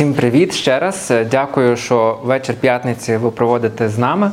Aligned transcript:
Всім 0.00 0.14
привіт 0.14 0.54
ще 0.54 0.78
раз. 0.78 1.12
Дякую, 1.30 1.76
що 1.76 2.18
вечір 2.24 2.54
п'ятниці 2.60 3.16
ви 3.16 3.30
проводите 3.30 3.88
з 3.88 3.98
нами. 3.98 4.30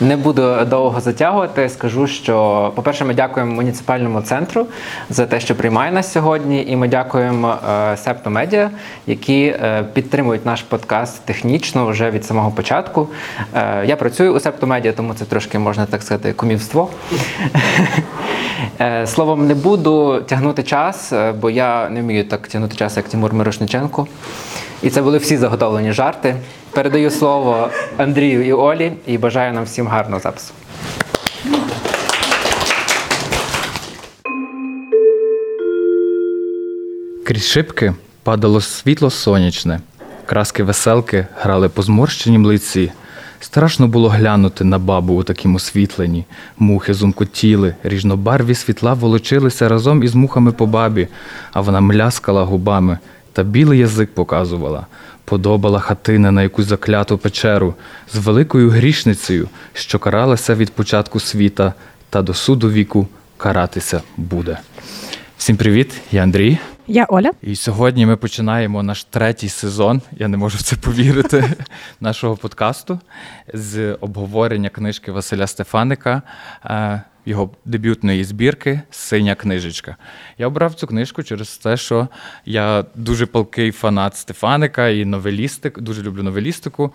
Не 0.00 0.16
буду 0.16 0.56
довго 0.70 1.00
затягувати. 1.00 1.68
Скажу, 1.68 2.06
що, 2.06 2.72
по-перше, 2.74 3.04
ми 3.04 3.14
дякуємо 3.14 3.54
муніципальному 3.54 4.22
центру 4.22 4.66
за 5.10 5.26
те, 5.26 5.40
що 5.40 5.54
приймає 5.54 5.92
нас 5.92 6.12
сьогодні, 6.12 6.64
і 6.68 6.76
ми 6.76 6.88
дякуємо 6.88 7.56
Септо 7.96 8.30
Медіа, 8.30 8.70
які 9.06 9.44
е, 9.44 9.84
підтримують 9.92 10.46
наш 10.46 10.62
подкаст 10.62 11.24
технічно 11.24 11.86
вже 11.86 12.10
від 12.10 12.24
самого 12.24 12.50
початку. 12.50 13.08
Е, 13.54 13.84
я 13.86 13.96
працюю 13.96 14.34
у 14.34 14.40
Септо 14.40 14.66
Медіа, 14.66 14.92
тому 14.92 15.14
це 15.14 15.24
трошки 15.24 15.58
можна 15.58 15.86
так 15.86 16.02
сказати 16.02 16.32
кумівство. 16.32 16.90
Е, 18.80 19.06
словом, 19.06 19.46
не 19.46 19.54
буду 19.54 20.22
тягнути 20.26 20.62
час, 20.62 21.12
бо 21.40 21.50
я 21.50 21.88
не 21.88 22.02
вмію 22.02 22.24
так 22.24 22.48
тягнути 22.48 22.76
час, 22.76 22.96
як 22.96 23.08
Тимур 23.08 23.34
Мирошниченко. 23.34 24.06
І 24.82 24.90
це 24.90 25.02
були 25.02 25.18
всі 25.18 25.36
заготовлені 25.36 25.92
жарти. 25.92 26.36
Передаю 26.70 27.10
слово 27.10 27.68
Андрію 27.96 28.46
і 28.46 28.52
Олі 28.52 28.92
і 29.06 29.18
бажаю 29.18 29.52
нам 29.52 29.64
всім 29.64 29.88
гарного 29.88 30.20
запису. 30.20 30.54
Крізь 37.24 37.46
шибки 37.46 37.94
падало 38.22 38.60
світло 38.60 39.10
сонячне, 39.10 39.80
краски 40.26 40.62
веселки 40.62 41.26
грали 41.40 41.68
по 41.68 41.82
зморщенім 41.82 42.46
лиці. 42.46 42.92
Страшно 43.40 43.88
було 43.88 44.08
глянути 44.08 44.64
на 44.64 44.78
бабу 44.78 45.14
у 45.14 45.22
такім 45.22 45.54
освітленні. 45.54 46.24
Мухи 46.58 46.94
зумкотіли, 46.94 47.74
ріжнобарві 47.82 48.54
світла 48.54 48.94
волочилися 48.94 49.68
разом 49.68 50.02
із 50.02 50.14
мухами 50.14 50.52
по 50.52 50.66
бабі, 50.66 51.08
а 51.52 51.60
вона 51.60 51.80
мляскала 51.80 52.44
губами 52.44 52.98
та 53.34 53.42
білий 53.42 53.78
язик 53.78 54.14
показувала. 54.14 54.86
Подобала 55.24 55.80
хатина 55.80 56.30
на 56.30 56.42
якусь 56.42 56.66
закляту 56.66 57.18
печеру 57.18 57.74
з 58.12 58.16
великою 58.16 58.70
грішницею, 58.70 59.48
що 59.72 59.98
каралася 59.98 60.54
від 60.54 60.72
початку 60.72 61.20
світа, 61.20 61.74
та 62.10 62.22
до 62.22 62.34
суду 62.34 62.70
віку 62.70 63.08
каратися 63.36 64.02
буде. 64.16 64.58
Всім 65.38 65.56
привіт, 65.56 65.92
я 66.12 66.22
Андрій. 66.22 66.58
Я 66.86 67.04
Оля. 67.04 67.30
І 67.42 67.56
сьогодні 67.56 68.06
ми 68.06 68.16
починаємо 68.16 68.82
наш 68.82 69.04
третій 69.04 69.48
сезон. 69.48 70.02
Я 70.12 70.28
не 70.28 70.36
можу 70.36 70.58
в 70.58 70.62
це 70.62 70.76
повірити. 70.76 71.44
Нашого 72.00 72.36
подкасту 72.36 73.00
з 73.54 73.94
обговорення 73.94 74.68
книжки 74.68 75.12
Василя 75.12 75.46
Стефаника. 75.46 76.22
Його 77.26 77.50
дебютної 77.64 78.24
збірки 78.24 78.80
Синя 78.90 79.34
книжечка. 79.34 79.96
Я 80.38 80.46
обрав 80.46 80.74
цю 80.74 80.86
книжку 80.86 81.22
через 81.22 81.58
те, 81.58 81.76
що 81.76 82.08
я 82.46 82.84
дуже 82.94 83.26
палкий 83.26 83.72
фанат 83.72 84.16
Стефаника 84.16 84.88
і 84.88 85.04
новелістик, 85.04 85.80
дуже 85.80 86.02
люблю 86.02 86.22
новелістику. 86.22 86.92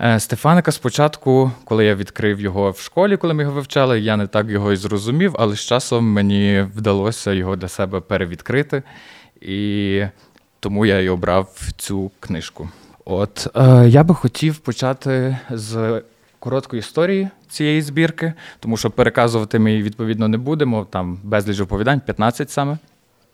Е, 0.00 0.20
Стефаника 0.20 0.72
спочатку, 0.72 1.52
коли 1.64 1.84
я 1.84 1.94
відкрив 1.94 2.40
його 2.40 2.70
в 2.70 2.78
школі, 2.80 3.16
коли 3.16 3.34
ми 3.34 3.42
його 3.42 3.54
вивчали, 3.54 4.00
я 4.00 4.16
не 4.16 4.26
так 4.26 4.48
його 4.48 4.72
і 4.72 4.76
зрозумів, 4.76 5.36
але 5.38 5.56
з 5.56 5.60
часом 5.60 6.04
мені 6.04 6.66
вдалося 6.76 7.32
його 7.32 7.56
для 7.56 7.68
себе 7.68 8.00
перевідкрити. 8.00 8.82
І 9.40 10.02
тому 10.60 10.86
я 10.86 11.00
і 11.00 11.08
обрав 11.08 11.60
цю 11.76 12.10
книжку. 12.20 12.68
От 13.04 13.46
е, 13.56 13.88
я 13.88 14.04
би 14.04 14.14
хотів 14.14 14.56
почати 14.56 15.38
з 15.50 16.02
короткої 16.40 16.80
історії 16.80 17.28
цієї 17.48 17.82
збірки, 17.82 18.32
тому 18.60 18.76
що 18.76 18.90
переказувати 18.90 19.58
ми 19.58 19.70
її 19.70 19.82
відповідно 19.82 20.28
не 20.28 20.38
будемо. 20.38 20.86
Там 20.90 21.18
безліч 21.24 21.60
оповідань, 21.60 22.00
15 22.00 22.50
саме. 22.50 22.78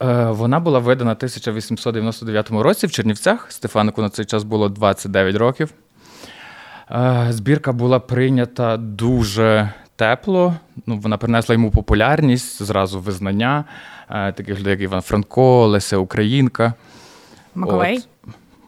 Е, 0.02 0.30
вона 0.30 0.60
була 0.60 0.78
видана 0.78 1.12
1899 1.12 2.50
році 2.50 2.86
в 2.86 2.90
Чернівцях. 2.90 3.52
Стефанику 3.52 4.02
на 4.02 4.08
цей 4.08 4.24
час 4.24 4.44
було 4.44 4.68
29 4.68 5.36
років. 5.36 5.72
Е, 6.90 7.26
збірка 7.30 7.72
була 7.72 8.00
прийнята 8.00 8.76
дуже 8.76 9.72
тепло. 9.96 10.54
Ну, 10.86 10.96
Вона 10.96 11.16
принесла 11.16 11.52
йому 11.52 11.70
популярність, 11.70 12.62
зразу 12.62 13.00
визнання 13.00 13.64
е, 14.10 14.32
таких 14.32 14.60
людей, 14.60 14.70
як 14.70 14.80
Іван 14.80 15.00
Франко, 15.00 15.66
Леся 15.66 15.96
Українка. 15.96 16.74
Маковей. 17.54 17.96
От. 17.96 18.08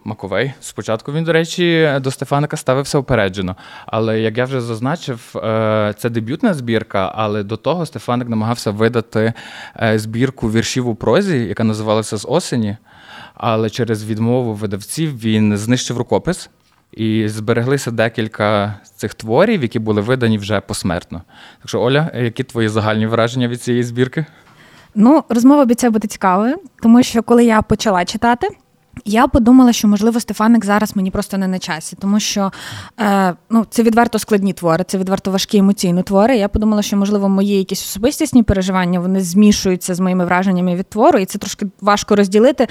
Маковей. 0.09 0.53
Спочатку 0.61 1.13
він, 1.13 1.25
до 1.25 1.33
речі, 1.33 1.91
до 2.01 2.11
Стефаника 2.11 2.57
ставився 2.57 2.99
упереджено. 2.99 3.57
Але 3.87 4.21
як 4.21 4.39
я 4.39 4.45
вже 4.45 4.61
зазначив, 4.61 5.33
е, 5.37 5.95
це 5.99 6.11
дебютна 6.11 6.55
збірка, 6.55 7.13
але 7.15 7.43
до 7.43 7.57
того 7.57 7.87
Стефаник 7.87 8.29
намагався 8.29 8.71
видати 8.71 9.33
е, 9.83 9.99
збірку 9.99 10.51
віршів 10.51 10.89
у 10.89 10.95
прозі, 10.95 11.39
яка 11.39 11.65
називалася 11.65 12.17
з 12.17 12.27
осені. 12.29 12.77
Але 13.35 13.71
через 13.71 14.05
відмову 14.05 14.55
видавців 14.55 15.19
він 15.19 15.57
знищив 15.57 15.99
рукопис. 15.99 16.51
І 16.93 17.29
збереглися 17.29 17.91
декілька 17.91 18.75
цих 18.97 19.15
творів, 19.15 19.63
які 19.63 19.79
були 19.79 20.01
видані 20.01 20.39
вже 20.39 20.61
посмертно. 20.61 21.23
Так 21.59 21.69
що, 21.69 21.81
Оля, 21.81 22.11
які 22.15 22.45
твої 22.45 22.69
загальні 22.69 23.07
враження 23.07 23.49
від 23.49 23.63
цієї 23.63 23.83
збірки? 23.83 24.27
Ну, 24.95 25.25
розмова 25.29 25.63
обіцяє 25.63 25.91
бути 25.91 26.09
цікавою, 26.09 26.57
тому 26.83 27.03
що 27.03 27.23
коли 27.23 27.45
я 27.45 27.63
почала 27.63 28.05
читати. 28.05 28.49
Я 29.05 29.27
подумала, 29.27 29.73
що 29.73 29.89
можливо 29.89 30.21
Стефаник 30.21 30.65
зараз 30.65 30.97
мені 30.97 31.11
просто 31.11 31.39
не 31.39 31.49
на 31.49 31.59
часі, 31.59 31.97
тому 32.01 32.21
що 32.21 32.53
е, 33.01 33.35
ну, 33.51 33.67
це 33.71 33.83
відверто 33.83 34.19
складні 34.19 34.53
твори, 34.53 34.85
це 34.89 34.99
відверто 34.99 35.31
важкі 35.31 35.59
емоційні 35.59 36.03
твори. 36.03 36.37
Я 36.37 36.49
подумала, 36.49 36.83
що 36.83 36.97
можливо 36.97 37.29
мої 37.29 37.59
якісь 37.59 37.83
особистісні 37.85 38.43
переживання 38.43 39.01
вони 39.01 39.21
змішуються 39.21 39.95
з 39.95 40.01
моїми 40.01 40.25
враженнями 40.25 40.75
від 40.75 40.89
твору, 40.89 41.19
і 41.19 41.25
це 41.25 41.39
трошки 41.39 41.67
важко 41.81 42.17
розділити. 42.17 42.69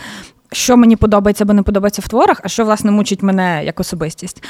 Що 0.51 0.77
мені 0.77 0.95
подобається 0.95 1.43
або 1.43 1.53
не 1.53 1.63
подобається 1.63 2.01
в 2.05 2.07
творах, 2.07 2.41
а 2.43 2.47
що, 2.47 2.65
власне, 2.65 2.91
мучить 2.91 3.23
мене 3.23 3.65
як 3.65 3.79
особистість. 3.79 4.43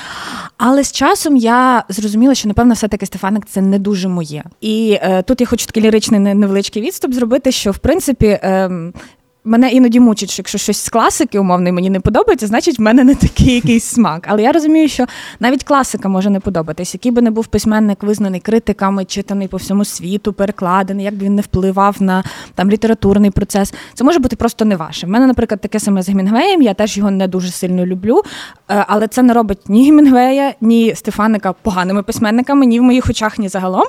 Але 0.58 0.84
з 0.84 0.92
часом 0.92 1.38
я 1.38 1.84
зрозуміла, 1.90 2.36
що, 2.36 2.48
напевно, 2.48 2.74
все-таки 2.74 3.06
Стефаник 3.06 3.46
це 3.46 3.62
не 3.62 3.80
дуже 3.80 4.08
моє. 4.08 4.44
І 4.62 4.98
е, 5.02 5.22
тут 5.22 5.42
я 5.42 5.48
хочу 5.48 5.66
такий 5.66 5.84
ліричний 5.84 6.20
невеличкий 6.20 6.82
відступ 6.82 7.14
зробити, 7.14 7.52
що 7.52 7.72
в 7.72 7.78
принципі 7.78 8.26
е, 8.28 8.72
мене 9.48 9.72
іноді 9.72 10.00
мучить, 10.00 10.30
що 10.30 10.40
якщо 10.42 10.58
щось 10.58 10.84
з 10.84 10.90
класики 10.90 11.40
умовної 11.40 11.72
мені 11.74 11.90
не 11.90 12.00
подобається, 12.00 12.48
значить 12.48 12.80
в 12.80 12.82
мене 12.82 13.04
не 13.04 13.16
такий 13.16 13.56
якийсь 13.56 13.84
смак. 13.84 14.28
Але 14.30 14.42
я 14.42 14.52
розумію, 14.52 14.88
що 14.88 15.06
навіть 15.40 15.64
класика 15.64 16.10
може 16.10 16.30
не 16.30 16.40
подобатись, 16.40 16.94
який 16.94 17.12
би 17.12 17.22
не 17.22 17.32
був 17.32 17.48
письменник, 17.48 18.04
визнаний 18.04 18.40
критиками, 18.40 19.06
читаний 19.06 19.48
по 19.48 19.58
всьому 19.58 19.86
світу, 19.86 20.34
перекладений, 20.34 21.06
як 21.06 21.16
би 21.16 21.26
він 21.26 21.36
не 21.36 21.42
впливав 21.42 21.96
на 22.00 22.24
там 22.56 22.70
літературний 22.72 23.32
процес. 23.32 23.74
Це 23.94 24.04
може 24.04 24.20
бути 24.20 24.36
просто 24.36 24.66
не 24.66 24.76
ваше. 24.76 25.08
У 25.08 25.10
мене, 25.10 25.28
наприклад, 25.28 25.62
таке 25.62 25.80
саме 25.80 26.02
з 26.02 26.10
Гемінгвеєм, 26.10 26.62
я 26.62 26.74
теж 26.74 26.98
його 26.98 27.12
не 27.12 27.28
дуже 27.28 27.52
сильно 27.52 27.86
люблю, 27.86 28.22
е, 28.70 28.86
але 28.88 29.08
це 29.08 29.24
не 29.24 29.34
робить 29.34 29.70
ні 29.70 29.86
Гемінгвея, 29.86 30.54
ні 30.62 30.96
Стефаника 30.96 31.54
поганими 31.54 32.04
письменниками, 32.04 32.66
ні 32.66 32.80
в 32.80 32.84
моїх 32.84 33.10
очах, 33.10 33.40
ні 33.40 33.50
загалом. 33.50 33.86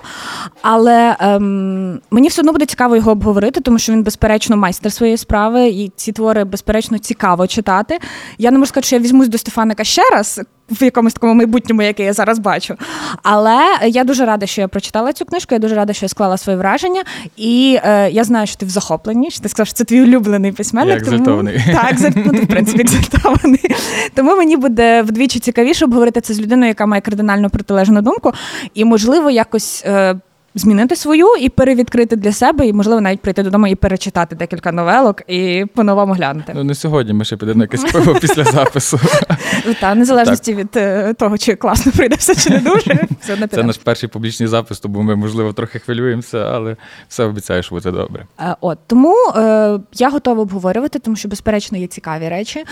Але 0.63 1.17
ем, 1.21 2.01
мені 2.11 2.29
все 2.29 2.43
одно 2.43 2.53
буде 2.53 2.67
цікаво 2.67 2.97
його 2.97 3.11
обговорити, 3.11 3.61
тому 3.61 3.79
що 3.79 3.93
він, 3.93 4.03
безперечно, 4.03 4.57
майстер 4.57 4.93
своєї 4.93 5.17
справи 5.17 5.48
справи, 5.49 5.69
і 5.69 5.93
ці 5.97 6.13
твори, 6.13 6.45
безперечно, 6.45 6.99
цікаво 6.99 7.47
читати. 7.47 7.99
Я 8.39 8.51
не 8.51 8.59
можу 8.59 8.69
сказати, 8.69 8.87
що 8.87 8.97
я 8.97 9.03
візьмусь 9.03 9.29
до 9.29 9.39
Стефаника 9.39 9.85
ще 9.85 10.03
раз. 10.13 10.41
В 10.71 10.85
якомусь 10.85 11.13
такому 11.13 11.35
майбутньому, 11.35 11.83
яке 11.83 12.05
я 12.05 12.13
зараз 12.13 12.39
бачу. 12.39 12.75
Але 13.23 13.61
я 13.87 14.05
дуже 14.05 14.25
рада, 14.25 14.47
що 14.47 14.61
я 14.61 14.69
прочитала 14.69 15.13
цю 15.13 15.25
книжку, 15.25 15.55
я 15.55 15.59
дуже 15.59 15.75
рада, 15.75 15.93
що 15.93 16.05
я 16.05 16.09
склала 16.09 16.37
свої 16.37 16.59
враження. 16.59 17.03
І 17.37 17.79
е, 17.85 18.11
я 18.11 18.25
знаю, 18.25 18.47
що 18.47 18.57
ти 18.57 18.67
в 18.67 18.69
захопленні, 18.69 19.31
що 19.31 19.41
ти 19.41 19.49
сказав, 19.49 19.67
що 19.67 19.75
це 19.75 19.85
твій 19.85 20.03
улюблений 20.03 20.53
письменник. 20.53 21.07
Я 21.07 21.19
тому... 21.19 21.51
Так, 21.73 21.97
ну, 22.17 22.33
ти, 22.33 22.41
в 22.41 22.47
принципі, 22.47 22.81
екзальтований. 22.81 23.75
Тому 24.15 24.37
мені 24.37 24.57
буде 24.57 25.03
вдвічі 25.03 25.39
цікавіше 25.39 25.85
обговорити 25.85 26.21
це 26.21 26.35
з 26.35 26.41
людиною, 26.41 26.69
яка 26.69 26.87
має 26.87 27.03
кардинально 27.03 27.51
протилежну 27.51 28.03
думку. 28.03 28.33
І, 28.75 28.85
можливо, 28.85 29.31
якось 29.31 29.83
е, 29.87 30.21
змінити 30.59 30.97
свою 30.97 31.27
і 31.41 31.49
перевідкрити 31.49 32.17
для 32.17 32.33
себе, 32.33 32.67
і, 32.67 32.73
можливо, 32.73 33.01
навіть 33.01 33.21
прийти 33.21 33.43
додому 33.43 33.67
і 33.67 33.75
перечитати 33.75 34.37
декілька 34.37 34.73
новелок 34.73 35.23
і 35.27 35.65
по-новому 35.75 36.13
глянути. 36.13 36.53
Ну 36.57 36.65
не 36.65 36.75
сьогодні. 36.75 37.13
Ми 37.13 37.25
ще 37.25 37.37
підемо 37.37 37.59
на 37.59 37.65
якесь 37.65 37.93
пиво 37.93 38.15
після 38.21 38.45
запису. 38.45 39.01
Та 39.81 39.95
незалежності 39.95 40.55
від 40.55 40.77
е, 40.77 41.15
того, 41.15 41.39
чи 41.39 41.55
класно 41.55 41.93
прийдеться, 41.93 42.35
чи 42.35 42.51
не 42.51 42.59
дуже. 42.59 43.07
Це 43.51 43.63
наш 43.63 43.77
перший 43.77 44.09
публічний 44.09 44.49
запис, 44.49 44.81
тому 44.81 45.03
ми, 45.03 45.17
можливо, 45.17 45.53
трохи 45.53 45.79
хвилюємося, 45.79 46.39
але 46.39 46.77
все 47.09 47.25
обіцяю, 47.25 47.63
що 47.63 47.75
буде 47.75 47.91
добре. 47.91 48.27
Е, 48.41 48.57
от 48.61 48.79
тому 48.87 49.15
е, 49.37 49.79
я 49.93 50.11
готова 50.11 50.43
обговорювати, 50.43 50.99
тому 50.99 51.17
що, 51.17 51.29
безперечно, 51.29 51.79
є 51.79 51.87
цікаві 51.87 52.29
речі. 52.29 52.65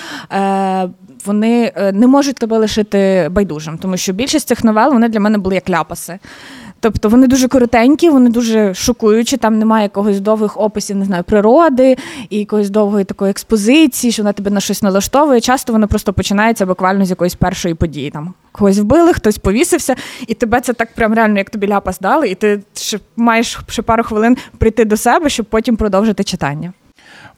Вони 1.24 1.72
не 1.92 2.06
можуть 2.06 2.36
тебе 2.36 2.58
лишити 2.58 3.28
байдужим, 3.30 3.78
тому 3.78 3.96
що 3.96 4.12
більшість 4.12 4.48
цих 4.48 4.64
новел 4.64 4.92
вони 4.92 5.08
для 5.08 5.20
мене 5.20 5.38
були 5.38 5.54
як 5.54 5.70
ляпаси. 5.70 6.18
Тобто 6.81 7.08
вони 7.08 7.26
дуже 7.26 7.49
коротенькі, 7.49 8.11
вони 8.11 8.31
дуже 8.31 8.75
шокуючі. 8.75 9.37
Там 9.37 9.58
немає 9.58 9.82
якогось 9.82 10.20
довгих 10.20 10.61
описів, 10.61 10.96
не 10.96 11.05
знаю, 11.05 11.25
природи 11.25 11.96
і 12.31 12.38
якоїсь 12.38 12.70
довгої 12.70 13.05
такої 13.05 13.31
експозиції, 13.31 14.12
що 14.12 14.23
вона 14.23 14.32
тебе 14.32 14.50
на 14.50 14.61
щось 14.61 14.82
налаштовує. 14.82 15.40
Часто 15.40 15.73
воно 15.73 15.88
просто 15.88 16.12
починається 16.12 16.67
буквально 16.67 17.05
з 17.05 17.11
якоїсь 17.11 17.34
першої 17.34 17.75
події. 17.75 18.11
Там 18.11 18.34
когось 18.52 18.78
вбили, 18.78 19.12
хтось 19.12 19.38
повісився, 19.38 19.96
і 20.26 20.34
тебе 20.34 20.61
це 20.61 20.73
так 20.73 20.94
прям 20.94 21.14
реально, 21.14 21.38
як 21.38 21.50
тобі 21.50 21.69
ляпас 21.69 21.99
дали, 21.99 22.28
і 22.28 22.34
ти 22.34 22.61
ще 22.75 22.99
маєш 23.17 23.58
ще 23.69 23.82
пару 23.82 24.02
хвилин 24.02 24.37
прийти 24.58 24.84
до 24.84 24.96
себе, 24.96 25.28
щоб 25.28 25.46
потім 25.46 25.76
продовжити 25.76 26.25
читання. 26.25 26.73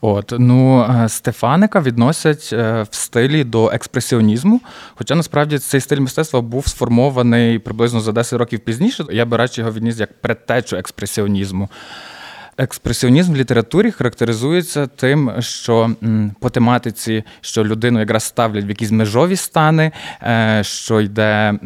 От 0.01 0.33
ну 0.39 0.83
е, 0.83 1.09
Стефаника 1.09 1.81
відносять 1.81 2.51
е, 2.53 2.87
в 2.91 2.95
стилі 2.95 3.45
до 3.45 3.71
експресіонізму. 3.71 4.61
Хоча 4.95 5.15
насправді 5.15 5.59
цей 5.59 5.81
стиль 5.81 6.01
мистецтва 6.01 6.41
був 6.41 6.67
сформований 6.67 7.59
приблизно 7.59 8.01
за 8.01 8.13
10 8.13 8.39
років 8.39 8.61
пізніше. 8.61 9.05
Я 9.11 9.25
би 9.25 9.37
радше 9.37 9.61
його 9.61 9.73
відніс 9.73 10.01
як 10.01 10.21
предтечу 10.21 10.77
експресіонізму. 10.77 11.69
Експресіонізм 12.59 13.33
в 13.33 13.37
літературі 13.37 13.91
характеризується 13.91 14.87
тим, 14.87 15.33
що 15.39 15.91
по 16.41 16.51
тематиці, 16.51 17.25
що 17.41 17.65
людину 17.65 18.01
якраз 18.01 18.25
ставлять 18.25 18.65
в 18.65 18.69
якісь 18.69 18.91
межові 18.91 19.37
стани, 19.37 19.93
е, 20.23 20.61
що 20.65 21.01
йде 21.01 21.59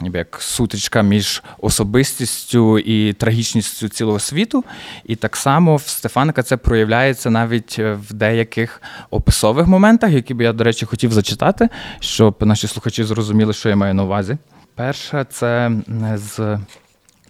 як 0.00 0.36
сутичка 0.40 1.02
між 1.02 1.42
особистістю 1.58 2.78
і 2.78 3.12
трагічністю 3.12 3.88
цілого 3.88 4.18
світу. 4.18 4.64
І 5.04 5.16
так 5.16 5.36
само 5.36 5.76
в 5.76 5.82
Стефаника 5.82 6.42
це 6.42 6.56
проявляється 6.56 7.30
навіть 7.30 7.78
в 7.78 8.12
деяких 8.12 8.82
описових 9.10 9.66
моментах, 9.66 10.10
які 10.10 10.34
би 10.34 10.44
я, 10.44 10.52
до 10.52 10.64
речі, 10.64 10.86
хотів 10.86 11.12
зачитати, 11.12 11.68
щоб 12.00 12.36
наші 12.40 12.66
слухачі 12.66 13.04
зрозуміли, 13.04 13.52
що 13.52 13.68
я 13.68 13.76
маю 13.76 13.94
на 13.94 14.04
увазі. 14.04 14.38
Перше, 14.74 15.26
це 15.30 15.70
з 16.14 16.58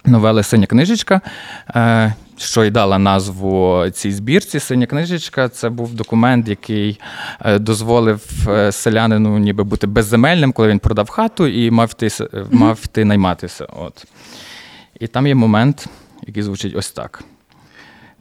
новели 0.05 0.43
Синя 0.43 0.65
книжечка. 0.65 1.21
Е, 1.75 2.13
що 2.37 2.63
й 2.63 2.69
дала 2.69 2.97
назву 2.97 3.85
цій 3.93 4.11
збірці. 4.11 4.59
Синя 4.59 4.85
книжечка 4.85 5.49
це 5.49 5.69
був 5.69 5.93
документ, 5.93 6.47
який 6.47 6.99
е, 7.41 7.59
дозволив 7.59 8.47
е, 8.47 8.71
селянину 8.71 9.37
ніби 9.37 9.63
бути 9.63 9.87
безземельним, 9.87 10.51
коли 10.53 10.67
він 10.67 10.79
продав 10.79 11.09
хату 11.09 11.47
і 11.47 11.71
мав 11.71 11.91
йти, 11.91 12.09
мав 12.51 12.79
йти 12.85 13.05
найматися. 13.05 13.65
От. 13.65 14.05
І 14.99 15.07
там 15.07 15.27
є 15.27 15.35
момент, 15.35 15.87
який 16.27 16.43
звучить 16.43 16.75
ось 16.75 16.91
так: 16.91 17.23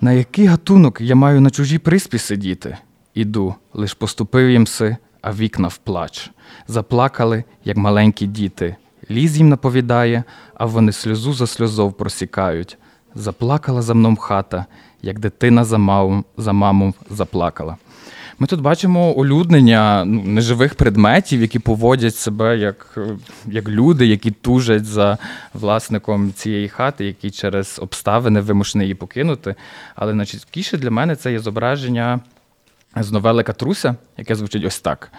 на 0.01 0.13
який 0.13 0.47
гатунок 0.47 1.01
я 1.01 1.15
маю 1.15 1.41
на 1.41 1.51
чужій 1.51 1.79
приспі 1.79 2.19
сидіти? 2.19 2.77
Іду, 3.15 3.55
лиш 3.75 3.95
поступив 3.95 4.51
їм 4.51 4.67
си, 4.67 4.97
а 5.23 5.33
вікна 5.33 5.69
вплач. 5.69 6.31
Заплакали, 6.69 7.45
як 7.65 7.77
маленькі 7.77 8.27
діти. 8.27 8.77
Ліз 9.11 9.37
їм 9.39 9.49
наповідає, 9.49 10.25
а 10.55 10.67
вони 10.67 10.93
сльозу 10.93 11.33
за 11.33 11.47
сльозов 11.47 11.93
просікають. 11.93 12.79
Заплакала 13.15 13.83
за 13.83 13.95
мною 13.95 14.17
хата, 14.17 14.67
як 15.03 15.19
дитина 15.19 15.65
за 15.65 15.79
маму, 15.79 16.25
за 16.37 16.53
маму 16.53 16.95
заплакала. 17.11 17.77
Ми 18.39 18.47
тут 18.47 18.61
бачимо 18.61 19.13
улюднення 19.13 20.05
ну, 20.05 20.23
неживих 20.23 20.75
предметів, 20.75 21.41
які 21.41 21.59
поводять 21.59 22.17
себе 22.17 22.59
як 22.59 22.99
як 23.47 23.69
люди, 23.69 24.07
які 24.07 24.31
тужать 24.31 24.85
за 24.85 25.19
власником 25.55 26.33
цієї 26.33 26.69
хати, 26.69 27.05
які 27.05 27.31
через 27.31 27.79
обставини 27.83 28.41
вимушені 28.41 28.85
її 28.85 28.95
покинути. 28.95 29.55
Але 29.95 30.15
найчіткіше 30.15 30.79
для 30.79 30.91
мене 30.91 31.17
це 31.17 31.33
є 31.33 31.39
зображення 31.39 32.21
з 32.97 33.13
новели 33.13 33.43
Катруся, 33.43 33.95
яке 34.19 34.35
звучить 34.35 34.65
ось 34.65 34.81
так: 34.81 35.13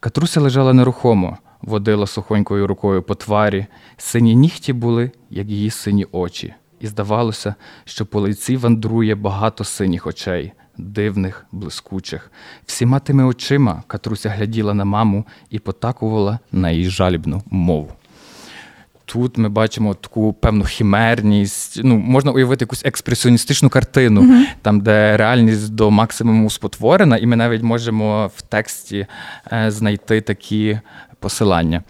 Катруся 0.00 0.40
лежала 0.40 0.72
нерухомо, 0.72 1.38
водила 1.62 2.06
сухонькою 2.06 2.66
рукою 2.66 3.02
по 3.02 3.14
тварі, 3.14 3.66
сині 3.96 4.34
нігті 4.34 4.72
були, 4.72 5.10
як 5.30 5.48
її 5.48 5.70
сині 5.70 6.06
очі 6.12 6.54
і 6.82 6.86
здавалося, 6.86 7.54
що 7.84 8.06
по 8.06 8.20
лиці 8.20 8.56
вандрує 8.56 9.14
багато 9.14 9.64
синіх 9.64 10.06
очей, 10.06 10.52
дивних, 10.78 11.46
блискучих. 11.52 12.30
Всіма 12.66 12.98
тими 12.98 13.24
очима 13.24 13.82
Катруся 13.86 14.28
гляділа 14.28 14.74
на 14.74 14.84
маму 14.84 15.24
і 15.50 15.58
потакувала 15.58 16.38
на 16.52 16.70
її 16.70 16.90
жалібну 16.90 17.42
мову. 17.46 17.88
Тут 19.04 19.38
ми 19.38 19.48
бачимо 19.48 19.94
таку 19.94 20.32
певну 20.32 20.64
хімерність, 20.64 21.80
ну 21.84 21.98
можна 21.98 22.32
уявити 22.32 22.62
якусь 22.62 22.84
експресіоністичну 22.84 23.68
картину, 23.68 24.22
uh-huh. 24.22 24.44
там, 24.62 24.80
де 24.80 25.16
реальність 25.16 25.74
до 25.74 25.90
максимуму 25.90 26.50
спотворена, 26.50 27.16
і 27.16 27.26
ми 27.26 27.36
навіть 27.36 27.62
можемо 27.62 28.30
в 28.36 28.42
тексті 28.42 29.06
е, 29.52 29.70
знайти 29.70 30.20
такі 30.20 30.80
посилання. 31.22 31.82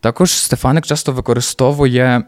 Також 0.00 0.30
Стефаник 0.32 0.86
часто 0.86 1.12
використовує 1.12 2.22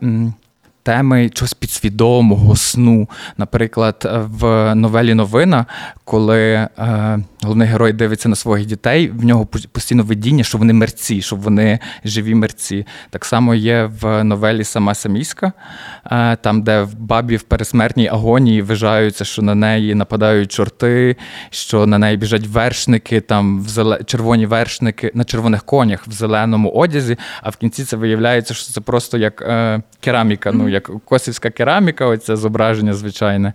теми 0.83 1.31
чогось 1.31 1.55
підсвідомого 1.55 2.57
сну. 2.57 3.09
Наприклад, 3.39 4.09
в 4.41 4.75
новелі 4.75 5.15
Новина, 5.15 5.67
коли 6.05 6.41
е, 6.43 6.69
головний 7.45 7.69
герой 7.69 7.93
дивиться 7.93 8.29
на 8.29 8.37
своїх 8.37 8.67
дітей, 8.67 9.09
в 9.09 9.25
нього 9.25 9.47
постійно 9.47 10.03
видіння, 10.03 10.45
що 10.45 10.59
вони 10.59 10.73
мерці, 10.73 11.23
що 11.23 11.37
вони 11.37 11.79
живі 12.05 12.35
мерці. 12.35 12.87
Так 13.11 13.25
само 13.25 13.55
є 13.55 13.91
в 14.01 14.25
новелі 14.25 14.65
Сама 14.65 14.95
Саміська, 14.95 15.53
е, 16.07 16.37
там, 16.37 16.63
де 16.63 16.83
в 16.83 16.95
бабі 16.99 17.37
в 17.37 17.43
пересмертній 17.43 18.09
агонії 18.09 18.63
вважаються, 18.63 19.25
що 19.25 19.43
на 19.43 19.55
неї 19.55 19.95
нападають 19.95 20.53
чорти, 20.53 21.17
що 21.51 21.87
на 21.87 21.99
неї 21.99 22.17
біжать 22.17 22.47
вершники, 22.47 23.21
там 23.21 23.61
в 23.61 23.69
зеле... 23.69 24.01
червоні 24.07 24.47
вершники 24.47 25.11
на 25.15 25.25
червоних 25.25 25.63
конях 25.63 26.07
в 26.07 26.13
зеленому 26.13 26.71
одязі. 26.71 27.17
А 27.43 27.51
в 27.51 27.57
кінці 27.57 27.85
це 27.85 27.97
виявляється, 27.97 28.55
що 28.55 28.73
це 28.73 28.81
просто 28.81 29.19
як 29.19 29.43
е, 29.43 29.83
кераміка. 30.01 30.53
ну, 30.53 30.69
як 30.69 30.91
косівська 31.05 31.51
кераміка, 31.51 32.07
оце 32.07 32.37
зображення 32.37 32.95
звичайне. 32.95 33.53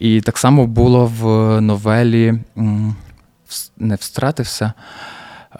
І 0.00 0.20
так 0.20 0.38
само 0.38 0.66
було 0.66 1.12
в 1.20 1.60
новелі 1.60 2.34
не 3.76 3.94
встратився. 3.94 4.72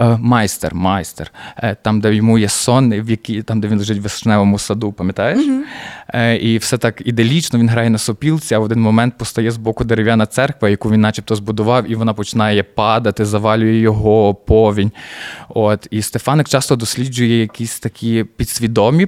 Е, 0.00 0.16
майстер, 0.20 0.74
майстер, 0.74 1.32
е, 1.56 1.76
там, 1.82 2.00
де 2.00 2.14
йому 2.14 2.38
є 2.38 2.48
сон, 2.48 2.92
в 2.92 3.10
якій, 3.10 3.42
там, 3.42 3.60
де 3.60 3.68
він 3.68 3.78
лежить 3.78 3.98
в 3.98 4.02
вишневому 4.02 4.58
саду, 4.58 4.92
пам'ятаєш? 4.92 5.38
Mm-hmm. 5.38 6.38
І 6.38 6.58
все 6.58 6.78
так 6.78 7.02
іделічно, 7.04 7.58
він 7.58 7.68
грає 7.68 7.90
на 7.90 7.98
сопілці, 7.98 8.54
а 8.54 8.58
в 8.58 8.62
один 8.62 8.80
момент 8.80 9.18
постає 9.18 9.50
з 9.50 9.56
боку 9.56 9.84
дерев'яна 9.84 10.26
церква, 10.26 10.68
яку 10.68 10.90
він 10.90 11.00
начебто 11.00 11.36
збудував, 11.36 11.90
і 11.90 11.94
вона 11.94 12.14
починає 12.14 12.62
падати, 12.62 13.24
завалює 13.24 13.76
його 13.76 14.34
повінь. 14.34 14.92
От. 15.48 15.86
І 15.90 16.02
Стефаник 16.02 16.48
часто 16.48 16.76
досліджує 16.76 17.40
якісь 17.40 17.80
такі 17.80 18.24
підсвідомі 18.24 19.06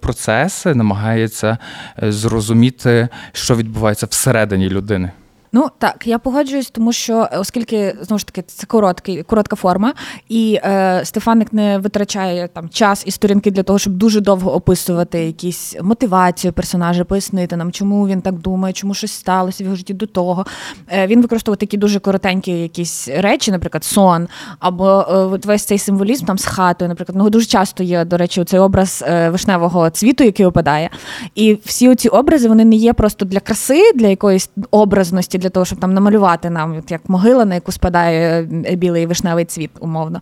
процеси, 0.00 0.74
намагається 0.74 1.58
зрозуміти, 2.02 3.08
що 3.32 3.56
відбувається 3.56 4.06
всередині 4.06 4.68
людини. 4.68 5.10
Ну 5.54 5.70
так, 5.78 6.06
я 6.06 6.18
погоджуюсь, 6.18 6.70
тому 6.70 6.92
що 6.92 7.28
оскільки 7.32 7.96
знову 8.00 8.18
ж 8.18 8.26
таки 8.26 8.42
це 8.42 8.66
короткий, 8.66 9.22
коротка 9.22 9.56
форма, 9.56 9.94
і 10.28 10.58
е, 10.64 11.00
Стефаник 11.04 11.52
не 11.52 11.78
витрачає 11.78 12.48
там 12.48 12.68
час 12.68 13.02
і 13.06 13.10
сторінки 13.10 13.50
для 13.50 13.62
того, 13.62 13.78
щоб 13.78 13.92
дуже 13.92 14.20
довго 14.20 14.54
описувати 14.54 15.24
якісь 15.24 15.76
мотивацію 15.82 16.52
персонажа, 16.52 17.04
пояснити 17.04 17.56
нам, 17.56 17.72
чому 17.72 18.08
він 18.08 18.20
так 18.20 18.34
думає, 18.34 18.72
чому 18.72 18.94
щось 18.94 19.12
сталося 19.12 19.64
в 19.64 19.66
його 19.66 19.76
житті 19.76 19.94
до 19.94 20.06
того. 20.06 20.46
Е, 20.88 21.06
Він 21.06 21.22
використовує 21.22 21.56
такі 21.56 21.76
дуже 21.76 22.00
коротенькі 22.00 22.52
якісь 22.52 23.08
речі, 23.08 23.50
наприклад, 23.50 23.84
сон, 23.84 24.28
або 24.58 25.06
е, 25.34 25.38
весь 25.46 25.64
цей 25.64 25.78
символізм 25.78 26.26
там 26.26 26.38
з 26.38 26.44
хатою. 26.44 26.88
Наприклад, 26.88 27.16
ну 27.18 27.30
дуже 27.30 27.46
часто 27.46 27.82
є, 27.82 28.04
до 28.04 28.16
речі, 28.16 28.44
цей 28.44 28.60
образ 28.60 29.04
е, 29.06 29.30
вишневого 29.30 29.90
цвіту, 29.90 30.24
який 30.24 30.46
опадає. 30.46 30.90
І 31.34 31.58
всі 31.64 31.94
ці 31.94 32.08
образи 32.08 32.48
вони 32.48 32.64
не 32.64 32.76
є 32.76 32.92
просто 32.92 33.24
для 33.24 33.40
краси, 33.40 33.92
для 33.94 34.06
якоїсь 34.06 34.50
образності 34.70 35.41
для 35.42 35.48
того, 35.48 35.66
щоб 35.66 35.78
там 35.78 35.94
намалювати 35.94 36.50
нам, 36.50 36.82
як 36.88 37.08
могила, 37.08 37.44
на 37.44 37.54
яку 37.54 37.72
спадає 37.72 38.48
е, 38.66 38.76
білий 38.76 39.06
вишневий 39.06 39.44
цвіт, 39.44 39.70
умовно. 39.80 40.20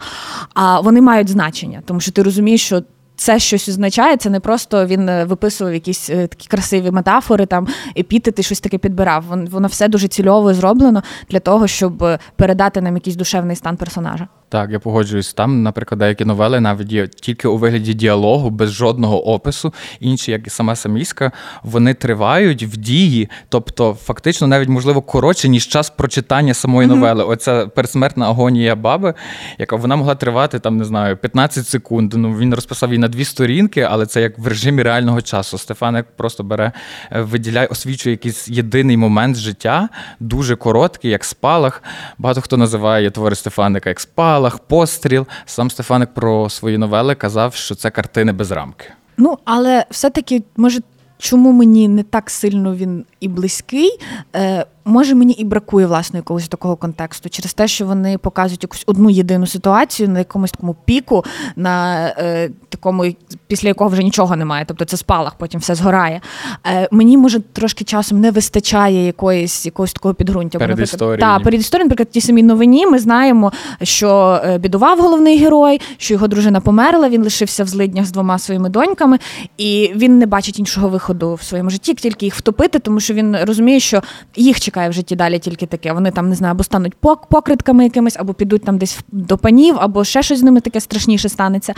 А 0.55 0.81
вони 0.81 1.01
мають 1.01 1.29
значення, 1.29 1.83
тому 1.87 2.01
що 2.01 2.13
ти 2.13 2.23
розумієш, 2.23 2.67
що. 2.67 2.83
Це 3.17 3.39
щось 3.39 3.69
означає, 3.69 4.17
це 4.17 4.31
не 4.31 4.41
просто 4.41 4.87
він 4.87 5.09
е, 5.09 5.25
виписував 5.25 5.75
якісь 5.75 6.11
е, 6.11 6.27
такі 6.27 6.49
красиві 6.49 6.91
метафори, 6.91 7.47
там 7.47 7.67
епітети, 7.99 8.43
щось 8.43 8.61
таке 8.61 8.79
підбирав. 8.79 9.25
Воно 9.51 9.69
все 9.69 9.89
дуже 9.89 10.09
цільово 10.09 10.55
зроблено 10.55 11.03
для 11.31 11.41
того, 11.41 11.67
щоб 11.67 12.19
передати 12.37 12.81
нам 12.81 12.95
якийсь 12.95 13.17
душевний 13.17 13.57
стан 13.57 13.77
персонажа. 13.77 14.29
Так, 14.51 14.71
я 14.71 14.79
погоджуюсь. 14.81 15.33
Там, 15.33 15.63
наприклад, 15.63 15.99
деякі 15.99 16.25
новели 16.25 16.61
навіть 16.61 16.93
є 16.93 17.07
тільки 17.07 17.49
у 17.49 17.57
вигляді 17.57 17.95
діалогу, 17.95 18.51
без 18.51 18.71
жодного 18.71 19.29
опису. 19.29 19.75
Інші, 20.01 20.31
як 20.31 20.47
і 20.47 20.51
сама 20.51 20.77
саміська, 20.77 21.33
вони 21.63 21.95
тривають 21.95 22.63
в 22.63 22.77
дії, 22.77 23.29
тобто, 23.49 23.97
фактично, 24.03 24.47
навіть 24.47 24.69
можливо 24.69 25.03
коротше, 25.03 25.49
ніж 25.49 25.69
час 25.69 25.91
прочитання 25.91 26.55
самої 26.55 26.89
mm-hmm. 26.89 26.95
новели. 26.95 27.25
Оця 27.25 27.67
пересмертна 27.67 28.27
агонія 28.27 28.77
баби, 28.77 29.15
яка 29.59 29.77
вона 29.77 29.97
могла 29.97 30.15
тривати 30.15 30.59
там, 30.59 30.77
не 30.77 30.85
знаю, 30.85 31.17
15 31.17 31.67
секунд. 31.67 32.15
Ну 32.17 32.37
він 32.37 32.55
розписав 32.55 32.89
її 32.89 32.99
на 32.99 33.09
дві 33.09 33.25
сторінки, 33.25 33.81
але 33.81 34.07
це 34.07 34.23
як 34.23 34.39
в 34.39 34.47
режимі 34.47 34.83
реального 34.83 35.23
часу. 35.23 35.59
Стефаник 35.59 36.07
просто 36.17 36.45
бере, 36.45 36.73
е, 37.13 37.21
виділяє, 37.21 37.67
освічує 37.67 38.13
якийсь 38.13 38.49
єдиний 38.49 38.97
момент 38.97 39.37
життя, 39.37 39.89
дуже 40.21 40.57
короткий, 40.57 41.11
як 41.11 41.25
спалах. 41.25 41.83
Багато 42.19 42.41
хто 42.41 42.57
називає 42.57 43.11
твори 43.11 43.35
Стефаника 43.35 43.89
як 43.89 44.01
спалах 44.01 44.40
серіалах, 44.41 44.59
постріл. 44.59 45.27
Сам 45.47 45.71
Стефаник 45.71 46.15
про 46.15 46.51
свої 46.51 46.79
новели 46.79 47.15
казав, 47.15 47.55
що 47.55 47.75
це 47.75 47.91
картини 47.91 48.33
без 48.33 48.51
рамки. 48.51 48.87
Ну, 49.17 49.39
але 49.45 49.85
все-таки, 49.91 50.43
може, 50.57 50.81
чому 51.19 51.53
мені 51.53 51.89
не 51.89 52.03
так 52.03 52.31
сильно 52.31 52.75
він 52.75 53.05
і 53.21 53.29
близький? 53.29 53.99
Е, 54.37 54.67
може 54.85 55.15
мені 55.15 55.33
і 55.33 55.45
бракує 55.45 55.87
власне 55.87 56.19
якогось 56.19 56.49
такого 56.49 56.77
контексту 56.77 57.29
через 57.29 57.55
те, 57.55 57.69
що 57.69 57.87
вони 57.87 58.19
показують 58.19 58.63
якусь 58.63 58.83
одну 58.87 59.11
єдину 59.11 59.47
ситуацію 59.47 60.09
на 60.09 60.19
якомусь 60.19 60.51
такому 60.51 60.77
піку, 60.85 61.25
на 61.57 62.07
е, 62.19 62.51
такому, 62.69 63.05
після 63.47 63.69
якого 63.69 63.91
вже 63.91 64.03
нічого 64.03 64.37
немає. 64.37 64.65
Тобто 64.69 64.85
це 64.85 64.97
спалах, 64.97 65.35
потім 65.35 65.61
все 65.61 65.75
згорає. 65.75 66.21
Е, 66.67 66.89
Мені 66.91 67.17
може 67.17 67.41
трошки 67.41 67.85
часом 67.85 68.21
не 68.21 68.31
вистачає 68.31 69.07
якоїсь 69.07 69.67
якогось 69.67 69.93
такого 69.93 70.15
підґрунтя. 70.15 70.59
Перед 70.59 70.81
історією. 70.81 71.19
Так, 71.19 71.43
перед 71.43 71.61
історією, 71.61 71.89
наприклад, 71.89 72.11
ті 72.11 72.21
самі 72.21 72.43
новині. 72.43 72.87
Ми 72.87 72.99
знаємо, 72.99 73.53
що 73.83 74.41
е, 74.45 74.59
бідував 74.59 75.01
головний 75.01 75.39
герой, 75.39 75.81
що 75.97 76.15
його 76.15 76.29
дружина 76.29 76.61
померла. 76.61 77.09
Він 77.09 77.23
лишився 77.23 77.65
в 77.65 77.67
злиднях 77.67 78.07
з 78.07 78.13
двома 78.13 78.39
своїми 78.39 78.69
доньками, 78.69 79.19
і 79.59 79.93
він 79.97 80.19
не 80.19 80.27
бачить 80.27 80.59
іншого 80.59 80.89
виходу 80.89 81.35
в 81.35 81.43
своєму 81.43 81.71
житті, 81.71 81.91
як 81.91 82.01
тільки 82.01 82.27
їх 82.27 82.35
втопити, 82.35 82.79
тому 82.79 83.01
що 83.01 83.15
він 83.15 83.37
розуміє, 83.37 83.81
що 83.81 84.03
їх 84.37 84.61
чекає 84.71 84.89
в 84.89 84.93
житті 84.93 85.17
далі 85.17 85.39
тільки 85.39 85.67
таке. 85.67 85.93
Вони 85.93 86.11
там 86.11 86.29
не 86.29 86.35
знаю, 86.35 86.53
або 86.53 86.65
стануть 86.65 86.95
покритками 87.29 87.85
якимись, 87.85 88.17
або 88.17 88.35
підуть 88.35 88.65
там 88.65 88.79
десь 88.79 88.99
до 89.13 89.39
панів, 89.39 89.77
або 89.79 90.05
ще 90.05 90.23
щось 90.23 90.39
з 90.39 90.43
ними 90.43 90.61
таке 90.61 90.81
страшніше 90.81 91.29
станеться. 91.29 91.75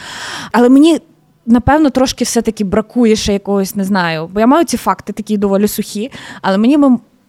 Але 0.53 0.69
мені. 0.69 1.01
Напевно, 1.47 1.91
трошки 1.91 2.25
все-таки 2.25 2.65
бракує 2.65 3.17
ще 3.17 3.33
якогось, 3.33 3.77
не 3.77 3.85
знаю. 3.85 4.29
Бо 4.33 4.41
я 4.41 4.47
маю 4.47 4.65
ці 4.65 4.77
факти 4.77 5.13
такі 5.13 5.37
доволі 5.37 5.69
сухі, 5.69 6.11
але 6.43 6.59
мені 6.59 6.79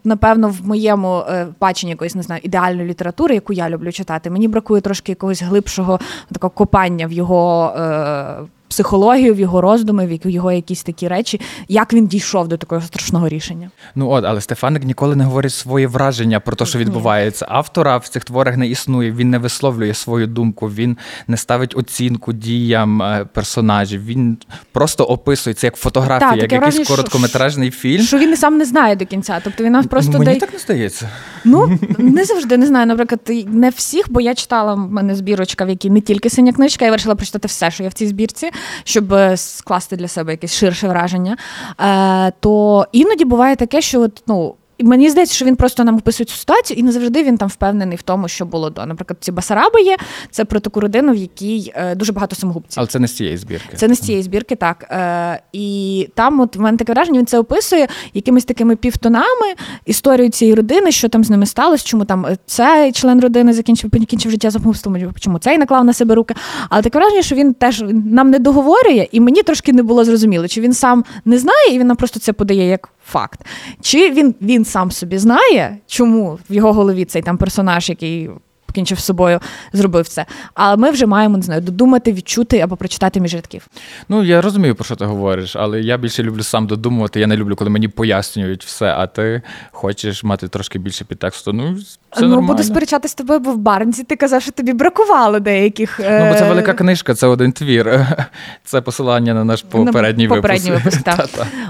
напевно, 0.04 0.50
в 0.50 0.68
моєму 0.68 1.24
е, 1.30 1.48
баченні 1.62 1.92
якоїсь 1.92 2.16
не 2.16 2.22
знаю 2.24 2.42
ідеальної 2.44 2.90
літератури, 2.90 3.36
яку 3.36 3.54
я 3.54 3.70
люблю 3.70 3.92
читати, 3.92 4.30
мені 4.30 4.48
бракує 4.48 4.82
трошки 4.82 5.12
якогось 5.12 5.42
глибшого 5.44 6.00
такого 6.32 6.52
копання 6.52 7.08
в 7.08 7.12
його. 7.12 7.74
Е, 7.78 8.36
психологію, 8.74 9.34
в 9.34 9.40
його 9.40 9.62
роздуми, 9.62 10.20
в 10.26 10.30
його 10.30 10.52
якісь 10.52 10.84
такі 10.84 11.08
речі, 11.08 11.42
як 11.68 11.94
він 11.94 12.08
дійшов 12.08 12.48
до 12.48 12.58
такого 12.58 12.82
страшного 12.82 13.30
рішення. 13.30 13.70
Ну 13.96 14.10
от, 14.10 14.26
але 14.26 14.42
Стефаник 14.42 14.84
ніколи 14.84 15.16
не 15.16 15.24
говорить 15.24 15.54
своє 15.54 15.88
враження 15.88 16.40
про 16.40 16.56
те, 16.56 16.66
що 16.66 16.80
відбувається. 16.80 17.46
Автора 17.50 17.98
в 17.98 18.08
цих 18.08 18.24
творах 18.24 18.58
не 18.58 18.68
існує, 18.68 19.12
він 19.12 19.30
не 19.30 19.38
висловлює 19.38 19.94
свою 19.94 20.28
думку, 20.28 20.68
він 20.68 20.98
не 21.28 21.38
ставить 21.38 21.78
оцінку 21.78 22.34
діям 22.34 23.02
е, 23.02 23.26
персонажів. 23.34 24.06
Він 24.06 24.38
просто 24.72 25.04
описує 25.04 25.54
це 25.54 25.68
як 25.68 25.76
фотографія, 25.76 26.32
так, 26.32 26.42
як 26.42 26.52
якийсь 26.52 26.76
враження, 26.76 26.86
короткометражний 26.86 27.72
що, 27.72 27.80
фільм. 27.80 28.04
Що 28.04 28.18
він 28.18 28.38
сам 28.38 28.58
не 28.58 28.66
знає 28.66 28.96
до 28.96 29.06
кінця. 29.06 29.42
Тобто 29.44 29.64
він 29.64 29.84
просто 29.84 30.12
Мені 30.12 30.26
дає... 30.26 30.40
так 30.40 30.54
не 30.54 30.60
здається. 30.60 31.10
Ну 31.46 31.80
не 31.98 32.26
завжди 32.26 32.58
не 32.58 32.66
знаю. 32.66 32.86
Наприклад, 32.86 33.22
не 33.48 33.70
всіх, 33.70 34.06
бо 34.10 34.22
я 34.22 34.36
читала 34.36 34.74
в 34.74 34.92
мене 34.92 35.16
збірочка, 35.16 35.66
в 35.66 35.70
якій 35.70 35.90
не 35.90 36.02
тільки 36.02 36.30
синя 36.30 36.54
книжка, 36.54 36.86
я 36.86 36.92
вирішила 36.92 37.16
прочитати 37.16 37.48
все, 37.48 37.72
що 37.72 37.84
є 37.84 37.90
в 37.90 37.94
цій 37.94 38.08
збірці 38.08 38.50
щоб 38.84 39.14
е, 39.14 39.38
скласти 39.38 39.96
для 39.96 40.08
себе 40.08 40.32
якесь 40.32 40.56
ширше 40.56 40.88
враження, 40.88 41.38
е, 41.80 42.32
то 42.40 42.86
іноді 42.92 43.26
буває 43.26 43.56
таке, 43.56 43.82
що 43.82 44.02
от, 44.02 44.24
ну. 44.28 44.56
Мені 44.80 45.10
здається, 45.10 45.36
що 45.36 45.46
він 45.46 45.56
просто 45.56 45.84
нам 45.84 45.96
описує 45.96 46.26
цю 46.26 46.36
ситуацію, 46.36 46.80
і 46.80 46.84
не 46.84 46.92
завжди 46.92 47.24
він 47.24 47.38
там 47.38 47.48
впевнений 47.50 47.98
в 47.98 48.02
тому, 48.02 48.28
що 48.28 48.46
було 48.46 48.70
до. 48.70 48.86
Наприклад, 48.86 49.18
ці 49.20 49.32
Басараби 49.32 49.82
є. 49.82 49.98
Це 50.32 50.46
про 50.46 50.60
таку 50.60 50.80
родину, 50.80 51.14
в 51.14 51.16
якій 51.16 51.72
е, 51.76 51.96
дуже 51.96 52.12
багато 52.14 52.36
самогубців. 52.36 52.80
Але 52.80 52.88
це 52.88 53.00
не 53.00 53.08
з 53.08 53.16
цієї 53.16 53.38
збірки. 53.38 53.78
Це 53.78 53.88
не 53.88 53.96
з 53.96 54.00
цієї 54.00 54.24
збірки, 54.24 54.56
так. 54.56 54.88
Е, 54.92 55.42
І 55.54 56.10
там, 56.16 56.40
от 56.40 56.56
в 56.56 56.62
мене 56.62 56.78
таке 56.78 56.94
враження, 56.94 57.20
він 57.20 57.26
це 57.26 57.40
описує 57.40 57.88
якимись 58.14 58.46
такими 58.46 58.76
півтонами 58.76 59.54
історію 59.86 60.30
цієї 60.30 60.56
родини, 60.56 60.92
що 60.92 61.10
там 61.10 61.24
з 61.24 61.30
ними 61.30 61.46
сталося, 61.46 61.86
чому 61.86 62.06
там 62.06 62.26
е, 62.26 62.38
цей 62.46 62.92
член 62.92 63.22
родини 63.22 63.54
закінчив 63.54 63.90
покінчив 63.90 64.32
життя 64.32 64.52
самогубством, 64.52 65.14
чому 65.20 65.40
цей 65.40 65.58
наклав 65.58 65.86
на 65.86 65.94
себе 65.94 66.16
руки. 66.16 66.36
Але 66.70 66.82
таке 66.82 67.00
враження, 67.00 67.22
що 67.22 67.36
він 67.36 67.54
теж 67.54 67.84
нам 67.92 68.30
не 68.30 68.40
договорює, 68.40 69.08
і 69.12 69.20
мені 69.20 69.44
трошки 69.44 69.74
не 69.74 69.84
було 69.84 70.06
зрозуміло, 70.06 70.48
чи 70.48 70.62
він 70.62 70.74
сам 70.74 71.04
не 71.26 71.38
знає, 71.38 71.76
і 71.76 71.80
він 71.80 71.88
нам 71.88 71.98
просто 71.98 72.20
це 72.20 72.34
подає 72.34 72.68
як 72.68 72.90
факт. 73.14 73.46
Чи 73.82 74.12
він 74.12 74.36
він 74.42 74.66
сам 74.66 74.92
собі 74.92 75.18
знає, 75.18 75.78
чому 75.88 76.40
в 76.50 76.54
його 76.54 76.74
голові 76.74 77.06
цей 77.06 77.22
там 77.22 77.38
персонаж, 77.38 77.90
який 77.90 78.30
покінчив 78.74 79.00
з 79.00 79.04
собою, 79.04 79.40
зробив 79.74 80.08
це. 80.08 80.26
Але 80.54 80.78
ми 80.78 80.92
вже 80.92 81.06
маємо 81.06 81.38
не 81.38 81.44
знаю, 81.44 81.62
додумати, 81.62 82.14
відчути 82.14 82.60
або 82.60 82.76
прочитати 82.76 83.20
між 83.20 83.36
рядків. 83.36 83.68
Ну 84.10 84.24
я 84.24 84.42
розумію, 84.42 84.76
про 84.76 84.86
що 84.86 84.96
ти 84.96 85.06
говориш, 85.06 85.56
але 85.56 85.82
я 85.82 85.98
більше 85.98 86.24
люблю 86.24 86.44
сам 86.44 86.68
додумувати. 86.68 87.20
Я 87.20 87.28
не 87.28 87.38
люблю, 87.38 87.56
коли 87.56 87.70
мені 87.70 87.88
пояснюють 87.88 88.66
все, 88.66 88.86
а 88.98 89.08
ти 89.08 89.42
хочеш 89.72 90.24
мати 90.24 90.48
трошки 90.48 90.80
більше 90.80 91.06
підтексту. 91.06 91.54
Ну 91.54 91.74
все 91.74 92.22
ну, 92.22 92.28
нормально. 92.28 92.48
буду 92.48 92.64
сперечати 92.64 93.08
з 93.08 93.16
тобою, 93.16 93.40
бо 93.40 93.52
в 93.52 93.58
Барнзі 93.58 94.04
ти 94.04 94.16
казав, 94.16 94.42
що 94.42 94.52
тобі 94.52 94.74
бракувало 94.74 95.40
деяких. 95.40 96.00
Ну, 96.00 96.06
бо 96.30 96.36
це 96.36 96.46
е, 96.46 96.50
велика 96.50 96.74
книжка, 96.74 97.14
це 97.14 97.28
один 97.28 97.52
твір. 97.52 98.08
Це 98.66 98.82
посилання 98.82 99.34
на 99.34 99.44
наш 99.44 99.62
попередній 99.62 100.28
випуск. 100.28 100.42
Попередній 100.42 100.72
випуск, 100.72 101.02
так. 101.04 101.30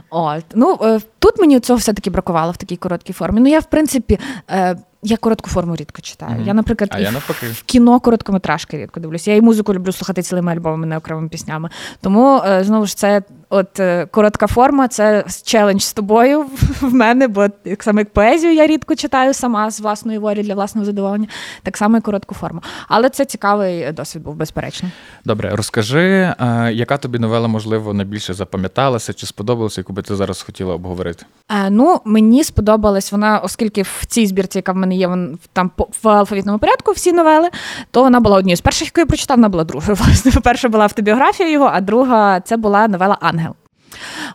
От. 0.09 0.43
Ну, 0.55 0.79
е, 0.83 0.99
Тут 1.19 1.39
мені 1.39 1.59
цього 1.59 1.77
все-таки 1.77 2.09
бракувало 2.09 2.51
в 2.51 2.57
такій 2.57 2.75
короткій 2.75 3.13
формі. 3.13 3.39
Ну, 3.41 3.49
я, 3.49 3.59
в 3.59 3.65
принципі. 3.65 4.19
Я 5.03 5.17
коротку 5.17 5.49
форму 5.49 5.75
рідко 5.75 6.01
читаю. 6.01 6.35
Mm-hmm. 6.35 6.47
Я, 6.47 6.53
наприклад, 6.53 6.89
а 6.93 6.99
я 6.99 7.11
в 7.11 7.63
кіно 7.65 7.99
короткометражки 7.99 8.77
рідко 8.77 8.99
дивлюся. 8.99 9.31
Я 9.31 9.37
і 9.37 9.41
музику 9.41 9.73
люблю 9.73 9.91
слухати 9.91 10.21
цілими 10.21 10.51
альбомами, 10.51 10.85
не 10.87 10.97
окремими 10.97 11.29
піснями. 11.29 11.69
Тому 12.01 12.41
е, 12.45 12.63
знову 12.63 12.85
ж 12.85 12.97
це 12.97 13.21
от 13.53 13.79
е, 13.79 14.05
коротка 14.11 14.47
форма, 14.47 14.87
це 14.87 15.25
челендж 15.43 15.81
з 15.81 15.93
тобою 15.93 16.45
в 16.81 16.93
мене, 16.93 17.27
бо 17.27 17.47
як 17.65 17.83
саме 17.83 18.01
як 18.01 18.09
поезію 18.09 18.53
я 18.53 18.67
рідко 18.67 18.95
читаю 18.95 19.33
сама 19.33 19.71
з 19.71 19.79
власної 19.79 20.17
волі 20.17 20.43
для 20.43 20.55
власного 20.55 20.85
задоволення, 20.85 21.27
так 21.63 21.77
само 21.77 21.97
і 21.97 22.01
коротку 22.01 22.35
форму. 22.35 22.61
Але 22.87 23.09
це 23.09 23.25
цікавий 23.25 23.91
досвід 23.91 24.23
був, 24.23 24.35
безперечно. 24.35 24.89
Добре, 25.25 25.49
розкажи, 25.55 26.01
е, 26.01 26.71
яка 26.73 26.97
тобі 26.97 27.19
новела, 27.19 27.47
можливо, 27.47 27.93
найбільше 27.93 28.33
запам'яталася 28.33 29.13
чи 29.13 29.25
сподобалася, 29.25 29.81
яку 29.81 29.93
би 29.93 30.01
ти 30.01 30.15
зараз 30.15 30.41
хотіла 30.41 30.75
обговорити? 30.75 31.25
Ну, 31.69 32.01
мені 32.05 32.43
сподобалась 32.43 33.11
вона, 33.11 33.39
оскільки 33.39 33.81
в 33.81 34.05
цій 34.07 34.27
збірці, 34.27 34.57
яка 34.57 34.71
в 34.71 34.75
мене 34.75 34.95
є 34.95 35.07
вон, 35.07 35.37
там 35.53 35.71
в 36.03 36.07
алфавітному 36.09 36.59
порядку 36.59 36.91
всі 36.91 37.13
новели, 37.13 37.49
то 37.91 38.03
вона 38.03 38.19
була 38.19 38.37
однією 38.37 38.57
з 38.57 38.61
перших, 38.61 38.87
яку 38.87 38.99
я 38.99 39.05
прочитав, 39.05 39.37
вона 39.37 39.49
була 39.49 39.63
другою. 39.63 39.95
Власне, 40.01 40.31
перша 40.43 40.69
була 40.69 40.83
автобіографія 40.83 41.49
його, 41.49 41.69
а 41.73 41.81
друга 41.81 42.39
це 42.39 42.57
була 42.57 42.87
новела 42.87 43.17
Ангел. 43.21 43.42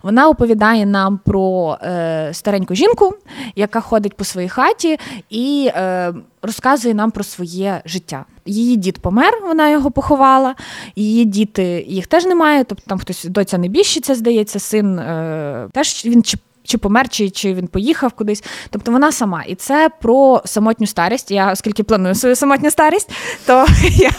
Вона 0.03 0.29
оповідає 0.29 0.87
нам 0.87 1.21
про 1.25 1.79
е, 1.83 2.31
стареньку 2.33 2.75
жінку, 2.75 3.15
яка 3.57 3.81
ходить 3.81 4.15
по 4.15 4.25
своїй 4.25 4.49
хаті 4.49 4.99
і 5.31 5.71
е, 5.75 6.15
розказує 6.43 6.95
нам 6.95 7.11
про 7.11 7.25
своє 7.25 7.83
життя. 7.85 8.25
Її 8.47 8.77
дід 8.77 8.99
помер, 8.99 9.33
вона 9.43 9.71
його 9.71 9.91
поховала, 9.91 10.55
її 10.97 11.25
діти 11.25 11.85
їх 11.89 12.07
теж 12.07 12.25
немає. 12.25 12.65
Тобто 12.65 12.85
там 12.87 12.99
хтось 12.99 13.25
доця 13.25 13.59
небіжчиця, 13.59 14.15
здається, 14.15 14.59
син 14.59 14.99
е, 14.99 15.69
теж 15.73 16.05
він 16.07 16.23
чи 16.23 16.39
помер, 16.77 17.09
чи 17.09 17.31
чи 17.31 17.55
він 17.55 17.67
поїхав 17.67 18.13
кудись. 18.13 18.45
Тобто 18.71 18.93
вона 18.93 19.13
сама. 19.13 19.43
І 19.43 19.55
це 19.55 19.91
про 20.01 20.43
самотню 20.45 20.87
старість. 20.87 21.31
Я, 21.31 21.53
оскільки 21.53 21.83
планую 21.83 22.15
свою 22.15 22.37
самотню 22.37 22.71
старість, 22.71 23.11
то 23.47 23.67
я 23.91 24.11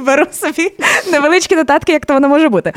беру 0.00 0.26
собі 0.32 0.72
невеличкі 1.12 1.56
нотатки, 1.56 1.92
як 1.92 2.06
то 2.06 2.14
воно 2.14 2.28
може 2.28 2.48
бути. 2.48 2.72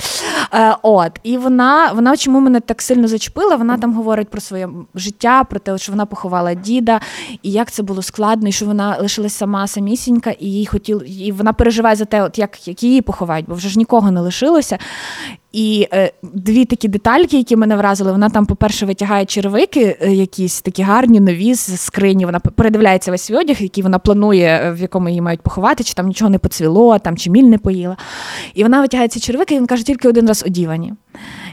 Е, 0.53 0.75
От, 0.81 1.12
і 1.24 1.38
вона, 1.38 1.91
вона 1.91 2.17
чому 2.17 2.39
мене 2.39 2.59
так 2.59 2.81
сильно 2.81 3.07
зачепила? 3.07 3.55
Вона 3.55 3.77
там 3.77 3.93
говорить 3.93 4.29
про 4.29 4.41
своє 4.41 4.69
життя, 4.95 5.43
про 5.43 5.59
те, 5.59 5.77
що 5.77 5.91
вона 5.91 6.05
поховала 6.05 6.53
діда, 6.53 7.00
і 7.43 7.51
як 7.51 7.71
це 7.71 7.83
було 7.83 8.01
складно, 8.01 8.47
і 8.47 8.51
що 8.51 8.65
вона 8.65 8.97
лишилась 9.01 9.33
сама 9.33 9.67
самісінька, 9.67 10.31
і 10.31 10.45
їй 10.45 10.65
хотіл, 10.65 11.03
і 11.07 11.31
вона 11.31 11.53
переживає 11.53 11.95
за 11.95 12.05
те, 12.05 12.24
от 12.24 12.38
як, 12.38 12.67
як 12.67 12.83
її 12.83 13.01
поховають, 13.01 13.45
бо 13.47 13.55
вже 13.55 13.69
ж 13.69 13.77
нікого 13.79 14.12
не 14.12 14.21
лишилося. 14.21 14.77
І 15.57 15.87
е, 15.93 16.11
дві 16.23 16.65
такі 16.65 16.87
детальки, 16.87 17.37
які 17.37 17.55
мене 17.55 17.75
вразили, 17.75 18.11
вона 18.11 18.29
там, 18.29 18.45
по-перше, 18.45 18.85
витягає 18.85 19.25
червики, 19.25 19.97
е, 20.01 20.13
якісь 20.13 20.61
такі 20.61 20.83
гарні, 20.83 21.19
нові 21.19 21.53
з 21.53 21.79
скрині. 21.81 22.25
Вона 22.25 22.39
передивляється 22.39 23.11
весь 23.11 23.31
одяг, 23.31 23.57
який 23.59 23.83
вона 23.83 23.99
планує, 23.99 24.61
е, 24.63 24.71
в 24.71 24.81
якому 24.81 25.09
її 25.09 25.21
мають 25.21 25.41
поховати, 25.41 25.83
чи 25.83 25.93
там 25.93 26.07
нічого 26.07 26.29
не 26.29 26.39
поцвіло, 26.39 26.99
там 26.99 27.17
чи 27.17 27.29
міль 27.29 27.43
не 27.43 27.57
поїла. 27.57 27.97
І 28.53 28.63
вона 28.63 28.81
витягає 28.81 29.09
ці 29.09 29.19
червики, 29.19 29.55
і 29.55 29.57
він 29.57 29.67
каже, 29.67 29.85
тільки 29.85 30.07
один 30.07 30.27
раз 30.27 30.43
одівані. 30.47 30.93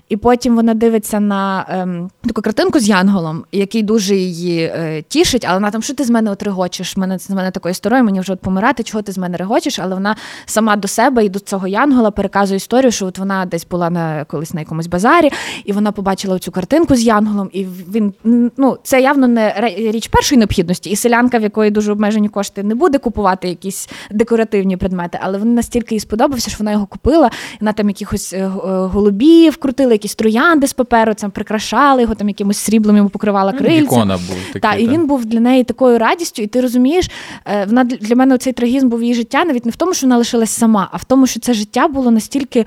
І 0.09 0.17
потім 0.17 0.57
вона 0.57 0.75
дивиться 0.75 1.21
на 1.21 1.67
ем, 1.69 2.11
таку 2.27 2.43
картинку 2.43 2.79
з 2.79 2.89
Янголом, 2.89 3.45
який 3.53 3.83
дуже 3.83 4.17
її 4.17 4.61
е, 4.61 5.03
тішить, 5.09 5.45
але 5.45 5.55
вона 5.55 5.71
там, 5.71 5.83
що 5.83 5.95
ти 5.95 6.05
з 6.05 6.11
мене 6.11 6.31
от 6.31 6.43
регочеш? 6.43 6.97
Мене 6.97 7.19
з 7.19 7.31
мене 7.31 7.51
такою 7.51 7.71
історією, 7.71 8.05
мені 8.05 8.21
вже 8.21 8.33
от 8.33 8.41
помирати, 8.41 8.83
чого 8.83 9.03
ти 9.03 9.13
з 9.13 9.19
мене 9.19 9.37
регочеш, 9.37 9.79
але 9.79 9.95
вона 9.95 10.17
сама 10.47 10.77
до 10.77 10.89
себе 10.89 11.25
і 11.25 11.29
до 11.29 11.39
цього 11.39 11.69
Янгола 11.69 12.11
переказує 12.11 12.57
історію, 12.57 12.93
що 12.93 13.07
от 13.07 13.19
вона 13.19 13.47
десь 13.47 13.67
була 13.67 13.91
на 13.91 14.25
колись 14.25 14.55
на 14.55 14.61
якомусь 14.61 14.87
базарі, 14.87 15.31
і 15.65 15.73
вона 15.73 15.93
побачила 15.93 16.39
цю 16.39 16.53
картинку 16.53 16.95
з 16.95 17.03
Янголом, 17.03 17.51
і 17.53 17.65
він 17.65 18.15
ну 18.57 18.79
це 18.83 19.01
явно 19.01 19.29
не 19.29 19.73
річ 19.77 20.09
першої 20.09 20.39
необхідності. 20.39 20.91
І 20.91 20.97
селянка, 20.97 21.39
в 21.39 21.43
якої 21.43 21.71
дуже 21.71 21.93
обмежені 21.93 22.29
кошти, 22.29 22.63
не 22.63 22.75
буде 22.75 22.99
купувати 22.99 23.49
якісь 23.49 23.89
декоративні 24.11 24.77
предмети, 24.77 25.19
але 25.23 25.39
він 25.39 25.55
настільки 25.55 25.95
їй 25.95 26.01
сподобався, 26.01 26.51
що 26.51 26.59
вона 26.59 26.73
його 26.73 26.87
купила, 26.87 27.31
вона 27.61 27.73
там 27.73 27.89
якихось 27.89 28.33
е, 28.33 28.47
голубів 28.93 29.54
крутила 29.57 29.93
якісь 29.93 30.15
троянди 30.15 30.67
з 30.67 30.73
паперу, 30.73 31.15
там 31.15 31.31
прикрашали 31.31 32.03
його, 32.03 32.15
там 32.15 32.29
якимось 32.29 32.59
сріблом 32.59 32.97
йому 32.97 33.09
покривала 33.09 33.53
ну, 33.53 33.59
крильця. 33.59 33.83
Ікона 33.83 34.17
був 34.17 34.37
такий, 34.47 34.61
та, 34.61 34.75
і 34.75 34.89
він 34.89 35.07
був 35.07 35.25
для 35.25 35.41
неї 35.41 35.65
такою 35.65 35.99
радістю, 35.99 36.43
і 36.43 36.47
ти 36.47 36.61
розумієш, 36.61 37.11
е, 37.47 37.65
вона 37.65 37.85
для 37.85 38.17
мене 38.17 38.39
цей 38.39 38.53
трагізм 38.53 38.89
був 38.89 39.03
її 39.03 39.15
життя, 39.15 39.45
навіть 39.45 39.65
не 39.65 39.71
в 39.71 39.77
тому, 39.77 39.95
що 39.95 40.07
вона 40.07 40.17
лишилась 40.17 40.51
сама, 40.51 40.89
а 40.93 40.97
в 40.97 41.05
тому, 41.05 41.27
що 41.27 41.41
це 41.41 41.55
життя 41.55 41.89
було 41.89 42.11
настільки. 42.11 42.65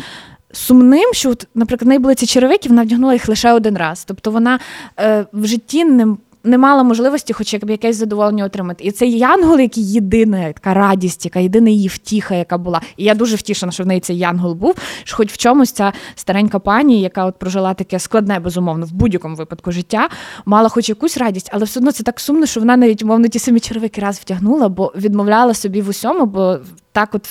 Сумним, 0.52 1.14
що, 1.14 1.30
от, 1.30 1.48
наприклад, 1.56 1.86
в 1.86 1.88
неї 1.88 2.00
були 2.00 2.16
ці 2.16 2.26
черевики, 2.26 2.70
вона 2.70 2.84
вдягнула 2.84 3.14
їх 3.14 3.30
лише 3.30 3.54
один 3.54 3.78
раз. 3.78 4.04
Тобто 4.08 4.32
вона 4.32 4.60
е, 5.00 5.26
в 5.34 5.46
житті 5.46 5.86
не 5.86 6.16
не 6.48 6.58
мала 6.58 6.84
можливості, 6.84 7.34
хоч 7.34 7.54
як 7.54 7.70
якесь 7.70 7.96
задоволення 7.96 8.46
отримати. 8.46 8.84
І 8.84 8.92
цей 8.92 9.18
янгол, 9.18 9.60
який 9.60 9.92
єдина 9.92 10.54
така 10.54 10.74
радість, 10.74 11.26
яка 11.26 11.40
єдина 11.40 11.70
її 11.70 11.88
втіха, 11.88 12.36
яка 12.36 12.58
була. 12.58 12.82
І 12.98 13.04
я 13.04 13.16
дуже 13.16 13.36
втішена, 13.36 13.72
що 13.72 13.84
в 13.84 13.88
неї 13.88 14.00
цей 14.00 14.18
янгол 14.18 14.54
був. 14.54 14.76
що 15.04 15.18
Хоч 15.18 15.32
в 15.32 15.38
чомусь 15.38 15.72
ця 15.72 15.94
старенька 16.16 16.60
пані, 16.60 17.02
яка 17.02 17.26
от 17.26 17.40
прожила 17.40 17.74
таке 17.74 18.00
складне, 18.00 18.40
безумовно, 18.40 18.86
в 18.86 18.92
будь-якому 18.92 19.36
випадку 19.36 19.72
життя, 19.72 20.10
мала 20.46 20.70
хоч 20.70 20.90
якусь 20.90 21.18
радість, 21.18 21.50
але 21.54 21.66
все 21.66 21.80
одно 21.80 21.92
це 21.92 22.04
так 22.04 22.20
сумно, 22.20 22.46
що 22.46 22.60
вона 22.60 22.78
навіть 22.78 23.04
мовно 23.04 23.28
ті 23.28 23.40
самі 23.40 23.60
червики 23.60 24.02
раз 24.02 24.20
втягнула, 24.20 24.70
бо 24.70 24.94
відмовляла 24.96 25.54
собі 25.54 25.82
в 25.82 25.90
усьому, 25.90 26.26
бо 26.26 26.58
так 26.92 27.16
от. 27.16 27.30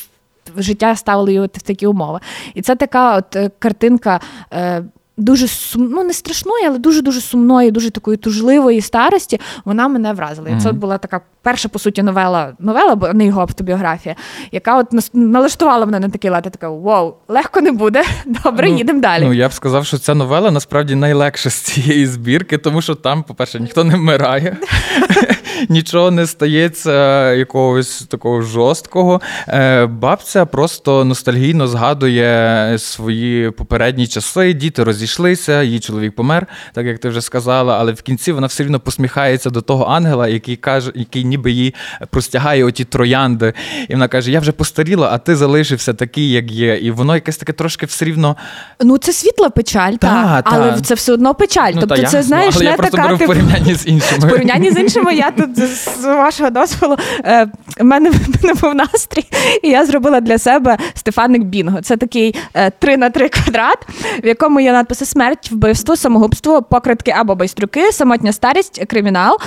Життя 0.56 0.96
ставило 0.96 1.30
її 1.30 1.40
в 1.40 1.48
такі 1.48 1.86
умови. 1.86 2.20
І 2.54 2.62
це 2.62 2.76
така 2.76 3.16
от 3.16 3.36
е, 3.36 3.50
картинка 3.58 4.20
е, 4.52 4.84
дуже 5.16 5.48
сум... 5.48 5.88
ну 5.90 6.04
не 6.04 6.12
страшної, 6.12 6.66
але 6.66 6.78
дуже 6.78 7.02
дуже 7.02 7.20
сумної, 7.20 7.70
дуже 7.70 7.90
такої 7.90 8.16
тужливої 8.16 8.80
старості. 8.80 9.40
Вона 9.64 9.88
мене 9.88 10.12
вразила. 10.12 10.48
І 10.48 10.60
це 10.60 10.72
була 10.72 10.98
така 10.98 11.20
перша 11.42 11.68
по 11.68 11.78
суті 11.78 12.02
новела, 12.02 12.52
новела, 12.58 12.94
бо 12.94 13.12
не 13.12 13.26
його 13.26 13.40
автобіографія, 13.40 14.14
яка 14.52 14.78
от 14.78 15.14
налаштувала 15.14 15.86
мене 15.86 16.00
на 16.00 16.08
такий 16.08 16.30
лад. 16.30 16.42
Я 16.44 16.50
така 16.50 16.68
вау, 16.68 17.14
легко 17.28 17.60
не 17.60 17.72
буде. 17.72 18.02
Добре, 18.26 18.70
ну, 18.70 18.76
їдемо 18.76 19.00
далі. 19.00 19.24
Ну 19.24 19.32
я 19.32 19.48
б 19.48 19.52
сказав, 19.52 19.86
що 19.86 19.98
ця 19.98 20.14
новела 20.14 20.50
насправді 20.50 20.94
найлегша 20.94 21.50
з 21.50 21.54
цієї 21.54 22.06
збірки, 22.06 22.58
тому 22.58 22.82
що 22.82 22.94
там, 22.94 23.22
по-перше, 23.22 23.60
ніхто 23.60 23.84
не 23.84 23.96
вмирає. 23.96 24.56
Нічого 25.68 26.10
не 26.10 26.26
стається 26.26 27.32
якогось 27.32 28.02
такого 28.02 28.42
жорсткого. 28.42 29.20
Е, 29.48 29.86
бабця 29.86 30.46
просто 30.46 31.04
ностальгійно 31.04 31.66
згадує 31.66 32.76
свої 32.78 33.50
попередні 33.50 34.06
часи. 34.06 34.52
Діти 34.52 34.84
розійшлися, 34.84 35.62
її 35.62 35.80
чоловік 35.80 36.14
помер, 36.14 36.46
так 36.72 36.86
як 36.86 36.98
ти 36.98 37.08
вже 37.08 37.20
сказала. 37.20 37.78
Але 37.78 37.92
в 37.92 38.02
кінці 38.02 38.32
вона 38.32 38.46
все 38.46 38.62
рівно 38.62 38.80
посміхається 38.80 39.50
до 39.50 39.60
того 39.60 39.84
ангела, 39.84 40.28
який 40.28 40.56
каже, 40.56 40.92
який 40.94 41.24
ніби 41.24 41.50
їй 41.50 41.74
простягає 42.10 42.64
оті 42.64 42.84
троянди. 42.84 43.52
І 43.88 43.92
вона 43.92 44.08
каже: 44.08 44.30
Я 44.30 44.40
вже 44.40 44.52
постаріла, 44.52 45.10
а 45.12 45.18
ти 45.18 45.36
залишився 45.36 45.94
такий, 45.94 46.30
як 46.30 46.50
є. 46.50 46.76
І 46.76 46.90
воно 46.90 47.14
якесь 47.14 47.36
таке 47.36 47.52
трошки 47.52 47.86
все 47.86 48.04
рівно. 48.04 48.36
Ну, 48.80 48.98
це 48.98 49.12
світла 49.12 49.50
печаль, 49.50 49.92
та, 49.92 50.42
так, 50.42 50.48
але 50.52 50.80
це 50.80 50.94
все 50.94 51.12
одно 51.12 51.34
печаль. 51.34 51.72
Ну, 51.74 51.80
тобто, 51.80 51.96
та, 51.96 52.02
це 52.02 52.22
знаєш, 52.22 52.54
але 52.56 52.64
не 52.64 52.70
я 52.70 52.76
просто 52.76 52.96
така, 52.96 53.08
беру 53.08 53.18
типу, 53.18 53.32
в 53.32 53.34
порівнянні 53.34 53.74
з 53.74 53.86
іншими. 53.86 54.26
В 54.26 54.30
порівнянні 54.30 54.70
з 54.70 54.78
іншими, 54.78 55.14
я 55.14 55.30
з 55.54 56.04
вашого 56.04 56.50
дозволу 56.50 56.96
е, 57.24 57.48
в 57.78 57.84
мене 57.84 58.10
не 58.42 58.54
був 58.54 58.74
настрій, 58.74 59.24
і 59.62 59.68
я 59.68 59.86
зробила 59.86 60.20
для 60.20 60.38
себе 60.38 60.78
Стефаник 60.94 61.42
Бінго. 61.42 61.80
Це 61.82 61.96
такий 61.96 62.34
е, 62.54 62.70
3 62.70 62.96
на 62.96 63.10
3 63.10 63.28
квадрат, 63.28 63.78
в 64.22 64.26
якому 64.26 64.60
є 64.60 64.72
надписи 64.72 65.04
смерть, 65.04 65.50
вбивство, 65.50 65.96
самогубство, 65.96 66.62
покритки 66.62 67.10
або 67.10 67.34
байстрюки, 67.34 67.92
самотня 67.92 68.32
старість, 68.32 68.84
кримінал, 68.86 69.38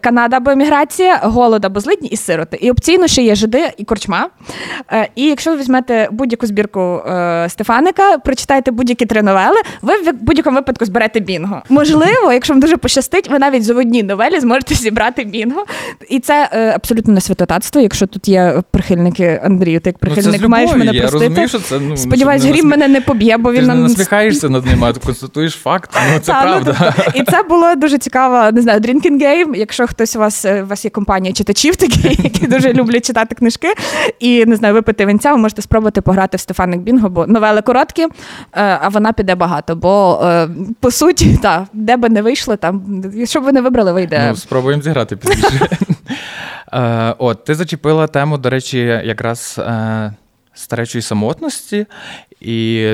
Канада 0.00 0.36
або 0.36 0.50
еміграція, 0.50 1.20
голод 1.22 1.64
або 1.64 1.80
злидні 1.80 2.08
і 2.08 2.16
сироти. 2.16 2.58
І 2.60 2.70
опційно 2.70 3.06
ще 3.06 3.22
є 3.22 3.34
жиди 3.34 3.70
і 3.76 3.84
корчма. 3.84 4.28
Е, 4.92 5.08
і 5.14 5.24
якщо 5.26 5.50
ви 5.50 5.56
візьмете 5.56 6.08
будь-яку 6.10 6.46
збірку 6.46 6.80
е, 6.80 7.46
Стефаника, 7.48 8.18
прочитаєте 8.18 8.70
будь-які 8.70 9.06
три 9.06 9.22
новели, 9.22 9.56
ви 9.82 9.96
в 9.96 10.12
будь-якому 10.12 10.56
випадку 10.56 10.84
зберете 10.84 11.20
бінго. 11.20 11.62
Можливо, 11.68 12.32
якщо 12.32 12.52
вам 12.52 12.60
дуже 12.60 12.76
пощастить, 12.76 13.30
ви 13.30 13.38
навіть 13.38 13.64
з 13.64 13.70
одній 13.70 14.02
новелі 14.02 14.40
зможете 14.40 14.74
зібрати 14.74 15.24
бінго. 15.24 15.47
І 16.08 16.20
це 16.20 16.50
е, 16.52 16.72
абсолютно 16.74 17.14
не 17.14 17.20
святотатство. 17.20 17.80
Якщо 17.80 18.06
тут 18.06 18.28
є 18.28 18.62
прихильники 18.70 19.40
Андрію, 19.44 19.80
ти 19.80 19.90
як 19.90 19.98
прихильник 19.98 20.42
ну, 20.42 20.48
маєш 20.48 20.70
мене 20.70 20.84
я 20.84 21.00
простити. 21.00 21.24
Розумію, 21.24 21.48
що 21.48 21.58
це, 21.58 21.80
ну, 21.80 21.96
Сподіваюсь, 21.96 22.42
грім 22.42 22.52
насміх... 22.52 22.70
мене 22.70 22.88
не 22.88 23.00
поб'є, 23.00 23.36
бо 23.36 23.50
ти 23.50 23.56
він 23.56 23.62
ж 23.62 23.68
нам 23.68 23.76
не 23.76 23.82
насміхаєшся 23.82 24.48
над 24.48 24.66
ним, 24.66 24.84
а 24.84 24.92
ти 24.92 25.00
констатуєш 25.06 25.52
факт. 25.52 25.90
Ну 26.12 26.18
це 26.20 26.32
Та, 26.32 26.42
правда. 26.42 26.76
Ну, 26.80 26.92
тобто, 26.96 27.18
і 27.20 27.24
це 27.24 27.42
було 27.42 27.74
дуже 27.74 27.98
цікаво. 27.98 28.52
Не 28.52 28.62
знаю, 28.62 28.80
drinking 28.80 29.22
game, 29.22 29.56
Якщо 29.56 29.86
хтось 29.86 30.16
у 30.16 30.18
вас 30.18 30.44
у 30.44 30.66
вас 30.66 30.84
є 30.84 30.90
компанія 30.90 31.34
читачів, 31.34 31.76
такі, 31.76 32.08
які 32.22 32.46
дуже 32.46 32.72
люблять 32.72 33.06
читати 33.06 33.34
книжки, 33.34 33.68
і 34.20 34.46
не 34.46 34.56
знаю, 34.56 34.74
випити 34.74 35.06
винця, 35.06 35.32
ви 35.32 35.38
можете 35.38 35.62
спробувати 35.62 36.00
пограти 36.00 36.36
в 36.36 36.40
Стефаник 36.40 36.80
Бінго, 36.80 37.08
бо 37.08 37.26
новели 37.26 37.62
короткі, 37.62 38.06
а 38.52 38.88
вона 38.88 39.12
піде 39.12 39.34
багато. 39.34 39.76
Бо 39.76 40.20
по 40.80 40.90
суті, 40.90 41.38
та 41.42 41.66
де 41.72 41.96
би 41.96 42.08
не 42.08 42.22
вийшло, 42.22 42.56
там 42.56 43.02
щоб 43.24 43.44
ви 43.44 43.52
не 43.52 43.60
вибрали, 43.60 43.92
вийде. 43.92 44.26
Ну, 44.28 44.36
спробуємо 44.36 44.82
зіграти 44.82 45.16
пізніше. 45.16 45.37
Е, 46.72 47.14
от, 47.18 47.44
ти 47.44 47.54
зачепила 47.54 48.06
тему, 48.06 48.38
до 48.38 48.50
речі, 48.50 48.78
якраз 49.04 49.56
е, 49.58 50.12
старечої 50.54 51.02
самотності, 51.02 51.86
і 52.40 52.86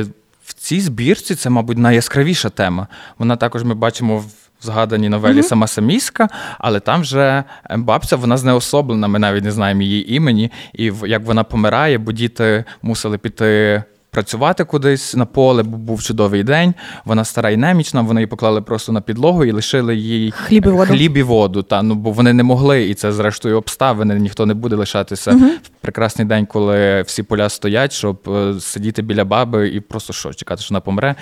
в 0.45 0.53
цій 0.53 0.81
збірці 0.81 1.35
це, 1.35 1.51
мабуть, 1.51 1.79
найяскравіша 1.79 2.51
тема. 2.51 2.87
Вона 3.18 3.37
також 3.37 3.64
ми 3.64 3.75
бачимо 3.75 4.18
в. 4.18 4.27
Згаданій 4.62 5.09
новелі 5.09 5.38
mm-hmm. 5.38 5.42
сама 5.42 5.66
Саміська, 5.66 6.29
але 6.59 6.81
там 6.81 7.01
вже 7.01 7.45
бабця, 7.77 8.16
вона 8.16 8.37
знеособлена, 8.37 9.09
ми 9.09 9.18
навіть 9.18 9.45
не 9.45 9.53
знаємо 9.53 9.83
її 9.83 10.14
імені, 10.14 10.53
і 10.73 10.92
як 11.07 11.23
вона 11.23 11.45
помирає, 11.45 11.99
бо 11.99 12.12
діти 12.12 12.64
мусили 12.83 13.18
піти 13.18 13.83
працювати 14.14 14.64
кудись 14.64 15.16
на 15.16 15.27
поле, 15.27 15.62
бо 15.62 15.77
був 15.77 16.03
чудовий 16.03 16.42
день. 16.42 16.74
Вона 17.05 17.24
стара 17.24 17.50
і 17.50 17.57
немічна, 17.57 18.00
вони 18.00 18.20
її 18.20 18.27
поклали 18.27 18.62
просто 18.62 18.92
на 18.92 19.00
підлогу 19.00 19.44
і 19.44 19.53
лишили 19.53 19.96
їй 19.96 20.31
хліб 20.31 20.66
і 20.66 20.68
воду. 20.68 20.92
Хліб 20.92 21.16
і 21.16 21.22
воду 21.22 21.62
та, 21.62 21.83
ну, 21.83 21.94
бо 21.94 22.11
вони 22.11 22.33
не 22.33 22.42
могли, 22.42 22.88
і 22.88 22.94
це, 22.94 23.12
зрештою, 23.12 23.59
обставини. 23.59 24.14
Ніхто 24.14 24.46
не 24.46 24.55
буде 24.55 24.77
лишатися 24.77 25.31
uh 25.31 25.44
в 25.44 25.68
прекрасний 25.81 26.27
день, 26.27 26.46
коли 26.46 27.03
всі 27.03 27.22
поля 27.22 27.48
стоять, 27.48 27.92
щоб 27.92 28.29
е, 28.29 28.55
сидіти 28.61 29.03
біля 29.03 29.24
баби 29.24 29.68
і 29.68 29.81
просто 29.81 30.12
що, 30.12 30.35
чекати, 30.35 30.62
що 30.62 30.74
вона 30.74 30.81
помре. 30.81 31.14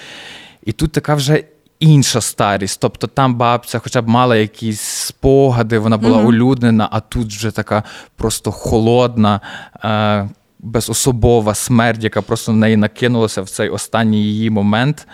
І 0.65 0.73
тут 0.73 0.93
така 0.93 1.15
вже. 1.15 1.45
Інша 1.81 2.21
старість, 2.21 2.81
тобто 2.81 3.07
там 3.07 3.35
бабця, 3.35 3.79
хоча 3.79 4.03
б 4.03 4.09
мала 4.09 4.37
якісь 4.37 4.81
спогади, 4.81 5.79
вона 5.79 5.97
була 5.97 6.19
uh 6.19 6.27
улюднена, 6.27 6.89
а 6.93 7.01
тут 7.01 7.27
вже 7.27 7.51
така 7.51 7.83
просто 8.17 8.53
холодна, 8.53 9.41
е, 9.85 10.29
безособова 10.63 11.55
смерть, 11.55 12.05
яка 12.05 12.23
просто 12.23 12.53
в 12.53 12.57
неї 12.57 12.77
накинулася 12.77 13.43
в 13.43 13.49
цей 13.51 13.69
останній 13.69 14.23
її 14.23 14.51
момент. 14.51 15.07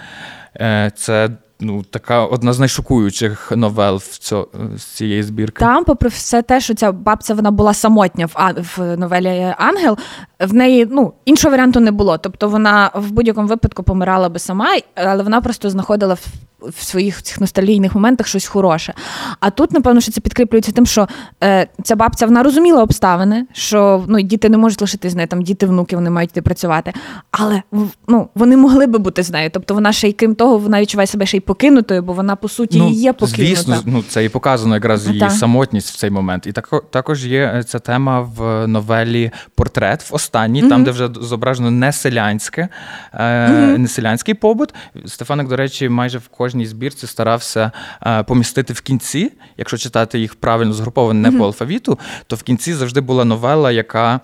Е, 0.56 0.92
це 0.96 1.30
ну, 1.60 1.82
така 1.82 2.24
одна 2.24 2.52
з 2.52 2.58
найшокуючих 2.58 3.52
новел 3.56 3.96
в 3.96 4.18
цьо, 4.18 4.48
з 4.76 4.82
цієї 4.82 5.22
збірки. 5.22 5.60
Там, 5.60 5.84
попри 5.84 6.08
все 6.08 6.42
те, 6.42 6.60
що 6.60 6.74
ця 6.74 6.92
бабця 6.92 7.34
вона 7.34 7.50
була 7.50 7.74
самотня 7.74 8.26
в 8.26 8.54
в 8.76 8.96
новелі 8.96 9.54
Ангел, 9.58 9.98
в 10.40 10.54
неї 10.54 10.88
ну, 10.90 11.12
іншого 11.24 11.50
варіанту 11.50 11.80
не 11.80 11.90
було. 11.90 12.18
Тобто 12.18 12.48
вона 12.48 12.90
в 12.94 13.10
будь-якому 13.10 13.48
випадку 13.48 13.82
помирала 13.82 14.28
би 14.28 14.38
сама, 14.38 14.66
але 14.94 15.22
вона 15.22 15.40
просто 15.40 15.70
знаходила 15.70 16.16
в 16.60 16.84
своїх 16.84 17.22
цих 17.22 17.40
ностальгійних 17.40 17.94
моментах 17.94 18.26
щось 18.26 18.46
хороше. 18.46 18.94
А 19.40 19.50
тут, 19.50 19.72
напевно, 19.72 20.00
що 20.00 20.12
це 20.12 20.20
підкріплюється 20.20 20.72
тим, 20.72 20.86
що 20.86 21.08
е, 21.44 21.68
ця 21.82 21.96
бабця 21.96 22.26
вона 22.26 22.42
розуміла 22.42 22.82
обставини, 22.82 23.46
що 23.52 24.04
ну, 24.08 24.20
діти 24.20 24.48
не 24.48 24.56
можуть 24.56 24.80
лишити 24.80 25.10
з 25.10 25.14
нею, 25.14 25.28
там 25.28 25.42
діти, 25.42 25.66
внуки, 25.66 25.96
вони 25.96 26.10
мають 26.10 26.30
йти 26.30 26.42
працювати. 26.42 26.92
Але 27.30 27.62
ну, 28.08 28.28
вони 28.34 28.56
могли 28.56 28.86
би 28.86 28.98
бути 28.98 29.22
з 29.22 29.30
нею. 29.30 29.50
Тобто 29.52 29.74
вона 29.74 29.92
ще 29.92 30.08
й 30.08 30.12
крім 30.12 30.34
того, 30.34 30.58
вона 30.58 30.80
відчуває 30.80 31.06
себе 31.06 31.26
ще 31.26 31.36
й 31.36 31.40
покинутою, 31.40 32.02
бо 32.02 32.12
вона, 32.12 32.36
по 32.36 32.48
суті, 32.48 32.78
ну, 32.78 32.90
є 32.90 33.12
покинута. 33.12 33.42
Звісно, 33.42 33.82
ну, 33.84 34.04
це 34.08 34.24
і 34.24 34.28
показано 34.28 34.74
якраз 34.74 35.06
її 35.06 35.20
так. 35.20 35.32
самотність 35.32 35.90
в 35.90 35.96
цей 35.96 36.10
момент. 36.10 36.46
І 36.46 36.52
так, 36.52 36.84
також 36.90 37.26
є 37.26 37.52
е, 37.56 37.64
ця 37.64 37.78
тема 37.78 38.20
в 38.20 38.66
новелі 38.66 39.30
Портрет 39.54 40.10
в 40.10 40.14
останній, 40.14 40.64
mm-hmm. 40.64 40.68
там, 40.68 40.84
де 40.84 40.90
вже 40.90 41.08
зображено 41.20 41.70
не 41.70 41.92
селянське, 41.92 42.68
е, 43.12 43.18
mm-hmm. 43.18 43.78
не 43.78 43.88
селянський 43.88 44.34
побут. 44.34 44.74
Стефаник, 45.06 45.48
до 45.48 45.56
речі, 45.56 45.88
майже 45.88 46.18
в 46.18 46.28
кожній 46.48 46.66
збірці 46.66 47.06
старався 47.06 47.72
е, 48.06 48.22
помістити 48.22 48.72
в 48.72 48.80
кінці, 48.80 49.32
якщо 49.56 49.78
читати 49.78 50.18
їх 50.18 50.34
правильно 50.34 50.72
згруповано 50.72 51.20
не 51.20 51.30
mm-hmm. 51.30 51.38
по 51.38 51.44
алфавіту, 51.44 51.98
то 52.26 52.36
в 52.36 52.42
кінці 52.42 52.74
завжди 52.74 53.00
була 53.00 53.24
новела, 53.24 53.72
яка 53.72 54.20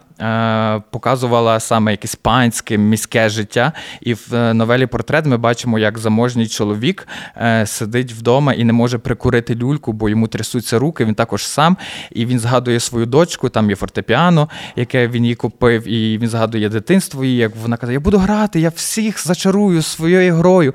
показувала 0.90 1.61
саме 1.61 1.90
якесь 1.90 2.14
панське 2.14 2.79
міське 2.79 3.29
життя. 3.29 3.72
І 4.00 4.14
в 4.14 4.35
е, 4.35 4.55
новелі 4.55 4.87
портрет 4.87 5.27
ми 5.27 5.37
бачимо, 5.37 5.79
як 5.79 5.98
заможній 5.98 6.48
чоловік 6.48 7.09
е, 7.37 7.66
сидить 7.66 8.12
вдома 8.12 8.53
і 8.53 8.64
не 8.64 8.72
може 8.72 8.98
прикурити 8.98 9.55
люльку, 9.55 9.92
бо 9.92 10.09
йому 10.09 10.29
трясуться 10.29 10.79
руки. 10.79 11.05
Він 11.05 11.14
також 11.14 11.46
сам. 11.46 11.77
І 12.11 12.27
він 12.27 12.40
згадує 12.40 12.81
свою 12.81 13.07
дочку, 13.07 13.48
там 13.48 13.70
є 13.70 13.77
фортепіано, 13.77 14.48
яке 14.77 15.09
він 15.09 15.24
їй 15.24 15.35
купив, 15.35 15.88
і 15.88 16.18
він 16.18 16.29
згадує 16.29 16.68
дитинство 16.68 17.24
її, 17.24 17.37
як 17.37 17.53
вона 17.62 17.77
каже: 17.77 17.92
Я 17.92 18.00
буду 18.00 18.18
грати, 18.18 18.61
я 18.61 18.68
всіх 18.68 19.27
зачарую 19.27 19.83
своєю 19.83 20.35
грою. 20.35 20.74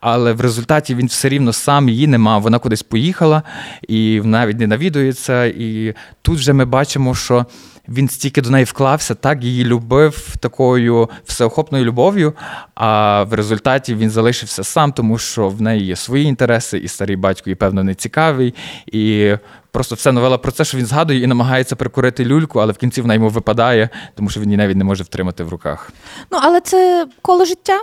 Але 0.00 0.32
в 0.32 0.40
результаті 0.40 0.94
він 0.94 1.06
все 1.06 1.28
рівно 1.28 1.52
сам 1.52 1.88
її 1.88 2.06
нема. 2.06 2.38
Вона 2.38 2.58
кудись 2.58 2.82
поїхала 2.82 3.42
і 3.88 4.20
навіть 4.24 4.58
не 4.58 4.66
навідується. 4.66 5.44
І 5.44 5.94
тут 6.22 6.36
вже 6.36 6.52
ми 6.52 6.64
бачимо, 6.64 7.14
що 7.14 7.46
він 7.88 8.08
стільки 8.08 8.42
до 8.42 8.50
неї 8.50 8.64
вклався, 8.64 9.14
так 9.14 9.44
її 9.44 9.64
любив 9.64 10.36
такою 10.40 11.08
всеохопною 11.24 11.84
любов'ю. 11.84 12.32
А 12.74 13.22
в 13.22 13.34
результаті 13.34 13.94
він 13.94 14.10
залишився 14.10 14.64
сам, 14.64 14.92
тому 14.92 15.18
що 15.18 15.48
в 15.48 15.62
неї 15.62 15.86
є 15.86 15.96
свої 15.96 16.24
інтереси, 16.24 16.78
і 16.78 16.88
старий 16.88 17.16
батько 17.16 17.50
їй, 17.50 17.56
певно, 17.56 17.84
не 17.84 17.94
цікавий. 17.94 18.54
І 18.86 19.34
просто 19.70 19.94
все 19.94 20.12
новела 20.12 20.38
про 20.38 20.52
це, 20.52 20.64
що 20.64 20.78
він 20.78 20.86
згадує 20.86 21.22
і 21.22 21.26
намагається 21.26 21.76
прикурити 21.76 22.24
люльку, 22.24 22.58
але 22.58 22.72
в 22.72 22.76
кінці 22.76 23.00
вона 23.00 23.14
йому 23.14 23.28
випадає, 23.28 23.88
тому 24.14 24.30
що 24.30 24.40
він 24.40 24.48
її 24.48 24.56
навіть 24.56 24.76
не 24.76 24.84
може 24.84 25.04
втримати 25.04 25.44
в 25.44 25.48
руках. 25.48 25.92
Ну 26.30 26.38
але 26.42 26.60
це 26.60 27.06
коло 27.22 27.44
життя. 27.44 27.80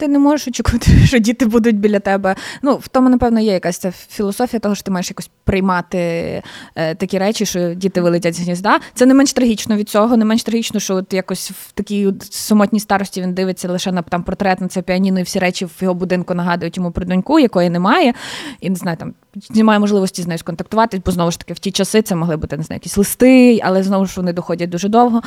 Ти 0.00 0.08
не 0.08 0.18
можеш 0.18 0.48
очікувати, 0.48 0.90
що 1.06 1.18
діти 1.18 1.46
будуть 1.46 1.76
біля 1.76 2.00
тебе. 2.00 2.36
Ну, 2.62 2.76
в 2.76 2.88
тому, 2.88 3.08
напевно, 3.08 3.40
є 3.40 3.52
якась 3.52 3.78
ця 3.78 3.90
філософія 3.90 4.60
того, 4.60 4.74
що 4.74 4.84
ти 4.84 4.90
маєш 4.90 5.10
якось 5.10 5.30
приймати 5.44 5.98
е, 6.74 6.94
такі 6.94 7.18
речі, 7.18 7.46
що 7.46 7.74
діти 7.74 8.00
вилетять 8.00 8.34
з 8.34 8.40
гнізда. 8.40 8.80
Це 8.94 9.06
не 9.06 9.14
менш 9.14 9.32
трагічно 9.32 9.76
від 9.76 9.88
цього, 9.88 10.16
не 10.16 10.24
менш 10.24 10.42
трагічно, 10.42 10.80
що 10.80 10.94
от 10.94 11.12
якось 11.12 11.50
в 11.50 11.72
такій 11.72 12.12
самотній 12.30 12.80
старості 12.80 13.20
він 13.20 13.34
дивиться 13.34 13.68
лише 13.68 13.92
на 13.92 14.02
там 14.02 14.22
портрет 14.22 14.60
на 14.60 14.68
це 14.68 14.82
піаніно, 14.82 15.20
і 15.20 15.22
всі 15.22 15.38
речі 15.38 15.64
в 15.64 15.72
його 15.80 15.94
будинку 15.94 16.34
нагадують 16.34 16.76
йому 16.76 16.90
про 16.90 17.04
доньку, 17.04 17.38
якої 17.38 17.70
немає, 17.70 18.14
і 18.60 18.70
не 18.70 18.76
знаю, 18.76 18.96
там 18.96 19.14
немає 19.50 19.78
можливості 19.78 20.22
з 20.22 20.26
нею 20.26 20.38
сконтактувати, 20.38 21.02
бо 21.06 21.12
знову 21.12 21.30
ж 21.30 21.38
таки 21.38 21.52
в 21.52 21.58
ті 21.58 21.70
часи 21.70 22.02
це 22.02 22.14
могли 22.14 22.36
бути 22.36 22.56
не 22.56 22.62
знаю, 22.62 22.76
якісь 22.76 22.96
листи, 22.96 23.60
але 23.62 23.82
знову 23.82 24.06
ж 24.06 24.14
вони 24.16 24.32
доходять 24.32 24.70
дуже 24.70 24.88
довго. 24.88 25.22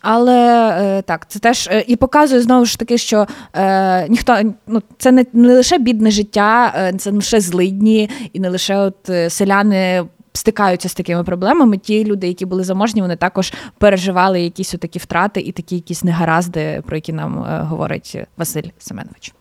Але 0.00 0.68
е, 0.80 1.02
так, 1.02 1.26
це 1.28 1.38
теж 1.38 1.68
е, 1.72 1.84
і 1.86 1.96
показує 1.96 2.42
знову 2.42 2.64
ж 2.64 2.78
таки, 2.78 2.98
що 2.98 3.26
е, 3.56 4.08
ніхто 4.14 4.54
ну 4.66 4.82
це 4.98 5.12
не, 5.12 5.26
не 5.32 5.54
лише 5.54 5.78
бідне 5.78 6.10
життя, 6.10 6.74
е, 6.76 6.92
це 6.92 7.10
не 7.10 7.16
лише 7.16 7.40
злидні, 7.40 8.10
і 8.32 8.40
не 8.40 8.48
лише 8.48 8.76
от 8.76 9.10
е, 9.10 9.30
селяни. 9.30 10.04
Стикаються 10.36 10.88
з 10.88 10.94
такими 10.94 11.24
проблемами. 11.24 11.78
Ті 11.78 12.04
люди, 12.04 12.28
які 12.28 12.46
були 12.46 12.64
заможні, 12.64 13.00
вони 13.00 13.16
також 13.16 13.52
переживали 13.78 14.40
якісь 14.40 14.70
такі 14.70 14.98
втрати 14.98 15.40
і 15.40 15.52
такі 15.52 15.74
якісь 15.74 16.04
негаразди, 16.04 16.82
про 16.86 16.96
які 16.96 17.12
нам 17.12 17.38
е, 17.38 17.62
говорить 17.62 18.18
Василь 18.36 18.68
Семенович. 18.78 19.34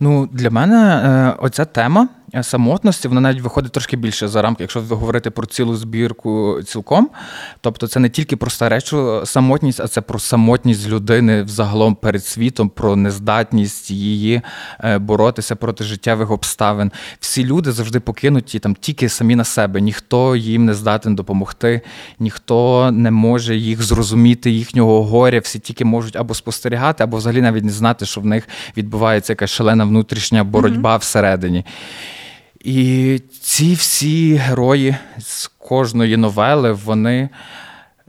Ну, 0.00 0.28
для 0.32 0.50
мене 0.50 1.34
оця 1.38 1.64
тема 1.64 2.08
самотності, 2.42 3.08
вона 3.08 3.20
навіть 3.20 3.40
виходить 3.40 3.72
трошки 3.72 3.96
більше 3.96 4.28
за 4.28 4.42
рамки, 4.42 4.62
якщо 4.62 4.80
говорити 4.80 5.30
про 5.30 5.46
цілу 5.46 5.76
збірку 5.76 6.60
цілком. 6.66 7.10
Тобто 7.60 7.86
це 7.86 8.00
не 8.00 8.08
тільки 8.08 8.36
про 8.36 8.50
старечу 8.50 9.22
самотність, 9.24 9.80
а 9.80 9.88
це 9.88 10.00
про 10.00 10.18
самотність 10.18 10.88
людини 10.88 11.42
взагалом 11.42 11.94
перед 11.94 12.24
світом, 12.24 12.68
про 12.68 12.96
нездатність 12.96 13.90
її 13.90 14.42
е, 14.80 14.98
боротися 14.98 15.56
проти 15.56 15.84
життєвих 15.84 16.30
обставин. 16.30 16.92
Всі 17.20 17.44
люди 17.44 17.72
завжди 17.72 18.00
покинуті 18.00 18.58
там 18.58 18.74
тільки 18.74 19.08
самі 19.08 19.36
на 19.36 19.44
себе. 19.44 19.80
Ніхто 19.80 20.36
їм 20.36 20.64
не 20.64 20.74
здатен 20.74 21.14
допомогти, 21.14 21.80
ніхто 22.18 22.90
не 22.90 23.10
може 23.10 23.56
їх 23.56 23.82
зрозуміти, 23.82 24.50
їхнього 24.50 25.04
горя. 25.04 25.38
Всі 25.38 25.58
тільки 25.58 25.84
можуть 25.84 26.16
або 26.16 26.34
спостерігати, 26.34 27.04
або 27.04 27.16
взагалі 27.16 27.40
навіть 27.40 27.64
не 27.64 27.72
знати, 27.72 28.06
що 28.06 28.20
в 28.20 28.26
них 28.26 28.48
відбувається 28.76 29.32
якась 29.32 29.50
шалена 29.50 29.84
внутрішня 29.84 30.44
боротьба 30.44 30.96
mm-hmm. 30.96 31.00
всередині. 31.00 31.64
І 32.64 33.20
ці 33.40 33.74
всі 33.74 34.34
герої 34.34 34.96
з 35.18 35.46
кожної 35.46 36.16
новели, 36.16 36.72
вони 36.72 37.28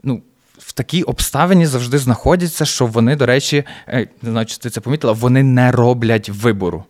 ну, 0.02 0.22
в 0.58 0.72
такій 0.72 1.02
обставині 1.02 1.66
завжди 1.66 1.98
знаходяться, 1.98 2.64
що 2.64 2.86
вони, 2.86 3.16
до 3.16 3.26
речі, 3.26 3.64
е, 3.88 4.08
не 4.22 4.30
знаю, 4.30 4.46
чи 4.46 4.58
ти 4.58 4.70
це 4.70 4.80
помітила, 4.80 5.12
вони 5.12 5.42
не 5.42 5.72
роблять 5.72 6.28
вибору. 6.28 6.84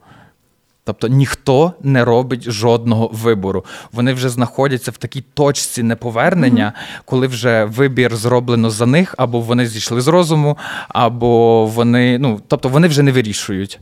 Тобто 0.84 1.08
ніхто 1.08 1.72
не 1.82 2.04
робить 2.04 2.50
жодного 2.50 3.10
вибору. 3.12 3.64
Вони 3.92 4.12
вже 4.12 4.28
знаходяться 4.28 4.90
в 4.90 4.96
такій 4.96 5.24
точці 5.34 5.82
неповернення, 5.82 6.72
mm-hmm. 6.76 7.02
коли 7.04 7.26
вже 7.26 7.64
вибір 7.64 8.16
зроблено 8.16 8.70
за 8.70 8.86
них, 8.86 9.14
або 9.18 9.40
вони 9.40 9.66
зійшли 9.66 10.00
з 10.00 10.08
розуму, 10.08 10.58
або 10.88 11.66
вони, 11.66 12.18
ну 12.18 12.40
тобто 12.48 12.68
вони 12.68 12.88
вже 12.88 13.02
не 13.02 13.12
вирішують. 13.12 13.80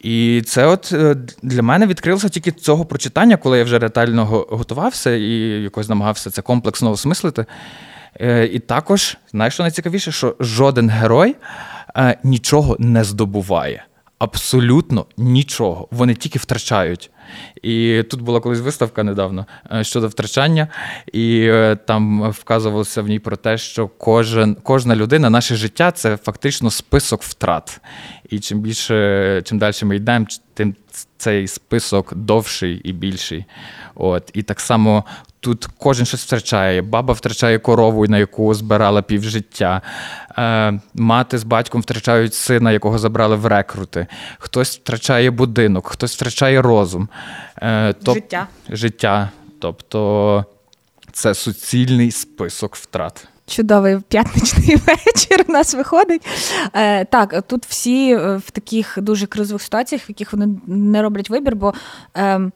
І 0.00 0.42
це 0.46 0.66
от 0.66 0.92
е, 0.92 1.16
для 1.42 1.62
мене 1.62 1.86
відкрилося 1.86 2.28
тільки 2.28 2.52
цього 2.52 2.84
прочитання, 2.84 3.36
коли 3.36 3.58
я 3.58 3.64
вже 3.64 3.78
ретельно 3.78 4.24
готувався 4.50 5.14
і 5.14 5.30
якось 5.62 5.88
намагався 5.88 6.30
це 6.30 6.42
комплексно 6.42 6.90
осмислити. 6.90 7.46
Е, 8.20 8.46
і 8.46 8.58
також, 8.58 9.16
знаєш, 9.30 9.54
що 9.54 9.62
найцікавіше, 9.62 10.12
що 10.12 10.36
жоден 10.40 10.90
герой 10.90 11.36
е, 11.96 12.18
нічого 12.24 12.76
не 12.78 13.04
здобуває. 13.04 13.84
Абсолютно 14.18 15.06
нічого. 15.16 15.88
Вони 15.90 16.14
тільки 16.14 16.38
втрачають. 16.38 17.10
І 17.62 18.02
тут 18.10 18.22
була 18.22 18.40
колись 18.40 18.60
виставка 18.60 19.02
недавно 19.02 19.46
щодо 19.82 20.08
втрачання, 20.08 20.68
і 21.12 21.52
там 21.86 22.30
вказувалося 22.30 23.02
в 23.02 23.08
ній 23.08 23.18
про 23.18 23.36
те, 23.36 23.58
що 23.58 23.88
кожен, 23.88 24.56
кожна 24.62 24.96
людина, 24.96 25.30
наше 25.30 25.56
життя 25.56 25.90
це 25.90 26.16
фактично 26.16 26.70
список 26.70 27.22
втрат. 27.22 27.80
І 28.30 28.38
чим 28.38 28.60
більше, 28.60 29.42
чим 29.44 29.58
далі 29.58 29.74
ми 29.82 29.96
йдемо, 29.96 30.26
тим 30.54 30.74
цей 31.18 31.48
список 31.48 32.14
довший 32.14 32.80
і 32.84 32.92
більший. 32.92 33.44
От. 33.94 34.30
І 34.34 34.42
так 34.42 34.60
само 34.60 35.04
тут 35.40 35.66
кожен 35.78 36.06
щось 36.06 36.24
втрачає. 36.24 36.82
Баба 36.82 37.14
втрачає 37.14 37.58
корову, 37.58 38.06
на 38.06 38.18
яку 38.18 38.54
збирала 38.54 39.02
півжиття. 39.02 39.82
Е, 40.38 40.80
Мати 40.94 41.38
з 41.38 41.44
батьком 41.44 41.80
втрачають 41.80 42.34
сина, 42.34 42.72
якого 42.72 42.98
забрали 42.98 43.36
в 43.36 43.46
рекрути. 43.46 44.06
Хтось 44.38 44.76
втрачає 44.76 45.30
будинок, 45.30 45.86
хтось 45.86 46.14
втрачає 46.14 46.62
розум. 46.62 47.08
Е, 47.62 47.92
тоб... 47.92 48.14
Життя. 48.14 48.46
Життя. 48.68 49.30
Тобто 49.60 50.44
це 51.12 51.34
суцільний 51.34 52.10
список 52.10 52.76
втрат. 52.76 53.28
Чудовий 53.48 53.98
п'ятничний 54.08 54.76
вечір 54.86 55.44
у 55.48 55.52
нас 55.52 55.74
виходить. 55.74 56.22
Е, 56.72 57.04
Так, 57.04 57.42
тут 57.42 57.66
всі 57.66 58.10
е, 58.10 58.36
в 58.36 58.50
таких 58.50 58.98
дуже 59.00 59.26
кризових 59.26 59.62
ситуаціях, 59.62 60.08
в 60.08 60.10
яких 60.10 60.32
вони 60.32 60.48
не 60.66 61.02
роблять 61.02 61.30
вибір, 61.30 61.56
бо 61.56 61.74
е, 62.16 62.50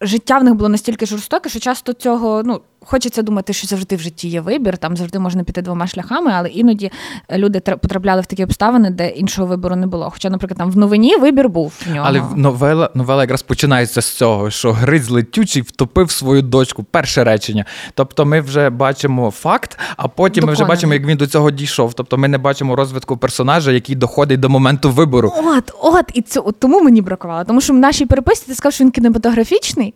життя 0.00 0.38
в 0.38 0.44
них 0.44 0.54
було 0.54 0.68
настільки 0.68 1.06
жорстоке, 1.06 1.48
що 1.48 1.60
часто 1.60 1.92
цього 1.92 2.42
ну, 2.44 2.60
Хочеться 2.88 3.22
думати, 3.22 3.52
що 3.52 3.66
завжди 3.66 3.96
в 3.96 4.00
житті 4.00 4.28
є 4.28 4.40
вибір, 4.40 4.78
там 4.78 4.96
завжди 4.96 5.18
можна 5.18 5.44
піти 5.44 5.62
двома 5.62 5.86
шляхами, 5.86 6.32
але 6.34 6.48
іноді 6.48 6.90
люди 7.32 7.60
потрапляли 7.60 8.20
в 8.20 8.26
такі 8.26 8.44
обставини, 8.44 8.90
де 8.90 9.08
іншого 9.08 9.48
вибору 9.48 9.76
не 9.76 9.86
було. 9.86 10.10
Хоча, 10.10 10.30
наприклад, 10.30 10.58
там 10.58 10.70
в 10.70 10.76
новині 10.76 11.16
вибір 11.16 11.48
був 11.48 11.72
в 11.86 11.94
нього. 11.94 12.06
Але 12.08 12.22
новела 12.36 12.90
новела 12.94 13.22
якраз 13.22 13.42
починається 13.42 14.02
з 14.02 14.06
цього, 14.06 14.50
що 14.50 14.72
Гриць 14.72 15.10
летючий 15.10 15.62
втопив 15.62 16.10
свою 16.10 16.42
дочку. 16.42 16.84
Перше 16.84 17.24
речення. 17.24 17.64
Тобто, 17.94 18.26
ми 18.26 18.40
вже 18.40 18.70
бачимо 18.70 19.30
факт, 19.30 19.78
а 19.96 20.08
потім 20.08 20.40
Доконане. 20.40 20.46
ми 20.46 20.52
вже 20.52 20.64
бачимо, 20.64 20.94
як 20.94 21.06
він 21.06 21.16
до 21.16 21.26
цього 21.26 21.50
дійшов. 21.50 21.94
Тобто, 21.94 22.18
ми 22.18 22.28
не 22.28 22.38
бачимо 22.38 22.76
розвитку 22.76 23.16
персонажа, 23.16 23.72
який 23.72 23.96
доходить 23.96 24.40
до 24.40 24.48
моменту 24.48 24.90
вибору. 24.90 25.32
От, 25.36 25.72
от, 25.80 26.04
і 26.14 26.22
це 26.22 26.40
от 26.40 26.60
тому 26.60 26.80
мені 26.80 27.02
бракувало. 27.02 27.44
Тому 27.44 27.60
що 27.60 27.72
в 27.72 27.76
нашій 27.76 28.06
переписці 28.06 28.46
ти 28.46 28.54
сказав, 28.54 28.72
що 28.72 28.84
він 28.84 28.90
кінематографічний, 28.90 29.94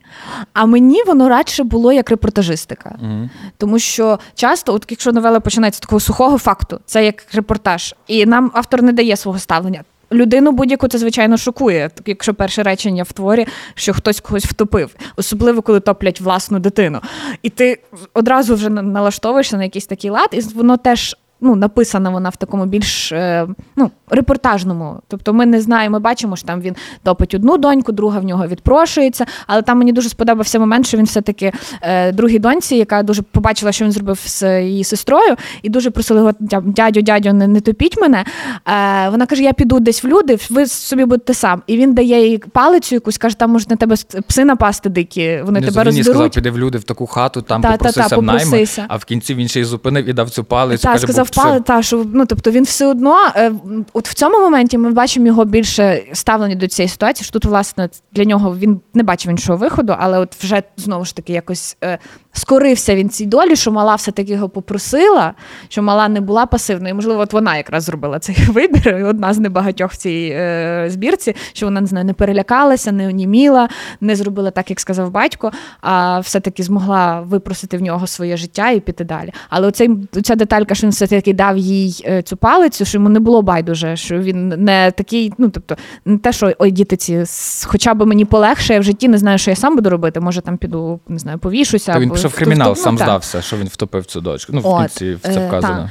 а 0.52 0.66
мені 0.66 1.02
воно 1.06 1.28
радше 1.28 1.64
було 1.64 1.92
як 1.92 2.10
репортажистика 2.10 2.79
журналістика. 2.84 2.96
mm 3.02 3.28
Тому 3.58 3.78
що 3.78 4.18
часто, 4.34 4.74
от 4.74 4.86
якщо 4.90 5.12
новела 5.12 5.40
починається 5.40 5.78
з 5.78 5.80
такого 5.80 6.00
сухого 6.00 6.38
факту, 6.38 6.80
це 6.86 7.04
як 7.04 7.34
репортаж, 7.34 7.94
і 8.06 8.26
нам 8.26 8.50
автор 8.54 8.82
не 8.82 8.92
дає 8.92 9.16
свого 9.16 9.38
ставлення. 9.38 9.84
Людину 10.12 10.52
будь-яку 10.52 10.88
це, 10.88 10.98
звичайно, 10.98 11.36
шокує, 11.36 11.90
якщо 12.06 12.34
перше 12.34 12.62
речення 12.62 13.02
в 13.02 13.12
творі, 13.12 13.46
що 13.74 13.92
хтось 13.92 14.20
когось 14.20 14.44
втопив, 14.44 14.94
особливо 15.16 15.62
коли 15.62 15.80
топлять 15.80 16.20
власну 16.20 16.58
дитину. 16.58 17.00
І 17.42 17.50
ти 17.50 17.82
одразу 18.14 18.54
вже 18.54 18.68
налаштовуєшся 18.68 19.56
на 19.56 19.64
якийсь 19.64 19.86
такий 19.86 20.10
лад, 20.10 20.28
і 20.32 20.40
воно 20.40 20.76
теж 20.76 21.16
ну, 21.40 21.56
написана 21.56 22.10
вона 22.10 22.28
в 22.28 22.36
такому 22.36 22.66
більш 22.66 23.12
е, 23.12 23.48
ну, 23.76 23.90
репортажному. 24.10 25.00
Тобто 25.08 25.32
ми 25.32 25.46
не 25.46 25.60
знаємо, 25.60 25.92
ми 25.92 25.98
бачимо, 25.98 26.36
що 26.36 26.46
там 26.46 26.60
він 26.60 26.76
топить 27.02 27.34
одну 27.34 27.58
доньку, 27.58 27.92
друга 27.92 28.18
в 28.18 28.24
нього 28.24 28.46
відпрошується. 28.46 29.26
Але 29.46 29.62
там 29.62 29.78
мені 29.78 29.92
дуже 29.92 30.08
сподобався 30.08 30.58
момент, 30.58 30.86
що 30.86 30.96
він 30.96 31.04
все-таки 31.04 31.52
е, 31.82 32.12
другій 32.12 32.38
доньці, 32.38 32.76
яка 32.76 33.02
дуже 33.02 33.22
побачила, 33.22 33.72
що 33.72 33.84
він 33.84 33.92
зробив 33.92 34.18
з 34.24 34.62
її 34.62 34.84
сестрою, 34.84 35.36
і 35.62 35.68
дуже 35.68 35.90
просила 35.90 36.20
його 36.20 36.32
дядю, 36.60 37.02
дядю, 37.02 37.32
не, 37.32 37.48
не 37.48 37.60
топіть 37.60 38.00
мене. 38.00 38.24
Е, 38.66 39.08
Вона 39.08 39.26
каже: 39.26 39.42
Я 39.42 39.52
піду 39.52 39.80
десь 39.80 40.04
в 40.04 40.06
люди, 40.06 40.38
ви 40.50 40.66
собі 40.66 41.04
будете 41.04 41.34
сам. 41.34 41.62
І 41.66 41.76
він 41.76 41.94
дає 41.94 42.28
їй 42.28 42.38
палицю 42.38 42.94
якусь, 42.94 43.18
каже, 43.18 43.38
там 43.38 43.50
можуть 43.50 43.70
на 43.70 43.76
тебе 43.76 43.96
пси 44.26 44.44
напасти 44.44 44.88
дикі. 44.88 45.42
Вони 45.44 45.60
не 45.60 45.66
тебе 45.66 45.84
роздеруть. 45.84 46.06
сказав, 46.06 46.30
піде 46.30 46.50
в 46.50 46.58
люди 46.58 46.78
в 46.78 46.84
таку 46.84 47.06
хату, 47.06 47.42
там 47.42 47.62
та, 47.62 47.70
попросися 47.72 48.02
та, 48.02 48.08
та, 48.08 48.16
в 48.16 48.22
найми, 48.22 48.64
а 48.88 48.96
в 48.96 49.04
кінці 49.04 49.34
він 49.34 49.48
ще 49.48 49.60
й 49.60 49.64
зупинив 49.64 50.08
і 50.08 50.12
дав 50.12 50.30
цю 50.30 50.44
палицю. 50.44 50.82
Та, 50.82 50.88
каже, 50.92 51.02
сказав, 51.02 51.29
впали, 51.32 51.60
та 51.60 51.82
що 51.82 52.06
ну 52.12 52.26
тобто 52.26 52.50
він 52.50 52.64
все 52.64 52.86
одно, 52.86 53.16
е, 53.36 53.52
от 53.92 54.08
в 54.08 54.14
цьому 54.14 54.40
моменті 54.40 54.78
ми 54.78 54.90
бачимо 54.90 55.26
його 55.26 55.44
більше 55.44 56.02
ставлення 56.12 56.54
до 56.54 56.68
цієї 56.68 56.88
ситуації. 56.88 57.24
що 57.24 57.32
Тут, 57.32 57.44
власне, 57.44 57.88
для 58.12 58.24
нього 58.24 58.56
він 58.56 58.80
не 58.94 59.02
бачив 59.02 59.30
іншого 59.30 59.58
виходу, 59.58 59.94
але 59.98 60.18
от 60.18 60.34
вже 60.34 60.62
знову 60.76 61.04
ж 61.04 61.16
таки 61.16 61.32
якось 61.32 61.76
е, 61.84 61.98
скорився 62.32 62.94
він 62.94 63.08
цій 63.08 63.26
долі, 63.26 63.56
що 63.56 63.72
мала 63.72 63.94
все-таки 63.94 64.32
його 64.32 64.48
попросила, 64.48 65.34
що 65.68 65.82
мала 65.82 66.08
не 66.08 66.20
була 66.20 66.46
пасивною. 66.46 66.94
Можливо, 66.94 67.20
от 67.20 67.32
вона 67.32 67.56
якраз 67.56 67.84
зробила 67.84 68.18
цей 68.18 68.36
вибір. 68.48 69.04
Одна 69.08 69.34
з 69.34 69.38
небагатьох 69.38 69.92
в 69.92 69.96
цій 69.96 70.32
е, 70.32 70.86
збірці, 70.88 71.36
що 71.52 71.66
вона 71.66 71.80
не 71.80 71.86
знаю, 71.86 72.06
не 72.06 72.12
перелякалася, 72.12 72.92
не 72.92 73.08
оніміла, 73.08 73.68
не 74.00 74.16
зробила 74.16 74.50
так, 74.50 74.70
як 74.70 74.80
сказав 74.80 75.10
батько, 75.10 75.52
а 75.80 76.20
все-таки 76.20 76.62
змогла 76.62 77.20
випросити 77.20 77.76
в 77.76 77.82
нього 77.82 78.06
своє 78.06 78.36
життя 78.36 78.70
і 78.70 78.80
піти 78.80 79.04
далі. 79.04 79.32
Але 79.48 79.68
оцей, 79.68 79.90
оця 80.16 80.34
деталька, 80.34 80.74
що 80.74 80.86
він 80.86 80.92
все-таки 80.92 81.34
дав 81.34 81.58
їй 81.58 82.04
е, 82.06 82.22
цю 82.22 82.36
палицю, 82.36 82.84
що 82.84 82.98
йому 82.98 83.08
не 83.08 83.20
було 83.20 83.42
байдуже, 83.42 83.96
що 83.96 84.18
він 84.18 84.48
не 84.48 84.90
такий, 84.90 85.32
ну 85.38 85.48
тобто, 85.48 85.76
не 86.04 86.18
те, 86.18 86.32
що 86.32 86.52
ой, 86.58 86.70
діти 86.70 86.96
ці, 86.96 87.24
хоча 87.66 87.94
б 87.94 88.06
мені 88.06 88.24
полегшає 88.24 88.80
в 88.80 88.82
житті, 88.82 89.08
не 89.08 89.18
знаю, 89.18 89.38
що 89.38 89.50
я 89.50 89.56
сам 89.56 89.76
буду 89.76 89.90
робити. 89.90 90.20
Може 90.20 90.40
там 90.40 90.56
піду, 90.56 91.00
не 91.08 91.18
знаю, 91.18 91.38
повішуся. 91.38 91.92
Та 91.92 91.98
він 91.98 92.10
пішов 92.22 92.30
в 92.30 92.34
кримінал, 92.34 92.76
сам 92.76 92.96
так. 92.96 93.06
здався, 93.06 93.42
що 93.42 93.56
він 93.56 93.66
втопив 93.68 94.06
цю 94.06 94.20
дочку. 94.20 94.52
Ну, 94.52 94.60
в 94.60 94.78
кінці 94.78 95.18
це 95.22 95.46
вказано. 95.46 95.82
Та. 95.82 95.90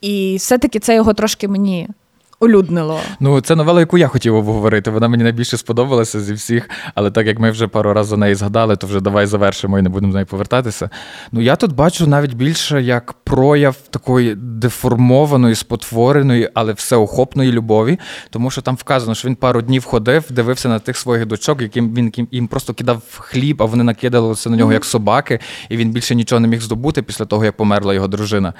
І 0.00 0.36
все-таки 0.36 0.78
це 0.78 0.94
його 0.94 1.14
трошки 1.14 1.48
мені 1.48 1.88
улюднило. 2.42 3.00
Ну, 3.20 3.40
це 3.40 3.56
новела, 3.56 3.80
яку 3.80 3.98
я 3.98 4.08
хотів 4.08 4.34
обговорити. 4.34 4.90
Вона 4.90 5.08
мені 5.08 5.22
найбільше 5.22 5.56
сподобалася 5.56 6.20
зі 6.20 6.34
всіх, 6.34 6.70
але 6.94 7.10
так 7.10 7.26
як 7.26 7.38
ми 7.38 7.50
вже 7.50 7.66
пару 7.66 7.92
разів 7.92 8.10
за 8.10 8.16
неї 8.16 8.34
згадали, 8.34 8.76
то 8.76 8.86
вже 8.86 9.00
давай 9.00 9.26
завершимо 9.26 9.78
і 9.78 9.82
не 9.82 9.88
будемо 9.88 10.12
з 10.12 10.14
нею 10.14 10.26
повертатися. 10.26 10.90
Ну 11.32 11.40
я 11.40 11.56
тут 11.56 11.72
бачу 11.72 12.06
навіть 12.06 12.34
більше 12.34 12.82
як 12.82 13.12
прояв 13.12 13.76
такої 13.90 14.34
деформованої, 14.34 15.54
спотвореної, 15.54 16.50
але 16.54 16.72
всеохопної 16.72 17.52
любові, 17.52 17.98
тому 18.30 18.50
що 18.50 18.60
там 18.62 18.76
вказано, 18.76 19.14
що 19.14 19.28
він 19.28 19.34
пару 19.36 19.62
днів 19.62 19.84
ходив, 19.84 20.24
дивився 20.30 20.68
на 20.68 20.78
тих 20.78 20.96
своїх 20.96 21.26
дочок, 21.26 21.62
яким 21.62 21.94
він 21.94 22.28
їм 22.30 22.46
просто 22.46 22.74
кидав 22.74 23.02
хліб, 23.18 23.62
а 23.62 23.64
вони 23.64 23.84
накидалися 23.84 24.50
на 24.50 24.56
нього 24.56 24.72
як 24.72 24.84
собаки, 24.84 25.38
і 25.68 25.76
він 25.76 25.90
більше 25.90 26.14
нічого 26.14 26.40
не 26.40 26.48
міг 26.48 26.60
здобути 26.60 27.02
після 27.02 27.24
того, 27.24 27.44
як 27.44 27.56
померла 27.56 27.94
його 27.94 28.08
дружина. 28.08 28.52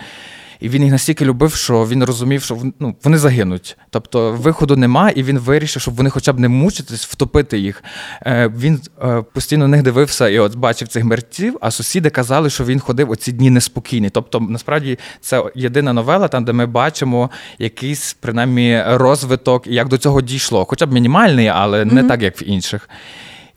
І 0.63 0.69
він 0.69 0.83
їх 0.83 0.93
настільки 0.93 1.25
любив, 1.25 1.55
що 1.55 1.87
він 1.87 2.05
розумів, 2.05 2.43
що 2.43 2.59
ну, 2.81 2.97
вони 3.05 3.19
загинуть. 3.19 3.77
Тобто 3.91 4.33
виходу 4.33 4.77
нема, 4.77 5.11
і 5.11 5.23
він 5.23 5.39
вирішив, 5.39 5.83
щоб 5.83 5.95
вони 5.95 6.11
хоча 6.11 6.33
б 6.33 6.41
не 6.41 6.49
мучитись, 6.49 7.07
втопити 7.07 7.59
їх. 7.59 7.85
Е, 8.27 8.53
Він 8.59 8.81
е, 9.03 9.25
постійно 9.33 9.69
на 9.69 9.77
них 9.77 9.83
дивився 9.83 10.29
і 10.29 10.39
от 10.39 10.57
бачив 10.57 10.89
цих 10.89 11.05
мерців, 11.05 11.59
а 11.61 11.71
сусіди 11.71 12.11
казали, 12.11 12.51
що 12.51 12.65
він 12.65 12.81
ходив 12.81 13.11
оці 13.11 13.33
дні 13.33 13.51
неспокійні. 13.51 14.11
Тобто, 14.11 14.41
насправді, 14.41 14.99
це 15.21 15.43
єдина 15.55 15.93
новела, 15.93 16.29
там, 16.29 16.45
де 16.45 16.53
ми 16.53 16.67
бачимо 16.67 17.31
якийсь 17.59 18.17
принаймні 18.21 18.83
розвиток, 18.87 19.67
як 19.67 19.89
до 19.89 19.99
цього 19.99 20.23
дійшло. 20.23 20.65
Хоча 20.65 20.87
б 20.87 20.93
мінімальний, 20.93 21.49
але 21.49 21.85
не 21.85 22.03
mm-hmm. 22.03 22.09
так, 22.09 22.23
як 22.23 22.43
в 22.43 22.49
інших. 22.49 22.89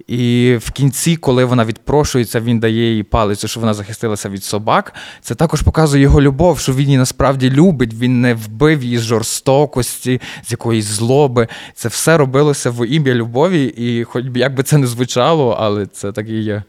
І 0.07 0.55
в 0.61 0.71
кінці, 0.71 1.15
коли 1.15 1.45
вона 1.45 1.65
відпрошується, 1.65 2.39
він 2.39 2.59
дає 2.59 2.95
їй 2.95 3.03
палицю, 3.03 3.47
що 3.47 3.59
вона 3.59 3.73
захистилася 3.73 4.29
від 4.29 4.43
собак. 4.43 4.93
Це 5.21 5.35
також 5.35 5.61
показує 5.61 6.03
його 6.03 6.21
любов, 6.21 6.59
що 6.59 6.73
він 6.73 6.85
її 6.85 6.97
насправді 6.97 7.49
любить. 7.49 7.93
Він 7.93 8.21
не 8.21 8.33
вбив 8.33 8.83
її 8.83 8.97
з 8.97 9.01
жорстокості, 9.01 10.21
з 10.43 10.51
якоїсь 10.51 10.85
злоби. 10.85 11.47
Це 11.73 11.87
все 11.87 12.17
робилося 12.17 12.69
в 12.69 12.87
ім'я 12.87 13.13
любові, 13.13 13.65
і 13.77 14.03
хоч 14.03 14.27
би 14.27 14.39
як 14.39 14.55
би 14.55 14.63
це 14.63 14.77
не 14.77 14.87
звучало, 14.87 15.57
але 15.59 15.85
це 15.85 16.11
так 16.11 16.29
і 16.29 16.39
є. 16.39 16.63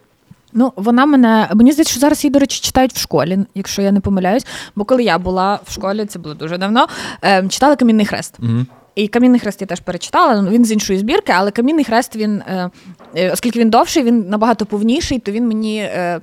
Ну, 0.53 0.72
вона 0.77 1.07
мене 1.07 1.49
мені 1.55 1.72
здається, 1.72 1.92
що 1.92 2.01
зараз 2.01 2.25
її, 2.25 2.33
до 2.33 2.38
речі, 2.38 2.61
читають 2.61 2.92
в 2.92 2.99
школі, 2.99 3.38
якщо 3.55 3.83
я 3.83 3.92
не 3.92 4.01
помиляюсь. 4.01 4.46
Бо 4.77 4.85
коли 4.85 5.03
я 5.03 5.18
була 5.18 5.61
в 5.66 5.72
школі, 5.72 6.07
це 6.07 6.18
було 6.18 6.35
дуже 6.35 6.59
давно. 6.59 6.87
Е, 7.25 7.49
читали 7.49 7.77
камінний 7.77 8.07
хрест. 8.07 8.35
Угу. 8.38 8.66
І 8.96 9.09
камінний 9.09 9.40
хрест 9.40 9.61
я 9.61 9.66
теж 9.66 9.80
перечитала. 9.80 10.42
Ну, 10.42 10.50
він 10.50 10.64
з 10.64 10.72
іншої 10.72 10.98
збірки, 10.98 11.32
але 11.37 11.50
камінний 11.50 11.85
хрест 11.85 12.16
він, 12.16 12.42
е, 12.46 12.70
е, 13.14 13.30
оскільки 13.30 13.59
він 13.59 13.70
довший, 13.70 14.02
він 14.02 14.28
набагато 14.28 14.66
повніший, 14.66 15.18
то 15.18 15.32
він 15.32 15.48
мені. 15.48 15.78
Е, 15.78 16.20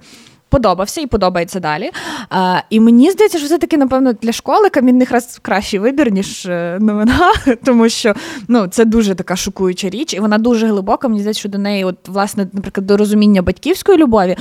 подобався 0.49 1.01
і 1.01 1.07
подобається 1.07 1.59
далі. 1.59 1.91
А, 2.29 2.59
І 2.69 2.79
мені 2.79 3.12
здається, 3.12 3.38
що 3.38 3.47
все-таки, 3.47 3.77
напевно, 3.77 4.13
для 4.13 4.31
школи 4.31 4.69
камінний 4.69 5.07
хрест 5.07 5.39
кращий 5.39 5.79
вибір, 5.79 6.12
ніж 6.12 6.45
новина, 6.79 7.33
тому 7.63 7.89
що 7.89 8.13
ну, 8.47 8.67
це 8.67 8.86
дуже 8.86 9.15
така 9.15 9.36
шокуюча 9.36 9.89
річ, 9.89 10.13
і 10.13 10.19
вона 10.19 10.38
дуже 10.38 10.67
глибока. 10.67 11.07
Мені 11.07 11.19
здається, 11.19 11.39
що 11.39 11.49
до 11.49 11.57
неї, 11.57 11.83
от, 11.83 12.07
власне, 12.07 12.47
наприклад, 12.53 12.88
до 12.88 12.97
розуміння 12.97 13.41
батьківської 13.41 13.97
любові 13.97 14.38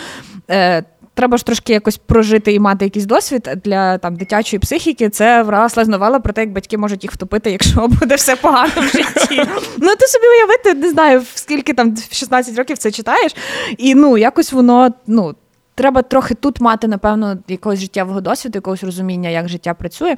треба 1.14 1.36
ж 1.36 1.46
трошки 1.46 1.72
якось 1.72 1.96
прожити 1.96 2.52
і 2.52 2.60
мати 2.60 2.84
якийсь 2.84 3.06
досвід 3.06 3.48
для 3.64 3.98
там 3.98 4.16
дитячої 4.16 4.60
психіки. 4.60 5.08
Це 5.08 5.42
врасла 5.42 5.84
новела 5.84 6.20
про 6.20 6.32
те, 6.32 6.40
як 6.40 6.52
батьки 6.52 6.78
можуть 6.78 7.04
їх 7.04 7.12
втопити, 7.12 7.50
якщо 7.50 7.88
буде 8.00 8.14
все 8.14 8.36
погано 8.36 8.72
в 8.76 8.82
житті. 8.82 9.44
Ну 9.78 9.96
ти 9.96 10.06
собі 10.06 10.26
уявити, 10.38 10.74
не 10.74 10.90
знаю, 10.90 11.22
скільки 11.34 11.74
там 11.74 11.94
в 11.94 12.14
16 12.14 12.58
років 12.58 12.78
це 12.78 12.90
читаєш, 12.90 13.34
і 13.78 13.94
ну 13.94 14.18
якось 14.18 14.52
воно 14.52 14.90
ну. 15.06 15.34
Треба 15.74 16.02
трохи 16.02 16.34
тут 16.34 16.60
мати, 16.60 16.88
напевно, 16.88 17.38
якогось 17.48 17.78
життєвого 17.78 18.20
досвіду, 18.20 18.56
якогось 18.56 18.84
розуміння, 18.84 19.28
як 19.28 19.48
життя 19.48 19.74
працює 19.74 20.16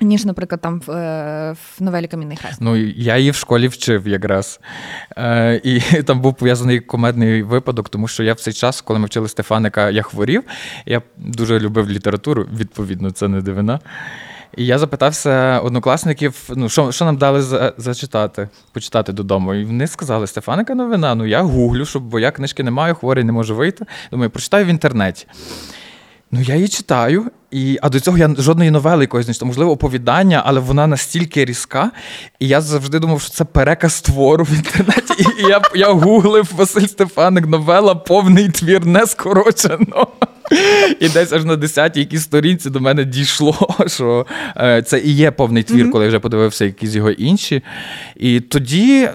ніж, 0.00 0.24
наприклад, 0.24 0.60
там 0.60 0.80
в, 0.86 0.90
е, 0.90 1.52
в 1.52 1.82
новелі 1.82 2.06
Камінний 2.06 2.36
хрест. 2.36 2.58
Ну, 2.60 2.76
я 2.76 3.16
її 3.16 3.30
в 3.30 3.34
школі 3.34 3.68
вчив 3.68 4.08
якраз. 4.08 4.60
Е, 5.16 5.60
І 5.64 5.80
там 6.02 6.20
був 6.20 6.34
пов'язаний 6.34 6.80
комедний 6.80 7.42
випадок, 7.42 7.88
тому 7.88 8.08
що 8.08 8.22
я 8.22 8.32
в 8.32 8.40
цей 8.40 8.52
час, 8.52 8.80
коли 8.80 8.98
ми 8.98 9.06
вчили 9.06 9.28
Стефаника, 9.28 9.90
я 9.90 10.02
хворів. 10.02 10.42
Я 10.86 11.02
дуже 11.16 11.60
любив 11.60 11.90
літературу, 11.90 12.46
відповідно, 12.56 13.10
це 13.10 13.28
не 13.28 13.40
дивина. 13.40 13.80
І 14.56 14.66
я 14.66 14.78
запитався 14.78 15.60
однокласників, 15.60 16.50
ну 16.56 16.68
що 16.68 16.92
що 16.92 17.04
нам 17.04 17.16
дали 17.16 17.42
за, 17.42 17.72
зачитати, 17.76 18.48
почитати 18.72 19.12
додому. 19.12 19.54
І 19.54 19.64
вони 19.64 19.86
сказали: 19.86 20.26
Стефаника 20.26 20.74
новина. 20.74 21.14
Ну 21.14 21.26
я 21.26 21.42
гуглю, 21.42 21.84
щоб 21.84 22.02
бо 22.02 22.20
я 22.20 22.30
книжки 22.30 22.62
не 22.62 22.70
маю, 22.70 22.94
хворий 22.94 23.24
не 23.24 23.32
можу 23.32 23.56
вийти. 23.56 23.84
Думаю, 24.10 24.30
прочитаю 24.30 24.64
в 24.64 24.68
інтернеті. 24.68 25.26
Ну, 26.30 26.40
я 26.40 26.54
її 26.54 26.68
читаю, 26.68 27.30
і, 27.50 27.78
а 27.82 27.88
до 27.88 28.00
цього 28.00 28.18
я 28.18 28.34
жодної 28.38 28.70
новели 28.70 29.04
якоїсь 29.04 29.28
не 29.28 29.34
читав, 29.34 29.46
можливо, 29.46 29.70
оповідання, 29.70 30.42
але 30.46 30.60
вона 30.60 30.86
настільки 30.86 31.44
різка. 31.44 31.90
І 32.38 32.48
я 32.48 32.60
завжди 32.60 32.98
думав, 32.98 33.20
що 33.20 33.30
це 33.30 33.44
переказ 33.44 34.00
твору 34.00 34.44
в 34.44 34.54
інтернеті. 34.56 35.26
І 35.38 35.48
я 35.48 35.62
я 35.74 35.92
гуглив 35.92 36.52
Василь 36.56 36.86
Стефаник, 36.86 37.46
новела, 37.46 37.94
повний 37.94 38.48
твір 38.48 38.86
не 38.86 39.06
скорочено. 39.06 40.06
І 41.00 41.08
десь 41.08 41.32
аж 41.32 41.44
на 41.44 41.56
10-й 41.56 42.00
якійсь 42.00 42.22
сторінці 42.22 42.70
до 42.70 42.80
мене 42.80 43.04
дійшло, 43.04 43.76
що 43.86 44.26
е, 44.56 44.82
це 44.82 44.98
і 44.98 45.12
є 45.12 45.30
повний 45.30 45.62
твір, 45.62 45.90
коли 45.90 46.04
я 46.04 46.08
вже 46.08 46.18
подивився 46.18 46.64
якісь 46.64 46.94
його 46.94 47.10
інші. 47.10 47.62
І 48.16 48.40
тоді 48.40 49.08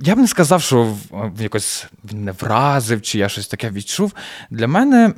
я 0.00 0.14
б 0.14 0.18
не 0.18 0.26
сказав, 0.26 0.62
що 0.62 0.94
якось 1.40 1.86
він 2.12 2.24
не 2.24 2.32
вразив, 2.32 3.02
чи 3.02 3.18
я 3.18 3.28
щось 3.28 3.46
таке 3.46 3.70
відчув. 3.70 4.12
Для 4.50 4.68
мене. 4.68 5.12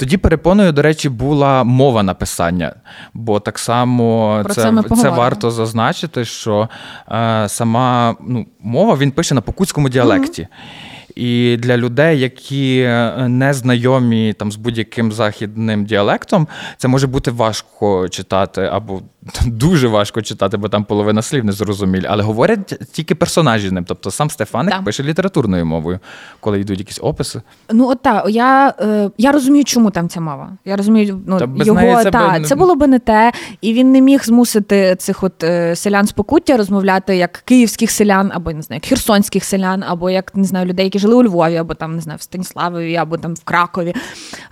Тоді 0.00 0.16
перепоною, 0.16 0.72
до 0.72 0.82
речі, 0.82 1.08
була 1.08 1.64
мова 1.64 2.02
написання, 2.02 2.74
бо 3.14 3.40
так 3.40 3.58
само 3.58 4.40
Про 4.44 4.54
це 4.54 4.62
це, 4.62 4.96
це 4.96 5.08
варто 5.08 5.50
зазначити, 5.50 6.24
що 6.24 6.68
е, 7.12 7.48
сама 7.48 8.16
ну, 8.20 8.46
мова 8.60 8.96
він 8.96 9.10
пише 9.10 9.34
на 9.34 9.40
покутському 9.40 9.88
діалекті. 9.88 10.42
Mm-hmm. 10.42 10.89
І 11.20 11.56
для 11.56 11.76
людей, 11.76 12.20
які 12.20 12.80
е, 12.80 13.28
не 13.28 13.54
знайомі 13.54 14.32
там 14.32 14.52
з 14.52 14.56
будь-яким 14.56 15.12
західним 15.12 15.84
діалектом, 15.84 16.48
це 16.76 16.88
може 16.88 17.06
бути 17.06 17.30
важко 17.30 18.08
читати 18.08 18.62
або 18.72 19.02
дуже 19.46 19.88
важко 19.88 20.22
читати, 20.22 20.56
бо 20.56 20.68
там 20.68 20.84
половина 20.84 21.22
слів 21.22 21.44
не 21.44 21.52
зрозумілі. 21.52 22.06
Але 22.08 22.22
говорять 22.22 22.78
тільки 22.92 23.14
персонажі 23.14 23.70
ним. 23.70 23.84
Тобто 23.84 24.10
сам 24.10 24.30
Стефаник 24.30 24.74
так. 24.74 24.84
пише 24.84 25.02
літературною 25.02 25.66
мовою, 25.66 25.98
коли 26.40 26.60
йдуть 26.60 26.78
якісь 26.78 26.98
описи. 27.02 27.42
Ну 27.72 27.88
от 27.88 28.02
так, 28.02 28.24
я 28.28 28.74
е, 28.80 29.10
я 29.18 29.32
розумію, 29.32 29.64
чому 29.64 29.90
там 29.90 30.08
ця 30.08 30.20
мова. 30.20 30.52
Я 30.64 30.76
розумію, 30.76 31.20
ну 31.26 31.38
та 31.38 31.48
його 31.64 32.02
це, 32.02 32.10
та, 32.10 32.38
би... 32.38 32.44
це 32.44 32.54
було 32.54 32.74
би 32.74 32.86
не 32.86 32.98
те, 32.98 33.32
і 33.60 33.72
він 33.72 33.92
не 33.92 34.00
міг 34.00 34.24
змусити 34.24 34.96
цих 34.98 35.22
от 35.22 35.44
е, 35.44 35.76
селян 35.76 36.06
з 36.06 36.12
покуття 36.12 36.56
розмовляти 36.56 37.16
як 37.16 37.32
київських 37.32 37.90
селян, 37.90 38.30
або 38.34 38.52
не 38.52 38.62
знаю, 38.62 38.80
як 38.82 38.88
херсонських 38.88 39.44
селян, 39.44 39.84
або 39.88 40.10
як 40.10 40.34
не 40.34 40.44
знаю, 40.44 40.66
людей, 40.66 40.84
які 40.84 40.98
жили 40.98 41.09
у 41.14 41.24
Львові, 41.24 41.56
або 41.56 41.74
там 41.74 41.94
не 41.94 42.00
знаю, 42.00 42.18
в 42.18 42.22
Станіславові, 42.22 42.96
або 42.96 43.16
там 43.16 43.34
в 43.34 43.44
Кракові. 43.44 43.94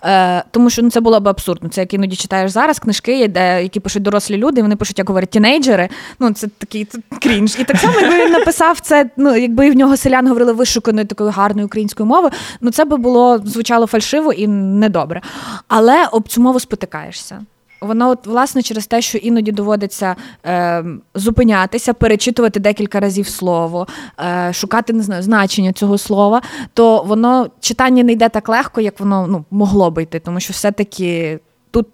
Е, 0.05 0.45
Тому 0.51 0.71
що 0.71 0.83
ну 0.83 0.91
це 0.91 1.01
було 1.01 1.21
б 1.21 1.29
абсурдно. 1.29 1.69
Це 1.69 1.81
як 1.81 1.95
іноді 1.95 2.17
читаєш 2.17 2.51
зараз 2.51 2.79
книжки, 2.79 3.29
де 3.29 3.63
які 3.63 3.81
пишуть 3.81 4.03
дорослі 4.03 4.37
люди, 4.37 4.63
вони 4.63 4.77
пишуть, 4.77 4.99
як 4.99 5.09
говорять 5.09 5.31
тінейджери. 5.31 5.89
Ну 6.21 6.33
це 6.33 6.49
такий 6.59 6.89
крінж. 7.23 7.57
І 7.59 7.65
так 7.65 7.77
само, 7.77 8.01
якби 8.01 8.25
він 8.25 8.33
написав 8.33 8.81
це, 8.81 9.11
ну 9.17 9.37
якби 9.37 9.71
в 9.71 9.77
нього 9.77 9.97
селян 9.97 10.29
говорили 10.29 10.53
вишуканою 10.53 11.07
такою 11.07 11.31
гарною 11.31 11.67
українською 11.67 12.07
мовою, 12.07 12.31
ну 12.61 12.71
це 12.71 12.85
би 12.85 12.97
було 12.97 13.39
звучало 13.45 13.87
фальшиво 13.87 14.33
і 14.33 14.47
недобре. 14.49 15.21
Але 15.69 16.07
об 16.07 16.29
цю 16.29 16.41
мову 16.41 16.61
спотикаєшся. 16.61 17.41
Воно 17.81 18.11
от 18.11 18.27
власне 18.27 18.63
через 18.63 18.87
те, 18.87 19.03
що 19.03 19.19
іноді 19.19 19.53
доводиться 19.53 20.17
е, 20.47 20.85
зупинятися, 21.15 21.95
перечитувати 21.95 22.61
декілька 22.61 23.01
разів 23.01 23.29
слово, 23.29 23.87
е, 24.21 24.53
шукати 24.53 24.93
не 24.93 25.03
знаю, 25.03 25.23
значення 25.23 25.73
цього 25.73 25.99
слова, 25.99 26.43
то 26.75 27.03
воно 27.03 27.51
читання 27.61 28.03
не 28.03 28.13
йде 28.13 28.29
так 28.29 28.49
легко, 28.49 28.81
як 28.81 29.01
воно 29.01 29.27
ну, 29.27 29.45
могло 29.51 29.91
би 29.91 30.03
йти, 30.03 30.21
тому 30.21 30.41
що 30.41 30.53
все-таки 30.53 31.41
тут. 31.71 31.87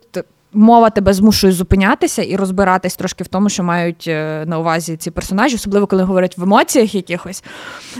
Мова 0.56 0.90
тебе 0.90 1.12
змушує 1.12 1.52
зупинятися 1.52 2.22
і 2.22 2.36
розбиратись 2.36 2.96
трошки 2.96 3.24
в 3.24 3.28
тому, 3.28 3.48
що 3.48 3.62
мають 3.62 4.04
е, 4.08 4.44
на 4.46 4.58
увазі 4.58 4.96
ці 4.96 5.10
персонажі, 5.10 5.54
особливо 5.54 5.86
коли 5.86 6.02
говорять 6.02 6.38
в 6.38 6.42
емоціях 6.42 6.94
якихось, 6.94 7.44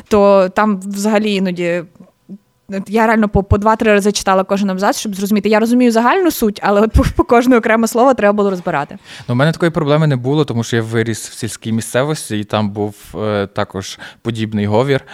то 0.09 0.49
там 0.49 0.81
взагалі 0.81 1.35
іноді 1.35 1.83
я 2.87 3.07
реально 3.07 3.29
по 3.29 3.43
по 3.43 3.59
два-три 3.59 3.93
рази 3.93 4.13
читала 4.13 4.45
кожен 4.45 4.71
абзац, 4.71 4.99
щоб 4.99 5.15
зрозуміти. 5.15 5.49
Я 5.49 5.61
розумію 5.61 5.93
загальну 5.93 6.31
суть, 6.31 6.61
але 6.63 6.81
от 6.81 6.93
по, 6.93 7.05
по 7.17 7.25
кожне 7.25 7.57
окреме 7.57 7.89
слово 7.89 8.15
треба 8.15 8.33
було 8.33 8.51
розбирати. 8.51 8.99
Ну, 9.29 9.35
У 9.35 9.37
мене 9.37 9.53
такої 9.53 9.71
проблеми 9.71 10.07
не 10.07 10.17
було, 10.17 10.45
тому 10.45 10.65
що 10.65 10.77
я 10.77 10.83
виріс 10.83 11.29
в 11.29 11.33
сільській 11.33 11.73
місцевості, 11.73 12.39
і 12.39 12.45
там 12.45 12.71
був 12.71 12.95
е, 13.15 13.47
також 13.47 13.99
подібний 14.23 14.67
говір. 14.67 15.05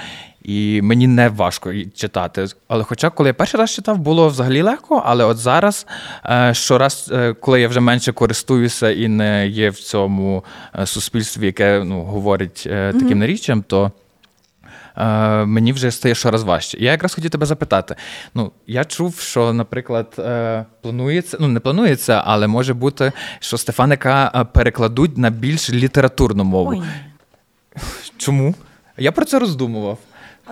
І 0.43 0.81
мені 0.83 1.07
не 1.07 1.29
важко 1.29 1.73
читати. 1.95 2.47
Але 2.69 2.85
хоча, 2.85 3.11
коли 3.11 3.29
я 3.29 3.35
перший 3.35 3.61
раз 3.61 3.71
читав, 3.71 3.99
було 3.99 4.29
взагалі 4.29 4.63
легко. 4.63 5.03
Але 5.07 5.25
от 5.25 5.39
зараз, 5.39 5.87
е, 6.25 6.55
щораз, 6.55 7.11
е, 7.13 7.33
коли 7.33 7.61
я 7.61 7.69
вже 7.69 7.81
менше 7.81 8.13
користуюся 8.13 8.91
і 8.91 9.09
не 9.09 9.49
є 9.49 9.71
в 9.71 9.77
цьому 9.77 10.45
е, 10.79 10.87
суспільстві, 10.87 11.47
яке 11.47 11.85
ну, 11.85 12.03
говорить 12.03 12.63
таким 12.63 13.09
mm-hmm. 13.09 13.15
наріччям, 13.15 13.63
то 13.63 13.93
е, 14.97 15.45
мені 15.45 15.73
вже 15.73 15.91
стає 15.91 16.15
щораз 16.15 16.43
важче. 16.43 16.79
Я 16.81 16.91
якраз 16.91 17.15
хотів 17.15 17.31
тебе 17.31 17.47
запитати. 17.47 17.97
Ну, 18.35 18.53
я 18.67 18.85
чув, 18.85 19.19
що, 19.19 19.53
наприклад, 19.53 20.15
е, 20.19 20.65
планується, 20.83 21.37
ну 21.41 21.49
не 21.49 21.61
планується, 21.61 22.23
але 22.27 22.47
може 22.47 22.75
бути, 22.75 23.13
що 23.41 23.59
Стефаника 23.59 24.33
е, 24.35 24.45
перекладуть 24.45 25.19
на 25.19 25.31
більш 25.31 25.71
літературну 25.71 26.45
мову. 26.45 26.71
Ой. 26.71 26.83
Чому? 28.17 28.55
Я 28.99 29.13
про 29.13 29.25
це 29.25 29.39
роздумував. 29.39 29.99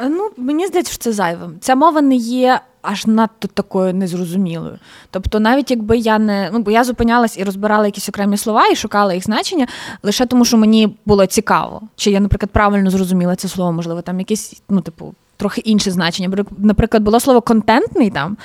Ну, 0.02 0.30
мені 0.36 0.66
здається, 0.66 0.92
що 0.92 1.02
це 1.02 1.12
зайвим. 1.12 1.56
Ця 1.60 1.74
мова 1.74 2.00
не 2.00 2.16
є 2.16 2.60
аж 2.82 3.06
надто 3.06 3.48
такою 3.48 3.94
незрозумілою. 3.94 4.78
Тобто, 5.10 5.40
навіть 5.40 5.70
якби 5.70 5.98
я 5.98 6.18
не 6.18 6.50
ну, 6.52 6.58
бо 6.58 6.70
я 6.70 6.84
зупинялась 6.84 7.38
і 7.38 7.44
розбирала 7.44 7.86
якісь 7.86 8.08
окремі 8.08 8.36
слова 8.36 8.68
і 8.68 8.76
шукала 8.76 9.14
їх 9.14 9.24
значення 9.24 9.66
лише 10.02 10.26
тому, 10.26 10.44
що 10.44 10.56
мені 10.56 10.96
було 11.06 11.26
цікаво, 11.26 11.82
чи 11.96 12.10
я, 12.10 12.20
наприклад, 12.20 12.50
правильно 12.50 12.90
зрозуміла 12.90 13.36
це 13.36 13.48
слово, 13.48 13.72
можливо, 13.72 14.02
там 14.02 14.18
якесь, 14.18 14.62
ну, 14.68 14.80
типу, 14.80 15.14
трохи 15.38 15.60
інше 15.60 15.90
значення. 15.90 16.44
Наприклад, 16.58 17.02
було 17.02 17.20
слово 17.20 17.40
контентний 17.40 18.10
там. 18.10 18.36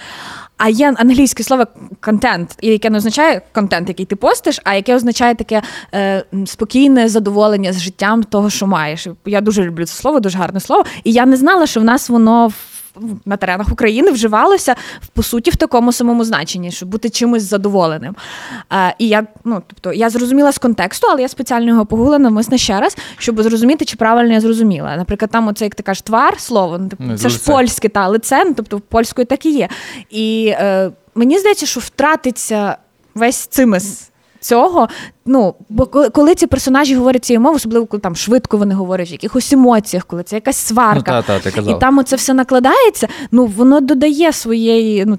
А 0.57 0.69
є 0.69 0.93
англійське 0.97 1.43
слово 1.43 1.65
контент, 1.99 2.57
яке 2.61 2.89
не 2.89 2.97
означає 2.97 3.41
контент, 3.53 3.89
який 3.89 4.05
ти 4.05 4.15
постиш, 4.15 4.59
а 4.63 4.75
яке 4.75 4.95
означає 4.95 5.35
таке 5.35 5.61
е, 5.93 6.23
спокійне 6.45 7.09
задоволення 7.09 7.73
з 7.73 7.79
життям 7.79 8.23
того, 8.23 8.49
що 8.49 8.67
маєш. 8.67 9.07
Я 9.25 9.41
дуже 9.41 9.63
люблю 9.63 9.85
це 9.85 9.93
слово, 9.93 10.19
дуже 10.19 10.37
гарне 10.37 10.59
слово. 10.59 10.85
І 11.03 11.11
я 11.11 11.25
не 11.25 11.37
знала, 11.37 11.67
що 11.67 11.79
в 11.79 11.83
нас 11.83 12.09
воно 12.09 12.51
на 13.25 13.37
теренах 13.37 13.71
України 13.71 14.11
вживалося 14.11 14.75
в 15.01 15.07
по 15.07 15.23
суті 15.23 15.51
в 15.51 15.55
такому 15.55 15.91
самому 15.91 16.23
значенні, 16.23 16.71
щоб 16.71 16.89
бути 16.89 17.09
чимось 17.09 17.43
задоволеним. 17.43 18.15
Е, 18.73 18.95
і 18.99 19.07
я, 19.07 19.27
ну 19.43 19.61
тобто, 19.67 19.93
я 19.93 20.09
зрозуміла 20.09 20.51
з 20.51 20.57
контексту, 20.57 21.07
але 21.09 21.21
я 21.21 21.27
спеціально 21.27 21.67
його 21.67 21.85
погуглила 21.85 22.19
навмисне 22.19 22.57
ще 22.57 22.79
раз, 22.79 22.97
щоб 23.17 23.41
зрозуміти, 23.43 23.85
чи 23.85 23.95
правильно 23.95 24.33
я 24.33 24.41
зрозуміла. 24.41 24.97
Наприклад, 24.97 25.31
там 25.31 25.47
оце, 25.47 25.65
як 25.65 25.75
ти 25.75 25.83
кажеш, 25.83 26.01
твар 26.01 26.39
слово, 26.39 26.77
ну, 26.77 26.89
Ну, 26.99 27.17
це 27.17 27.29
ж 27.29 27.39
польське 27.45 27.89
та 27.89 28.07
лице, 28.07 28.43
ну, 28.45 28.53
тобто 28.53 28.79
польською 28.79 29.25
так 29.25 29.45
і 29.45 29.51
є. 29.51 29.69
І 30.09 30.47
е, 30.47 30.91
мені 31.15 31.39
здається, 31.39 31.65
що 31.65 31.79
втратиться 31.79 32.77
весь 33.15 33.37
цимес 33.37 34.09
цього. 34.43 34.87
Ну, 35.25 35.53
бо 35.69 35.85
коли, 35.85 36.35
ці 36.35 36.47
персонажі 36.47 36.95
говорять 36.95 37.25
цією 37.25 37.41
мовою, 37.41 37.55
особливо 37.55 37.85
коли 37.85 38.01
там 38.01 38.15
швидко 38.15 38.57
вони 38.57 38.75
говорять, 38.75 39.11
в 39.11 39.11
якихось 39.11 39.53
емоціях, 39.53 40.05
коли 40.05 40.23
це 40.23 40.35
якась 40.35 40.57
сварка, 40.57 41.15
Ну, 41.17 41.21
та, 41.21 41.21
та, 41.21 41.39
ти 41.39 41.51
казав. 41.51 41.77
і 41.77 41.79
там 41.79 41.97
оце 41.97 42.15
все 42.15 42.33
накладається, 42.33 43.07
ну 43.31 43.45
воно 43.45 43.79
додає 43.81 44.33
своєї, 44.33 45.05
ну 45.05 45.17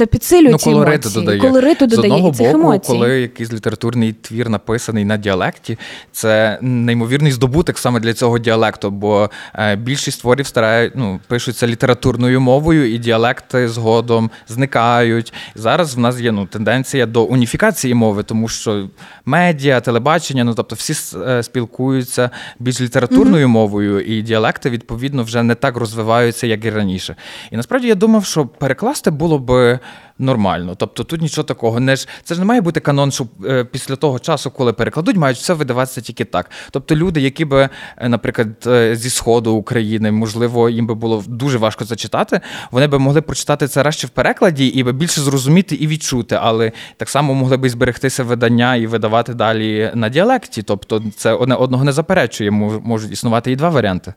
це 0.00 0.06
підсилює 0.06 0.50
Ну, 0.52 0.58
ці 0.58 0.64
колориту 0.64 1.08
емоції. 1.08 1.24
додає. 1.24 1.40
Колориту 1.40 1.88
З 1.90 1.98
одного 1.98 2.30
цих 2.32 2.46
боку, 2.46 2.58
емоцій. 2.58 2.86
коли 2.92 3.20
якийсь 3.20 3.52
літературний 3.52 4.12
твір 4.12 4.48
написаний 4.48 5.04
на 5.04 5.16
діалекті, 5.16 5.78
це 6.12 6.58
неймовірний 6.62 7.32
здобуток 7.32 7.78
саме 7.78 8.00
для 8.00 8.12
цього 8.14 8.38
діалекту, 8.38 8.90
бо 8.90 9.30
е, 9.54 9.76
більшість 9.76 10.20
творів 10.20 10.46
старають, 10.46 10.92
ну, 10.96 11.20
пишуться 11.26 11.66
літературною 11.66 12.40
мовою, 12.40 12.94
і 12.94 12.98
діалекти 12.98 13.68
згодом 13.68 14.30
зникають. 14.48 15.32
Зараз 15.54 15.94
в 15.94 15.98
нас 15.98 16.20
є 16.20 16.32
ну, 16.32 16.46
тенденція 16.46 17.06
до 17.06 17.22
уніфікації 17.22 17.94
мови, 17.94 18.22
тому 18.22 18.48
що 18.48 18.88
медіа, 19.24 19.80
телебачення, 19.80 20.44
ну 20.44 20.54
тобто 20.54 20.76
всі 20.76 21.16
е, 21.18 21.42
спілкуються 21.42 22.30
більш 22.58 22.80
літературною 22.80 23.48
мовою, 23.48 24.00
і 24.00 24.22
діалекти, 24.22 24.70
відповідно, 24.70 25.22
вже 25.22 25.42
не 25.42 25.54
так 25.54 25.76
розвиваються, 25.76 26.46
як 26.46 26.64
і 26.64 26.70
раніше. 26.70 27.16
І 27.50 27.56
насправді 27.56 27.88
я 27.88 27.94
думав, 27.94 28.24
що 28.24 28.46
перекласти 28.46 29.10
було 29.10 29.38
би 29.38 29.78
нормально. 30.20 30.74
Тобто 30.74 31.04
тут 31.04 31.20
нічого 31.20 31.44
такого. 31.44 31.80
Не 31.80 31.96
ж 31.96 32.08
це 32.24 32.34
ж 32.34 32.40
не 32.40 32.46
має 32.46 32.60
бути 32.60 32.80
канон, 32.80 33.12
що 33.12 33.26
е, 33.44 33.64
після 33.64 33.96
того 33.96 34.18
часу, 34.18 34.50
коли 34.50 34.72
перекладуть, 34.72 35.16
мають 35.16 35.38
все 35.38 35.54
видаватися 35.54 36.00
тільки 36.00 36.24
так. 36.24 36.50
Тобто 36.70 36.96
люди, 36.96 37.20
які 37.20 37.44
би, 37.44 37.68
е, 37.96 38.08
наприклад, 38.08 38.48
е, 38.66 38.96
зі 38.96 39.10
сходу 39.10 39.52
України, 39.52 40.12
можливо, 40.12 40.70
їм 40.70 40.86
би 40.86 40.94
було 40.94 41.24
дуже 41.26 41.58
важко 41.58 41.84
це 41.84 41.96
читати, 41.96 42.40
вони 42.70 42.86
би 42.86 42.98
могли 42.98 43.22
прочитати 43.22 43.68
це 43.68 43.82
раз 43.82 44.04
в 44.04 44.08
перекладі 44.08 44.66
і 44.66 44.82
би 44.82 44.92
більше 44.92 45.20
зрозуміти 45.20 45.74
і 45.74 45.86
відчути, 45.86 46.38
але 46.40 46.72
так 46.96 47.08
само 47.08 47.34
могли 47.34 47.56
би 47.56 47.70
зберегтися 47.70 48.24
видання 48.24 48.76
і 48.76 48.86
видавати 48.86 49.34
далі 49.34 49.90
на 49.94 50.08
діалекті. 50.08 50.62
Тобто, 50.62 51.02
це 51.16 51.32
одне 51.32 51.54
одного 51.54 51.84
не 51.84 51.92
заперечує. 51.92 52.50
Можуть 52.50 53.12
існувати 53.12 53.52
і 53.52 53.56
два 53.56 53.68
варіанти. 53.68 54.14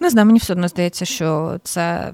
Не 0.00 0.10
знаю, 0.10 0.26
мені 0.26 0.38
все 0.38 0.52
одно 0.52 0.68
здається, 0.68 1.04
що 1.04 1.58
це. 1.64 2.12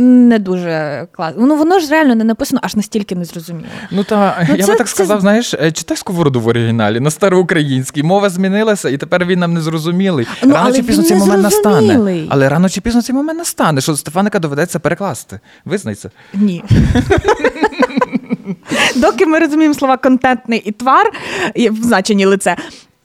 Не 0.00 0.38
дуже 0.38 1.06
класно. 1.12 1.46
Ну 1.46 1.56
воно 1.56 1.78
ж 1.78 1.90
реально 1.90 2.14
не 2.14 2.24
написано 2.24 2.60
аж 2.64 2.76
настільки 2.76 3.14
незрозуміло. 3.14 3.66
Ну 3.90 4.04
та 4.04 4.46
Ну, 4.48 4.56
я 4.56 4.64
це- 4.64 4.72
би 4.72 4.78
так 4.78 4.86
це- 4.86 4.94
сказав, 4.94 5.20
знаєш, 5.20 5.54
е, 5.54 5.72
читай 5.72 5.96
сковороду 5.96 6.40
в 6.40 6.46
оригіналі 6.46 7.00
на 7.00 7.10
староукраїнській. 7.10 8.02
Мова 8.02 8.30
змінилася, 8.30 8.88
і 8.88 8.96
тепер 8.96 9.24
він 9.26 9.38
нам 9.38 9.54
не 9.54 9.60
зрозумілий. 9.60 10.26
Ну, 10.44 10.54
рано 10.54 10.72
чи 10.72 10.82
пізно 10.82 11.04
цей 11.04 11.16
момент 11.16 11.42
настане. 11.42 12.24
Але 12.28 12.48
рано 12.48 12.68
чи 12.68 12.80
пізно 12.80 13.02
цей 13.02 13.14
момент 13.14 13.38
настане, 13.38 13.80
що 13.80 13.96
Стефаника 13.96 14.38
доведеться 14.38 14.78
перекласти. 14.78 15.40
Визнай 15.64 15.94
це. 15.94 16.10
Ні. 16.34 16.64
Доки 18.96 19.26
ми 19.26 19.38
розуміємо 19.38 19.74
слова 19.74 19.96
контентний 19.96 20.58
і 20.64 20.72
твар 20.72 21.10
в 21.70 21.82
значенні 21.82 22.26
лице. 22.26 22.56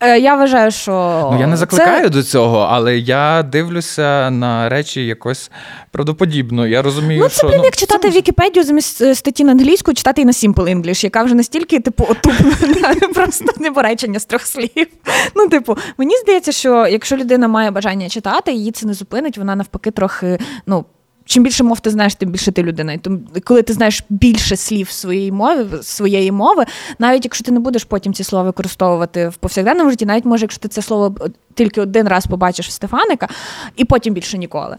Е, 0.03 0.19
Я 0.19 0.35
вважаю, 0.35 0.71
що 0.71 0.91
Ну 1.33 1.39
я 1.39 1.47
не 1.47 1.53
це- 1.53 1.57
закликаю 1.57 2.09
до 2.09 2.23
цього, 2.23 2.59
але 2.71 2.97
я 2.97 3.43
дивлюся 3.43 4.29
на 4.29 4.69
речі 4.69 5.05
якось 5.05 5.51
правдоподібно. 5.91 6.67
Я 6.67 6.81
розумію, 6.81 7.21
Ну, 7.23 7.29
це, 7.29 7.35
що 7.37 7.47
блін, 7.47 7.57
ну, 7.57 7.63
як 7.65 7.75
читати 7.75 8.09
Вікіпедію 8.09 8.63
замість 8.63 9.01
е, 9.01 9.15
статті 9.15 9.43
на 9.43 9.51
англійську, 9.51 9.93
читати 9.93 10.21
і 10.21 10.25
на 10.25 10.31
Simple 10.31 10.53
English, 10.75 11.03
яка 11.03 11.23
вже 11.23 11.35
настільки, 11.35 11.79
типу, 11.79 12.07
отуплена, 12.09 12.95
просто 13.13 13.45
неборечення 13.59 14.19
з 14.19 14.25
трьох 14.25 14.41
слів. 14.41 14.87
Ну, 15.35 15.47
типу, 15.49 15.77
мені 15.97 16.17
здається, 16.17 16.51
що 16.51 16.87
якщо 16.87 17.17
людина 17.17 17.47
має 17.47 17.71
бажання 17.71 18.09
читати, 18.09 18.53
її 18.53 18.71
це 18.71 18.85
не 18.87 18.93
зупинить, 18.93 19.37
вона 19.37 19.55
навпаки 19.55 19.91
трохи, 19.91 20.37
ну. 20.67 20.85
Чим 21.25 21.43
більше 21.43 21.63
мов 21.63 21.79
ти 21.79 21.89
знаєш, 21.89 22.15
тим 22.15 22.29
більше 22.29 22.51
ти 22.51 22.63
людина. 22.63 22.93
І 22.93 22.99
коли 23.43 23.61
ти 23.61 23.73
знаєш 23.73 24.03
більше 24.09 24.55
слів 24.55 24.89
своєї 24.89 25.31
мови, 25.31 25.83
своєї 25.83 26.31
мови, 26.31 26.65
навіть 26.99 27.25
якщо 27.25 27.43
ти 27.43 27.51
не 27.51 27.59
будеш 27.59 27.83
потім 27.83 28.13
ці 28.13 28.23
слова 28.23 28.43
використовувати 28.43 29.27
в 29.27 29.35
повсякденному 29.35 29.89
житті, 29.89 30.05
навіть 30.05 30.25
може, 30.25 30.43
якщо 30.43 30.59
ти 30.59 30.67
це 30.67 30.81
слово 30.81 31.15
тільки 31.53 31.81
один 31.81 32.07
раз 32.07 32.25
побачиш 32.27 32.67
в 32.67 32.71
Стефаника, 32.71 33.27
і 33.75 33.85
потім 33.85 34.13
більше 34.13 34.37
ніколи. 34.37 34.77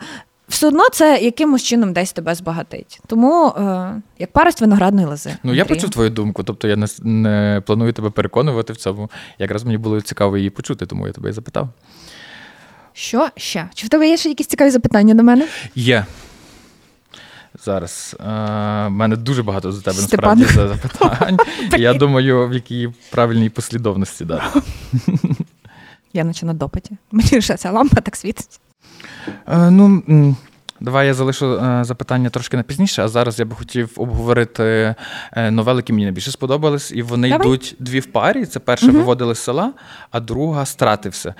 Все 0.48 0.66
одно 0.66 0.88
це 0.92 1.18
якимось 1.22 1.62
чином 1.62 1.92
десь 1.92 2.12
тебе 2.12 2.34
збагатить. 2.34 3.00
Тому 3.06 3.48
е, 3.48 4.02
як 4.18 4.32
парость 4.32 4.60
виноградної 4.60 5.06
лози. 5.06 5.36
Ну, 5.42 5.54
я 5.54 5.64
почув 5.64 5.90
твою 5.90 6.10
думку, 6.10 6.42
тобто 6.42 6.68
я 6.68 6.76
не, 6.76 6.86
не 7.02 7.62
планую 7.66 7.92
тебе 7.92 8.10
переконувати 8.10 8.72
в 8.72 8.76
цьому. 8.76 9.10
Якраз 9.38 9.64
мені 9.64 9.78
було 9.78 10.00
цікаво 10.00 10.36
її 10.36 10.50
почути, 10.50 10.86
тому 10.86 11.06
я 11.06 11.12
тебе 11.12 11.30
і 11.30 11.32
запитав. 11.32 11.68
Що 12.92 13.28
ще? 13.36 13.68
Чи 13.74 13.86
в 13.86 13.88
тебе 13.88 14.08
є 14.08 14.16
ще 14.16 14.28
якісь 14.28 14.46
цікаві 14.46 14.70
запитання 14.70 15.14
до 15.14 15.22
мене? 15.22 15.46
Є. 15.74 16.06
Зараз. 17.64 18.16
У 18.20 18.90
мене 18.90 19.16
дуже 19.16 19.42
багато 19.42 19.70
до 19.72 19.80
тебе 19.80 19.96
Степан. 19.96 20.38
насправді 20.38 20.44
за- 20.44 20.68
запитань. 20.68 21.38
Я 21.80 21.94
думаю, 21.94 22.48
в 22.48 22.54
якій 22.54 22.88
правильній 23.10 23.50
послідовності 23.50 24.24
дати. 24.24 24.60
Я 26.12 26.24
наче 26.24 26.46
на 26.46 26.54
допиті. 26.54 26.96
Мені 27.12 27.40
ще 27.42 27.56
ця 27.56 27.70
лампа 27.70 28.00
так 28.00 28.16
світить. 28.16 28.60
Е, 29.48 29.70
ну, 29.70 30.02
давай 30.84 31.06
я 31.06 31.14
залишу 31.14 31.46
е, 31.54 31.84
запитання 31.84 32.30
трошки 32.30 32.56
на 32.56 32.62
пізніше, 32.62 33.02
а 33.02 33.08
зараз 33.08 33.38
я 33.38 33.44
би 33.44 33.56
хотів 33.56 33.90
обговорити 33.96 34.94
е, 35.32 35.50
новели, 35.50 35.78
які 35.78 35.92
мені 35.92 36.04
найбільше 36.04 36.30
сподобались. 36.30 36.92
І 36.92 37.02
вони 37.02 37.28
Давай. 37.28 37.46
йдуть 37.46 37.76
дві 37.78 38.00
в 38.00 38.06
парі. 38.06 38.46
Це 38.46 38.60
перша 38.60 38.90
виводили 38.90 39.34
з 39.34 39.38
села, 39.38 39.72
а 40.10 40.20
друга 40.20 40.64
стратився. 40.64 41.34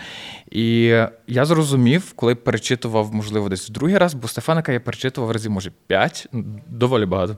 І 0.51 0.83
я 1.27 1.45
зрозумів, 1.45 2.13
коли 2.17 2.35
перечитував, 2.35 3.15
можливо, 3.15 3.49
десь 3.49 3.69
в 3.71 3.73
другий 3.73 3.99
раз, 3.99 4.15
бо 4.15 4.29
Стефаника 4.29 4.73
я 4.73 4.81
перечитував 4.81 5.31
разів, 5.31 5.51
може, 5.51 5.73
п'ять, 5.87 6.29
доволі 6.67 7.07
багато. 7.07 7.37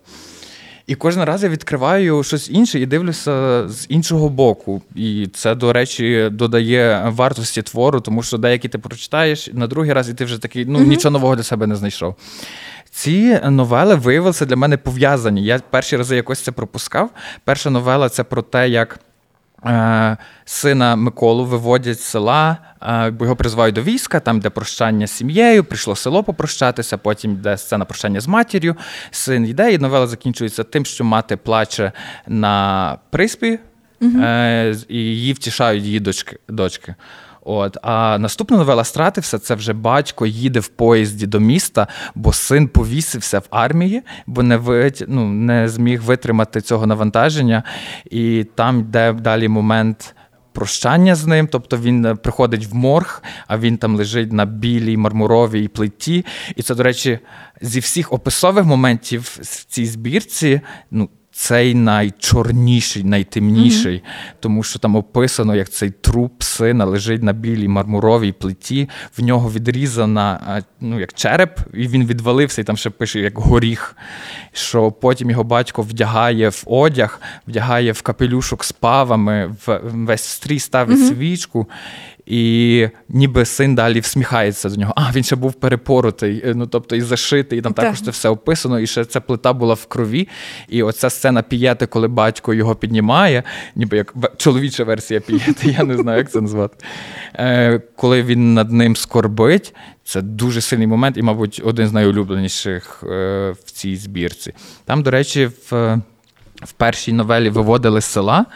І 0.87 0.95
кожен 0.95 1.25
раз 1.25 1.43
я 1.43 1.49
відкриваю 1.49 2.23
щось 2.23 2.51
інше 2.51 2.81
і 2.81 2.87
дивлюся 2.87 3.69
з 3.69 3.87
іншого 3.89 4.29
боку. 4.29 4.83
І 4.95 5.29
це, 5.35 5.55
до 5.55 5.73
речі, 5.73 6.29
додає 6.33 7.03
вартості 7.09 7.63
твору, 7.63 8.01
тому 8.01 8.23
що 8.23 8.39
деякі 8.39 8.69
ти 8.69 8.79
прочитаєш 8.79 9.51
на 9.53 9.67
другий 9.67 9.93
раз, 9.93 10.09
і 10.09 10.15
ти 10.15 10.25
вже 10.25 10.39
такий, 10.39 10.65
ну 10.67 10.79
нічого 10.79 11.13
нового 11.13 11.37
для 11.37 11.43
себе 11.43 11.67
не 11.67 11.77
знайшов. 11.77 12.15
Ці 12.91 13.41
новели 13.45 13.95
виявилися 13.95 14.47
для 14.47 14.57
мене 14.57 14.77
пов'язані. 14.77 15.45
Я 15.45 15.61
перші 15.71 15.97
рази 15.97 16.17
якось 16.17 16.41
це 16.41 16.53
пропускав. 16.53 17.11
Перша 17.45 17.71
новела 17.71 18.09
це 18.09 18.25
про 18.25 18.43
те, 18.43 18.69
як. 18.69 19.01
Е, 19.67 20.17
Сина 20.45 20.97
Миколу 20.97 21.45
виводять 21.45 22.01
з 22.01 22.05
села, 22.05 22.57
е, 22.83 23.13
його 23.21 23.37
призивають 23.37 23.75
до 23.75 23.83
війська, 23.83 24.21
там 24.21 24.41
де 24.41 24.51
прощання 24.51 25.07
з 25.07 25.11
сім'єю, 25.11 25.65
прийшло 25.65 25.97
село 25.97 26.23
попрощатися, 26.23 26.99
потім 26.99 27.33
йде 27.33 27.57
сцена 27.57 27.85
прощання 27.85 28.21
з 28.21 28.27
матір'ю. 28.27 28.77
Син 29.11 29.47
йде, 29.47 29.73
і 29.73 29.79
новела 29.79 30.07
закінчується 30.07 30.65
тим, 30.65 30.85
що 30.85 31.05
мати 31.05 31.37
плаче 31.37 31.93
на 32.27 32.99
приспі, 33.11 33.59
угу. 34.01 34.25
і 34.89 34.97
її 34.97 35.33
втішають 35.33 35.85
її 35.85 36.01
дочки. 36.01 36.39
дочки. 36.49 36.95
От, 37.49 37.77
а 37.83 38.19
наступна 38.19 38.57
новела 38.57 38.85
Стратився 38.85 39.39
це 39.39 39.55
вже 39.55 39.73
батько 39.73 40.27
їде 40.27 40.61
в 40.61 40.69
поїзді 40.69 41.27
до 41.27 41.41
міста, 41.41 41.87
бо 42.15 42.33
син 42.33 42.69
повісився 42.69 43.39
в 43.39 43.47
армії, 43.51 44.03
бо 44.27 44.43
не 44.43 44.57
вит... 44.57 45.05
ну, 45.09 45.29
не 45.29 45.69
зміг 45.69 46.03
витримати 46.03 46.61
цього 46.61 46.87
навантаження. 46.87 47.63
І 48.11 48.47
там 48.55 48.81
йде 48.81 49.13
далі 49.13 49.49
момент 49.49 50.15
прощання 50.53 51.15
з 51.15 51.27
ним. 51.27 51.49
Тобто 51.53 51.77
він 51.77 52.07
е, 52.07 52.15
приходить 52.15 52.67
в 52.67 52.75
морг, 52.75 53.23
а 53.47 53.59
він 53.59 53.77
там 53.77 53.97
лежить 53.97 54.33
на 54.33 54.45
білій 54.45 54.97
мармуровій 54.97 55.69
плиті. 55.69 56.25
І 56.57 56.63
це, 56.63 56.75
до 56.75 56.83
речі, 56.83 57.19
зі 57.61 57.81
всіх 57.81 58.13
описових 58.13 58.65
моментів 58.65 59.39
в 59.43 59.65
цій 59.65 59.87
збірці. 59.87 60.61
ну, 60.91 61.09
цей 61.37 61.75
найчорніший, 61.75 63.05
найтемніший, 63.05 63.95
mm-hmm. 63.95 64.35
тому 64.41 64.63
що 64.63 64.79
там 64.79 64.97
описано, 64.97 65.57
як 65.57 65.71
цей 65.71 65.91
труп 65.91 66.43
сина 66.43 66.85
лежить 66.85 67.23
на 67.23 67.33
білій 67.33 67.69
мармуровій 67.69 68.33
плиті, 68.33 68.89
в 69.19 69.23
нього 69.23 69.51
відрізана 69.51 70.63
ну, 70.81 71.01
як 71.01 71.15
череп, 71.15 71.61
і 71.75 71.89
він 71.89 72.07
відвалився, 72.07 72.61
і 72.61 72.65
там 72.65 72.77
ще 72.77 72.91
пише 72.91 73.21
як 73.21 73.39
горіх. 73.39 73.97
Що 74.53 74.93
потім 74.93 75.31
його 75.31 75.45
батько 75.45 75.83
вдягає 75.83 76.49
в 76.49 76.63
одяг, 76.67 77.21
вдягає 77.49 77.93
в 77.93 78.03
капелюшок 78.03 78.65
з 78.65 78.73
павами, 78.73 79.57
в 79.67 79.81
весь 79.85 80.25
стрій 80.25 80.59
ставить 80.59 80.99
mm-hmm. 80.99 81.09
свічку. 81.09 81.67
І 82.27 82.89
ніби 83.09 83.45
син 83.45 83.75
далі 83.75 84.01
всміхається 84.01 84.69
до 84.69 84.77
нього. 84.77 84.93
А, 84.97 85.13
він 85.13 85.25
ще 85.25 85.37
був 85.37 85.53
перепоротий, 85.53 86.43
е, 86.45 86.55
ну 86.55 86.67
тобто 86.67 86.97
і 86.97 87.01
зашитий, 87.01 87.59
і 87.59 87.63
там 87.63 87.73
так. 87.73 87.85
також 87.85 88.03
це 88.03 88.11
все 88.11 88.29
описано, 88.29 88.81
і 88.81 88.87
ще 88.87 89.05
ця 89.05 89.21
плита 89.21 89.53
була 89.53 89.75
в 89.75 89.87
крові. 89.87 90.29
І 90.69 90.83
оця 90.83 91.11
сцена 91.11 91.43
пієти, 91.43 91.87
коли 91.87 92.09
батько 92.09 92.55
його 92.55 92.75
піднімає, 92.75 93.43
ніби 93.77 93.97
як 93.97 94.15
чоловіча 94.37 94.85
версія 94.85 95.21
пієти, 95.21 95.77
я 95.79 95.85
не 95.85 95.97
знаю, 95.97 96.19
як 96.19 96.31
це 96.31 96.41
назвати. 96.41 96.85
Е, 97.35 97.81
Коли 97.97 98.23
він 98.23 98.55
над 98.55 98.73
ним 98.73 98.97
скорбить, 98.97 99.75
це 100.05 100.23
дуже 100.23 100.61
сильний 100.61 100.87
момент, 100.87 101.17
і, 101.17 101.23
мабуть, 101.23 101.63
один 101.65 101.89
з 101.89 101.93
найулюбленіших 101.93 103.03
е, 103.03 103.55
в 103.65 103.71
цій 103.71 103.97
збірці. 103.97 104.53
Там, 104.85 105.03
до 105.03 105.11
речі, 105.11 105.47
в, 105.71 106.01
в 106.63 106.73
першій 106.77 107.13
новелі 107.13 107.51
виводили 107.51 108.01
з 108.01 108.05
села. 108.05 108.47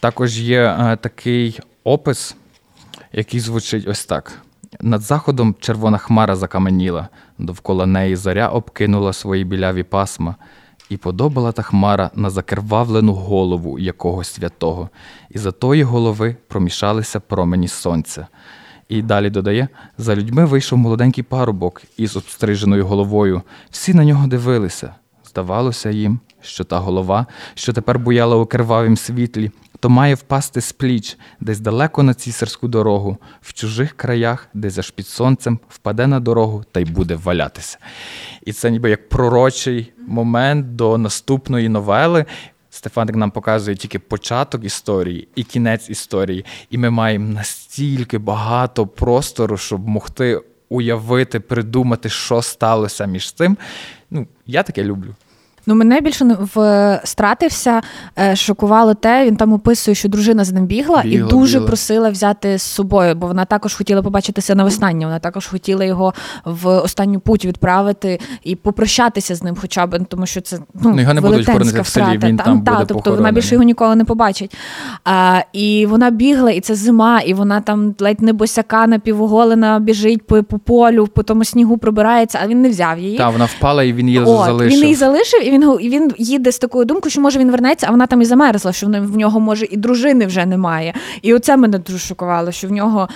Також 0.00 0.40
є 0.40 0.62
е, 0.62 0.96
такий 1.00 1.60
опис 1.84 2.36
який 3.12 3.40
звучить 3.40 3.88
ось 3.88 4.04
так: 4.04 4.42
над 4.80 5.00
заходом 5.00 5.54
червона 5.60 5.98
хмара 5.98 6.36
закаменіла, 6.36 7.08
довкола 7.38 7.86
неї 7.86 8.16
заря 8.16 8.48
обкинула 8.48 9.12
свої 9.12 9.44
біляві 9.44 9.82
пасма, 9.82 10.34
і 10.88 10.96
подобала 10.96 11.52
та 11.52 11.62
хмара 11.62 12.10
на 12.14 12.30
закервавлену 12.30 13.12
голову 13.12 13.78
якогось 13.78 14.28
святого, 14.28 14.88
і 15.30 15.38
за 15.38 15.52
тої 15.52 15.82
голови 15.82 16.36
промішалися 16.48 17.20
промені 17.20 17.68
сонця. 17.68 18.26
І 18.88 19.02
далі 19.02 19.30
додає: 19.30 19.68
за 19.98 20.16
людьми 20.16 20.44
вийшов 20.44 20.78
молоденький 20.78 21.24
парубок 21.24 21.82
із 21.96 22.16
обстриженою 22.16 22.86
головою. 22.86 23.42
Всі 23.70 23.94
на 23.94 24.04
нього 24.04 24.26
дивилися. 24.26 24.94
Здавалося 25.30 25.90
їм, 25.90 26.20
що 26.40 26.64
та 26.64 26.78
голова, 26.78 27.26
що 27.54 27.72
тепер 27.72 27.98
буяла 27.98 28.36
у 28.36 28.46
кривавім 28.46 28.96
світлі, 28.96 29.50
то 29.80 29.88
має 29.88 30.14
впасти 30.14 30.60
з 30.60 30.72
пліч 30.72 31.18
десь 31.40 31.60
далеко 31.60 32.02
на 32.02 32.14
цісарську 32.14 32.68
дорогу, 32.68 33.18
в 33.42 33.52
чужих 33.52 33.92
краях, 33.92 34.48
десь 34.54 34.78
аж 34.78 34.90
під 34.90 35.06
сонцем 35.06 35.58
впаде 35.68 36.06
на 36.06 36.20
дорогу 36.20 36.64
та 36.72 36.80
й 36.80 36.84
буде 36.84 37.14
валятися. 37.14 37.78
І 38.44 38.52
це 38.52 38.70
ніби 38.70 38.90
як 38.90 39.08
пророчий 39.08 39.92
момент 40.06 40.76
до 40.76 40.98
наступної 40.98 41.68
новели. 41.68 42.24
Стефаник 42.70 43.16
нам 43.16 43.30
показує 43.30 43.76
тільки 43.76 43.98
початок 43.98 44.64
історії 44.64 45.28
і 45.34 45.44
кінець 45.44 45.90
історії. 45.90 46.44
І 46.70 46.78
ми 46.78 46.90
маємо 46.90 47.32
настільки 47.32 48.18
багато 48.18 48.86
простору, 48.86 49.56
щоб 49.56 49.88
могти 49.88 50.40
уявити, 50.68 51.40
придумати, 51.40 52.08
що 52.08 52.42
сталося 52.42 53.06
між 53.06 53.32
цим. 53.32 53.56
Ну, 54.10 54.26
я 54.46 54.62
таке 54.62 54.84
люблю. 54.84 55.14
Ну, 55.66 55.74
мене 55.74 56.00
більше 56.00 56.36
в 56.54 57.00
стратився, 57.04 57.80
е, 58.18 58.36
шокувало 58.36 58.94
те. 58.94 59.26
Він 59.26 59.36
там 59.36 59.52
описує, 59.52 59.94
що 59.94 60.08
дружина 60.08 60.44
з 60.44 60.52
ним 60.52 60.66
бігла, 60.66 61.02
бігла 61.02 61.28
і 61.28 61.30
дуже 61.30 61.58
бігла. 61.58 61.66
просила 61.66 62.10
взяти 62.10 62.58
з 62.58 62.62
собою, 62.62 63.14
бо 63.14 63.26
вона 63.26 63.44
також 63.44 63.74
хотіла 63.74 64.02
побачитися 64.02 64.54
на 64.54 64.64
виснання. 64.64 65.06
Вона 65.06 65.18
також 65.18 65.46
хотіла 65.46 65.84
його 65.84 66.14
в 66.44 66.68
останню 66.68 67.20
путь 67.20 67.44
відправити 67.44 68.20
і 68.44 68.56
попрощатися 68.56 69.34
з 69.34 69.42
ним, 69.42 69.56
хоча 69.60 69.86
б 69.86 70.04
тому, 70.08 70.26
що 70.26 70.40
це 70.40 70.58
ну, 70.74 70.90
ну 70.94 71.00
його 71.00 71.14
не 71.14 71.20
будуть 71.20 71.46
хоронити 71.46 71.80
в 71.80 71.86
селі. 71.86 72.18
Він 72.22 72.36
там, 72.36 72.36
там 72.36 72.58
буде 72.58 72.70
та, 72.70 72.84
тобто 72.84 73.10
вона 73.10 73.32
більше 73.32 73.54
його 73.54 73.64
ніколи 73.64 73.96
не 73.96 74.04
побачить. 74.04 74.56
А, 75.04 75.40
І 75.52 75.86
вона 75.86 76.10
бігла, 76.10 76.50
і 76.50 76.60
це 76.60 76.74
зима, 76.74 77.20
і 77.20 77.34
вона 77.34 77.60
там 77.60 77.94
ледь 77.98 78.22
не 78.22 78.32
босяка 78.32 78.86
напівоголена 78.86 79.78
біжить 79.80 80.26
по, 80.26 80.42
по 80.42 80.58
полю, 80.58 81.06
по 81.06 81.22
тому 81.22 81.44
снігу 81.44 81.78
пробирається, 81.78 82.38
а 82.42 82.46
він 82.46 82.62
не 82.62 82.68
взяв 82.68 82.98
її. 82.98 83.18
Так, 83.18 83.32
вона 83.32 83.44
впала, 83.44 83.84
і 83.84 83.92
він 83.92 84.06
її 84.08 84.20
От, 84.20 84.46
залишив. 84.46 84.78
Він 84.78 84.82
її 84.82 84.94
залишив. 84.94 85.46
і 85.46 85.50
він 85.50 85.57
він 85.58 85.98
він 85.98 86.12
їде 86.18 86.52
з 86.52 86.58
такою 86.58 86.84
думкою, 86.84 87.10
що 87.10 87.20
може 87.20 87.38
він 87.38 87.50
вернеться, 87.50 87.86
а 87.88 87.90
вона 87.90 88.06
там 88.06 88.22
і 88.22 88.24
замерзла, 88.24 88.72
що 88.72 88.86
в 88.86 89.16
нього 89.16 89.40
може 89.40 89.66
і 89.70 89.76
дружини 89.76 90.26
вже 90.26 90.46
немає. 90.46 90.94
І 91.22 91.34
оце 91.34 91.56
мене 91.56 91.78
дуже 91.78 91.98
шокувало, 91.98 92.52
що 92.52 92.68
в 92.68 92.72
нього 92.72 93.08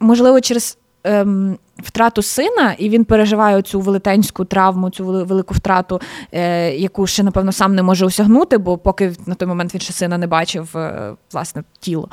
можливо 0.00 0.40
через. 0.40 0.78
Ем, 1.06 1.58
втрату 1.78 2.22
сина, 2.22 2.74
і 2.78 2.88
він 2.88 3.04
переживає 3.04 3.62
цю 3.62 3.80
велетенську 3.80 4.44
травму, 4.44 4.90
цю 4.90 5.04
велику 5.04 5.54
втрату, 5.54 6.00
е, 6.32 6.70
яку 6.76 7.06
ще, 7.06 7.22
напевно, 7.22 7.52
сам 7.52 7.74
не 7.74 7.82
може 7.82 8.06
осягнути, 8.06 8.58
бо 8.58 8.78
поки 8.78 9.12
на 9.26 9.34
той 9.34 9.48
момент 9.48 9.74
він 9.74 9.80
ще 9.80 9.92
сина 9.92 10.18
не 10.18 10.26
бачив 10.26 10.76
е, 10.76 11.12
власне 11.32 11.64
тіло. 11.80 12.08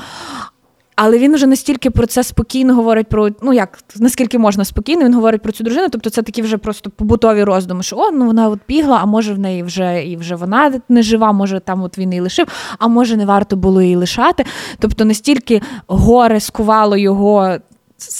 Але 1.04 1.18
він 1.18 1.36
вже 1.36 1.47
настільки 1.47 1.89
про 1.89 2.06
це 2.06 2.24
спокійно 2.24 2.76
говорить 2.76 3.08
про 3.08 3.30
ну 3.41 3.54
як 3.54 3.80
наскільки 3.99 4.39
можна 4.39 4.66
спокійно, 4.66 5.06
він 5.06 5.14
говорить 5.14 5.41
про 5.41 5.52
цю 5.52 5.64
дружину. 5.64 5.88
Тобто 5.91 6.10
це 6.10 6.22
такі 6.22 6.41
вже 6.41 6.58
просто 6.58 6.89
побутові 6.89 7.43
роздуми, 7.43 7.84
що 7.84 7.97
о, 7.97 8.12
ну 8.12 8.26
вона 8.26 8.49
от 8.49 8.60
бігла, 8.68 8.99
а 9.02 9.06
може 9.06 9.34
в 9.34 9.39
неї 9.39 9.64
вже 9.64 10.04
і 10.06 10.18
вже 10.18 10.36
вона 10.36 10.82
не 10.89 11.04
жива, 11.04 11.32
може 11.32 11.60
там 11.60 11.84
от 11.84 11.97
він 11.97 12.10
її 12.12 12.22
лишив, 12.22 12.47
а 12.80 12.88
може 12.88 13.18
не 13.18 13.26
варто 13.26 13.56
було 13.56 13.82
її 13.82 13.95
лишати. 13.95 14.45
Тобто 14.80 15.06
настільки 15.06 15.62
горе 15.88 16.39
скувало 16.39 16.97
його. 16.97 17.58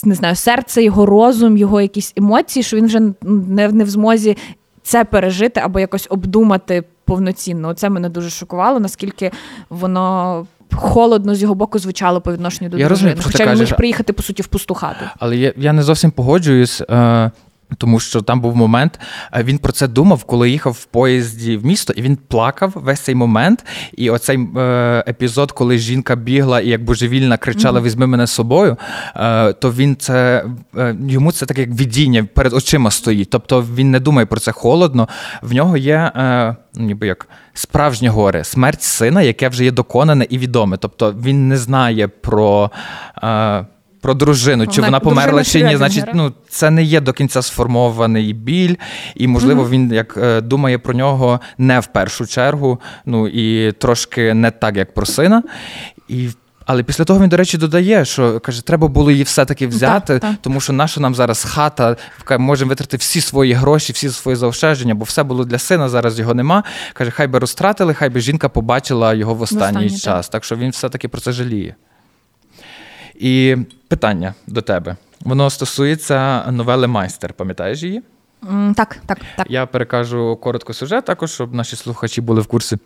Не 0.04 0.16
знаю, 0.16 0.36
серце, 0.36 0.84
його 0.84 1.06
розум, 1.06 1.58
його 1.58 1.82
якісь 1.82 2.14
емоції, 2.18 2.64
що 2.64 2.78
він 2.78 2.86
вже 2.86 3.00
не 3.22 3.68
не 3.68 3.84
в 3.84 3.90
змозі 3.90 4.38
це 4.84 5.04
пережити 5.04 5.60
або 5.60 5.80
якось 5.80 6.08
обдумати 6.10 6.84
повноцінно. 7.06 7.74
Це 7.74 7.90
мене 7.90 8.10
дуже 8.10 8.30
шокувало, 8.30 8.80
наскільки 8.80 9.32
воно 9.70 10.46
холодно 10.74 11.36
з 11.36 11.42
його 11.42 11.56
боку 11.56 11.80
звучало 11.80 12.22
по 12.22 12.34
відношенню 12.34 12.70
до 12.70 12.78
я 12.78 12.88
дружини. 12.88 13.12
Розумію, 13.12 13.32
Хоча 13.38 13.54
він 13.54 13.60
міг 13.60 13.76
приїхати, 13.76 14.14
по 14.14 14.24
суті, 14.24 14.42
в 14.42 14.48
пусту 14.48 14.74
хату. 14.74 15.06
Але 15.20 15.38
я 15.38 15.54
я 15.58 15.74
не 15.74 15.84
зовсім 15.84 16.12
погоджуюсь. 16.12 16.82
Е, 16.82 17.32
тому 17.78 18.00
що 18.00 18.22
там 18.22 18.42
був 18.42 18.56
момент, 18.56 19.00
е, 19.34 19.44
він 19.44 19.58
про 19.58 19.72
це 19.72 19.88
думав, 19.88 20.24
коли 20.24 20.50
їхав 20.50 20.74
в 20.74 20.86
поїзді 20.86 21.58
в 21.58 21.66
місто, 21.66 21.94
і 21.94 22.02
він 22.02 22.18
плакав 22.28 22.72
весь 22.76 23.00
цей 23.00 23.16
момент. 23.16 23.66
І 23.98 24.10
оцей 24.10 24.40
е, 24.58 25.04
епізод, 25.08 25.52
коли 25.52 25.78
жінка 25.78 26.16
бігла 26.16 26.62
і 26.62 26.68
як 26.68 26.84
божевільна 26.84 27.38
кричала: 27.38 27.82
Візьми 27.82 28.08
мене 28.08 28.28
з 28.28 28.32
собою, 28.32 28.78
е, 29.16 29.54
то 29.54 29.72
він 29.72 29.96
це 29.96 30.46
е, 30.78 30.96
йому 31.08 31.32
це 31.32 31.46
таке 31.46 31.62
як 31.62 31.72
видіння 31.72 32.28
перед 32.34 32.54
очима 32.54 32.92
стоїть. 32.92 33.30
Тобто 33.30 33.66
він 33.76 33.92
не 33.92 34.00
думає 34.00 34.26
про 34.26 34.40
це 34.40 34.52
холодно. 34.52 35.08
В 35.42 35.54
нього 35.54 35.78
є 35.78 36.12
е, 36.16 36.56
ніби 36.74 37.08
як 37.08 37.28
справжнє 37.54 38.10
горе, 38.10 38.44
смерть 38.44 38.82
сина, 38.82 39.22
яке 39.22 39.50
вже 39.50 39.64
є 39.64 39.72
доконане 39.72 40.28
і 40.30 40.38
відоме. 40.38 40.78
Тобто 40.78 41.14
він 41.14 41.48
не 41.48 41.58
знає 41.58 42.08
про. 42.08 42.72
Про 44.02 44.14
дружину, 44.14 44.68
чи 44.68 44.82
вона, 44.82 44.88
вона 44.88 45.00
померла 45.00 45.44
чи 45.44 45.64
ні, 45.64 45.78
значить, 45.78 46.06
ну 46.14 46.34
це 46.50 46.70
не 46.70 46.84
є 46.84 47.02
до 47.02 47.14
кінця 47.14 47.42
сформований 47.42 48.34
біль, 48.34 48.76
і 49.16 49.28
можливо 49.28 49.70
він 49.70 49.94
як 49.94 50.18
е, 50.18 50.42
думає 50.42 50.78
про 50.78 50.94
нього 50.94 51.40
не 51.58 51.80
в 51.80 51.86
першу 51.86 52.28
чергу, 52.28 52.80
ну 53.06 53.28
і 53.28 53.72
трошки 53.72 54.34
не 54.34 54.52
так, 54.52 54.78
як 54.78 54.94
про 54.94 55.06
сина. 55.06 55.44
І 56.08 56.30
але 56.66 56.84
після 56.84 57.04
того 57.04 57.20
він, 57.20 57.30
до 57.30 57.38
речі, 57.38 57.58
додає, 57.58 58.06
що 58.06 58.40
каже, 58.40 58.66
треба 58.66 58.88
було 58.88 59.12
її 59.12 59.24
все-таки 59.24 59.68
взяти, 59.68 60.20
так, 60.20 60.22
так. 60.22 60.36
тому 60.42 60.62
що 60.62 60.74
наша 60.74 61.02
нам 61.02 61.16
зараз 61.16 61.44
хата, 61.44 61.96
можемо 62.40 62.70
витратити 62.70 62.98
всі 62.98 63.22
свої 63.22 63.54
гроші, 63.54 63.94
всі 63.94 64.10
свої 64.10 64.36
заощадження, 64.36 64.96
бо 64.96 65.04
все 65.04 65.24
було 65.24 65.46
для 65.46 65.58
сина, 65.58 65.90
зараз 65.90 66.20
його 66.20 66.34
нема. 66.34 66.64
Каже, 66.94 67.12
хай 67.12 67.28
би 67.28 67.40
розтратили, 67.40 67.94
хай 67.94 68.10
би 68.10 68.20
жінка 68.20 68.50
побачила 68.50 69.14
його 69.14 69.34
в 69.34 69.42
останній, 69.42 69.64
в 69.64 69.68
останній 69.68 69.90
час. 69.90 70.26
Так. 70.28 70.32
так 70.32 70.44
що 70.44 70.56
він 70.56 70.70
все-таки 70.70 71.08
про 71.08 71.22
це 71.22 71.32
жаліє. 71.32 71.76
І 73.22 73.58
питання 73.88 74.34
до 74.48 74.62
тебе. 74.62 74.96
Воно 75.26 75.50
стосується 75.50 76.52
новели 76.52 76.88
Майстер. 76.88 77.34
Пам'ятаєш 77.34 77.84
її? 77.84 78.02
Mm, 78.52 78.74
так, 78.74 78.98
так, 79.06 79.18
так. 79.38 79.48
Я 79.50 79.66
перекажу 79.66 80.40
коротко 80.42 80.74
сюжет, 80.74 81.06
також, 81.06 81.32
щоб 81.32 81.54
наші 81.54 81.76
слухачі 81.76 82.22
були 82.22 82.42
в 82.42 82.48
курсі. 82.48 82.78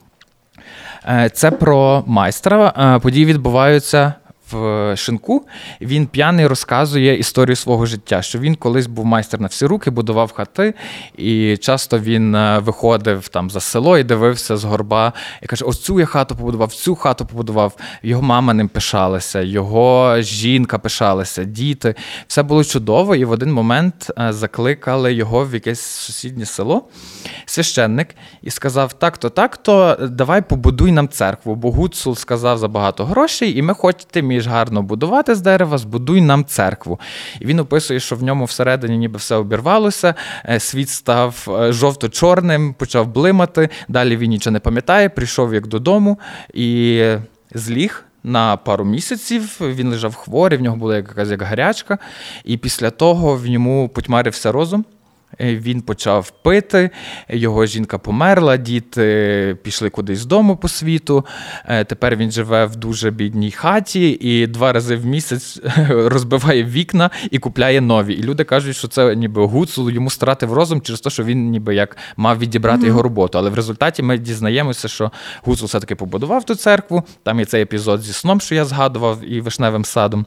Е, 1.07 1.29
це 1.33 1.51
про 1.51 2.03
майстра. 2.07 2.73
Е, 2.77 2.99
події 2.99 3.25
відбуваються 3.25 4.13
в 4.51 4.93
шинку. 4.97 5.47
Він 5.81 6.07
п'яний 6.07 6.47
розказує 6.47 7.17
історію 7.19 7.55
свого 7.55 7.85
життя, 7.85 8.21
що 8.21 8.39
він 8.39 8.55
колись 8.55 8.87
був 8.87 9.05
майстер 9.05 9.41
на 9.41 9.47
всі 9.47 9.65
руки, 9.65 9.91
будував 9.91 10.31
хати, 10.31 10.73
і 11.17 11.57
часто 11.57 11.99
він 11.99 12.35
е, 12.35 12.59
виходив 12.59 13.27
там 13.27 13.49
за 13.49 13.59
село 13.59 13.97
і 13.97 14.03
дивився 14.03 14.57
з 14.57 14.63
горба 14.63 15.13
і 15.41 15.45
каже: 15.45 15.65
Ось 15.65 15.81
цю 15.81 15.99
я 15.99 16.05
хату 16.05 16.35
побудував, 16.35 16.73
цю 16.73 16.95
хату 16.95 17.25
побудував. 17.25 17.75
Його 18.03 18.21
мама 18.21 18.53
ним 18.53 18.67
пишалася, 18.67 19.41
його 19.41 20.15
жінка 20.19 20.77
пишалася, 20.79 21.43
діти. 21.43 21.95
Все 22.27 22.43
було 22.43 22.63
чудово, 22.63 23.15
і 23.15 23.25
в 23.25 23.31
один 23.31 23.53
момент 23.53 24.11
е, 24.19 24.33
закликали 24.33 25.13
його 25.13 25.45
в 25.45 25.53
якесь 25.53 25.81
сусіднє 25.81 26.45
село, 26.45 26.83
священник, 27.45 28.15
і 28.41 28.51
сказав: 28.51 28.93
Так-то, 28.93 29.29
так-то, 29.29 29.97
давай 30.01 30.41
побудуй 30.41 30.91
нам 30.91 31.09
церкву. 31.09 31.55
Бо 31.55 31.71
Гуцул 31.71 32.15
сказав 32.15 32.57
за 32.57 32.67
багато 32.67 33.05
грошей, 33.05 33.57
і 33.57 33.61
ми 33.61 33.73
хочемо 33.73 34.34
вмієш 34.35 34.47
гарно 34.47 34.83
будувати 34.83 35.35
з 35.35 35.41
дерева, 35.41 35.77
збудуй 35.77 36.21
нам 36.21 36.45
церкву. 36.45 36.99
І 37.39 37.45
він 37.45 37.59
описує, 37.59 37.99
що 37.99 38.15
в 38.15 38.23
ньому 38.23 38.45
всередині 38.45 38.97
ніби 38.97 39.17
все 39.17 39.35
обірвалося, 39.35 40.15
е, 40.49 40.59
світ 40.59 40.89
став 40.89 41.47
е, 41.49 41.73
жовто-чорним, 41.73 42.73
почав 42.73 43.07
блимати. 43.07 43.69
Далі 43.87 44.17
він 44.17 44.29
нічого 44.29 44.51
не 44.51 44.59
пам'ятає, 44.59 45.09
прийшов 45.09 45.53
як 45.53 45.67
додому 45.67 46.19
і 46.53 47.03
зліг. 47.53 48.03
На 48.23 48.57
пару 48.57 48.85
місяців 48.85 49.57
він 49.61 49.89
лежав 49.89 50.15
хворий, 50.15 50.59
в 50.59 50.61
нього 50.61 50.77
була 50.77 50.95
якась 50.95 51.29
як 51.29 51.41
гарячка, 51.41 51.97
і 52.45 52.57
після 52.57 52.89
того 52.89 53.35
в 53.35 53.47
ньому 53.47 53.89
потьмарився 53.89 54.51
розум. 54.51 54.85
Е, 55.41 55.55
він 55.55 55.81
почав 55.81 56.31
пити, 56.31 56.89
його 57.29 57.65
жінка 57.65 57.97
померла, 57.97 58.57
діти 58.57 59.57
пішли 59.63 59.89
кудись 59.89 60.19
з 60.19 60.25
дому 60.25 60.57
по 60.57 60.67
світу. 60.67 61.25
Е, 61.65 61.83
тепер 61.83 62.15
він 62.15 62.31
живе 62.31 62.65
в 62.65 62.75
дуже 62.75 63.11
бідній 63.11 63.51
хаті 63.51 64.09
і 64.09 64.47
два 64.47 64.73
рази 64.73 64.95
в 64.95 65.05
місяць 65.05 65.61
розбиває 65.89 66.63
вікна 66.63 67.09
і 67.31 67.39
купляє 67.39 67.81
нові. 67.81 68.13
І 68.13 68.23
люди 68.23 68.43
кажуть, 68.43 68.75
що 68.75 68.87
це 68.87 69.15
ніби 69.15 69.45
гуцул 69.45 69.89
йому 69.89 70.09
стратив 70.09 70.53
розум 70.53 70.81
через 70.81 71.01
те, 71.01 71.09
що 71.09 71.23
він 71.23 71.49
ніби 71.49 71.75
як 71.75 71.97
мав 72.17 72.39
відібрати 72.39 72.83
mm-hmm. 72.83 72.87
його 72.87 73.01
роботу. 73.01 73.37
Але 73.37 73.49
в 73.49 73.53
результаті 73.53 74.03
ми 74.03 74.17
дізнаємося, 74.17 74.87
що 74.87 75.11
гуцул 75.43 75.67
все-таки 75.67 75.95
побудував 75.95 76.43
ту 76.43 76.55
церкву. 76.55 77.03
Там 77.23 77.39
є 77.39 77.45
цей 77.45 77.61
епізод 77.61 78.01
зі 78.01 78.13
сном, 78.13 78.41
що 78.41 78.55
я 78.55 78.65
згадував, 78.65 79.19
і 79.27 79.41
вишневим 79.41 79.85
садом 79.85 80.25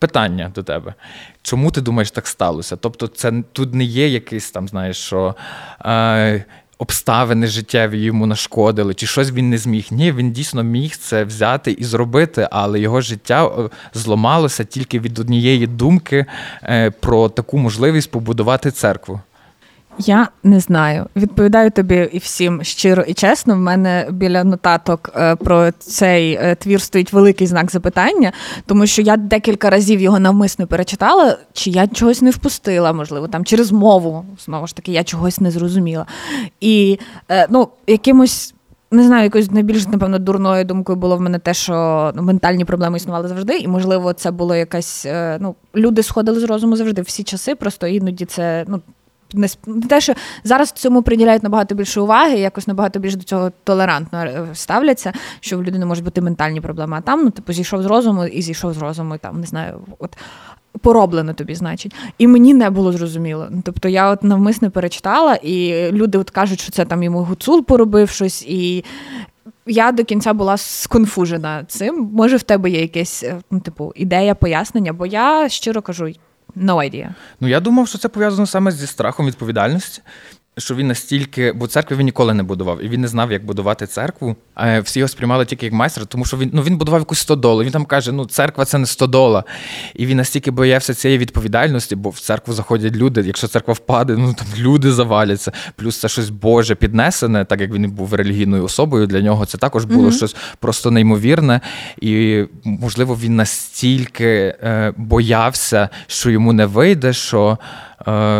питання 0.00 0.52
до 0.54 0.62
тебе. 0.62 0.94
Чому 1.42 1.70
ти 1.70 1.80
думаєш, 1.80 2.10
так 2.10 2.26
сталося? 2.26 2.76
Тобто, 2.76 3.06
це 3.06 3.32
тут 3.52 3.74
не 3.74 3.84
є 3.84 4.08
якийсь 4.08 4.50
там, 4.50 4.68
знаєш, 4.68 4.96
що. 4.96 5.34
Е, 5.84 6.44
Обставини 6.80 7.46
життєві 7.46 8.02
йому 8.02 8.26
нашкодили, 8.26 8.94
чи 8.94 9.06
щось 9.06 9.32
він 9.32 9.50
не 9.50 9.58
зміг. 9.58 9.86
Ні, 9.90 10.12
він 10.12 10.32
дійсно 10.32 10.62
міг 10.62 10.96
це 10.96 11.24
взяти 11.24 11.72
і 11.72 11.84
зробити, 11.84 12.48
але 12.50 12.80
його 12.80 13.00
життя 13.00 13.46
е, 13.46 13.68
зламалося 13.94 14.64
тільки 14.64 15.00
від 15.00 15.18
однієї 15.18 15.66
думки 15.66 16.26
е, 16.62 16.90
про 16.90 17.28
таку 17.28 17.58
можливість 17.58 18.10
побудувати 18.10 18.70
церкву. 18.70 19.20
Я 20.06 20.28
не 20.42 20.60
знаю. 20.60 21.06
Відповідаю 21.16 21.70
тобі 21.70 22.08
і 22.12 22.18
всім 22.18 22.64
щиро 22.64 23.02
і 23.02 23.14
чесно. 23.14 23.54
В 23.54 23.58
мене 23.58 24.08
біля 24.10 24.44
нотаток 24.44 25.10
е, 25.16 25.36
про 25.36 25.72
цей 25.72 26.32
е, 26.32 26.54
твір 26.54 26.80
стоїть 26.80 27.12
великий 27.12 27.46
знак 27.46 27.70
запитання, 27.70 28.32
тому 28.66 28.86
що 28.86 29.02
я 29.02 29.16
декілька 29.16 29.70
разів 29.70 30.00
його 30.00 30.18
навмисно 30.18 30.66
перечитала, 30.66 31.38
чи 31.52 31.70
я 31.70 31.86
чогось 31.86 32.22
не 32.22 32.30
впустила, 32.30 32.92
можливо, 32.92 33.28
там 33.28 33.44
через 33.44 33.72
мову. 33.72 34.24
Знову 34.44 34.66
ж 34.66 34.76
таки, 34.76 34.92
я 34.92 35.04
чогось 35.04 35.40
не 35.40 35.50
зрозуміла. 35.50 36.06
І 36.60 36.98
е, 37.28 37.46
ну, 37.50 37.68
якимось. 37.86 38.54
Не 38.92 39.02
знаю, 39.02 39.24
якоюсь 39.24 39.50
найбільш, 39.50 39.86
напевно, 39.86 40.18
дурною 40.18 40.64
думкою 40.64 40.98
було 40.98 41.16
в 41.16 41.20
мене 41.20 41.38
те, 41.38 41.54
що 41.54 42.12
ну, 42.14 42.22
ментальні 42.22 42.64
проблеми 42.64 42.96
існували 42.96 43.28
завжди, 43.28 43.58
і, 43.58 43.68
можливо, 43.68 44.12
це 44.12 44.30
було 44.30 44.54
якась. 44.54 45.06
Ну, 45.40 45.54
люди 45.76 46.02
сходили 46.02 46.40
з 46.40 46.44
розуму 46.44 46.76
завжди 46.76 47.02
всі 47.02 47.22
часи, 47.22 47.54
просто 47.54 47.86
іноді 47.86 48.24
це 48.24 48.64
ну, 48.68 48.80
не 49.34 49.48
те, 49.88 50.00
що 50.00 50.12
зараз 50.44 50.72
цьому 50.72 51.02
приділяють 51.02 51.42
набагато 51.42 51.74
більше 51.74 52.00
уваги, 52.00 52.38
якось 52.38 52.66
набагато 52.66 52.98
більше 52.98 53.16
до 53.16 53.24
цього 53.24 53.52
толерантно 53.64 54.18
е, 54.18 54.46
ставляться, 54.52 55.12
що 55.40 55.58
в 55.58 55.64
людини 55.64 55.86
можуть 55.86 56.04
бути 56.04 56.20
ментальні 56.20 56.60
проблеми. 56.60 56.96
А 56.98 57.00
там, 57.00 57.24
ну, 57.24 57.30
типу, 57.30 57.52
зійшов 57.52 57.82
з 57.82 57.86
розуму 57.86 58.24
і 58.24 58.42
зійшов 58.42 58.72
з 58.74 58.78
розуму, 58.78 59.14
і 59.14 59.18
там 59.18 59.40
не 59.40 59.46
знаю, 59.46 59.80
от. 59.98 60.16
Пороблено 60.80 61.34
тобі, 61.34 61.54
значить, 61.54 61.94
і 62.18 62.26
мені 62.26 62.54
не 62.54 62.70
було 62.70 62.92
зрозуміло. 62.92 63.48
Ну, 63.50 63.62
тобто 63.64 63.88
я 63.88 64.10
от 64.10 64.22
навмисне 64.24 64.70
перечитала, 64.70 65.34
і 65.34 65.88
люди 65.92 66.18
от 66.18 66.30
кажуть, 66.30 66.60
що 66.60 66.72
це 66.72 66.84
там 66.84 67.02
йому 67.02 67.22
гуцул 67.22 67.64
поробив 67.64 68.10
щось, 68.10 68.42
і 68.42 68.84
я 69.66 69.92
до 69.92 70.04
кінця 70.04 70.32
була 70.32 70.56
сконфужена 70.56 71.64
цим. 71.64 72.10
Може, 72.12 72.36
в 72.36 72.42
тебе 72.42 72.70
є 72.70 72.80
якась 72.80 73.22
е, 73.22 73.40
ну, 73.50 73.60
типу, 73.60 73.92
ідея, 73.96 74.34
пояснення, 74.34 74.92
бо 74.92 75.06
я 75.06 75.48
щиро 75.48 75.82
кажу, 75.82 76.08
No 76.56 76.76
idea. 76.90 77.14
Ну 77.40 77.48
я 77.48 77.60
думав, 77.60 77.88
що 77.88 77.98
це 77.98 78.08
пов'язано 78.08 78.46
саме 78.46 78.70
зі 78.72 78.86
страхом 78.86 79.26
відповідальності 79.26 80.02
що 80.58 80.74
він 80.74 80.88
настільки, 80.88 81.52
бо 81.52 81.66
церкви 81.66 81.96
він 81.96 82.06
ніколи 82.06 82.34
не 82.34 82.42
будував, 82.42 82.84
і 82.84 82.88
він 82.88 83.00
не 83.00 83.08
знав, 83.08 83.32
як 83.32 83.44
будувати 83.44 83.86
церкву. 83.86 84.36
А 84.54 84.80
всі 84.80 84.98
його 84.98 85.08
сприймали 85.08 85.44
тільки 85.44 85.66
як 85.66 85.72
майстра, 85.72 86.04
тому 86.04 86.24
що 86.24 86.36
він 86.36 86.50
ну 86.52 86.62
він 86.62 86.76
будував 86.76 87.00
якусь 87.00 87.18
стодолу. 87.18 87.64
Він 87.64 87.70
там 87.70 87.84
каже: 87.84 88.12
ну 88.12 88.26
церква 88.26 88.64
це 88.64 88.78
не 88.78 88.86
стодола. 88.86 89.44
І 89.94 90.06
він 90.06 90.16
настільки 90.16 90.50
боявся 90.50 90.94
цієї 90.94 91.18
відповідальності, 91.18 91.96
бо 91.96 92.10
в 92.10 92.20
церкву 92.20 92.54
заходять 92.54 92.96
люди. 92.96 93.22
Якщо 93.26 93.48
церква 93.48 93.74
впаде, 93.74 94.16
ну 94.16 94.34
там 94.34 94.46
люди 94.58 94.92
заваляться. 94.92 95.52
Плюс 95.76 96.00
це 96.00 96.08
щось 96.08 96.30
Боже 96.30 96.74
піднесене, 96.74 97.44
так 97.44 97.60
як 97.60 97.72
він 97.72 97.90
був 97.90 98.14
релігійною 98.14 98.64
особою. 98.64 99.06
Для 99.06 99.20
нього 99.20 99.46
це 99.46 99.58
також 99.58 99.84
було 99.84 100.08
mm-hmm. 100.08 100.16
щось 100.16 100.36
просто 100.58 100.90
неймовірне. 100.90 101.60
І 102.00 102.44
можливо 102.64 103.18
він 103.22 103.36
настільки 103.36 104.54
е, 104.62 104.92
боявся, 104.96 105.88
що 106.06 106.30
йому 106.30 106.52
не 106.52 106.66
вийде, 106.66 107.12
що 107.12 107.58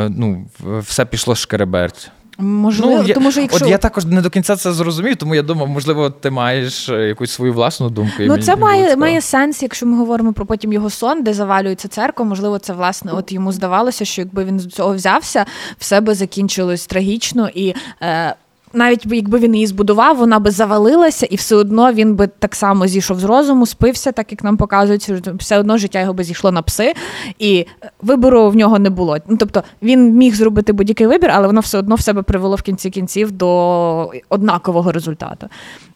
ну, 0.08 0.46
все 0.80 1.04
пішло 1.04 1.34
шкереберть. 1.34 2.10
Можливо, 2.40 3.04
ну, 3.06 3.14
тому 3.14 3.32
що 3.32 3.40
якщо... 3.40 3.64
От 3.64 3.70
я 3.70 3.78
також 3.78 4.04
не 4.04 4.22
до 4.22 4.30
кінця 4.30 4.56
це 4.56 4.72
зрозумів, 4.72 5.16
тому 5.16 5.34
я 5.34 5.42
думав, 5.42 5.68
можливо, 5.68 6.10
ти 6.10 6.30
маєш 6.30 6.88
е, 6.88 7.08
якусь 7.08 7.30
свою 7.30 7.52
власну 7.52 7.90
думку. 7.90 8.14
Ну, 8.20 8.38
це 8.38 8.56
має 8.56 8.96
має 8.96 9.20
сенс, 9.20 9.62
якщо 9.62 9.86
ми 9.86 9.96
говоримо 9.96 10.32
про 10.32 10.46
потім 10.46 10.72
його 10.72 10.90
сон, 10.90 11.22
де 11.22 11.34
завалюється 11.34 11.88
церква. 11.88 12.24
Можливо, 12.24 12.58
це 12.58 12.72
власне, 12.72 13.12
от 13.12 13.32
йому 13.32 13.52
здавалося, 13.52 14.04
що 14.04 14.22
якби 14.22 14.44
він 14.44 14.60
з 14.60 14.66
цього 14.66 14.94
взявся, 14.94 15.46
все 15.78 16.00
би 16.00 16.14
закінчилось 16.14 16.86
трагічно 16.86 17.48
і. 17.54 17.74
Е, 18.02 18.34
навіть 18.72 19.06
якби 19.06 19.38
він 19.38 19.54
її 19.54 19.66
збудував, 19.66 20.16
вона 20.16 20.38
би 20.38 20.50
завалилася, 20.50 21.26
і 21.26 21.36
все 21.36 21.56
одно 21.56 21.92
він 21.92 22.14
би 22.14 22.26
так 22.26 22.54
само 22.54 22.86
зійшов 22.86 23.20
з 23.20 23.24
розуму, 23.24 23.66
спився, 23.66 24.12
так 24.12 24.32
як 24.32 24.44
нам 24.44 24.56
показують, 24.56 25.08
все 25.38 25.58
одно 25.58 25.78
життя 25.78 26.00
його 26.00 26.12
би 26.12 26.24
зійшло 26.24 26.50
на 26.52 26.62
пси, 26.62 26.94
і 27.38 27.66
вибору 28.02 28.50
в 28.50 28.56
нього 28.56 28.78
не 28.78 28.90
було. 28.90 29.16
Ну 29.28 29.36
тобто 29.36 29.62
він 29.82 30.14
міг 30.14 30.34
зробити 30.34 30.72
будь-який 30.72 31.06
вибір, 31.06 31.30
але 31.30 31.46
воно 31.46 31.60
все 31.60 31.78
одно 31.78 31.94
в 31.94 32.00
себе 32.00 32.22
привело 32.22 32.56
в 32.56 32.62
кінці 32.62 32.90
кінців 32.90 33.32
до 33.32 34.12
однакового 34.28 34.92
результату. 34.92 35.48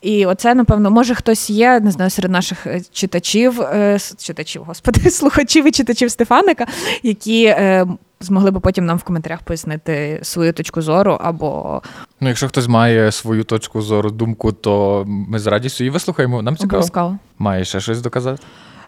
І 0.02 0.26
оце, 0.26 0.54
напевно, 0.54 0.90
може 0.90 1.14
хтось 1.14 1.50
є, 1.50 1.80
не 1.80 1.90
знаю, 1.90 2.10
серед 2.10 2.30
наших 2.30 2.66
е, 2.66 2.80
читачів, 2.92 3.60
е, 3.60 3.98
читачів, 4.18 4.62
господи, 4.62 5.00
слухачів 5.10 5.66
і 5.68 5.70
читачів 5.70 6.10
Стефаника, 6.10 6.66
які 7.02 7.44
е, 7.44 7.86
змогли 8.20 8.50
би 8.50 8.60
потім 8.60 8.86
нам 8.86 8.96
в 8.98 9.02
коментарях 9.02 9.42
пояснити 9.42 10.20
свою 10.22 10.52
точку 10.52 10.82
зору 10.82 11.18
або. 11.20 11.82
Ну, 12.20 12.28
якщо 12.28 12.48
хтось 12.48 12.68
має 12.68 13.12
свою 13.12 13.44
точку 13.44 13.82
зору, 13.82 14.10
думку, 14.10 14.52
то 14.52 15.04
ми 15.06 15.38
з 15.38 15.46
радістю 15.46 15.84
її 15.84 15.90
вислухаємо. 15.90 16.42
Нам 16.42 16.56
цікаво. 16.56 16.76
Обов'язково. 16.76 17.18
Має 17.38 17.64
ще 17.64 17.80
щось 17.80 18.00
доказати? 18.00 18.42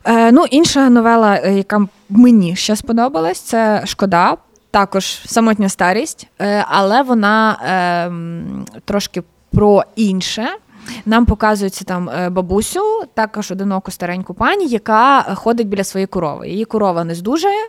Е, 0.04 0.32
Ну, 0.32 0.44
інша 0.50 0.90
новела, 0.90 1.40
е, 1.44 1.54
яка 1.54 1.86
мені 2.08 2.56
ще 2.56 2.76
сподобалась, 2.76 3.40
це 3.40 3.82
шкода. 3.86 4.36
Також 4.70 5.04
самотня 5.26 5.68
старість, 5.68 6.26
е, 6.40 6.64
але 6.68 7.02
вона 7.02 7.52
е, 7.52 8.80
трошки 8.84 9.22
про 9.52 9.82
інше. 9.96 10.48
Нам 11.06 11.26
показується 11.26 11.84
там 11.84 12.08
е, 12.10 12.30
бабусю, 12.30 12.80
також 13.14 13.50
одиноку 13.50 13.90
стареньку 13.90 14.34
пані, 14.34 14.66
яка 14.66 15.22
ходить 15.22 15.68
біля 15.68 15.84
своєї 15.84 16.06
корови. 16.06 16.48
Її 16.48 16.64
корова 16.64 17.04
не 17.04 17.14
здужає. 17.14 17.68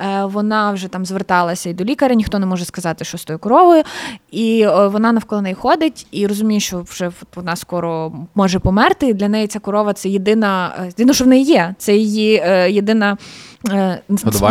Е, 0.00 0.24
вона 0.24 0.72
вже 0.72 0.88
там 0.88 1.06
зверталася 1.06 1.70
і 1.70 1.74
до 1.74 1.84
лікаря, 1.84 2.14
ніхто 2.14 2.38
не 2.38 2.46
може 2.46 2.64
сказати, 2.64 3.04
що 3.04 3.18
з 3.18 3.24
тою 3.24 3.38
коровою. 3.38 3.82
І 4.30 4.66
вона 4.66 5.12
навколо 5.12 5.42
неї 5.42 5.54
ходить 5.54 6.06
і 6.10 6.26
розуміє, 6.26 6.60
що 6.60 6.80
вже 6.80 7.10
вона 7.36 7.56
скоро 7.56 8.12
може 8.34 8.58
померти. 8.58 9.06
І 9.06 9.14
для 9.14 9.28
неї 9.28 9.46
ця 9.46 9.58
корова 9.58 9.92
це 9.92 10.08
єдина, 10.08 10.74
е, 10.80 10.86
єдине, 10.86 11.12
що 11.14 11.24
в 11.24 11.28
неї 11.28 11.44
є. 11.44 11.74
Це 11.78 11.96
її 11.96 12.30
єдина. 12.68 13.16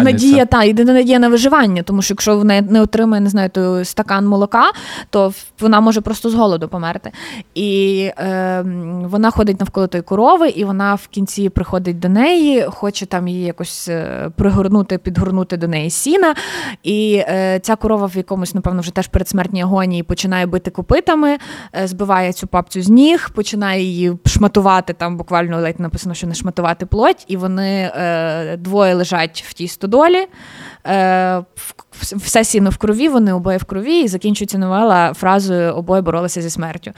Надія 0.04 0.46
та 0.46 0.64
єдина 0.64 0.94
надія 0.94 1.20
на 1.20 1.30
виживання, 1.30 1.84
тому 1.84 2.02
що 2.02 2.14
якщо 2.14 2.38
вона 2.38 2.62
не 2.62 2.82
отримає, 2.82 3.22
не 3.22 3.30
знаю, 3.30 3.50
той 3.50 3.86
стакан 3.86 4.28
молока, 4.28 4.72
то 5.10 5.34
вона 5.60 5.80
може 5.80 6.02
просто 6.02 6.30
з 6.30 6.34
голоду 6.34 6.68
померти. 6.68 7.12
І 7.56 8.00
е, 8.18 8.62
вона 9.04 9.32
ходить 9.32 9.60
навколо 9.60 9.88
тої 9.88 10.02
корови, 10.02 10.50
і 10.50 10.66
вона 10.66 10.96
в 10.96 11.08
кінці 11.08 11.50
приходить 11.50 12.00
до 12.00 12.10
неї, 12.10 12.66
хоче 12.70 13.06
там 13.06 13.28
її 13.28 13.46
якось 13.46 13.90
пригорнути, 14.36 14.98
підгорнути 14.98 15.58
до 15.58 15.68
неї 15.68 15.90
сіна. 15.90 16.36
І 16.84 17.24
е, 17.28 17.60
ця 17.64 17.76
корова 17.76 18.06
в 18.06 18.18
якомусь, 18.18 18.56
напевно, 18.56 18.82
вже 18.82 18.92
теж 18.92 19.08
передсмертній 19.08 19.62
агонії 19.62 20.04
починає 20.04 20.46
бити 20.46 20.72
копитами, 20.72 21.38
е, 21.76 21.88
збиває 21.88 22.34
цю 22.34 22.48
папцю 22.48 22.82
з 22.82 22.90
ніг, 22.90 23.30
починає 23.36 23.84
її 23.84 24.18
шматувати. 24.26 24.94
Там 24.94 25.18
буквально 25.18 25.62
ледь 25.62 25.80
написано, 25.80 26.16
що 26.16 26.28
не 26.28 26.34
шматувати 26.34 26.86
плоть, 26.86 27.26
і 27.28 27.38
вони 27.38 27.92
е, 27.96 28.58
двоє 28.58 28.97
лежать 28.98 29.44
в 29.48 29.54
тій 29.54 29.68
стодолі. 29.68 30.28
Е, 30.88 31.44
все 32.02 32.44
сіно 32.44 32.70
в 32.70 32.78
крові, 32.78 33.10
вони 33.10 33.34
обоє 33.34 33.58
в 33.58 33.64
крові, 33.64 34.00
і 34.00 34.08
закінчується 34.08 34.58
новела 34.58 35.14
фразою 35.14 35.74
обоє 35.74 36.02
боролися 36.02 36.42
зі 36.42 36.50
смертю. 36.50 36.92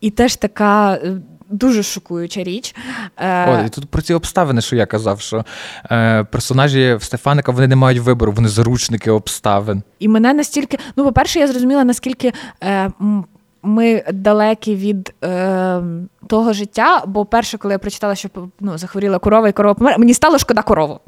І 0.00 0.10
теж 0.10 0.36
така. 0.36 0.94
Е, 0.94 1.18
дуже 1.52 1.82
шокуюча 1.82 2.42
річ. 2.42 2.74
Е, 3.16 3.50
О, 3.50 3.66
і 3.66 3.68
тут 3.68 3.90
про 3.90 4.02
ці 4.02 4.14
обставини, 4.14 4.60
що 4.60 4.76
я 4.76 4.86
казав, 4.86 5.20
що 5.20 5.44
е, 5.90 6.24
персонажі 6.24 6.94
в 6.94 7.02
Стефаника 7.02 7.52
вони 7.52 7.68
не 7.68 7.76
мають 7.76 8.00
вибору, 8.00 8.32
вони 8.32 8.48
заручники 8.48 9.10
обставин. 9.10 9.82
І 9.98 10.08
мене 10.08 10.34
настільки, 10.34 10.78
ну, 10.96 11.04
по-перше, 11.04 11.38
я 11.38 11.46
зрозуміла, 11.46 11.84
наскільки 11.84 12.32
е, 12.62 12.90
ми 13.62 14.04
далекі 14.12 14.76
від 14.76 15.14
е, 15.24 15.82
того 16.26 16.52
життя. 16.52 17.02
Бо 17.06 17.24
перше, 17.24 17.58
коли 17.58 17.74
я 17.74 17.78
прочитала, 17.78 18.14
що 18.14 18.28
ну, 18.60 18.78
захворіла 18.78 19.18
корова 19.18 19.48
і 19.48 19.52
корова 19.52 19.74
померла, 19.74 19.98
мені 19.98 20.14
стало 20.14 20.38
шкода 20.38 20.62
корову. 20.62 21.00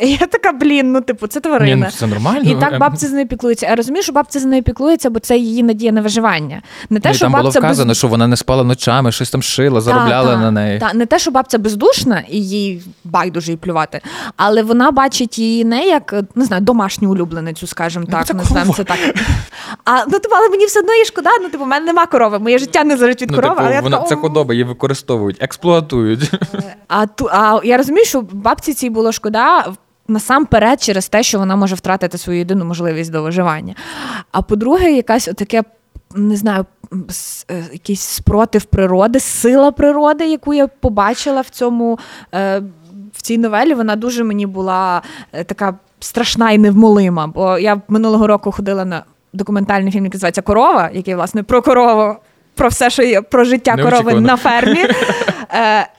Я 0.00 0.18
така, 0.18 0.52
блін, 0.52 0.92
ну 0.92 1.00
типу, 1.00 1.26
це 1.26 1.40
тварина. 1.40 1.74
Ні, 1.74 1.82
ну, 1.82 1.90
це 1.90 2.06
нормально. 2.06 2.50
І 2.50 2.54
так 2.54 2.78
бабця 2.78 3.06
з 3.06 3.12
нею 3.12 3.28
піклується. 3.28 3.66
Я 3.66 3.76
розумію, 3.76 4.02
що 4.02 4.12
бабця 4.12 4.40
з 4.40 4.44
нею 4.44 4.62
піклується, 4.62 5.10
бо 5.10 5.20
це 5.20 5.38
її 5.38 5.62
надія 5.62 5.92
на 5.92 6.00
виживання. 6.00 6.62
Не 6.90 7.00
те, 7.00 7.10
і 7.10 7.14
що 7.14 7.24
там 7.24 7.32
бабця 7.32 7.60
було 7.60 7.66
вказано, 7.66 7.88
без... 7.88 7.98
що 7.98 8.08
вона 8.08 8.26
не 8.26 8.36
спала 8.36 8.64
ночами, 8.64 9.12
щось 9.12 9.30
там 9.30 9.42
шила, 9.42 9.80
заробляла 9.80 10.34
та, 10.34 10.40
на 10.40 10.50
неї. 10.50 10.78
Так, 10.78 10.94
не 10.94 11.06
те, 11.06 11.18
що 11.18 11.30
бабця 11.30 11.58
бездушна 11.58 12.22
і 12.28 12.42
їй 12.42 12.82
байдуже 13.04 13.50
їй 13.50 13.56
плювати, 13.56 14.00
але 14.36 14.62
вона 14.62 14.90
бачить 14.90 15.38
її 15.38 15.64
не 15.64 15.86
як 15.86 16.14
не 16.34 16.44
знаю, 16.44 16.62
домашню 16.62 17.10
улюбленицю, 17.10 17.66
скажімо 17.66 18.04
ну, 18.08 18.12
так. 18.12 18.34
Називаємо 18.34 18.74
це 18.74 18.84
так. 18.84 18.98
А 19.84 20.04
ну 20.04 20.18
типу, 20.18 20.34
але 20.34 20.48
мені 20.48 20.66
все 20.66 20.80
одно 20.80 20.94
є 20.94 21.04
шкода. 21.04 21.30
Ну 21.42 21.48
типу, 21.48 21.64
в 21.64 21.66
мене 21.66 21.86
нема 21.86 22.06
корови. 22.06 22.38
Моє 22.38 22.58
життя 22.58 22.84
не 22.84 22.96
залежить 22.96 23.22
від 23.22 23.30
ну, 23.30 23.36
корови. 23.36 23.54
Типу, 23.54 23.66
але 23.66 23.80
вона 23.80 23.96
я 23.96 24.02
така, 24.02 24.14
це 24.14 24.16
худоба, 24.16 24.54
її 24.54 24.64
використовують, 24.64 25.36
експлуатують. 25.40 26.32
А 26.88 27.06
ту 27.06 27.28
а 27.32 27.60
я 27.64 27.76
розумію, 27.76 28.04
що 28.04 28.20
бабці 28.32 28.74
цій 28.74 28.90
було 28.90 29.12
шкода 29.12 29.74
насамперед 30.08 30.82
через 30.82 31.08
те, 31.08 31.22
що 31.22 31.38
вона 31.38 31.56
може 31.56 31.74
втратити 31.74 32.18
свою 32.18 32.38
єдину 32.38 32.64
можливість 32.64 33.10
до 33.10 33.22
виживання. 33.22 33.74
А 34.32 34.42
по-друге, 34.42 34.92
якась 34.92 35.24
таке, 35.24 35.62
не 36.14 36.36
знаю, 36.36 36.66
е, 37.50 37.64
якийсь 37.72 38.00
спротив 38.00 38.64
природи, 38.64 39.20
сила 39.20 39.72
природи, 39.72 40.28
яку 40.28 40.54
я 40.54 40.66
побачила 40.66 41.40
в 41.40 41.48
цьому. 41.48 41.98
Е, 42.34 42.62
в 43.12 43.22
цій 43.22 43.38
новелі 43.38 43.74
вона 43.74 43.96
дуже 43.96 44.24
мені 44.24 44.46
була 44.46 45.02
е, 45.32 45.44
така 45.44 45.74
страшна 46.00 46.50
і 46.50 46.58
невмолима. 46.58 47.26
Бо 47.26 47.58
я 47.58 47.80
минулого 47.88 48.26
року 48.26 48.52
ходила 48.52 48.84
на 48.84 49.02
документальний 49.32 49.92
фільм, 49.92 50.04
який 50.04 50.16
називається 50.16 50.42
Корова, 50.42 50.90
який, 50.92 51.14
власне, 51.14 51.42
про 51.42 51.62
корову, 51.62 52.16
про 52.54 52.68
все, 52.68 52.90
що 52.90 53.02
є 53.02 53.22
про 53.22 53.44
життя 53.44 53.76
корови 53.76 54.14
на 54.14 54.36
фермі. 54.46 54.84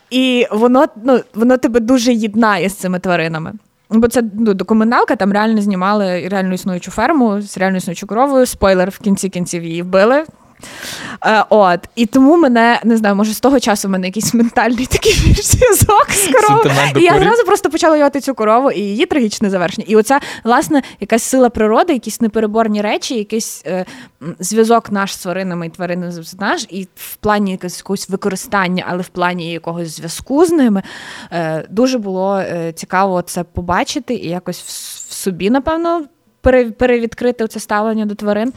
І 0.09 0.47
воно 0.51 0.85
ну, 1.03 1.19
воно 1.33 1.57
тебе 1.57 1.79
дуже 1.79 2.13
єднає 2.13 2.69
з 2.69 2.75
цими 2.75 2.99
тваринами. 2.99 3.53
Бо 3.89 4.07
це 4.07 4.23
ну, 4.33 4.53
документалка, 4.53 5.15
там 5.15 5.33
реально 5.33 5.61
знімали 5.61 6.27
реально 6.27 6.53
існуючу 6.53 6.91
ферму 6.91 7.41
з 7.41 7.57
реально 7.57 7.77
існуючою 7.77 8.07
коровою. 8.07 8.45
Спойлер 8.45 8.89
в 8.89 8.99
кінці 8.99 9.29
кінців 9.29 9.63
її 9.63 9.81
вбили. 9.81 10.23
Е, 11.25 11.45
от. 11.49 11.79
І 11.95 12.05
тому 12.05 12.37
мене 12.37 12.79
не 12.83 12.97
знаю, 12.97 13.15
може 13.15 13.33
з 13.33 13.39
того 13.39 13.59
часу 13.59 13.87
в 13.87 13.91
мене 13.91 14.07
якийсь 14.07 14.33
ментальний 14.33 14.85
такий 14.85 15.13
зв'язок 15.43 16.07
з 16.11 16.27
коровою. 16.27 16.75
І 16.95 17.03
я 17.03 17.19
зразу 17.19 17.43
просто 17.43 17.69
почала 17.69 17.97
йоти 17.97 18.21
цю 18.21 18.33
корову 18.33 18.71
і 18.71 18.79
її 18.79 19.05
трагічне 19.05 19.49
завершення. 19.49 19.85
І 19.89 19.95
оця, 19.95 20.19
власне, 20.43 20.81
якась 20.99 21.23
сила 21.23 21.49
природи, 21.49 21.93
якісь 21.93 22.21
непереборні 22.21 22.81
речі, 22.81 23.17
якийсь 23.17 23.63
е, 23.65 23.85
зв'язок 24.39 24.91
наш 24.91 25.13
з 25.13 25.17
тваринами 25.17 25.67
і 25.67 25.69
тварини 25.69 26.11
наш, 26.39 26.65
і 26.69 26.87
в 26.95 27.15
плані 27.15 27.59
якогось 27.61 28.09
використання, 28.09 28.85
але 28.87 29.01
в 29.01 29.07
плані 29.07 29.51
якогось 29.51 29.95
зв'язку 29.95 30.45
з 30.45 30.51
ними. 30.51 30.83
Е, 31.31 31.65
Дуже 31.69 31.97
було 31.97 32.37
е, 32.37 32.73
цікаво 32.75 33.21
це 33.21 33.43
побачити 33.43 34.13
і 34.13 34.29
якось 34.29 34.61
в, 34.61 34.67
в 35.09 35.13
собі, 35.13 35.49
напевно, 35.49 36.05
перевідкрити 36.77 37.47
це 37.47 37.59
ставлення 37.59 38.05
до 38.05 38.15
тварин. 38.15 38.53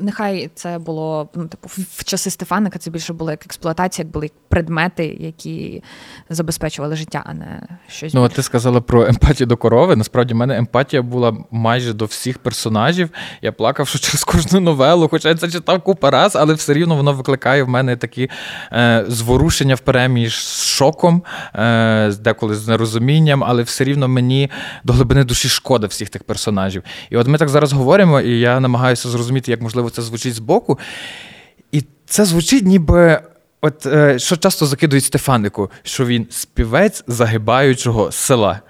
Нехай 0.00 0.50
це 0.54 0.78
було 0.78 1.28
ну, 1.34 1.46
типу, 1.46 1.68
в 1.68 2.04
часи 2.04 2.30
Стефаника 2.30 2.78
це 2.78 2.90
більше 2.90 3.12
було 3.12 3.30
як 3.30 3.46
експлуатація, 3.46 4.04
як 4.04 4.12
були 4.12 4.30
предмети, 4.48 5.16
які 5.20 5.82
забезпечували 6.30 6.96
життя, 6.96 7.22
а 7.26 7.34
не 7.34 7.62
щось. 7.88 8.14
Ну, 8.14 8.24
а 8.24 8.28
ти 8.28 8.42
сказала 8.42 8.80
про 8.80 9.06
емпатію 9.06 9.46
до 9.46 9.56
корови. 9.56 9.96
Насправді, 9.96 10.34
в 10.34 10.36
мене 10.36 10.56
емпатія 10.56 11.02
була 11.02 11.36
майже 11.50 11.92
до 11.92 12.04
всіх 12.04 12.38
персонажів. 12.38 13.10
Я 13.42 13.52
плакав, 13.52 13.88
що 13.88 13.98
через 13.98 14.24
кожну 14.24 14.60
новелу, 14.60 15.08
хоча 15.08 15.28
я 15.28 15.34
це 15.34 15.50
читав 15.50 15.82
купа 15.82 16.10
раз, 16.10 16.36
але 16.36 16.54
все 16.54 16.74
рівно 16.74 16.96
воно 16.96 17.12
викликає 17.12 17.62
в 17.62 17.68
мене 17.68 17.96
такі 17.96 18.30
е, 18.72 19.04
зворушення 19.08 19.74
в 19.74 19.80
переміж 19.80 20.44
з 20.44 20.64
шоком, 20.64 21.22
е, 21.54 22.12
деколи 22.12 22.54
з 22.54 22.68
нерозумінням, 22.68 23.44
але 23.44 23.62
все 23.62 23.84
рівно 23.84 24.08
мені 24.08 24.50
до 24.84 24.92
глибини 24.92 25.24
душі 25.24 25.48
шкода 25.48 25.86
всіх 25.86 26.08
тих 26.08 26.24
персонажів. 26.24 26.82
І 27.10 27.16
от 27.16 27.26
ми 27.26 27.38
так 27.38 27.48
зараз 27.48 27.72
говоримо, 27.72 28.20
і 28.20 28.40
я 28.40 28.60
намагаюся 28.60 29.08
зрозуміти, 29.08 29.50
як 29.50 29.62
можливо 29.62 29.89
це 29.90 30.02
звучить 30.02 30.34
збоку. 30.34 30.78
І 31.72 31.84
це 32.06 32.24
звучить 32.24 32.64
ніби. 32.64 33.20
От 33.62 33.86
е, 33.86 34.18
що 34.18 34.36
часто 34.36 34.66
закидують 34.66 35.04
Стефанику, 35.04 35.70
що 35.82 36.06
він 36.06 36.26
співець 36.30 37.04
загибаючого 37.06 38.12
села. 38.12 38.60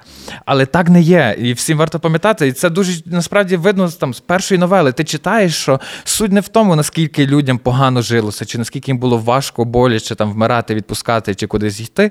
Але 0.44 0.66
так 0.66 0.88
не 0.88 1.00
є. 1.00 1.36
І 1.38 1.52
всім 1.52 1.78
варто 1.78 2.00
пам'ятати, 2.00 2.48
і 2.48 2.52
це 2.52 2.70
дуже 2.70 3.02
насправді 3.06 3.56
видно 3.56 3.88
там 3.88 4.14
з 4.14 4.20
першої 4.20 4.58
новели. 4.58 4.92
Ти 4.92 5.04
читаєш, 5.04 5.56
що 5.56 5.80
суть 6.04 6.32
не 6.32 6.40
в 6.40 6.48
тому, 6.48 6.76
наскільки 6.76 7.26
людям 7.26 7.58
погано 7.58 8.02
жилося, 8.02 8.44
чи 8.44 8.58
наскільки 8.58 8.90
їм 8.90 8.98
було 8.98 9.18
важко, 9.18 9.64
боляче 9.64 10.14
там 10.14 10.32
вмирати, 10.32 10.74
відпускати 10.74 11.34
чи 11.34 11.46
кудись 11.46 11.80
йти. 11.80 12.10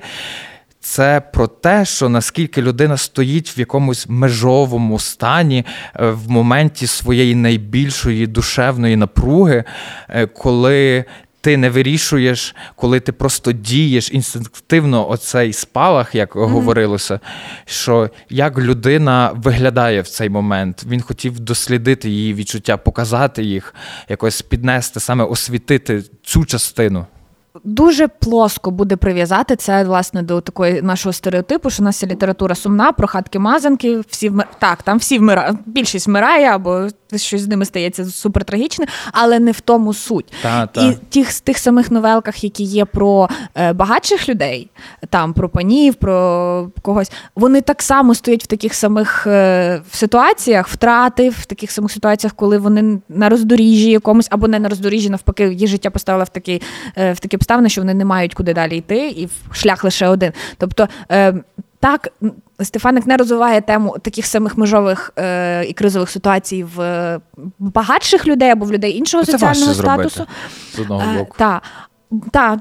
Це 0.81 1.21
про 1.33 1.47
те, 1.47 1.85
що 1.85 2.09
наскільки 2.09 2.61
людина 2.61 2.97
стоїть 2.97 3.57
в 3.57 3.59
якомусь 3.59 4.05
межовому 4.09 4.99
стані 4.99 5.65
е, 5.95 6.09
в 6.09 6.29
моменті 6.29 6.87
своєї 6.87 7.35
найбільшої 7.35 8.27
душевної 8.27 8.95
напруги, 8.95 9.63
е, 10.09 10.25
коли 10.27 11.05
ти 11.41 11.57
не 11.57 11.69
вирішуєш, 11.69 12.55
коли 12.75 12.99
ти 12.99 13.11
просто 13.11 13.51
дієш 13.51 14.11
інстинктивно 14.11 15.09
оцей 15.09 15.53
спалах, 15.53 16.15
як 16.15 16.35
mm-hmm. 16.35 16.47
говорилося, 16.47 17.19
що 17.65 18.09
як 18.29 18.57
людина 18.57 19.31
виглядає 19.35 20.01
в 20.01 20.07
цей 20.07 20.29
момент. 20.29 20.85
Він 20.89 21.01
хотів 21.01 21.39
дослідити 21.39 22.09
її 22.09 22.33
відчуття, 22.33 22.77
показати 22.77 23.43
їх, 23.43 23.75
якось 24.09 24.41
піднести, 24.41 24.99
саме 24.99 25.23
освітити 25.23 26.03
цю 26.23 26.45
частину. 26.45 27.05
Дуже 27.63 28.07
плоско 28.07 28.71
буде 28.71 28.95
прив'язати 28.95 29.55
це 29.55 29.83
власне 29.83 30.23
до 30.23 30.41
такої 30.41 30.81
нашого 30.81 31.13
стереотипу, 31.13 31.69
що 31.69 31.83
у 31.83 31.85
нас 31.85 32.03
є 32.03 32.09
література 32.09 32.55
сумна, 32.55 32.91
про 32.91 33.07
хатки 33.07 33.39
мазанки, 33.39 33.99
всі 34.07 34.29
вмир... 34.29 34.47
так, 34.59 34.83
там 34.83 34.97
всі 34.97 35.19
вмирають, 35.19 35.57
більшість 35.65 36.07
вмирає, 36.07 36.47
або 36.47 36.87
щось 37.15 37.41
з 37.41 37.47
ними 37.47 37.65
стається 37.65 38.05
супертрагічне, 38.05 38.85
але 39.11 39.39
не 39.39 39.51
в 39.51 39.59
тому 39.59 39.93
суть. 39.93 40.33
Та, 40.41 40.67
та. 40.67 40.85
І 40.85 40.97
тих 41.09 41.39
тих 41.39 41.57
самих 41.57 41.91
новелках, 41.91 42.43
які 42.43 42.63
є 42.63 42.85
про 42.85 43.29
е, 43.55 43.73
багатших 43.73 44.29
людей, 44.29 44.69
там 45.09 45.33
про 45.33 45.49
панів, 45.49 45.95
про 45.95 46.71
когось, 46.81 47.11
вони 47.35 47.61
так 47.61 47.81
само 47.81 48.15
стоять 48.15 48.43
в 48.43 48.47
таких 48.47 48.73
самих 48.73 49.27
е, 49.27 49.81
в 49.89 49.95
ситуаціях, 49.95 50.67
втрати, 50.67 51.29
в 51.29 51.45
таких 51.45 51.71
самих 51.71 51.91
ситуаціях, 51.91 52.33
коли 52.33 52.57
вони 52.57 52.99
на 53.09 53.29
роздоріжжі 53.29 53.91
якомусь 53.91 54.27
або 54.31 54.47
не 54.47 54.59
на 54.59 54.69
роздоріжжі, 54.69 55.09
навпаки, 55.09 55.43
її 55.43 55.67
життя 55.67 55.89
поставила 55.89 56.23
в 56.23 56.29
такий 56.29 56.61
е, 56.97 57.13
в 57.13 57.19
такі 57.19 57.37
обставини, 57.37 57.69
що 57.69 57.81
вони 57.81 57.93
не 57.93 58.05
мають 58.05 58.33
куди 58.33 58.53
далі 58.53 58.77
йти, 58.77 59.07
і 59.07 59.29
шлях 59.51 59.83
лише 59.83 60.07
один. 60.07 60.31
Тобто 60.57 60.87
е, 61.11 61.33
так. 61.79 62.07
Стефаник 62.61 63.07
не 63.07 63.17
розвиває 63.17 63.61
тему 63.61 63.95
таких 64.01 64.25
самих 64.25 64.57
межових 64.57 65.13
е, 65.17 65.65
і 65.65 65.73
кризових 65.73 66.09
ситуацій 66.09 66.65
в 66.75 67.19
багатших 67.59 68.27
людей 68.27 68.49
або 68.49 68.65
в 68.65 68.71
людей 68.71 68.97
іншого 68.97 69.23
це 69.23 69.31
соціального 69.31 69.73
статусу. 69.73 70.15
Зробити, 70.15 70.33
з 70.75 70.79
одного 70.79 71.01
е, 71.01 71.17
боку. 71.19 71.35
Е, 71.35 71.37
та, 71.37 71.61
та, 72.31 72.59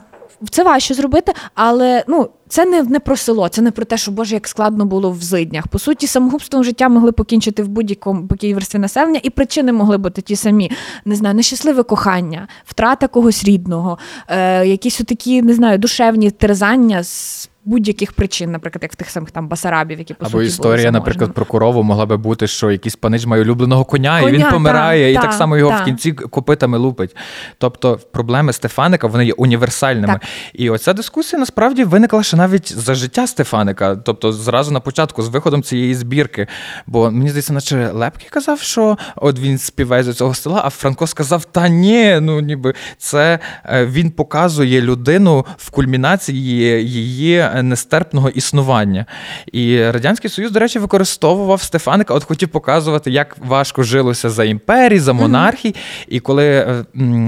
це 0.51 0.65
важче 0.65 0.95
зробити, 0.95 1.33
але 1.55 2.05
ну 2.09 2.29
це 2.49 2.65
не 2.65 2.83
не 2.83 3.01
про 3.01 3.17
село, 3.17 3.49
це 3.49 3.63
не 3.63 3.71
про 3.71 3.85
те, 3.85 3.97
що 3.97 4.11
Боже, 4.11 4.35
як 4.35 4.49
складно 4.49 4.85
було 4.85 5.11
в 5.11 5.23
зиднях. 5.23 5.69
По 5.69 5.79
суті, 5.79 6.07
самогубством 6.07 6.65
життя 6.65 6.89
могли 6.89 7.13
покінчити 7.13 7.63
в 7.63 7.69
будь-якому 7.69 8.23
будь 8.23 8.45
верстві 8.45 8.79
населення, 8.79 9.21
і 9.23 9.31
причини 9.31 9.73
могли 9.73 9.99
бути 9.99 10.23
ті 10.23 10.37
самі. 10.37 10.71
Не 11.05 11.15
знаю, 11.15 11.35
нещасливе 11.35 11.83
кохання, 11.83 12.49
втрата 12.65 13.09
когось 13.09 13.45
рідного, 13.45 13.99
е, 14.29 14.67
якісь 14.67 14.99
такі, 14.99 15.43
не 15.43 15.55
знаю, 15.55 15.79
душевні 15.79 16.31
терзання 16.31 17.03
з 17.03 17.51
будь-яких 17.69 18.13
причин, 18.13 18.51
наприклад, 18.51 18.83
як 18.83 18.93
в 18.93 18.97
тих 18.97 19.11
самих 19.11 19.31
там 19.31 19.49
басарабів, 19.49 19.99
які 19.99 20.15
по 20.15 20.27
Або 20.27 20.31
суті 20.31 20.47
історія, 20.47 20.91
наприклад, 20.91 21.35
про 21.35 21.45
корову 21.45 21.83
могла 21.83 22.07
би 22.07 22.17
бути, 22.17 22.47
що 22.47 22.71
якийсь 22.71 22.97
панич 22.97 23.27
має 23.27 23.43
улюбленого 23.43 23.85
коня, 23.85 24.21
коня 24.21 24.37
і 24.37 24.39
він 24.39 24.51
помирає, 24.51 25.05
та, 25.05 25.11
і 25.11 25.15
та, 25.15 25.21
так 25.21 25.33
само 25.33 25.57
його 25.57 25.71
та. 25.71 25.83
в 25.83 25.85
кінці 25.85 26.13
копитами 26.13 26.79
лупить. 26.79 27.17
Тобто 27.59 28.01
проблеми 28.13 28.53
Стефаника 28.53 29.07
вони 29.07 29.27
є 29.27 29.33
універсальними. 29.33 30.13
Так. 30.13 30.23
І 30.53 30.71
оця 30.71 30.93
дискусія 30.93 31.41
насправді 31.41 31.85
виникла 31.85 32.23
ще 32.23 32.37
навіть 32.37 32.79
за 32.79 32.95
життя 32.95 33.27
Стефаника, 33.27 33.97
тобто 33.97 34.33
зразу 34.33 34.71
на 34.71 34.81
початку 34.81 35.23
з 35.23 35.29
виходом 35.29 35.63
цієї 35.63 35.95
збірки. 35.95 36.47
Бо 36.87 37.11
мені 37.11 37.29
здається, 37.29 37.53
наче 37.53 37.91
Лепкий 37.93 38.29
казав, 38.31 38.61
що 38.61 38.99
от 39.17 39.39
він 39.39 39.59
співає 39.59 40.03
з 40.03 40.15
цього 40.15 40.35
села, 40.35 40.63
а 40.65 40.71
Франко 40.71 41.07
сказав: 41.07 41.45
Та 41.45 41.69
ні, 41.69 42.19
ну 42.21 42.41
ніби 42.41 42.75
це 42.99 43.39
е, 43.65 43.87
він 43.87 44.11
показує 44.11 44.81
людину 44.81 45.47
в 45.57 45.71
кульмінації 45.71 46.89
її 46.89 47.49
нестерпного 47.63 48.29
існування. 48.29 49.07
І 49.53 49.91
Радянський 49.91 50.31
Союз, 50.31 50.51
до 50.51 50.61
речі, 50.61 50.79
використовував 50.79 51.63
Стефаника, 51.63 52.15
от 52.15 52.25
хотів 52.25 52.49
показувати, 52.49 53.11
як 53.11 53.37
важко 53.39 53.83
жилося 53.83 54.31
за 54.31 54.45
імперії, 54.45 55.01
за 55.01 55.13
монархій. 55.13 55.69
Mm-hmm. 55.69 56.07
І 56.09 56.21
коли 56.21 56.47
е, 56.47 56.85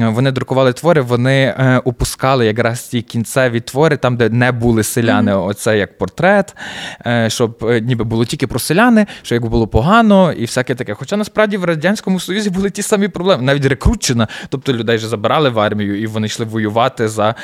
вони 0.09 0.33
друкували 0.33 0.73
твори, 0.73 1.01
вони 1.01 1.43
е, 1.43 1.81
упускали 1.85 2.47
якраз 2.47 2.83
ті 2.83 3.03
кінцеві 3.03 3.61
твори, 3.61 3.97
там, 3.97 4.17
де 4.17 4.29
не 4.29 4.53
були 4.53 4.83
селяни. 4.83 5.33
Mm-hmm. 5.33 5.47
Оце 5.47 5.79
як 5.79 5.99
портрет, 5.99 6.57
е, 7.07 7.31
щоб 7.31 7.81
ніби 7.83 8.05
було 8.05 8.25
тільки 8.25 8.47
про 8.47 8.59
селяни, 8.59 9.07
що 9.23 9.35
як 9.35 9.47
було 9.47 9.67
погано, 9.67 10.33
і 10.33 10.43
всяке 10.43 10.75
таке. 10.75 10.95
Хоча 10.95 11.17
насправді 11.17 11.57
в 11.57 11.65
Радянському 11.65 12.21
Союзі 12.21 12.51
були 12.51 12.71
ті 12.71 12.83
самі 12.83 13.09
проблеми, 13.09 13.43
навіть 13.43 13.67
рекрутчина, 13.67 14.29
тобто 14.49 14.73
людей 14.73 14.97
вже 14.97 15.09
забирали 15.09 15.51
в 15.51 15.61
армію, 15.61 16.03
і 16.03 16.07
вони 16.07 16.27
йшли 16.27 16.47
воювати 16.47 17.09
за 17.09 17.35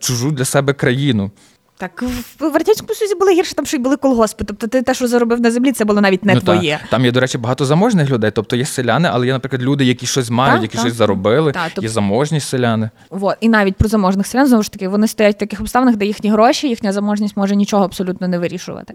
чужу 0.00 0.30
для 0.30 0.44
себе 0.44 0.72
країну. 0.72 1.30
Так, 1.82 2.02
в 2.40 2.56
Радянському 2.56 2.94
Союзі 2.94 3.14
було 3.14 3.30
гірше, 3.30 3.54
там 3.54 3.66
що 3.66 3.76
й 3.76 3.80
були 3.80 3.96
колгоспи. 3.96 4.44
Тобто 4.44 4.66
ти 4.66 4.82
те, 4.82 4.94
що 4.94 5.08
заробив 5.08 5.40
на 5.40 5.50
землі, 5.50 5.72
це 5.72 5.84
було 5.84 6.00
навіть 6.00 6.24
не 6.24 6.34
ну, 6.34 6.40
твоє. 6.40 6.78
Та. 6.82 6.90
Там 6.90 7.04
є, 7.04 7.12
до 7.12 7.20
речі, 7.20 7.38
багато 7.38 7.64
заможних 7.64 8.10
людей. 8.10 8.30
Тобто 8.30 8.56
є 8.56 8.64
селяни, 8.64 9.08
але 9.12 9.26
є, 9.26 9.32
наприклад, 9.32 9.62
люди, 9.62 9.84
які 9.84 10.06
щось 10.06 10.30
мають, 10.30 10.56
та, 10.56 10.62
які 10.62 10.76
та. 10.76 10.80
щось 10.80 10.94
заробили, 10.94 11.52
та, 11.52 11.64
тобто... 11.64 11.82
є 11.82 11.88
заможні 11.88 12.40
селяни. 12.40 12.90
Вот. 13.10 13.36
І 13.40 13.48
навіть 13.48 13.76
про 13.76 13.88
заможних 13.88 14.26
селян, 14.26 14.46
знову 14.46 14.62
ж 14.62 14.72
таки, 14.72 14.88
вони 14.88 15.08
стоять 15.08 15.36
в 15.36 15.38
таких 15.38 15.60
обставинах, 15.60 15.96
де 15.96 16.06
їхні 16.06 16.30
гроші, 16.30 16.68
їхня 16.68 16.92
заможність 16.92 17.36
може 17.36 17.56
нічого 17.56 17.84
абсолютно 17.84 18.28
не 18.28 18.38
вирішувати. 18.38 18.94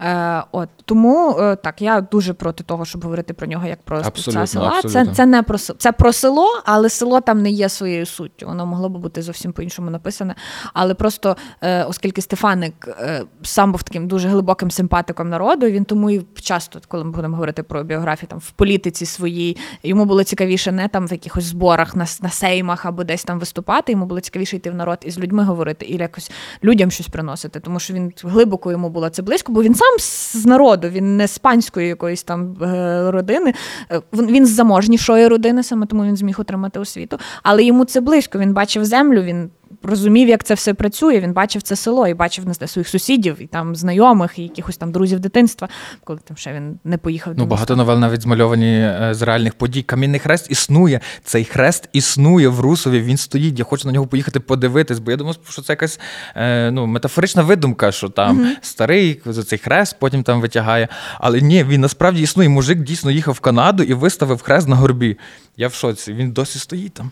Е, 0.00 0.42
от. 0.52 0.68
Тому 0.84 1.36
е, 1.38 1.56
так, 1.56 1.82
я 1.82 2.00
дуже 2.00 2.34
проти 2.34 2.64
того, 2.64 2.84
щоб 2.84 3.04
говорити 3.04 3.34
про 3.34 3.46
нього 3.46 3.66
як 3.66 3.82
про 3.82 4.04
співця 4.04 4.46
села. 4.46 4.66
Абсолютно. 4.68 5.04
Це 5.04 5.14
це 5.14 5.26
не 5.26 5.42
про 5.42 5.58
це 5.58 5.92
про 5.92 6.12
село, 6.12 6.46
але 6.64 6.88
село 6.88 7.20
там 7.20 7.42
не 7.42 7.50
є 7.50 7.68
своєю 7.68 8.06
суттю. 8.06 8.46
Воно 8.46 8.66
могло 8.66 8.88
би 8.88 8.98
бути 8.98 9.22
зовсім 9.22 9.52
по-іншому 9.52 9.90
написане. 9.90 10.34
Але 10.74 10.94
просто, 10.94 11.36
е, 11.60 11.84
оскільки 11.84 12.13
Стефаник 12.22 12.84
Е, 13.00 13.24
сам 13.42 13.72
був 13.72 13.82
таким 13.82 14.08
дуже 14.08 14.28
глибоким 14.28 14.70
симпатиком 14.70 15.28
народу. 15.28 15.66
Він 15.66 15.84
тому 15.84 16.10
і 16.10 16.26
часто, 16.42 16.80
коли 16.88 17.04
ми 17.04 17.10
будемо 17.10 17.34
говорити 17.34 17.62
про 17.62 17.84
біографію, 17.84 18.28
там 18.28 18.38
в 18.38 18.50
політиці 18.50 19.06
своїй 19.06 19.56
йому 19.82 20.04
було 20.04 20.24
цікавіше 20.24 20.72
не 20.72 20.88
там 20.88 21.06
в 21.06 21.12
якихось 21.12 21.44
зборах 21.44 21.96
на 21.96 22.06
на 22.22 22.30
сеймах 22.30 22.86
або 22.86 23.04
десь 23.04 23.24
там 23.24 23.38
виступати. 23.38 23.92
Йому 23.92 24.06
було 24.06 24.20
цікавіше 24.20 24.56
йти 24.56 24.70
в 24.70 24.74
народ 24.74 24.98
і 25.04 25.10
з 25.10 25.18
людьми 25.18 25.44
говорити, 25.44 25.86
і 25.86 25.96
якось 25.96 26.30
людям 26.64 26.90
щось 26.90 27.08
приносити. 27.08 27.60
Тому 27.60 27.80
що 27.80 27.94
він 27.94 28.12
глибоко 28.22 28.70
йому 28.70 28.90
було 28.90 29.08
це 29.08 29.22
близько, 29.22 29.52
бо 29.52 29.62
він 29.62 29.74
сам 29.74 29.98
з 29.98 30.46
народу, 30.46 30.88
він 30.88 31.16
не 31.16 31.28
з 31.28 31.38
панської 31.38 31.88
якоїсь 31.88 32.22
там 32.22 32.56
е, 32.62 33.10
родини. 33.10 33.54
Е, 33.92 34.00
він 34.12 34.46
з 34.46 34.50
заможнішої 34.50 35.28
родини, 35.28 35.62
саме 35.62 35.86
тому 35.86 36.04
він 36.04 36.16
зміг 36.16 36.40
отримати 36.40 36.80
освіту. 36.80 37.18
Але 37.42 37.64
йому 37.64 37.84
це 37.84 38.00
близько. 38.00 38.38
Він 38.38 38.54
бачив 38.54 38.84
землю. 38.84 39.22
він 39.22 39.50
розумів, 39.84 40.28
як 40.28 40.44
це 40.44 40.54
все 40.54 40.74
працює. 40.74 41.20
Він 41.20 41.32
бачив 41.32 41.62
це 41.62 41.76
село 41.76 42.08
і 42.08 42.14
бачив 42.14 42.46
на 42.46 42.54
своїх 42.54 42.88
сусідів, 42.88 43.36
і 43.38 43.46
там 43.46 43.76
знайомих, 43.76 44.38
і 44.38 44.42
якихось 44.42 44.76
там 44.76 44.92
друзів 44.92 45.20
дитинства, 45.20 45.68
коли 46.04 46.18
там 46.24 46.36
ще 46.36 46.52
він 46.52 46.78
не 46.84 46.98
поїхав. 46.98 47.34
Ну, 47.36 47.46
багато 47.46 47.76
новел 47.76 47.98
навіть 47.98 48.22
змальовані 48.22 48.76
е, 48.76 49.08
з 49.12 49.22
реальних 49.22 49.54
подій. 49.54 49.82
Камінний 49.82 50.20
хрест 50.20 50.50
існує. 50.50 51.00
Цей 51.24 51.44
хрест 51.44 51.88
існує 51.92 52.48
в 52.48 52.60
Русові. 52.60 53.00
Він 53.00 53.16
стоїть. 53.16 53.58
Я 53.58 53.64
хочу 53.64 53.88
на 53.88 53.94
нього 53.94 54.06
поїхати 54.06 54.40
подивитись, 54.40 54.98
бо 54.98 55.10
я 55.10 55.16
думав, 55.16 55.36
що 55.48 55.62
це 55.62 55.72
якась 55.72 56.00
е, 56.36 56.70
ну, 56.70 56.86
метафорична 56.86 57.42
видумка, 57.42 57.92
що 57.92 58.08
там 58.08 58.40
mm 58.40 58.50
старий 58.60 59.20
за 59.26 59.42
цей 59.42 59.58
хрест, 59.58 59.96
потім 59.98 60.22
там 60.22 60.40
витягає. 60.40 60.88
Але 61.18 61.40
ні, 61.40 61.64
він 61.64 61.80
насправді 61.80 62.22
існує. 62.22 62.48
Мужик 62.48 62.78
дійсно 62.78 63.10
їхав 63.10 63.34
в 63.34 63.40
Канаду 63.40 63.82
і 63.82 63.94
виставив 63.94 64.42
хрест 64.42 64.68
на 64.68 64.76
горбі. 64.76 65.18
Я 65.56 65.68
в 65.68 65.74
шоці. 65.74 66.12
Він 66.12 66.32
досі 66.32 66.58
стоїть 66.58 66.94
там. 66.94 67.10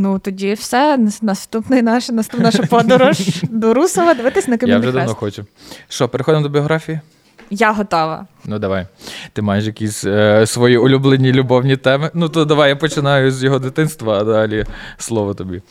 Ну 0.00 0.18
тоді 0.18 0.52
все. 0.52 0.98
Наступний 1.22 1.82
наш 1.82 2.08
наступна 2.08 2.44
наша 2.44 2.62
подорож 2.62 3.42
до 3.42 3.74
Русова. 3.74 4.14
Дивитись 4.14 4.48
на 4.48 4.58
камінний 4.58 4.82
Я 4.82 4.90
вже 4.90 4.98
давно 4.98 5.14
хочу. 5.14 5.46
Що, 5.88 6.08
переходимо 6.08 6.42
до 6.42 6.48
біографії? 6.48 7.00
Я 7.50 7.72
готова. 7.72 8.26
Ну 8.44 8.58
давай. 8.58 8.86
Ти 9.32 9.42
маєш 9.42 9.64
якісь 9.64 10.04
е, 10.04 10.46
свої 10.46 10.78
улюблені 10.78 11.32
любовні 11.32 11.76
теми. 11.76 12.10
Ну 12.14 12.28
то 12.28 12.44
давай 12.44 12.68
я 12.68 12.76
починаю 12.76 13.30
з 13.30 13.44
його 13.44 13.58
дитинства, 13.58 14.18
а 14.18 14.24
далі 14.24 14.64
слово 14.98 15.34
тобі. 15.34 15.62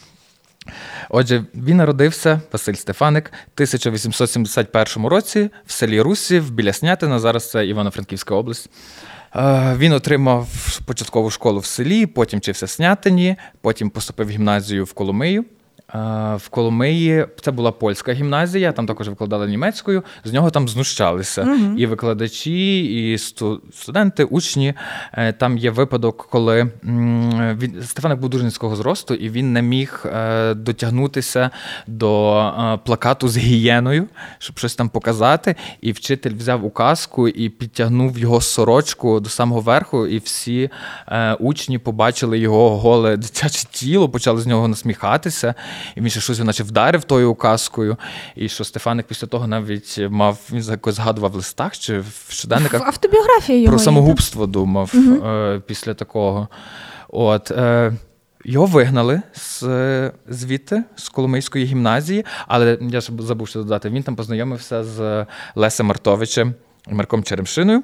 Отже, 1.09 1.43
він 1.55 1.77
народився, 1.77 2.41
Василь 2.51 2.73
Стефаник, 2.73 3.25
в 3.25 3.51
1871 3.55 5.05
році 5.05 5.49
в 5.65 5.71
селі 5.71 6.01
Русів 6.01 6.51
біля 6.51 6.73
Снятина. 6.73 7.19
Зараз 7.19 7.51
це 7.51 7.67
Івано-Франківська 7.67 8.35
область. 8.35 8.69
Е, 9.35 9.75
він 9.77 9.93
отримав 9.93 10.47
початкову 10.85 11.29
школу 11.29 11.59
в 11.59 11.65
селі, 11.65 12.05
потім 12.05 12.39
вчився 12.39 12.65
в 12.65 12.69
Снятині, 12.69 13.35
потім 13.61 13.89
поступив 13.89 14.27
в 14.27 14.29
гімназію 14.29 14.85
в 14.85 14.93
Коломию. 14.93 15.45
В 16.35 16.49
Коломиї 16.49 17.25
це 17.41 17.51
була 17.51 17.71
польська 17.71 18.13
гімназія, 18.13 18.71
там 18.71 18.85
також 18.85 19.09
викладали 19.09 19.47
німецькою. 19.47 20.03
З 20.23 20.33
нього 20.33 20.49
там 20.49 20.69
знущалися 20.69 21.43
uh 21.43 21.75
і 21.77 21.85
викладачі, 21.85 22.79
і 23.13 23.17
студенти, 23.71 24.23
учні. 24.23 24.73
Е, 25.13 25.33
там 25.33 25.57
є 25.57 25.71
випадок, 25.71 26.27
коли 26.31 26.71
він 26.83 27.83
Стефаник 27.83 28.19
був 28.19 28.29
дуже 28.29 28.43
низького 28.43 28.75
зросту, 28.75 29.13
і 29.13 29.29
він 29.29 29.53
не 29.53 29.61
міг 29.61 30.05
е, 30.05 30.53
дотягнутися 30.53 31.49
до 31.87 32.37
е, 32.39 32.79
плакату 32.85 33.27
з 33.27 33.37
гієною, 33.37 34.07
щоб 34.39 34.57
щось 34.57 34.75
там 34.75 34.89
показати. 34.89 35.55
І 35.81 35.91
вчитель 35.91 36.33
взяв 36.35 36.65
указку 36.65 37.27
і 37.27 37.49
підтягнув 37.49 38.19
його 38.19 38.41
сорочку 38.41 39.19
до 39.19 39.29
самого 39.29 39.61
верху, 39.61 40.07
і 40.07 40.17
всі 40.17 40.69
учні 41.39 41.77
побачили 41.77 42.39
його 42.39 42.77
голе 42.77 43.17
дитяче 43.17 43.67
тіло, 43.71 44.09
почали 44.09 44.41
з 44.41 44.47
нього 44.47 44.67
насміхатися 44.67 45.55
і 45.95 46.01
він 46.01 46.09
ще 46.09 46.19
щось 46.19 46.39
наче 46.39 46.63
вдарив 46.63 47.03
тою 47.03 47.31
указкою. 47.31 47.97
І 48.35 48.49
що 48.49 48.63
Стефаник 48.63 49.07
після 49.07 49.27
того 49.27 49.47
навіть 49.47 49.99
мав 50.09 50.39
він 50.51 50.63
якось 50.63 50.95
згадував 50.95 51.31
в 51.31 51.35
листах 51.35 51.77
чи 51.77 51.99
в 51.99 52.25
щоденниках 52.29 52.81
автобіографія 52.87 53.59
його 53.59 53.69
про 53.69 53.79
самогубство 53.79 54.43
є, 54.43 54.47
думав 54.47 54.91
угу. 54.93 55.25
е, 55.27 55.61
після 55.67 55.93
такого. 55.93 56.47
От. 57.09 57.51
Е, 57.51 57.93
його 58.45 58.65
вигнали 58.65 59.21
з 59.33 59.63
звідти, 60.27 60.83
з 60.95 61.09
Коломийської 61.09 61.65
гімназії, 61.65 62.25
але 62.47 62.77
я 62.81 63.01
забув 63.01 63.47
що 63.47 63.59
додати, 63.59 63.89
він 63.89 64.03
там 64.03 64.15
познайомився 64.15 64.83
з 64.83 65.25
Лесем 65.55 65.85
Мартовичем 65.85 66.53
Марком 66.87 67.23
Черемшиною. 67.23 67.83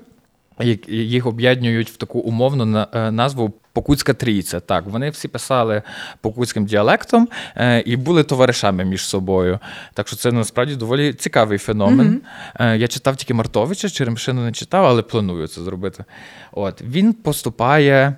Їх 0.88 1.26
об'єднують 1.26 1.90
в 1.90 1.98
таку 1.98 2.20
умовну 2.20 2.86
е, 2.94 3.12
назву 3.12 3.54
Покутська 3.76 4.14
трійця. 4.14 4.60
Так, 4.60 4.86
вони 4.86 5.10
всі 5.10 5.28
писали 5.28 5.82
покутським 6.22 6.66
діалектом 6.66 7.28
е, 7.56 7.84
і 7.86 7.96
були 7.96 8.24
товаришами 8.24 8.86
між 8.86 9.02
собою. 9.02 9.60
Так 9.94 10.08
що 10.08 10.18
це 10.18 10.32
насправді 10.32 10.76
доволі 10.76 11.14
цікавий 11.14 11.58
феномен. 11.58 12.22
Mm-hmm. 12.60 12.78
Я 12.78 12.88
читав 12.88 13.16
тільки 13.16 13.34
Мартовича, 13.34 13.90
Черемшину 13.90 14.42
не 14.42 14.52
читав, 14.52 14.86
але 14.86 15.02
планую 15.02 15.48
це 15.48 15.62
зробити. 15.62 16.04
От 16.52 16.82
Він 16.82 17.14
поступає. 17.14 18.16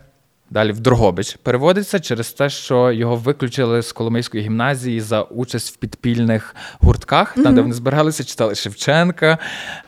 Далі 0.49 0.71
в 0.71 0.79
Дрогобич 0.79 1.37
переводиться 1.43 1.99
через 1.99 2.31
те, 2.31 2.49
що 2.49 2.91
його 2.91 3.15
виключили 3.15 3.81
з 3.81 3.91
Коломийської 3.91 4.43
гімназії 4.43 5.01
за 5.01 5.21
участь 5.21 5.73
в 5.73 5.77
підпільних 5.77 6.55
гуртках, 6.79 7.37
mm-hmm. 7.37 7.43
там 7.43 7.55
де 7.55 7.61
вони 7.61 7.73
збиралися, 7.73 8.23
читали 8.23 8.55
Шевченка, 8.55 9.37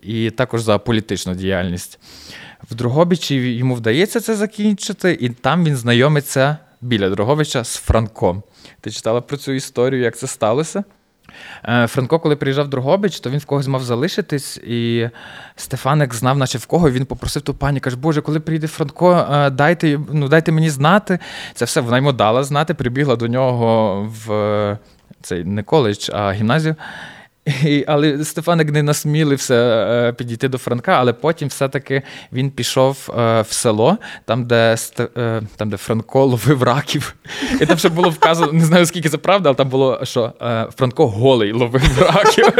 і 0.01 0.31
також 0.31 0.61
за 0.61 0.77
політичну 0.77 1.35
діяльність. 1.35 1.99
В 2.63 2.75
Дрогобичі 2.75 3.35
йому 3.35 3.75
вдається 3.75 4.19
це 4.19 4.35
закінчити, 4.35 5.17
і 5.21 5.29
там 5.29 5.65
він 5.65 5.75
знайомиться 5.75 6.57
біля 6.81 7.09
Дроговича 7.09 7.63
з 7.63 7.77
Франком. 7.77 8.43
Ти 8.81 8.91
читала 8.91 9.21
про 9.21 9.37
цю 9.37 9.51
історію, 9.51 10.01
як 10.01 10.17
це 10.17 10.27
сталося? 10.27 10.83
Е, 11.65 11.87
Франко, 11.87 12.19
коли 12.19 12.35
приїжджав 12.35 12.65
в 12.65 12.69
Дрогобич, 12.69 13.19
то 13.19 13.29
він 13.29 13.39
в 13.39 13.45
когось 13.45 13.67
мав 13.67 13.83
залишитись, 13.83 14.57
і 14.57 15.09
Стефаник 15.55 16.13
знав, 16.13 16.37
наче 16.37 16.57
в 16.57 16.65
кого. 16.65 16.91
Він 16.91 17.05
попросив 17.05 17.41
ту 17.41 17.53
пані, 17.53 17.79
каже, 17.79 17.97
Боже, 17.97 18.21
коли 18.21 18.39
прийде 18.39 18.67
Франко, 18.67 19.27
е, 19.31 19.49
дайте 19.49 19.99
ну, 20.11 20.27
дайте 20.27 20.51
мені 20.51 20.69
знати. 20.69 21.19
Це 21.53 21.65
все 21.65 21.81
вона 21.81 21.97
йому 21.97 22.13
дала 22.13 22.43
знати, 22.43 22.73
прибігла 22.73 23.15
до 23.15 23.27
нього 23.27 24.01
в 24.25 24.77
цей 25.21 25.43
не 25.43 25.63
коледж, 25.63 26.09
а 26.13 26.31
гімназію. 26.31 26.75
І, 27.63 27.83
Але 27.87 28.23
Стефаник 28.23 28.71
не 28.71 28.83
насмілився 28.83 29.55
е, 29.55 30.13
підійти 30.13 30.47
до 30.47 30.57
Франка, 30.57 30.91
але 30.91 31.13
потім 31.13 31.47
все-таки 31.47 32.01
він 32.33 32.51
пішов 32.51 33.09
е, 33.19 33.41
в 33.41 33.51
село, 33.51 33.97
там, 34.25 34.45
де 34.45 34.75
е, 35.17 35.41
там, 35.55 35.69
де 35.69 35.77
Франко 35.77 36.25
ловив 36.25 36.63
раків. 36.63 37.15
І 37.61 37.65
там 37.65 37.77
ще 37.77 37.89
було 37.89 38.09
вказано, 38.09 38.53
не 38.53 38.65
знаю, 38.65 38.85
скільки 38.85 39.09
це 39.09 39.17
правда, 39.17 39.49
але 39.49 39.55
там 39.55 39.69
було, 39.69 39.99
що 40.03 40.33
Франко 40.77 41.07
голий 41.07 41.51
ловив 41.51 42.01
раків. 42.01 42.53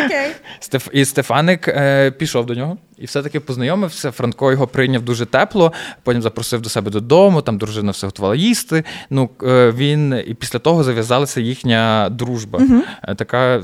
Okay. 0.00 0.90
І 0.92 1.04
Стефаник 1.04 1.68
е, 1.68 2.10
пішов 2.10 2.46
до 2.46 2.54
нього 2.54 2.76
і 2.98 3.04
все-таки 3.06 3.40
познайомився. 3.40 4.10
Франко 4.10 4.52
його 4.52 4.66
прийняв 4.66 5.02
дуже 5.02 5.26
тепло, 5.26 5.72
потім 6.02 6.22
запросив 6.22 6.60
до 6.60 6.68
себе 6.68 6.90
додому, 6.90 7.42
там 7.42 7.58
дружина 7.58 7.92
все 7.92 8.06
готувала 8.06 8.36
їсти. 8.36 8.84
Ну, 9.10 9.30
е, 9.42 9.70
він 9.76 10.22
І 10.26 10.34
після 10.34 10.58
того 10.58 10.84
зав'язалася 10.84 11.40
їхня 11.40 12.08
дружба. 12.10 12.58
Uh-huh. 12.58 13.14
Така 13.16 13.62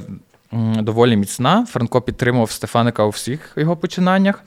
доволі 0.78 1.16
міцна. 1.16 1.66
Франко 1.66 2.00
підтримував 2.00 2.50
Стефаника 2.50 3.04
у 3.04 3.08
всіх 3.08 3.52
його 3.56 3.76
починаннях. 3.76 4.42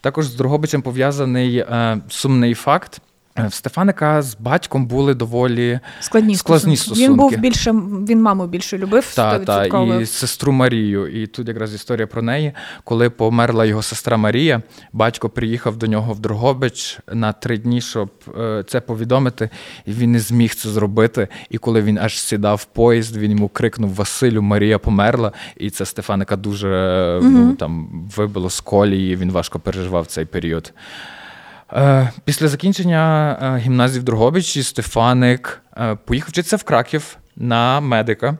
Також 0.00 0.26
з 0.26 0.34
Дрогобичем 0.34 0.82
пов'язаний 0.82 1.58
е, 1.58 2.00
сумний 2.08 2.54
факт. 2.54 3.00
В 3.36 3.52
Стефаника 3.52 4.22
з 4.22 4.36
батьком 4.38 4.86
були 4.86 5.14
доволі 5.14 5.80
складні, 6.00 6.36
складні 6.36 6.76
стосунки. 6.76 7.08
Він 7.08 7.16
був 7.16 7.36
більше, 7.36 7.72
він 8.08 8.22
маму 8.22 8.46
більше 8.46 8.78
любив. 8.78 9.14
Так, 9.14 9.44
та, 9.44 9.66
і 9.66 10.06
сестру 10.06 10.52
Марію. 10.52 11.22
І 11.22 11.26
тут 11.26 11.48
якраз 11.48 11.74
історія 11.74 12.06
про 12.06 12.22
неї. 12.22 12.52
Коли 12.84 13.10
померла 13.10 13.64
його 13.64 13.82
сестра 13.82 14.16
Марія, 14.16 14.62
батько 14.92 15.28
приїхав 15.28 15.76
до 15.76 15.86
нього 15.86 16.12
в 16.12 16.20
Дрогобич 16.20 16.98
на 17.12 17.32
три 17.32 17.58
дні, 17.58 17.80
щоб 17.80 18.10
е, 18.38 18.64
це 18.68 18.80
повідомити, 18.80 19.50
і 19.86 19.92
він 19.92 20.12
не 20.12 20.20
зміг 20.20 20.54
це 20.54 20.68
зробити. 20.68 21.28
І 21.50 21.58
коли 21.58 21.82
він 21.82 21.98
аж 21.98 22.20
сідав 22.20 22.56
в 22.56 22.64
поїзд, 22.64 23.16
він 23.16 23.30
йому 23.30 23.48
крикнув 23.48 23.94
Василю, 23.94 24.42
Марія 24.42 24.78
померла. 24.78 25.32
І 25.56 25.70
це 25.70 25.86
Стефаника 25.86 26.36
дуже 26.36 26.68
угу. 27.22 27.30
ну, 27.30 27.54
там 27.54 27.88
вибило 28.16 28.50
з 28.50 28.60
колії. 28.60 29.16
Він 29.16 29.30
важко 29.32 29.58
переживав 29.60 30.06
цей 30.06 30.24
період. 30.24 30.72
Е, 31.74 32.10
після 32.24 32.48
закінчення 32.48 33.32
е, 33.42 33.58
гімназії 33.58 34.00
в 34.00 34.04
Дрогобичі 34.04 34.62
Стефаник 34.62 35.62
е, 35.76 35.96
поїхав 36.04 36.30
вчитися 36.30 36.56
в 36.56 36.62
Краків 36.62 37.16
на 37.36 37.80
медика, 37.80 38.38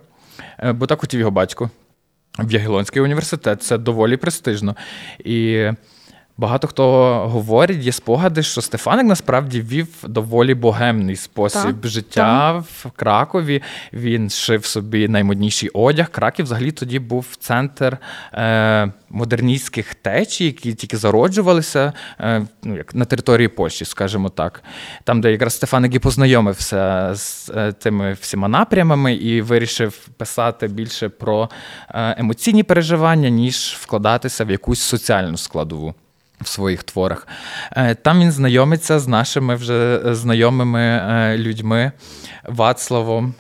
бо 0.75 0.87
так 0.87 1.01
хотів 1.01 1.21
його 1.21 1.31
батько 1.31 1.71
в 2.39 2.53
Ягелонський 2.53 3.03
університет. 3.03 3.63
Це 3.63 3.79
доволі 3.79 4.17
престижно. 4.17 4.77
І 5.19 5.69
Багато 6.37 6.67
хто 6.67 6.85
говорить, 7.29 7.85
є 7.85 7.93
спогади, 7.93 8.43
що 8.43 8.61
Стефаник 8.61 9.07
насправді 9.07 9.61
вів 9.61 9.89
доволі 10.03 10.55
богемний 10.55 11.17
спосіб 11.17 11.81
так, 11.81 11.91
життя 11.91 12.53
так. 12.53 12.63
в 12.63 12.91
Кракові. 12.97 13.63
Він 13.93 14.31
шив 14.31 14.65
собі 14.65 15.09
наймодніший 15.09 15.69
одяг. 15.69 16.11
Краків 16.11 16.45
взагалі 16.45 16.71
тоді 16.71 16.99
був 16.99 17.27
центр 17.41 17.99
е, 18.33 18.93
модерністських 19.11 19.95
течій, 19.95 20.45
які 20.45 20.75
тільки 20.75 20.97
зароджувалися 20.97 21.93
е, 22.21 22.47
ну, 22.63 22.77
як 22.77 22.95
на 22.95 23.05
території 23.05 23.49
Польщі, 23.49 23.85
скажімо 23.85 24.29
так. 24.29 24.63
Там, 25.05 25.21
де 25.21 25.33
якраз 25.33 25.55
Стефаник 25.55 25.95
і 25.95 25.99
познайомився 25.99 27.11
з 27.15 27.51
е, 27.57 27.73
тими 27.73 28.13
всіма 28.13 28.49
напрямами 28.49 29.15
і 29.15 29.43
вирішив 29.43 30.09
писати 30.17 30.69
більше 30.69 31.09
про 31.09 31.51
е, 31.89 32.15
емоційні 32.19 32.63
переживання, 32.63 33.29
ніж 33.29 33.77
вкладатися 33.81 34.45
в 34.45 34.51
якусь 34.51 34.81
соціальну 34.81 35.37
складову 35.37 35.95
в 36.41 36.49
своїх 36.49 36.83
творах. 36.83 37.29
Е, 37.73 37.95
там 37.95 38.21
він 38.21 38.33
знайомиться 38.33 38.99
з 38.99 39.09
нашими 39.09 39.55
вже 39.55 40.01
знайомими 40.15 40.81
е, 40.81 41.39
людьми 41.39 41.93
Вацлавом 42.49 43.35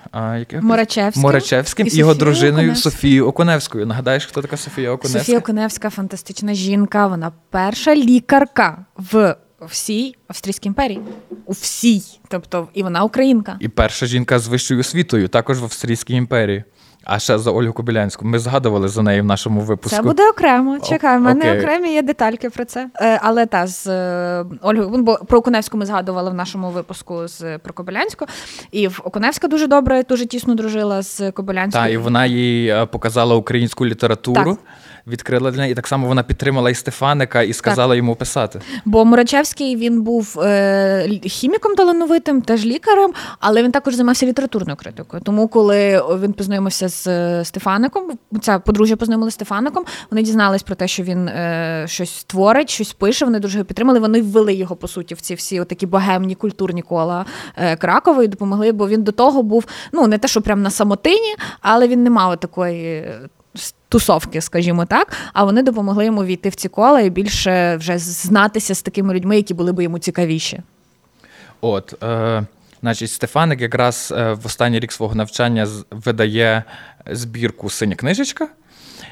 Морачевським, 0.63 1.23
Морачевським 1.23 1.87
і 1.87 1.97
його 1.97 2.15
дружиною 2.15 2.77
Софією 2.77 3.27
Окуневською. 3.27 3.87
Нагадаєш, 3.87 4.27
хто 4.27 4.43
така 4.43 4.57
Софія 4.57 4.91
Окуневська? 4.91 5.19
Софія 5.19 5.39
Окуневська 5.39 5.91
фантастична 5.91 6.55
жінка. 6.55 7.07
Вона 7.07 7.33
перша 7.51 7.95
лікарка 7.95 8.85
в 8.97 9.37
всій 9.61 10.17
Австрійській 10.29 10.69
імперії. 10.69 11.01
У 11.47 11.53
всій, 11.53 12.03
тобто 12.29 12.69
і 12.75 12.83
вона 12.83 13.05
українка. 13.05 13.57
І 13.61 13.69
перша 13.69 14.07
жінка 14.07 14.39
з 14.39 14.49
вищою 14.49 14.81
освітою, 14.81 15.29
також 15.29 15.61
в 15.61 15.65
Австрійській 15.65 16.15
імперії. 16.15 16.65
А 17.05 17.19
ще 17.19 17.39
за 17.39 17.51
Ольгу 17.51 17.73
Кобилянську. 17.73 18.25
Ми 18.25 18.39
згадували 18.39 18.89
за 18.89 19.03
неї 19.03 19.21
в 19.21 19.25
нашому 19.25 19.61
випуску. 19.61 19.97
Це 19.97 20.03
буде 20.03 20.31
окремо. 20.31 20.79
Чекай, 20.79 21.19
в 21.19 21.21
мене 21.21 21.45
Окей. 21.45 21.61
окремі 21.61 21.95
є 21.95 22.03
детальки 22.03 22.51
про 22.51 22.65
це. 22.65 22.89
Е, 23.01 23.21
але 23.23 23.47
та 23.47 23.67
з 23.67 23.87
е, 23.87 24.45
Ольгою, 24.63 25.03
бо 25.03 25.15
про 25.15 25.39
Окуневську 25.39 25.77
ми 25.77 25.87
згадували 25.87 26.31
в 26.31 26.35
нашому 26.35 26.71
випуску 26.71 27.29
з 27.29 27.59
про 27.59 27.75
Кобилянську. 27.75 28.27
І 28.71 28.89
в 28.89 29.01
Окуневська 29.05 29.49
дуже 29.49 29.67
добре, 29.67 30.03
дуже 30.03 30.27
тісно 30.27 30.55
дружила 30.55 31.03
з 31.03 31.33
Кобилянською. 31.33 31.85
Так, 31.85 31.93
і 31.93 31.97
вона 31.97 32.27
їй 32.27 32.69
е, 32.69 32.87
показала 32.87 33.35
українську 33.35 33.87
літературу. 33.87 34.45
Так 34.45 34.59
відкрила 35.07 35.51
для 35.51 35.59
неї. 35.59 35.73
І 35.73 35.75
так 35.75 35.87
само 35.87 36.07
вона 36.07 36.23
підтримала 36.23 36.71
і 36.71 36.75
Стефаника 36.75 37.43
і 37.43 37.53
сказала 37.53 37.95
так. 37.95 37.97
йому 37.97 38.15
писати. 38.15 38.61
Бо 38.85 39.05
Мурачевський 39.05 39.77
він 39.77 40.03
був 40.03 40.41
е, 40.41 41.21
хіміком 41.25 41.75
талановитим, 41.75 42.43
теж 42.43 42.65
лікарем, 42.65 43.13
але 43.41 43.63
він 43.63 43.73
також 43.73 43.95
займався 43.95 44.27
літературною 44.27 44.77
критикою. 44.77 45.23
Тому, 45.23 45.49
коли 45.49 46.03
він 46.23 46.33
познайомився 46.33 46.89
з 46.89 47.07
е, 47.07 47.45
Стефаником, 47.45 48.11
ця 48.43 48.59
подружжя 48.59 48.97
познайомилася 48.97 49.35
з 49.35 49.35
Стефаником, 49.35 49.85
вони 50.11 50.23
дізнались 50.23 50.63
про 50.63 50.75
те, 50.75 50.89
що 50.89 51.03
він 51.03 51.29
е, 51.29 51.85
щось 51.89 52.25
творить, 52.25 52.71
щось 52.71 52.93
пише. 52.93 53.25
Вони 53.25 53.41
дуже 53.41 53.59
його 53.59 53.67
підтримали. 53.67 53.99
Вони 53.99 54.23
ввели 54.23 54.55
його 54.55 54.77
по 54.77 54.89
суті 54.89 55.15
в 55.15 55.21
ці 55.21 55.35
всі 55.35 55.65
такі 55.65 55.87
богемні 55.87 56.35
культурні 56.35 56.83
кола 56.83 57.27
е, 57.57 57.77
Кракова 57.77 58.25
і 58.25 58.29
допомогли, 58.29 58.73
бо 58.73 58.89
він 58.89 59.03
до 59.03 59.13
того 59.13 59.43
був 59.43 59.65
ну 59.93 60.07
не 60.07 60.19
те, 60.19 60.29
що 60.29 60.43
прям 60.43 60.63
на 60.63 60.71
самотині, 60.71 61.35
але 61.61 61.89
він 61.89 62.03
не 62.03 62.11
мав 62.11 62.41
такої 62.41 63.05
тусовки, 63.95 64.41
скажімо 64.41 64.85
так. 64.85 65.13
А 65.33 65.45
вони 65.45 65.63
допомогли 65.63 66.05
йому 66.05 66.25
війти 66.25 66.49
в 66.49 66.55
ці 66.55 66.69
кола 66.69 67.01
і 67.01 67.11
більше 67.11 67.77
вже 67.77 67.99
знатися 67.99 68.75
з 68.75 68.83
такими 68.83 69.15
людьми, 69.15 69.37
які 69.37 69.55
були 69.55 69.73
б 69.73 69.83
йому 69.83 69.99
цікавіші. 69.99 70.61
От, 71.61 72.03
е, 72.03 72.43
значить, 72.81 73.11
Стефаник 73.11 73.61
якраз 73.61 74.15
е, 74.17 74.33
в 74.33 74.47
останній 74.47 74.81
рік 74.81 74.93
свого 74.93 75.15
навчання 75.15 75.67
видає 75.91 76.65
збірку 77.07 77.71
Синя 77.71 77.97
книжечка 77.97 78.49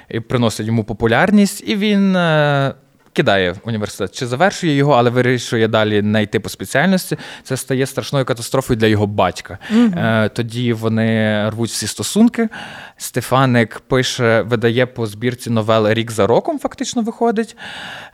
і 0.09 0.21
приносить 0.21 0.67
йому 0.67 0.85
популярність, 0.85 1.63
і 1.67 1.77
він. 1.77 2.17
Е, 2.17 2.75
кидає 3.13 3.55
університет, 3.65 4.15
чи 4.15 4.27
завершує 4.27 4.77
його, 4.77 4.93
але 4.93 5.11
вирішує 5.11 5.69
далі 5.69 6.03
не 6.03 6.23
йти 6.23 6.41
по 6.41 6.49
спеціальності. 6.49 7.17
Це 7.43 7.57
стає 7.57 7.87
страшною 7.87 8.25
катастрофою 8.25 8.77
для 8.77 8.87
його 8.87 9.07
батька. 9.07 9.59
Угу. 9.71 9.93
Тоді 10.35 10.73
вони 10.73 11.51
рвуть 11.51 11.71
всі 11.71 11.87
стосунки. 11.87 12.49
Стефаник 12.97 13.81
пише, 13.81 14.43
видає 14.43 14.87
по 14.87 15.07
збірці 15.07 15.51
новел 15.51 15.89
рік 15.89 16.11
за 16.11 16.27
роком, 16.27 16.59
фактично 16.59 17.03
виходить. 17.03 17.57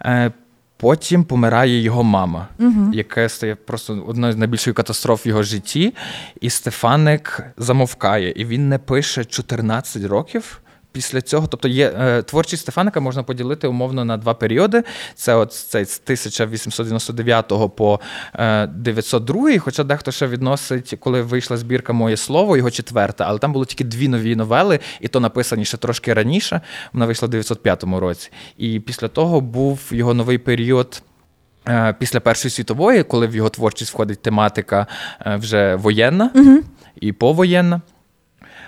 Е, 0.04 0.32
потім 0.76 1.24
помирає 1.24 1.80
його 1.80 2.02
мама, 2.02 2.48
угу. 2.58 2.90
яке 2.92 3.28
стає 3.28 3.54
просто 3.54 4.04
одною 4.06 4.32
з 4.32 4.36
найбільших 4.36 4.74
катастроф 4.74 5.26
в 5.26 5.28
його 5.28 5.42
житті. 5.42 5.94
І 6.40 6.50
Стефаник 6.50 7.42
замовкає. 7.56 8.32
І 8.36 8.44
він 8.44 8.68
не 8.68 8.78
пише 8.78 9.24
14 9.24 10.04
років 10.04 10.60
після 10.92 11.20
цього, 11.20 11.46
тобто 11.46 11.68
є 11.68 11.92
е, 11.98 12.22
творчість 12.22 12.62
Стефаника 12.62 13.00
можна 13.00 13.22
поділити 13.22 13.68
умовно 13.68 14.04
на 14.04 14.16
два 14.16 14.34
періоди. 14.34 14.82
Це 15.14 15.34
от 15.34 15.52
цей 15.52 15.84
з 15.84 16.00
1899 16.04 17.52
по 17.76 18.00
е, 18.34 18.66
902, 18.66 19.58
хоча 19.58 19.84
дехто 19.84 20.12
ще 20.12 20.26
відносить, 20.26 20.94
коли 21.00 21.22
вийшла 21.22 21.56
збірка 21.56 21.92
Моє 21.92 22.16
слово, 22.16 22.56
його 22.56 22.70
четверта, 22.70 23.24
але 23.28 23.38
там 23.38 23.52
було 23.52 23.64
тільки 23.64 23.84
дві 23.84 24.08
нові 24.08 24.36
новели, 24.36 24.80
і 25.00 25.08
то 25.08 25.20
написані 25.20 25.64
ще 25.64 25.76
трошки 25.76 26.14
раніше. 26.14 26.60
Вона 26.92 27.06
вийшла 27.06 27.28
в 27.28 27.30
905 27.30 27.84
році. 27.84 28.30
І 28.56 28.80
після 28.80 29.08
того 29.08 29.40
був 29.40 29.80
його 29.90 30.14
новий 30.14 30.38
період. 30.38 31.02
Е, 31.68 31.94
після 31.98 32.20
Першої 32.20 32.52
світової, 32.52 33.02
коли 33.02 33.26
в 33.26 33.36
його 33.36 33.48
творчість 33.48 33.92
входить 33.92 34.22
тематика 34.22 34.86
е, 35.26 35.36
вже 35.36 35.74
воєнна 35.74 36.30
угу. 36.34 36.58
і 37.00 37.12
повоєнна. 37.12 37.80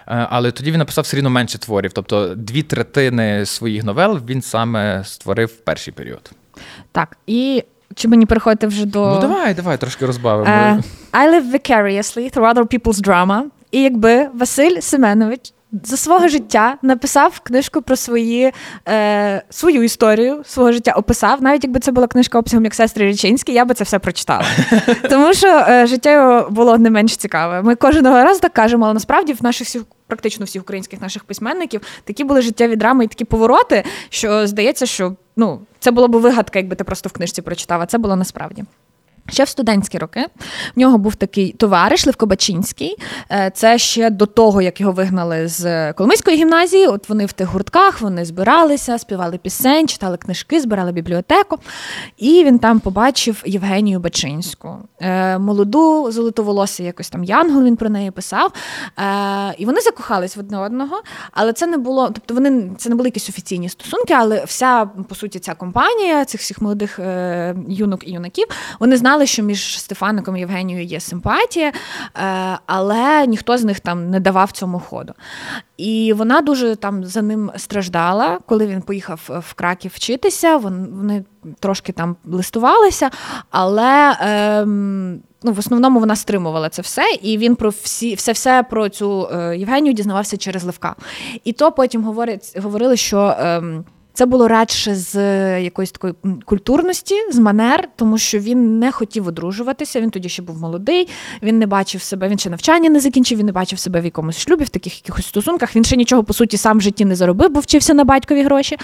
Е, 0.08 0.26
але 0.30 0.50
тоді 0.50 0.70
він 0.70 0.78
написав 0.78 1.04
все 1.04 1.16
рівно 1.16 1.30
менше 1.30 1.58
творів. 1.58 1.92
Тобто 1.92 2.34
дві 2.34 2.62
третини 2.62 3.46
своїх 3.46 3.84
новел 3.84 4.20
він 4.28 4.42
саме 4.42 5.04
створив 5.04 5.48
в 5.48 5.56
перший 5.56 5.94
період. 5.94 6.30
Так, 6.92 7.16
і 7.26 7.64
чи 7.94 8.08
мені 8.08 8.26
переходити 8.26 8.66
вже 8.66 8.86
до. 8.86 9.14
Ну, 9.14 9.20
давай, 9.20 9.54
давай, 9.54 9.78
трошки 9.78 10.06
розбавимо. 10.06 10.50
Uh, 10.50 10.82
I 11.12 11.30
live 11.30 11.52
vicariously 11.52 12.36
through 12.36 12.54
other 12.54 12.64
people's 12.64 13.06
drama. 13.06 13.42
І 13.70 13.82
якби 13.82 14.28
Василь 14.34 14.80
Семенович 14.80 15.52
за 15.72 15.96
свого 15.96 16.28
життя 16.28 16.76
написав 16.82 17.40
книжку 17.40 17.82
про 17.82 17.96
свої, 17.96 18.52
е, 18.88 19.42
свою 19.50 19.82
історію 19.82 20.42
свого 20.46 20.72
життя 20.72 20.92
описав. 20.92 21.42
Навіть 21.42 21.64
якби 21.64 21.80
це 21.80 21.92
була 21.92 22.06
книжка 22.06 22.38
обсягом 22.38 22.64
як 22.64 22.74
сестри 22.74 23.06
Річинські, 23.06 23.52
я 23.52 23.64
би 23.64 23.74
це 23.74 23.84
все 23.84 23.98
прочитала. 23.98 24.44
Тому 25.10 25.34
що 25.34 25.48
е, 25.48 25.86
життя 25.86 26.12
його 26.12 26.50
було 26.50 26.78
не 26.78 26.90
менш 26.90 27.16
цікаве. 27.16 27.62
Ми 27.62 27.74
кожного 27.74 28.24
разу 28.24 28.40
так 28.40 28.52
кажемо, 28.52 28.84
але 28.84 28.94
насправді 28.94 29.32
в 29.32 29.42
наших 29.42 29.66
всіх. 29.66 29.82
Практично 30.06 30.46
всіх 30.46 30.62
українських 30.62 31.00
наших 31.00 31.24
письменників 31.24 31.80
такі 32.04 32.24
були 32.24 32.42
життєві 32.42 32.76
драми 32.76 33.04
і 33.04 33.08
такі 33.08 33.24
повороти, 33.24 33.84
що 34.08 34.46
здається, 34.46 34.86
що 34.86 35.16
ну 35.36 35.60
це 35.78 35.90
було 35.90 36.08
б 36.08 36.16
вигадка, 36.16 36.58
якби 36.58 36.76
ти 36.76 36.84
просто 36.84 37.08
в 37.08 37.12
книжці 37.12 37.42
прочитав, 37.42 37.80
а 37.80 37.86
це 37.86 37.98
було 37.98 38.16
насправді. 38.16 38.64
Ще 39.28 39.44
в 39.44 39.48
студентські 39.48 39.98
роки 39.98 40.26
в 40.76 40.78
нього 40.78 40.98
був 40.98 41.14
такий 41.14 41.52
товариш 41.52 42.06
Левко 42.06 42.26
Бачинський. 42.26 42.96
Е, 43.30 43.50
це 43.54 43.78
ще 43.78 44.10
до 44.10 44.26
того, 44.26 44.62
як 44.62 44.80
його 44.80 44.92
вигнали 44.92 45.48
з 45.48 45.92
Коломийської 45.92 46.36
гімназії. 46.36 46.86
От 46.86 47.08
вони 47.08 47.26
в 47.26 47.32
тих 47.32 47.48
гуртках 47.48 48.00
вони 48.00 48.24
збиралися, 48.24 48.98
співали 48.98 49.38
пісень, 49.38 49.88
читали 49.88 50.16
книжки, 50.16 50.60
збирали 50.60 50.92
бібліотеку. 50.92 51.58
І 52.16 52.44
він 52.44 52.58
там 52.58 52.80
побачив 52.80 53.42
Євгенію 53.46 54.00
Бачинську, 54.00 54.76
е, 55.00 55.38
молоду 55.38 56.10
золотоволосу, 56.10 56.82
якось 56.82 57.10
там 57.10 57.24
Янгол. 57.24 57.64
Він 57.64 57.76
про 57.76 57.88
неї 57.88 58.10
писав. 58.10 58.52
Е, 58.98 59.54
і 59.58 59.66
вони 59.66 59.80
закохались 59.80 60.36
в 60.36 60.40
одне 60.40 60.58
одного, 60.58 61.02
але 61.32 61.52
це 61.52 61.66
не 61.66 61.78
було, 61.78 62.06
тобто 62.06 62.34
вони 62.34 62.70
це 62.78 62.88
не 62.88 62.94
були 62.94 63.08
якісь 63.08 63.28
офіційні 63.28 63.68
стосунки, 63.68 64.14
але 64.14 64.44
вся 64.44 64.86
по 65.08 65.14
суті 65.14 65.38
ця 65.38 65.54
компанія 65.54 66.24
цих 66.24 66.40
всіх 66.40 66.62
молодих 66.62 67.00
юнок 67.68 68.08
і 68.08 68.12
юнаків 68.12 68.46
вони 68.80 68.96
знали 68.96 69.09
знали, 69.10 69.26
що 69.26 69.42
між 69.42 69.78
Стефаником 69.78 70.36
і 70.36 70.40
Євгенією 70.40 70.84
є 70.84 71.00
симпатія, 71.00 71.68
е, 71.68 71.72
але 72.66 73.26
ніхто 73.26 73.58
з 73.58 73.64
них 73.64 73.80
там 73.80 74.10
не 74.10 74.20
давав 74.20 74.52
цьому 74.52 74.80
ходу. 74.80 75.12
І 75.76 76.12
вона 76.12 76.40
дуже 76.40 76.76
там 76.76 77.04
за 77.04 77.22
ним 77.22 77.50
страждала, 77.56 78.38
коли 78.46 78.66
він 78.66 78.82
поїхав 78.82 79.20
в 79.48 79.54
Краків 79.54 79.92
вчитися. 79.94 80.56
Вони 80.56 81.24
трошки 81.60 81.92
там 81.92 82.16
листувалися, 82.24 83.10
але. 83.50 84.16
Ем, 84.20 85.20
ну, 85.42 85.52
в 85.52 85.58
основному 85.58 86.00
вона 86.00 86.16
стримувала 86.16 86.68
це 86.68 86.82
все, 86.82 87.02
і 87.22 87.38
він 87.38 87.56
про 87.56 87.70
всі 87.70 88.14
все 88.14 88.32
все 88.32 88.62
про 88.70 88.88
цю 88.88 89.28
е, 89.32 89.56
Євгенію 89.56 89.94
дізнавався 89.94 90.36
через 90.36 90.64
Левка. 90.64 90.94
І 91.44 91.52
то 91.52 91.72
потім 91.72 92.04
говорить, 92.04 92.52
говорили, 92.58 92.96
що. 92.96 93.18
Е, 93.18 93.62
це 94.20 94.26
було 94.26 94.48
радше 94.48 94.94
з 94.94 95.16
е, 95.16 95.62
якоїсь 95.62 95.90
такої 95.90 96.14
культурності, 96.44 97.14
з 97.32 97.38
манер, 97.38 97.88
тому 97.96 98.18
що 98.18 98.38
він 98.38 98.78
не 98.78 98.92
хотів 98.92 99.26
одружуватися. 99.26 100.00
Він 100.00 100.10
тоді 100.10 100.28
ще 100.28 100.42
був 100.42 100.60
молодий, 100.60 101.08
він 101.42 101.58
не 101.58 101.66
бачив 101.66 102.02
себе, 102.02 102.28
він 102.28 102.38
ще 102.38 102.50
навчання 102.50 102.90
не 102.90 103.00
закінчив, 103.00 103.38
він 103.38 103.46
не 103.46 103.52
бачив 103.52 103.78
себе 103.78 104.00
в 104.00 104.04
якомусь 104.04 104.38
шлюбі, 104.38 104.64
в 104.64 104.68
таких 104.68 104.96
якихось 104.96 105.26
стосунках. 105.26 105.76
Він 105.76 105.84
ще 105.84 105.96
нічого 105.96 106.24
по 106.24 106.32
суті 106.32 106.56
сам 106.56 106.78
в 106.78 106.80
житті 106.80 107.04
не 107.04 107.16
заробив, 107.16 107.50
бо 107.50 107.60
вчився 107.60 107.94
на 107.94 108.04
батькові 108.04 108.42
гроші. 108.42 108.76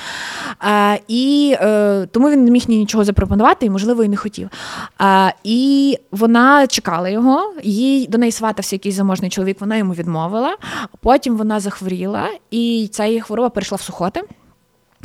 А, 0.59 0.97
І 1.09 1.57
е, 1.61 2.07
тому 2.13 2.31
він 2.31 2.45
не 2.45 2.51
міг 2.51 2.65
нічого 2.69 3.05
запропонувати 3.05 3.67
і, 3.67 3.71
можливо, 3.71 4.05
і 4.05 4.09
не 4.09 4.17
хотів. 4.17 4.49
А, 4.99 5.31
І 5.45 5.99
вона 6.11 6.67
чекала 6.67 7.09
його, 7.09 7.55
їй 7.63 8.07
до 8.07 8.19
неї 8.19 8.33
сватався 8.33 8.77
якийсь 8.77 8.95
заможний 8.95 9.31
чоловік, 9.31 9.61
вона 9.61 9.77
йому 9.77 9.93
відмовила. 9.93 10.57
Потім 11.01 11.37
вона 11.37 11.61
захворіла, 11.61 12.29
і 12.51 12.89
ця 12.93 13.05
її 13.05 13.21
хвороба 13.21 13.49
перейшла 13.51 13.77
в 13.77 13.81
сухоти. 13.81 14.23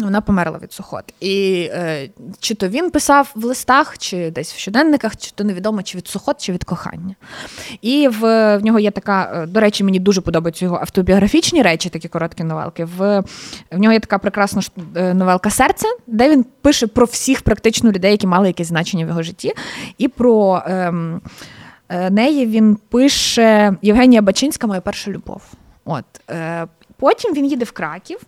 Вона 0.02 0.22
померла 0.22 0.60
від 0.64 0.74
сухот. 0.74 1.14
І 1.20 1.70
е, 1.74 2.10
чи 2.40 2.56
то 2.56 2.68
він 2.68 2.92
писав 2.92 3.32
в 3.36 3.46
листах, 3.46 3.98
чи 3.98 4.32
десь 4.32 4.54
в 4.54 4.58
щоденниках, 4.58 5.18
чи 5.18 5.32
то 5.36 5.44
невідомо, 5.44 5.84
чи 5.84 5.98
від 5.98 6.08
сухот, 6.08 6.42
чи 6.42 6.52
від 6.52 6.64
кохання. 6.64 7.16
І 7.82 8.08
в, 8.08 8.58
в 8.58 8.64
нього 8.64 8.80
є 8.80 8.92
така, 8.92 9.32
е, 9.36 9.46
до 9.46 9.60
речі, 9.60 9.84
мені 9.84 10.00
дуже 10.00 10.22
подобаються 10.22 10.66
його 10.66 10.78
автобіографічні 10.78 11.62
речі, 11.62 11.90
такі 11.90 12.08
короткі 12.08 12.44
новелки. 12.44 12.86
В 12.86 13.24
в 13.72 13.78
нього 13.78 13.94
є 13.94 14.00
така 14.00 14.18
прекрасна 14.18 14.62
е, 14.96 15.14
новелка 15.14 15.50
Серце, 15.50 15.88
де 16.08 16.30
він 16.30 16.46
пише 16.62 16.88
про 16.88 17.06
всіх 17.06 17.42
практично 17.42 17.92
людей, 17.92 18.12
які 18.12 18.28
мали 18.28 18.48
якесь 18.48 18.68
значення 18.68 19.06
в 19.06 19.08
його 19.08 19.24
житті. 19.24 19.54
І 19.98 20.08
про 20.08 20.64
ем, 20.66 21.22
е, 21.90 22.10
неї 22.10 22.46
він 22.46 22.78
пише 22.90 23.76
Євгенія 23.82 24.22
Бачинська, 24.22 24.68
моя 24.68 24.82
перша 24.82 25.12
любов. 25.12 25.42
От, 25.86 26.06
е, 26.30 26.68
Потім 27.02 27.34
він 27.34 27.46
їде 27.46 27.66
в 27.66 27.72
Краків. 27.72 28.20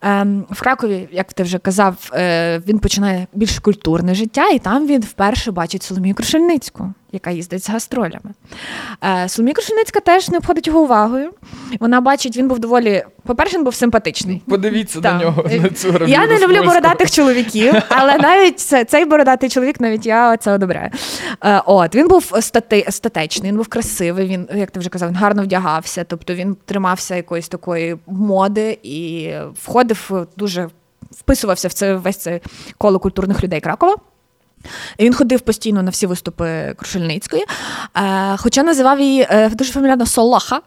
Ем, 0.00 0.46
в 0.50 0.60
Кракові, 0.60 1.08
як 1.12 1.32
ти 1.32 1.42
вже 1.42 1.58
казав, 1.58 2.10
е, 2.12 2.58
він 2.58 2.78
починає 2.78 3.26
більш 3.32 3.58
культурне 3.58 4.14
життя, 4.14 4.48
і 4.48 4.58
там 4.58 4.86
він 4.86 5.00
вперше 5.00 5.50
бачить 5.50 5.82
Соломію 5.82 6.14
Крушельницьку 6.14 6.92
яка 7.12 7.30
їздить 7.30 7.64
з 7.64 7.70
гастролями. 7.70 8.30
Е, 9.04 9.28
Соломія 9.28 9.54
Крушеницька 9.54 10.00
теж 10.00 10.28
не 10.28 10.38
обходить 10.38 10.66
його 10.66 10.80
увагою. 10.80 11.30
Вона 11.80 12.00
бачить, 12.00 12.36
він 12.36 12.48
був 12.48 12.58
доволі. 12.58 13.04
По-перше, 13.26 13.56
він 13.56 13.64
був 13.64 13.74
симпатичний. 13.74 14.42
Подивіться 14.48 15.00
на 15.00 15.18
нього. 15.18 15.44
на 15.62 15.68
цю 15.68 16.06
Я 16.06 16.26
не 16.26 16.38
люблю 16.38 16.62
бородатих 16.64 17.10
чоловіків, 17.10 17.74
але 17.88 18.18
навіть 18.18 18.60
цей 18.90 19.04
бородатий 19.04 19.48
чоловік, 19.50 19.80
навіть 19.80 20.06
я 20.06 20.36
це 20.36 20.52
одобряю. 20.52 20.90
Е, 21.44 21.62
от 21.66 21.94
Він 21.94 22.08
був 22.08 22.32
стати, 22.40 22.86
статечний, 22.88 23.50
він 23.50 23.56
був 23.56 23.68
красивий, 23.68 24.26
він, 24.26 24.48
як 24.54 24.70
ти 24.70 24.80
вже 24.80 24.88
казав, 24.88 25.08
він 25.08 25.16
гарно 25.16 25.42
вдягався, 25.42 26.04
тобто 26.04 26.34
він 26.34 26.56
тримався 26.64 27.16
якоїсь 27.16 27.48
такої 27.48 27.96
моди 28.06 28.78
і 28.82 29.32
входив 29.62 30.26
дуже. 30.36 30.68
Вписувався 31.10 31.68
в 31.68 31.72
це 31.72 31.94
весь 31.94 32.16
це 32.16 32.40
коло 32.78 32.98
культурних 32.98 33.44
людей 33.44 33.60
Кракова. 33.60 33.96
Він 34.98 35.14
ходив 35.14 35.40
постійно 35.40 35.82
на 35.82 35.90
всі 35.90 36.06
виступи 36.06 36.74
Крушельницької, 36.76 37.44
е, 37.96 38.36
хоча 38.36 38.62
називав 38.62 39.00
її 39.00 39.26
е, 39.30 39.48
дуже 39.48 39.72
фамільярно 39.72 40.06
Солоха. 40.06 40.60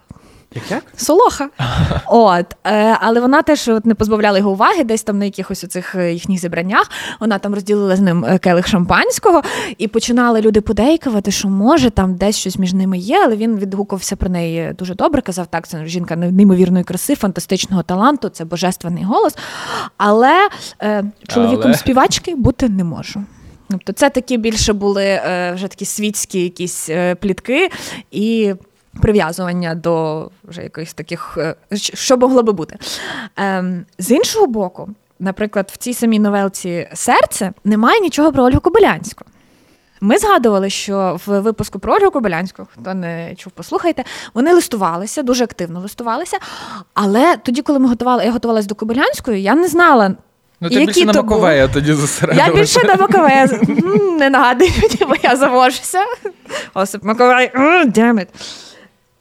Як 0.56 0.72
як? 0.72 0.84
Солоха. 0.98 1.50
От, 2.08 2.46
е, 2.68 2.98
Але 3.02 3.20
вона 3.20 3.42
теж 3.42 3.68
от, 3.68 3.86
не 3.86 3.96
позбавляла 3.96 4.38
його 4.38 4.52
уваги, 4.52 4.84
десь 4.84 5.04
там 5.04 5.18
на 5.18 5.26
якихось 5.26 5.64
оцих 5.64 5.96
їхніх 5.96 6.40
зібраннях. 6.40 6.92
Вона 7.20 7.40
там 7.40 7.54
розділила 7.54 7.96
з 7.96 8.00
ним 8.00 8.26
келих 8.42 8.68
шампанського, 8.68 9.42
і 9.78 9.88
починали 9.88 10.42
люди 10.42 10.62
подейкувати, 10.62 11.32
що 11.32 11.50
може 11.50 11.90
там 11.90 12.16
десь 12.16 12.38
щось 12.38 12.58
між 12.58 12.74
ними 12.74 12.98
є, 12.98 13.22
але 13.26 13.36
він 13.36 13.58
відгукувався 13.58 14.16
про 14.16 14.30
неї 14.30 14.74
дуже 14.80 14.96
добре. 14.96 15.22
Казав, 15.22 15.48
так, 15.48 15.68
це 15.68 15.86
жінка 15.86 16.16
неймовірної 16.16 16.84
краси, 16.84 17.16
фантастичного 17.16 17.84
таланту, 17.84 18.30
це 18.30 18.46
божественний 18.46 19.04
голос. 19.04 19.38
Але 19.98 20.50
е, 20.82 21.04
чоловіком 21.28 21.66
але... 21.66 21.74
співачки 21.74 22.36
бути 22.36 22.70
не 22.70 22.84
можу. 22.84 23.24
Тобто 23.74 23.94
це 23.94 24.10
такі 24.10 24.38
більше 24.38 24.74
були 24.74 25.06
е, 25.06 25.52
вже 25.56 25.68
такі 25.68 25.86
світські 25.86 26.44
якісь 26.44 26.90
е, 26.90 27.16
плітки 27.16 27.70
і 28.12 28.54
прив'язування 29.02 29.76
до 29.76 30.30
вже 30.44 30.64
якихось 30.64 30.94
таких, 30.94 31.38
е, 31.38 31.56
що 31.78 32.18
могло 32.18 32.44
би 32.44 32.54
бути. 32.54 32.78
Ем, 33.36 33.86
з 33.98 34.12
іншого 34.12 34.48
боку, 34.48 34.90
наприклад, 35.20 35.70
в 35.74 35.78
цій 35.78 35.94
самій 35.94 36.20
новелці 36.20 36.88
Серце 36.94 37.54
немає 37.64 38.00
нічого 38.00 38.32
про 38.32 38.44
Ольгу 38.44 38.60
Кобилянську. 38.60 39.26
Ми 40.02 40.18
згадували, 40.18 40.70
що 40.70 41.20
в 41.26 41.40
випуску 41.40 41.80
про 41.80 41.94
Ольгу 41.94 42.12
Кобилянську, 42.12 42.68
хто 42.74 42.94
не 42.94 43.36
чув, 43.36 43.54
послухайте, 43.56 44.04
вони 44.34 44.54
листувалися, 44.54 45.24
дуже 45.24 45.44
активно 45.44 45.80
листувалися. 45.80 46.38
Але 46.94 47.38
тоді, 47.38 47.62
коли 47.62 47.80
ми 47.80 47.88
готували, 47.88 48.26
я 48.26 48.32
готувалася 48.32 48.68
до 48.68 48.76
Кобилянської, 48.76 49.44
я 49.44 49.56
не 49.56 49.68
знала 49.68 50.16
Ну, 50.64 50.70
ти 50.70 50.86
більше 50.86 51.06
на 51.06 51.14
Маковея 51.14 51.68
тоді 51.68 51.94
зосередилася. 51.94 52.52
Я 52.52 52.60
більше 52.60 52.88
на 52.88 52.96
Маковея. 52.96 53.48
Не 54.20 54.30
нагадую, 54.30 54.72
бо 55.08 55.16
я 55.24 55.36
завожуся. 55.36 56.00
Осип 56.74 57.04
Маковей, 57.04 57.52
damn 57.86 58.28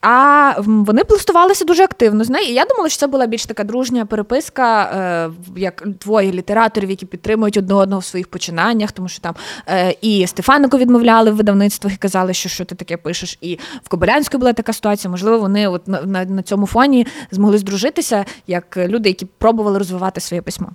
А 0.00 0.54
вони 0.58 1.04
пластувалися 1.04 1.64
дуже 1.64 1.84
активно 1.84 2.24
з 2.24 2.30
нею. 2.30 2.46
І 2.48 2.52
я 2.52 2.64
думала, 2.64 2.88
що 2.88 2.98
це 2.98 3.06
була 3.06 3.26
більш 3.26 3.46
така 3.46 3.64
дружня 3.64 4.06
переписка, 4.06 4.82
е, 4.84 5.30
як 5.56 5.82
двоє 5.86 6.32
літераторів, 6.32 6.90
які 6.90 7.06
підтримують 7.06 7.56
одне 7.56 7.74
одного 7.74 8.00
в 8.00 8.04
своїх 8.04 8.28
починаннях, 8.28 8.92
тому 8.92 9.08
що 9.08 9.20
там 9.20 9.34
е, 9.68 9.94
і 10.00 10.26
Стефанику 10.26 10.78
відмовляли 10.78 11.30
в 11.30 11.36
видавництвах 11.36 11.94
і 11.94 11.96
казали, 11.96 12.34
що 12.34 12.48
що 12.48 12.64
ти 12.64 12.74
таке 12.74 12.96
пишеш. 12.96 13.38
І 13.40 13.58
в 13.84 13.88
Кобилянської 13.88 14.38
була 14.38 14.52
така 14.52 14.72
ситуація. 14.72 15.10
Можливо, 15.10 15.38
вони 15.38 15.68
от 15.68 15.88
на, 15.88 16.02
на, 16.02 16.24
на 16.24 16.42
цьому 16.42 16.66
фоні 16.66 17.06
змогли 17.30 17.58
здружитися 17.58 18.24
як 18.46 18.76
люди, 18.76 19.08
які 19.08 19.26
пробували 19.38 19.78
розвивати 19.78 20.20
своє 20.20 20.42
письмо. 20.42 20.68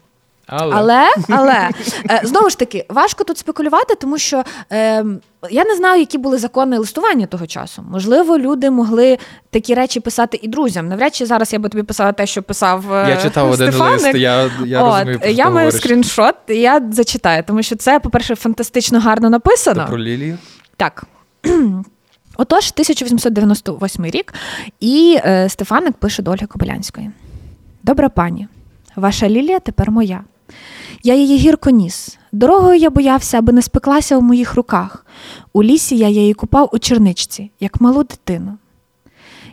Але 0.49 0.75
але, 0.75 1.07
але 1.29 1.69
е, 2.11 2.21
знову 2.23 2.49
ж 2.49 2.57
таки 2.57 2.85
важко 2.89 3.23
тут 3.23 3.37
спекулювати, 3.37 3.95
тому 3.95 4.17
що 4.17 4.43
е, 4.71 5.05
я 5.49 5.65
не 5.65 5.75
знаю, 5.75 5.99
які 5.99 6.17
були 6.17 6.37
закони 6.37 6.77
листування 6.77 7.25
того 7.25 7.47
часу. 7.47 7.85
Можливо, 7.91 8.37
люди 8.37 8.69
могли 8.71 9.17
такі 9.49 9.73
речі 9.73 9.99
писати 9.99 10.39
і 10.41 10.47
друзям. 10.47 10.87
Навряд 10.87 11.15
чи 11.15 11.25
зараз 11.25 11.53
я 11.53 11.59
би 11.59 11.69
тобі 11.69 11.83
писала 11.83 12.11
те, 12.11 12.25
що 12.25 12.43
писав 12.43 12.93
е, 12.93 13.09
Я 13.09 13.17
читав 13.21 13.55
Стефаник. 13.55 13.81
один 13.81 14.05
лист. 14.05 14.15
Я 14.15 14.51
я 14.65 14.83
От, 14.83 14.93
розумію, 14.93 15.19
про 15.19 15.29
Я 15.29 15.43
маю 15.45 15.55
говориш. 15.55 15.81
скріншот, 15.81 16.35
і 16.47 16.55
я 16.55 16.81
зачитаю, 16.91 17.43
тому 17.47 17.63
що 17.63 17.75
це, 17.75 17.99
по-перше, 17.99 18.35
фантастично 18.35 18.99
гарно 18.99 19.29
написано. 19.29 19.81
Це 19.83 19.89
про 19.89 19.99
Лілію? 19.99 20.37
Так. 20.77 21.03
Отож, 22.37 22.71
1898 22.73 24.05
рік, 24.05 24.33
і 24.79 25.19
е, 25.25 25.49
Стефаник 25.49 25.93
пише 25.97 26.23
до 26.23 26.31
Ольги 26.31 26.47
Кобилянської. 26.47 27.11
Добра 27.83 28.09
пані, 28.09 28.47
ваша 28.95 29.29
Лілія 29.29 29.59
тепер 29.59 29.91
моя. 29.91 30.21
Я 31.03 31.15
її 31.15 31.37
гірко 31.37 31.69
ніс. 31.69 32.17
Дорогою 32.31 32.79
я 32.79 32.89
боявся, 32.89 33.37
аби 33.37 33.53
не 33.53 33.61
спеклася 33.61 34.17
в 34.17 34.23
моїх 34.23 34.55
руках. 34.55 35.05
У 35.53 35.63
лісі 35.63 35.97
я 35.97 36.09
її 36.09 36.33
купав 36.33 36.69
у 36.73 36.79
черничці, 36.79 37.51
як 37.59 37.81
малу 37.81 38.03
дитину. 38.03 38.57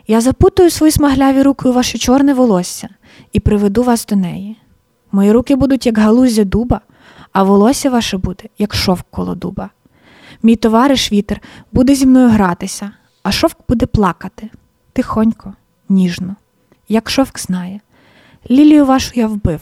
Я 0.07 0.21
запутаю 0.21 0.69
свої 0.69 0.91
смагляві 0.91 1.41
руки 1.41 1.69
у 1.69 1.73
ваше 1.73 1.97
чорне 1.97 2.33
волосся 2.33 2.89
і 3.33 3.39
приведу 3.39 3.83
вас 3.83 4.05
до 4.05 4.15
неї. 4.15 4.57
Мої 5.11 5.31
руки 5.31 5.55
будуть, 5.55 5.85
як 5.85 5.97
галузя 5.97 6.43
дуба, 6.43 6.81
а 7.31 7.43
волосся 7.43 7.89
ваше 7.89 8.17
буде, 8.17 8.43
як 8.57 8.75
шовк 8.75 9.05
коло 9.11 9.35
дуба. 9.35 9.69
Мій 10.43 10.55
товариш 10.55 11.11
вітер 11.11 11.41
буде 11.71 11.95
зі 11.95 12.05
мною 12.05 12.29
гратися, 12.29 12.91
а 13.23 13.31
шовк 13.31 13.57
буде 13.67 13.85
плакати 13.85 14.49
тихонько, 14.93 15.53
ніжно, 15.89 16.35
як 16.89 17.09
шовк 17.09 17.39
знає. 17.39 17.79
Лілію 18.49 18.85
вашу 18.85 19.11
я 19.15 19.27
вбив. 19.27 19.61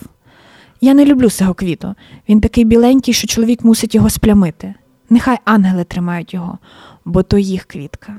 Я 0.83 0.93
не 0.93 1.05
люблю 1.05 1.29
цього 1.29 1.53
квіту. 1.53 1.95
Він 2.29 2.41
такий 2.41 2.63
біленький, 2.63 3.13
що 3.13 3.27
чоловік 3.27 3.63
мусить 3.63 3.95
його 3.95 4.09
сплямити. 4.09 4.73
Нехай 5.09 5.37
ангели 5.45 5.83
тримають 5.83 6.33
його, 6.33 6.57
бо 7.05 7.23
то 7.23 7.37
їх 7.37 7.63
квітка. 7.63 8.15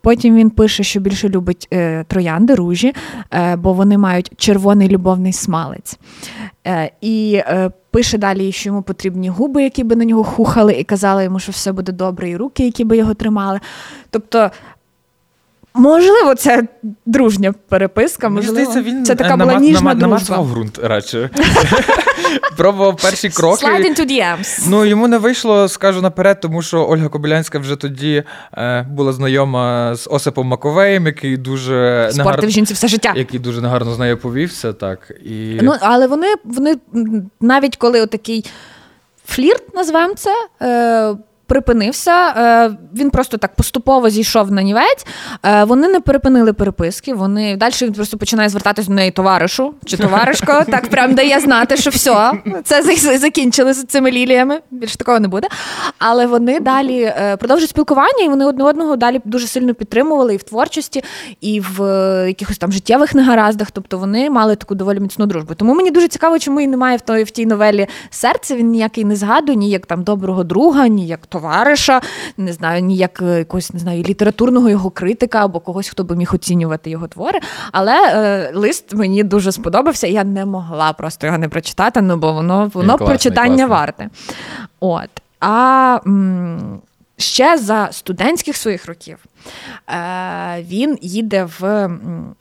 Потім 0.00 0.36
він 0.36 0.50
пише, 0.50 0.82
що 0.82 1.00
більше 1.00 1.28
любить 1.28 1.68
е, 1.72 2.04
троянди, 2.04 2.54
ружі, 2.54 2.94
е, 3.30 3.56
бо 3.56 3.72
вони 3.72 3.98
мають 3.98 4.32
червоний 4.36 4.88
любовний 4.88 5.32
смалець. 5.32 5.98
Е, 6.66 6.90
і 7.00 7.34
е, 7.34 7.70
пише 7.90 8.18
далі, 8.18 8.52
що 8.52 8.68
йому 8.68 8.82
потрібні 8.82 9.28
губи, 9.28 9.62
які 9.62 9.84
би 9.84 9.96
на 9.96 10.04
нього 10.04 10.24
хухали, 10.24 10.72
і 10.72 10.84
казали 10.84 11.24
йому, 11.24 11.38
що 11.38 11.52
все 11.52 11.72
буде 11.72 11.92
добре, 11.92 12.30
і 12.30 12.36
руки, 12.36 12.64
які 12.64 12.84
би 12.84 12.96
його 12.96 13.14
тримали. 13.14 13.60
Тобто 14.10 14.50
Можливо, 15.74 16.34
це 16.34 16.62
дружня 17.06 17.54
переписка. 17.68 18.28
Мені 18.28 18.46
можливо. 18.46 18.70
здається, 18.70 18.90
він 18.90 19.04
це 19.04 19.14
така 19.14 19.34
е, 19.34 19.36
була 19.36 19.52
нама- 19.52 19.60
ніжна 19.60 19.80
нама- 19.80 19.94
дружба. 19.94 20.06
намацував 20.08 20.46
ґрунт 20.50 20.78
радше. 20.82 21.30
Пробував 22.56 22.96
перші 22.96 23.28
кроки. 23.28 23.66
Slide 23.66 23.80
into 23.84 24.06
DMs. 24.10 24.64
Ну, 24.68 24.84
йому 24.84 25.08
не 25.08 25.18
вийшло, 25.18 25.68
скажу 25.68 26.02
наперед, 26.02 26.40
тому 26.40 26.62
що 26.62 26.86
Ольга 26.88 27.08
Кобилянська 27.08 27.58
вже 27.58 27.76
тоді 27.76 28.22
е, 28.54 28.86
була 28.90 29.12
знайома 29.12 29.94
з 29.96 30.08
Осипом 30.10 30.46
Маковеєм, 30.46 31.06
який 31.06 31.36
дуже 31.36 32.08
Спортив 32.12 32.50
жінці 32.50 32.74
все 32.74 32.88
життя. 32.88 33.12
який 33.16 33.40
дуже 33.40 33.60
негарно 33.60 33.94
з 33.94 33.98
нею 33.98 34.18
повівся. 34.18 34.72
Так, 34.72 35.12
і... 35.24 35.58
Ну, 35.62 35.74
але 35.80 36.06
вони, 36.06 36.26
вони 36.44 36.76
навіть 37.40 37.76
коли 37.76 38.00
отакий 38.00 38.44
флірт, 39.26 39.74
назвемо 39.74 40.14
це. 40.14 40.30
Е, 40.62 41.14
Припинився, 41.52 42.28
е, 42.28 42.70
він 42.94 43.10
просто 43.10 43.36
так 43.36 43.54
поступово 43.54 44.10
зійшов 44.10 44.52
на 44.52 44.62
нівець. 44.62 45.06
Е, 45.42 45.64
вони 45.64 45.88
не 45.88 46.00
перепинили 46.00 46.52
переписки. 46.52 47.14
Вони 47.14 47.56
далі 47.56 47.72
він 47.82 47.92
просто 47.92 48.18
починає 48.18 48.48
звертатись 48.48 48.86
до 48.86 48.94
неї 48.94 49.10
товаришу 49.10 49.74
чи 49.84 49.96
товаришко. 49.96 50.62
Так 50.70 50.88
прям 50.88 51.14
дає 51.14 51.40
знати, 51.40 51.76
що 51.76 51.90
все, 51.90 52.32
це 52.64 52.82
закінчили 53.18 53.74
з 53.74 53.84
цими 53.84 54.10
ліліями. 54.10 54.60
Більше 54.70 54.96
такого 54.96 55.20
не 55.20 55.28
буде. 55.28 55.48
Але 55.98 56.26
вони 56.26 56.60
далі 56.60 57.02
е, 57.02 57.36
продовжують 57.36 57.70
спілкування, 57.70 58.24
і 58.24 58.28
вони 58.28 58.44
одне 58.44 58.64
одного 58.64 58.96
далі 58.96 59.20
дуже 59.24 59.46
сильно 59.46 59.74
підтримували 59.74 60.34
і 60.34 60.36
в 60.36 60.42
творчості, 60.42 61.04
і 61.40 61.60
в 61.60 61.78
якихось 62.28 62.58
там 62.58 62.72
життєвих 62.72 63.14
негараздах. 63.14 63.70
Тобто 63.70 63.98
вони 63.98 64.30
мали 64.30 64.56
таку 64.56 64.74
доволі 64.74 65.00
міцну 65.00 65.26
дружбу. 65.26 65.54
Тому 65.54 65.74
мені 65.74 65.90
дуже 65.90 66.08
цікаво, 66.08 66.38
чому 66.38 66.60
і 66.60 66.66
немає 66.66 66.96
в 66.96 67.00
той 67.00 67.24
в 67.24 67.30
тій 67.30 67.46
новелі 67.46 67.86
серця. 68.10 68.56
Він 68.56 68.70
ніякий 68.70 69.04
не 69.04 69.16
згадує, 69.16 69.56
ні 69.56 69.70
як 69.70 69.86
там 69.86 70.02
доброго 70.02 70.44
друга, 70.44 70.88
ні 70.88 71.06
як 71.06 71.26
товариша, 71.26 71.41
не 72.36 72.52
знаю, 72.52 72.82
ні 72.82 72.96
як 72.96 73.22
е, 73.22 73.38
якогось 73.38 73.72
не 73.72 73.80
знаю, 73.80 74.02
літературного 74.02 74.68
його 74.68 74.90
критика 74.90 75.44
або 75.44 75.60
когось, 75.60 75.88
хто 75.88 76.04
би 76.04 76.16
міг 76.16 76.34
оцінювати 76.34 76.90
його 76.90 77.08
твори. 77.08 77.40
Але 77.72 77.96
е, 78.14 78.50
лист 78.54 78.94
мені 78.94 79.22
дуже 79.22 79.52
сподобався. 79.52 80.06
Я 80.06 80.24
не 80.24 80.44
могла 80.46 80.92
просто 80.92 81.26
його 81.26 81.38
не 81.38 81.48
прочитати, 81.48 82.00
ну 82.02 82.16
бо 82.16 82.32
воно 82.32 82.70
воно 82.74 82.88
класний, 82.88 83.08
прочитання 83.08 83.48
класний. 83.48 83.66
варте. 83.66 84.08
От. 84.80 85.10
А 85.40 85.98
м, 86.06 86.80
ще 87.16 87.58
за 87.58 87.88
студентських 87.92 88.56
своїх 88.56 88.86
років 88.86 89.18
е, 89.88 90.62
він 90.62 90.98
їде 91.02 91.48
в 91.60 91.90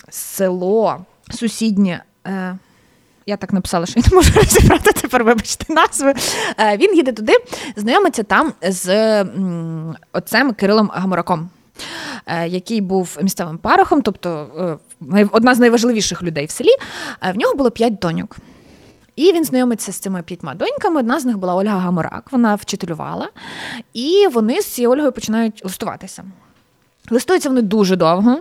село 0.09 0.97
сусіднє. 1.29 2.03
Е, 2.27 2.57
я 3.25 3.37
так 3.37 3.53
написала, 3.53 3.85
що 3.85 3.99
я 3.99 4.05
не 4.11 4.15
можу 4.15 4.31
розібрати 4.35 4.91
тепер, 4.91 5.23
вибачте, 5.23 5.73
назви. 5.73 6.13
Е, 6.59 6.77
він 6.77 6.95
їде 6.95 7.11
туди, 7.13 7.33
знайомиться 7.75 8.23
там 8.23 8.53
з 8.61 9.23
отцем 10.13 10.53
Кирилом 10.53 10.91
Гамораком. 10.93 11.49
е, 12.25 12.47
Який 12.47 12.81
був 12.81 13.17
місцевим 13.21 13.57
парохом, 13.57 14.01
тобто 14.01 14.47
е, 15.17 15.27
одна 15.31 15.55
з 15.55 15.59
найважливіших 15.59 16.23
людей 16.23 16.45
в 16.45 16.51
селі. 16.51 16.71
В 17.33 17.37
нього 17.37 17.55
було 17.55 17.71
п'ять 17.71 17.99
доньок. 17.99 18.37
І 19.15 19.33
він 19.33 19.45
знайомиться 19.45 19.91
з 19.91 19.95
цими 19.99 20.21
п'ятьма 20.23 20.55
доньками. 20.55 20.99
Одна 20.99 21.19
з 21.19 21.25
них 21.25 21.37
була 21.37 21.55
Ольга 21.55 21.77
Гаморак, 21.79 22.27
вона 22.31 22.55
вчителювала. 22.55 23.29
І 23.93 24.27
вони 24.33 24.61
з 24.61 24.65
цією 24.65 24.91
Ольгою 24.91 25.11
починають 25.11 25.61
листуватися. 25.65 26.23
Листуються 27.09 27.49
вони 27.49 27.61
дуже 27.61 27.95
довго. 27.95 28.37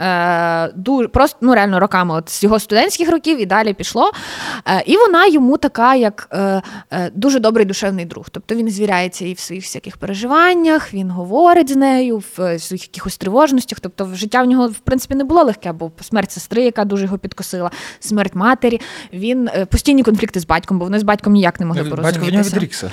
Е, 0.00 0.68
дуже, 0.74 1.08
просто 1.08 1.38
ну, 1.40 1.54
реально 1.54 1.80
роками, 1.80 2.14
от 2.14 2.30
з 2.30 2.42
його 2.42 2.58
студентських 2.58 3.10
років 3.10 3.40
і 3.40 3.46
далі 3.46 3.74
пішло. 3.74 4.10
Е, 4.66 4.82
і 4.86 4.96
вона 4.96 5.26
йому 5.26 5.56
така, 5.56 5.94
як 5.94 6.28
е, 6.32 6.62
е, 6.90 7.10
дуже 7.14 7.40
добрий 7.40 7.66
душевний 7.66 8.04
друг. 8.04 8.26
Тобто 8.30 8.54
він 8.54 8.70
звіряється 8.70 9.26
і 9.26 9.32
в 9.32 9.38
своїх 9.38 9.64
всяких 9.64 9.96
переживаннях, 9.96 10.94
він 10.94 11.10
говорить 11.10 11.70
з 11.70 11.76
нею, 11.76 12.18
в 12.18 12.42
е, 12.42 12.58
своїх 12.58 12.82
якихось 12.82 13.16
тривожностях. 13.16 13.80
Тобто, 13.80 14.10
життя 14.14 14.42
в 14.42 14.46
нього, 14.46 14.68
в 14.68 14.78
принципі, 14.78 15.14
не 15.14 15.24
було 15.24 15.42
легке, 15.42 15.72
бо 15.72 15.90
смерть 16.00 16.32
сестри, 16.32 16.62
яка 16.62 16.84
дуже 16.84 17.04
його 17.04 17.18
підкосила, 17.18 17.70
смерть 18.00 18.34
матері. 18.34 18.80
Він 19.12 19.48
е, 19.54 19.66
постійні 19.66 20.02
конфлікти 20.02 20.40
з 20.40 20.46
батьком, 20.46 20.78
бо 20.78 20.84
вони 20.84 20.98
з 20.98 21.02
батьком 21.02 21.32
ніяк 21.32 21.60
не 21.60 21.66
могли 21.66 21.82
Батько 21.82 22.26
в 22.26 22.32
нього 22.32 22.44
відрікся 22.44 22.90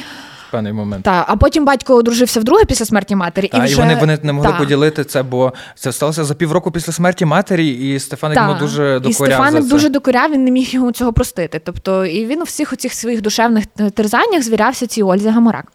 певний 0.54 0.74
момент. 0.74 1.04
Та, 1.04 1.26
а 1.28 1.36
потім 1.36 1.66
батько 1.66 1.95
одружився 1.95 2.39
вдруге 2.39 2.66
після 2.66 2.86
смерті 2.86 3.16
матері. 3.16 3.47
Та, 3.47 3.66
і, 3.66 3.72
і, 3.72 3.76
вони, 3.76 3.95
вони 3.95 4.20
не 4.24 4.34
могли 4.34 4.51
Та. 4.51 4.58
поділити 4.58 5.04
це, 5.04 5.24
бо 5.24 5.54
це 5.76 5.91
сталося 5.91 6.24
за 6.24 6.34
півроку 6.36 6.72
після 6.72 6.93
смерті 6.93 7.26
матері, 7.26 7.68
і 7.70 7.99
Стефаник 7.99 8.38
йому 8.38 8.51
Так. 8.51 8.60
дуже 8.62 8.84
і 8.84 8.99
докоряв 8.99 9.14
Стефаник 9.14 9.62
за 9.62 9.68
це. 9.68 9.74
дуже 9.76 9.89
докоряв, 9.89 10.32
він 10.32 10.43
не 10.43 10.51
міг 10.51 10.70
йому 10.70 10.91
цього 10.91 11.14
простити. 11.14 11.62
Тобто, 11.66 12.06
і 12.06 12.26
він 12.26 12.41
у 12.41 12.43
всіх 12.43 12.74
оцих 12.74 12.93
своїх 12.93 13.22
душевних 13.22 13.66
терзаннях 13.93 14.43
звірявся 14.43 14.88
цій 14.88 15.04
Ользі 15.04 15.30
Гаморак. 15.30 15.72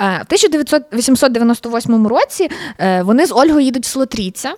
Е, 0.00 0.04
В 0.18 0.26
1898 0.26 2.06
році 2.06 2.50
е, 2.78 3.02
вони 3.02 3.26
з 3.26 3.32
Ольгою 3.32 3.60
їдуть 3.60 3.84
в 3.84 3.88
Солотрійця 3.88 4.54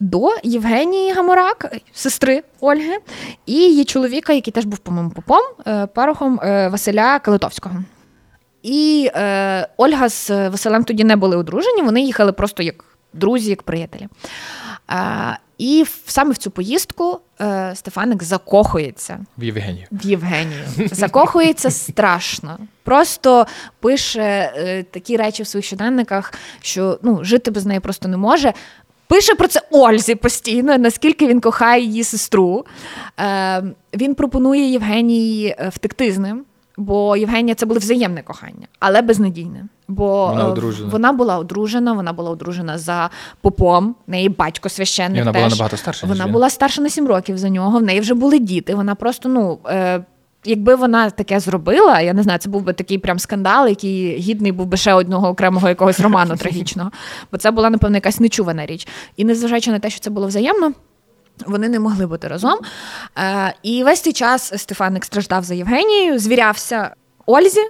до 0.00 0.28
Євгенії 0.42 1.12
Гаморак, 1.12 1.72
сестри 1.92 2.42
Ольги, 2.60 2.98
і 3.46 3.52
її 3.52 3.84
чоловіка, 3.84 4.32
який 4.32 4.52
теж 4.52 4.64
був, 4.64 4.78
по-моєму, 4.78 5.10
попом, 5.10 5.42
е, 5.66 5.86
парохом 5.86 6.36
Василя 6.42 7.18
Калитовського. 7.18 7.74
І 8.62 9.10
е, 9.14 9.68
Ольга 9.76 10.08
з 10.08 10.30
Василем 10.48 10.84
тоді 10.84 11.04
не 11.04 11.16
були 11.16 11.36
одружені, 11.36 11.82
вони 11.82 12.02
їхали 12.02 12.32
просто 12.32 12.62
як 12.62 12.84
друзі, 13.12 13.50
як 13.50 13.62
приятелі. 13.62 14.08
Е, 14.90 15.38
і 15.58 15.84
саме 16.06 16.32
в 16.32 16.36
цю 16.36 16.50
поїздку 16.50 17.20
е, 17.40 17.72
Стефаник 17.74 18.22
закохується 18.22 19.18
В 19.38 19.44
Євгенію. 19.44 19.86
в 19.92 20.06
Євгенію. 20.06 20.64
Закохується 20.92 21.70
страшно. 21.70 22.58
Просто 22.82 23.46
пише 23.80 24.52
е, 24.56 24.82
такі 24.82 25.16
речі 25.16 25.42
в 25.42 25.46
своїх 25.46 25.66
щоденниках, 25.66 26.32
що 26.60 26.98
ну, 27.02 27.24
жити 27.24 27.50
без 27.50 27.66
неї 27.66 27.80
просто 27.80 28.08
не 28.08 28.16
може. 28.16 28.52
Пише 29.06 29.34
про 29.34 29.48
це 29.48 29.60
Ользі 29.70 30.14
постійно, 30.14 30.78
наскільки 30.78 31.26
він 31.26 31.40
кохає 31.40 31.84
її 31.84 32.04
сестру. 32.04 32.66
Е, 33.20 33.62
він 33.94 34.14
пропонує 34.14 34.70
Євгенії 34.70 35.46
е, 35.58 35.68
втекти 35.74 36.12
з 36.12 36.18
ним, 36.18 36.44
бо 36.76 37.16
Євгенія 37.16 37.54
це 37.54 37.66
було 37.66 37.80
взаємне 37.80 38.22
кохання, 38.22 38.66
але 38.78 39.02
безнадійне. 39.02 39.64
Бо 39.88 40.26
Вона 40.26 40.44
е, 40.44 40.48
одружена. 40.48 40.88
вона 40.88 41.12
була 41.12 41.38
одружена, 41.38 41.92
вона 41.92 42.12
була 42.12 42.30
одружена 42.30 42.78
за 42.78 43.10
попом, 43.40 43.94
в 44.06 44.10
неї 44.10 44.28
батько 44.28 44.68
священник. 44.68 45.16
І 45.16 45.20
вона 45.20 45.32
теж. 45.32 45.42
була 45.42 45.50
набагато 45.50 45.76
старша, 45.76 46.06
Вона 46.06 46.26
була 46.26 46.50
старша 46.50 46.82
на 46.82 46.88
7 46.88 47.06
років 47.08 47.38
за 47.38 47.48
нього, 47.48 47.78
в 47.78 47.82
неї 47.82 48.00
вже 48.00 48.14
були 48.14 48.38
діти. 48.38 48.74
Вона 48.74 48.94
просто, 48.94 49.28
ну. 49.28 49.58
Е, 49.68 50.04
Якби 50.44 50.74
вона 50.74 51.10
таке 51.10 51.40
зробила, 51.40 52.00
я 52.00 52.12
не 52.12 52.22
знаю, 52.22 52.38
це 52.38 52.48
був 52.50 52.62
би 52.62 52.72
такий 52.72 52.98
прям 52.98 53.18
скандал, 53.18 53.68
який 53.68 54.16
гідний 54.16 54.52
був 54.52 54.66
би 54.66 54.76
ще 54.76 54.94
одного 54.94 55.28
окремого 55.28 55.68
якогось 55.68 56.00
роману 56.00 56.36
трагічного. 56.36 56.90
Бо 57.32 57.38
це 57.38 57.50
була, 57.50 57.70
напевно, 57.70 57.96
якась 57.96 58.20
нечувана 58.20 58.66
річ. 58.66 58.88
І 59.16 59.24
незважаючи 59.24 59.70
на 59.70 59.78
те, 59.78 59.90
що 59.90 60.00
це 60.00 60.10
було 60.10 60.26
взаємно, 60.26 60.72
вони 61.46 61.68
не 61.68 61.80
могли 61.80 62.06
бути 62.06 62.28
разом. 62.28 62.58
Е, 63.18 63.54
і 63.62 63.84
весь 63.84 64.00
цей 64.00 64.12
час 64.12 64.52
Стефаник 64.56 65.04
страждав 65.04 65.44
за 65.44 65.54
Євгенією, 65.54 66.18
звірявся 66.18 66.94
Ользі. 67.26 67.60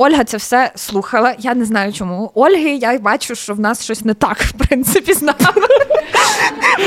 Ольга 0.00 0.24
це 0.24 0.36
все 0.36 0.72
слухала. 0.74 1.34
Я 1.38 1.54
не 1.54 1.64
знаю 1.64 1.92
чому. 1.92 2.30
Ольги, 2.34 2.70
я 2.70 2.98
бачу, 2.98 3.34
що 3.34 3.54
в 3.54 3.60
нас 3.60 3.84
щось 3.84 4.04
не 4.04 4.14
так, 4.14 4.38
в 4.38 4.52
принципі, 4.52 5.12
з 5.12 5.22
нами. 5.22 5.66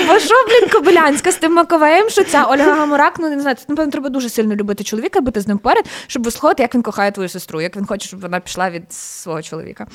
Бо 0.07 0.19
що, 0.19 0.33
блін, 0.47 0.69
Кобилянська 0.69 1.31
з 1.31 1.35
тим 1.35 1.53
Маковеєм, 1.53 2.09
що 2.09 2.23
ця 2.23 2.43
Ольга 2.43 2.73
Гамурак, 2.73 3.13
ну 3.19 3.29
не 3.29 3.41
знаю, 3.41 3.55
це, 3.55 3.65
напевно, 3.67 3.91
треба 3.91 4.09
дуже 4.09 4.29
сильно 4.29 4.55
любити 4.55 4.83
чоловіка, 4.83 5.21
бути 5.21 5.41
з 5.41 5.47
ним 5.47 5.57
поряд, 5.57 5.85
щоб 6.07 6.23
вислухати, 6.23 6.63
як 6.63 6.75
він 6.75 6.81
кохає 6.81 7.11
твою 7.11 7.29
сестру, 7.29 7.61
як 7.61 7.77
він 7.77 7.85
хоче, 7.85 8.07
щоб 8.07 8.21
вона 8.21 8.39
пішла 8.39 8.69
від 8.69 8.93
свого 8.93 9.41
чоловіка. 9.41 9.87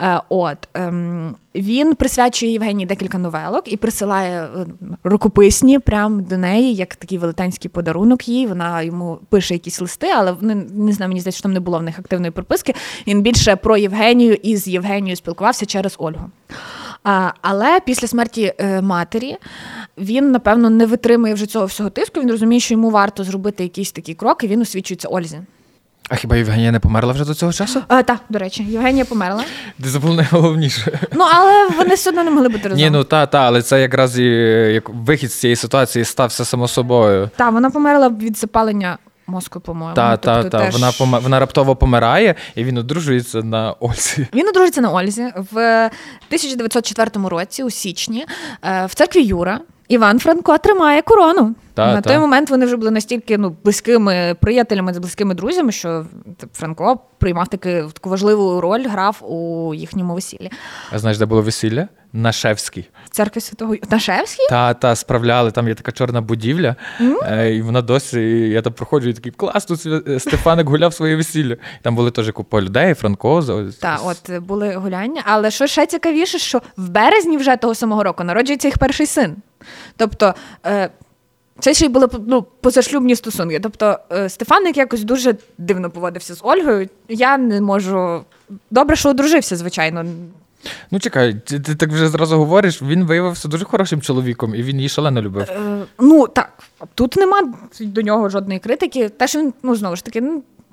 Е, 0.00 0.20
от. 0.28 0.68
Ем, 0.74 1.36
він 1.54 1.94
присвячує 1.94 2.52
Євгенії 2.52 2.86
декілька 2.86 3.18
новелок 3.18 3.72
і 3.72 3.76
присилає 3.76 4.42
е, 4.42 4.66
рукописні 5.04 5.78
прямо 5.78 6.20
до 6.20 6.38
неї, 6.38 6.74
як 6.74 6.96
такий 6.96 7.18
велетенський 7.18 7.70
подарунок 7.70 8.28
їй. 8.28 8.46
Вона 8.46 8.82
йому 8.82 9.18
пише 9.28 9.54
якісь 9.54 9.80
листи, 9.80 10.06
але 10.16 10.32
вони 10.32 10.54
не 10.54 10.92
знаю, 10.92 11.08
мені 11.08 11.20
здається, 11.20 11.38
що 11.38 11.42
там 11.42 11.52
не 11.52 11.60
було 11.60 11.78
в 11.78 11.82
них 11.82 11.98
активної 11.98 12.30
прописки. 12.48 12.74
Він 13.06 13.22
більше 13.22 13.56
про 13.56 13.76
Євгенію 13.76 14.34
і 14.34 14.56
з 14.56 14.68
Євгенією 14.68 15.16
спілкувався 15.16 15.66
через 15.66 15.94
Ольгу. 15.98 16.30
А, 17.04 17.30
але 17.42 17.80
після 17.80 18.08
смерті 18.08 18.52
е, 18.58 18.80
матері 18.82 19.36
він, 19.98 20.30
напевно, 20.30 20.70
не 20.70 20.86
витримує 20.86 21.34
вже 21.34 21.46
цього 21.46 21.66
всього 21.66 21.90
тиску. 21.90 22.20
Він 22.20 22.30
розуміє, 22.30 22.60
що 22.60 22.74
йому 22.74 22.90
варто 22.90 23.24
зробити 23.24 23.62
якийсь 23.62 23.92
такий 23.92 24.14
крок, 24.14 24.44
і 24.44 24.48
він 24.48 24.60
освічується 24.60 25.08
Ользі. 25.08 25.38
А 26.10 26.16
хіба 26.16 26.36
Євгенія 26.36 26.72
не 26.72 26.80
померла 26.80 27.12
вже 27.12 27.24
до 27.24 27.34
цього 27.34 27.52
часу? 27.52 27.82
А, 27.88 28.02
так, 28.02 28.18
до 28.28 28.38
речі, 28.38 28.62
Євгенія 28.64 29.04
померла. 29.04 29.44
Ти 29.82 29.88
забув 29.88 30.14
найголовніше. 30.14 31.00
Ну, 31.12 31.24
але 31.34 31.68
вони 31.68 31.94
все 31.94 32.10
одно 32.10 32.24
не 32.24 32.30
могли 32.30 32.48
бути 32.48 32.68
разом. 32.68 32.78
Ні, 32.78 32.90
ну 32.90 33.04
та, 33.04 33.26
та, 33.26 33.38
але 33.38 33.62
це 33.62 33.80
якраз 33.80 34.18
і 34.18 34.24
як 34.72 34.88
вихід 34.88 35.32
з 35.32 35.34
цієї 35.34 35.56
ситуації 35.56 36.04
стався 36.04 36.44
само 36.44 36.68
собою. 36.68 37.30
Так, 37.36 37.52
вона 37.52 37.70
померла 37.70 38.08
від 38.08 38.38
запалення 38.38 38.98
мозку, 39.28 39.60
по-моєму. 39.60 39.94
Та, 39.96 40.16
Тобто 40.16 40.42
та, 40.42 40.48
та. 40.58 40.58
теж- 40.64 40.72
Вона, 40.74 40.90
поме- 40.92 41.18
вона 41.18 41.40
раптово 41.40 41.76
помирає, 41.76 42.34
і 42.54 42.64
він 42.64 42.78
одружується 42.78 43.42
на 43.42 43.72
Ользі. 43.80 44.26
Він 44.34 44.48
одружиться 44.48 44.80
на 44.80 44.90
Ользі 44.92 45.32
в 45.52 45.56
1904 46.28 47.28
році, 47.28 47.62
у 47.62 47.70
січні, 47.70 48.26
е, 48.64 48.86
в 48.86 48.94
церкві 48.94 49.22
Юра. 49.22 49.60
Іван 49.88 50.18
Франко 50.18 50.58
тримає 50.58 51.02
корону. 51.02 51.54
Та, 51.74 51.86
На 51.86 52.00
та. 52.00 52.10
той 52.10 52.18
момент 52.18 52.50
вони 52.50 52.66
вже 52.66 52.76
були 52.76 52.90
настільки 52.90 53.38
ну, 53.38 53.56
близькими 53.64 54.36
приятелями, 54.40 54.94
з 54.94 54.98
близькими 54.98 55.34
друзями, 55.34 55.72
що 55.72 56.06
Франко 56.52 57.00
приймав 57.18 57.48
таки, 57.48 57.84
таку 57.92 58.10
важливу 58.10 58.60
роль, 58.60 58.86
грав 58.88 59.18
у 59.22 59.74
їхньому 59.74 60.14
весіллі. 60.14 60.50
А 60.92 60.98
знаєш, 60.98 61.18
де 61.18 61.26
було 61.26 61.42
весілля? 61.42 61.88
На 62.12 62.32
Шевській. 62.32 62.84
В 63.04 63.08
церкві 63.10 63.40
Святого 63.40 63.74
Нашевський? 63.90 64.46
Та, 64.50 64.74
та 64.74 64.96
справляли, 64.96 65.50
там 65.50 65.68
є 65.68 65.74
така 65.74 65.92
чорна 65.92 66.20
будівля, 66.20 66.76
е, 67.22 67.54
і 67.54 67.62
вона 67.62 67.82
досі. 67.82 68.20
Я 68.30 68.62
там 68.62 68.72
проходжу 68.72 69.08
і 69.08 69.12
такий 69.12 69.32
клас, 69.32 69.64
тут 69.64 69.80
Стефаник 70.22 70.68
гуляв 70.68 70.94
своє 70.94 71.16
весілля. 71.16 71.56
Там 71.82 71.96
були 71.96 72.10
теж 72.10 72.30
купа 72.30 72.60
людей, 72.60 72.94
Франко. 72.94 73.42
Так, 73.80 74.00
от 74.04 74.30
е, 74.30 74.40
були 74.40 74.74
гуляння. 74.74 75.22
Але 75.24 75.50
що 75.50 75.66
ще 75.66 75.86
цікавіше, 75.86 76.38
що 76.38 76.62
в 76.76 76.88
березні 76.88 77.36
вже 77.36 77.56
того 77.56 77.74
самого 77.74 78.02
року 78.04 78.24
народжується 78.24 78.68
їх 78.68 78.78
перший 78.78 79.06
син. 79.06 79.36
Тобто. 79.98 80.34
Е, 80.66 80.90
це 81.60 81.74
ще 81.74 81.86
й 81.86 81.88
були 81.88 82.08
ну, 82.26 82.42
позашлюбні 82.60 83.16
стосунки. 83.16 83.60
Тобто 83.60 83.98
е, 84.12 84.28
Стефаник 84.28 84.76
якось 84.76 85.04
дуже 85.04 85.34
дивно 85.58 85.90
поводився 85.90 86.34
з 86.34 86.40
Ольгою. 86.42 86.88
Я 87.08 87.38
не 87.38 87.60
можу. 87.60 88.24
Добре, 88.70 88.96
що 88.96 89.08
одружився, 89.08 89.56
звичайно. 89.56 90.04
Ну 90.90 91.00
чекай, 91.00 91.40
ти, 91.46 91.60
ти 91.60 91.74
так 91.74 91.90
вже 91.90 92.08
зразу 92.08 92.36
говориш, 92.36 92.82
він 92.82 93.04
виявився 93.04 93.48
дуже 93.48 93.64
хорошим 93.64 94.00
чоловіком, 94.00 94.54
і 94.54 94.62
він 94.62 94.76
її 94.76 94.88
шалено 94.88 95.22
любив. 95.22 95.42
Е, 95.50 95.84
ну 95.98 96.26
так, 96.28 96.52
тут 96.94 97.16
нема 97.16 97.52
до 97.80 98.02
нього 98.02 98.28
жодної 98.28 98.60
критики. 98.60 99.08
Те, 99.08 99.28
що 99.28 99.38
він 99.38 99.52
ну 99.62 99.74
знову 99.74 99.96
ж 99.96 100.04
таки 100.04 100.22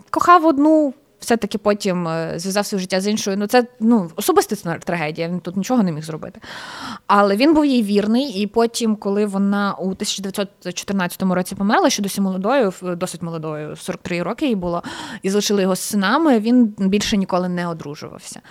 кохав 0.09 0.45
одну, 0.45 0.93
все-таки 1.25 1.57
потім 1.57 2.07
е, 2.07 2.33
зв'язав 2.35 2.65
своє 2.65 2.79
життя 2.79 3.01
з 3.01 3.07
іншою. 3.07 3.37
Ну 3.37 3.47
це 3.47 3.67
ну 3.79 4.11
особиста 4.15 4.77
трагедія. 4.77 5.27
Він 5.27 5.39
тут 5.39 5.57
нічого 5.57 5.83
не 5.83 5.91
міг 5.91 6.03
зробити. 6.03 6.39
Але 7.07 7.35
він 7.35 7.53
був 7.53 7.65
їй 7.65 7.83
вірний, 7.83 8.29
і 8.29 8.47
потім, 8.47 8.95
коли 8.95 9.25
вона 9.25 9.73
у 9.73 9.83
1914 9.83 11.21
році 11.21 11.55
померла, 11.55 11.89
ще 11.89 12.03
досі 12.03 12.21
молодою, 12.21 12.73
досить 12.81 13.21
молодою, 13.21 13.75
43 13.75 14.23
роки 14.23 14.47
їй 14.47 14.55
було, 14.55 14.83
і 15.21 15.29
залишили 15.29 15.61
його 15.61 15.75
з 15.75 15.79
синами. 15.79 16.39
Він 16.39 16.73
більше 16.77 17.17
ніколи 17.17 17.49
не 17.49 17.67
одружувався. 17.67 18.41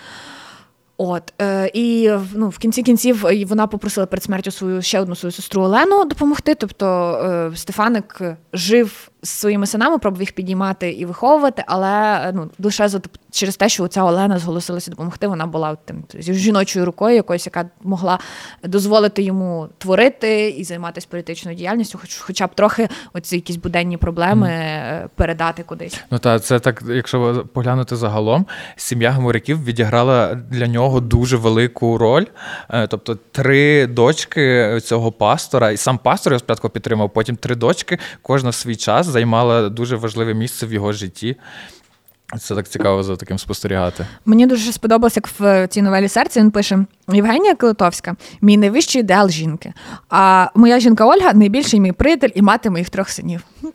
От 0.97 1.33
е, 1.41 1.71
і 1.73 2.11
ну, 2.33 2.49
в 2.49 2.57
кінці 2.57 2.83
кінців 2.83 3.25
вона 3.47 3.67
попросила 3.67 4.05
перед 4.05 4.23
смертю 4.23 4.51
свою 4.51 4.81
ще 4.81 4.99
одну 4.99 5.15
свою 5.15 5.31
сестру 5.31 5.61
Олену 5.61 6.05
допомогти. 6.05 6.55
Тобто 6.55 7.13
е, 7.53 7.57
Стефаник 7.57 8.21
жив 8.53 9.09
з 9.25 9.29
своїми 9.29 9.67
синами, 9.67 9.97
пробував 9.97 10.21
їх 10.21 10.31
підіймати 10.31 10.91
і 10.91 11.05
виховувати, 11.05 11.63
але 11.67 12.19
е, 12.29 12.31
ну 12.35 12.49
лише 12.59 12.87
за 12.87 13.01
через 13.31 13.57
те, 13.57 13.69
що 13.69 13.87
ця 13.87 14.03
Олена 14.03 14.39
зголосилася 14.39 14.91
допомогти. 14.91 15.27
Вона 15.27 15.45
була 15.45 15.77
тим 15.85 16.03
жіночою 16.19 16.85
рукою, 16.85 17.15
якоюсь, 17.15 17.45
яка 17.45 17.65
могла 17.83 18.19
дозволити 18.63 19.23
йому 19.23 19.67
творити 19.77 20.49
і 20.49 20.63
займатися 20.63 21.07
політичною 21.09 21.57
діяльністю, 21.57 21.97
хоч, 22.01 22.17
хоча 22.17 22.47
б 22.47 22.55
трохи 22.55 22.89
оці 23.13 23.35
якісь 23.35 23.55
буденні 23.55 23.97
проблеми 23.97 24.47
е, 24.49 25.07
передати 25.15 25.63
кудись. 25.63 25.99
Ну 26.11 26.19
та 26.19 26.39
це 26.39 26.59
так, 26.59 26.83
якщо 26.87 27.45
поглянути 27.53 27.95
загалом, 27.95 28.45
сім'я 28.75 29.11
Гаморяків 29.11 29.63
відіграла 29.63 30.35
для 30.35 30.67
нього 30.67 30.99
дуже 30.99 31.37
велику 31.37 31.97
роль. 31.97 32.25
Е, 32.69 32.87
Тобто 32.87 33.17
три 33.31 33.87
дочки 33.87 34.79
цього 34.83 35.11
пастора, 35.11 35.71
і 35.71 35.77
сам 35.77 35.97
пастор 35.97 36.33
його 36.33 36.39
спочатку 36.39 36.69
підтримав, 36.69 37.09
потім 37.09 37.35
три 37.35 37.55
дочки, 37.55 37.99
кожна 38.21 38.49
в 38.49 38.53
свій 38.53 38.75
час 38.75 39.07
займала 39.15 39.69
дуже 39.69 39.95
важливе 39.95 40.33
місце 40.33 40.65
в 40.65 40.73
його 40.73 40.93
житті. 40.93 41.35
Це 42.39 42.55
так 42.55 42.67
цікаво 42.67 43.03
за 43.03 43.15
таким 43.15 43.39
спостерігати. 43.39 44.05
Мені 44.25 44.47
дуже 44.47 44.71
сподобалось, 44.71 45.15
як 45.15 45.27
в 45.27 45.67
цій 45.67 45.81
новелі 45.81 46.07
серце 46.07 46.39
він 46.39 46.51
пише: 46.51 46.85
Євгенія 47.09 47.55
Клитовська, 47.55 48.15
мій 48.41 48.57
найвищий 48.57 49.01
ідеал 49.01 49.29
жінки. 49.29 49.73
А 50.09 50.47
моя 50.55 50.79
жінка 50.79 51.05
Ольга 51.05 51.33
найбільший 51.33 51.79
мій 51.79 51.91
приятель 51.91 52.29
і 52.35 52.41
мати 52.41 52.69
моїх 52.69 52.89
трьох 52.89 53.09
синів. 53.09 53.41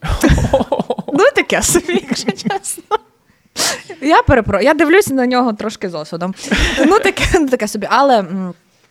Ну, 1.13 1.25
таке 1.35 1.63
собі, 1.63 1.93
якщо 2.09 2.33
чесно. 2.33 2.99
Я 4.01 4.23
перепро, 4.23 4.61
я 4.61 4.75
дивлюся 4.75 5.15
на 5.15 5.27
нього 5.27 5.53
трошки 5.53 5.89
з 5.89 5.95
осудом. 5.95 6.35
Ну, 6.87 6.99
таке, 6.99 7.47
таке 7.51 7.69
собі. 7.69 7.87
Але 7.91 8.25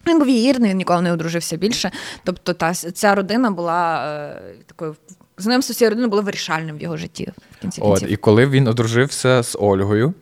він 0.07 0.19
був 0.19 0.27
вірний, 0.27 0.69
він 0.69 0.77
ніколи 0.77 1.01
не 1.01 1.13
одружився 1.13 1.57
більше. 1.57 1.91
Тобто, 2.23 2.53
та 2.53 2.73
ця 2.73 3.15
родина 3.15 3.51
була 3.51 4.05
е, 4.05 4.41
такою. 4.65 4.95
Знайомство 5.39 5.73
з 5.73 5.77
цією 5.77 5.89
родиною 5.89 6.09
було 6.09 6.21
вирішальним 6.21 6.77
в 6.77 6.81
його 6.81 6.97
житті 6.97 7.31
в 7.51 7.61
кінці 7.61 7.81
От, 7.81 7.99
кінців. 7.99 8.13
і 8.13 8.15
коли 8.15 8.45
він 8.45 8.67
одружився 8.67 9.43
з 9.43 9.57
Ольгою, 9.59 10.13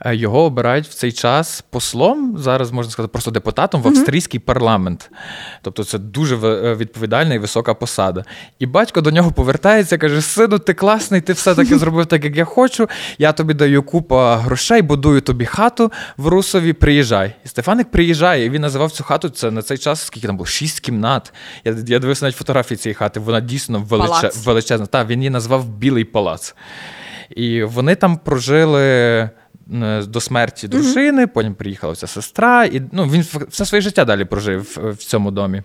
е, 0.00 0.16
його 0.16 0.42
обирають 0.42 0.86
в 0.86 0.94
цей 0.94 1.12
час 1.12 1.64
послом, 1.70 2.38
зараз 2.38 2.70
можна 2.70 2.92
сказати, 2.92 3.12
просто 3.12 3.30
депутатом 3.30 3.82
в 3.82 3.88
австрійський 3.88 4.40
парламент. 4.40 5.10
Тобто 5.62 5.84
це 5.84 5.98
дуже 5.98 6.36
е, 6.36 6.74
відповідальна 6.74 7.34
і 7.34 7.38
висока 7.38 7.74
посада. 7.74 8.24
І 8.58 8.66
батько 8.66 9.00
до 9.00 9.10
нього 9.10 9.32
повертається, 9.32 9.98
каже: 9.98 10.22
Сину, 10.22 10.58
ти 10.58 10.74
класний, 10.74 11.20
ти 11.20 11.32
все-таки 11.32 11.78
зробив 11.78 12.06
так, 12.06 12.24
як 12.24 12.36
я 12.36 12.44
хочу. 12.44 12.88
Я 13.18 13.32
тобі 13.32 13.54
даю 13.54 13.82
купа 13.82 14.36
грошей, 14.36 14.82
будую 14.82 15.20
тобі 15.20 15.44
хату 15.44 15.92
в 16.16 16.26
Русові, 16.26 16.72
приїжджай. 16.72 17.34
І 17.44 17.48
Стефаник 17.48 17.90
приїжджає, 17.90 18.44
і 18.44 18.50
він 18.50 18.62
називав 18.62 18.92
цю 18.92 19.04
хату. 19.04 19.28
Це 19.28 19.50
на 19.50 19.62
цей 19.62 19.78
час, 19.78 20.02
скільки 20.02 20.26
там 20.26 20.36
було? 20.36 20.46
Шість 20.46 20.80
кімнат. 20.80 21.32
Я, 21.64 21.76
я 21.86 21.98
дивився 21.98 22.24
навіть 22.24 22.36
фотографії 22.36 22.78
цієї 22.78 22.94
хати. 22.94 23.20
Вона 23.20 23.40
дійсно 23.40 23.80
величе, 23.80 24.12
Палац. 24.12 24.44
Величезна. 24.58 24.86
Та 24.86 25.04
він 25.04 25.20
її 25.20 25.30
назвав 25.30 25.68
Білий 25.68 26.04
палац. 26.04 26.54
І 27.36 27.62
вони 27.62 27.94
там 27.94 28.16
прожили 28.16 28.82
е, 28.82 29.30
до 30.06 30.20
смерті 30.20 30.68
дружини, 30.68 31.26
потім 31.26 31.54
приїхала 31.54 31.92
вся 31.92 32.06
сестра, 32.06 32.64
і 32.64 32.82
ну, 32.92 33.04
він 33.04 33.24
все 33.48 33.64
своє 33.64 33.82
життя 33.82 34.04
далі 34.04 34.24
прожив 34.24 34.78
в 34.82 34.96
цьому 34.96 35.30
домі. 35.30 35.62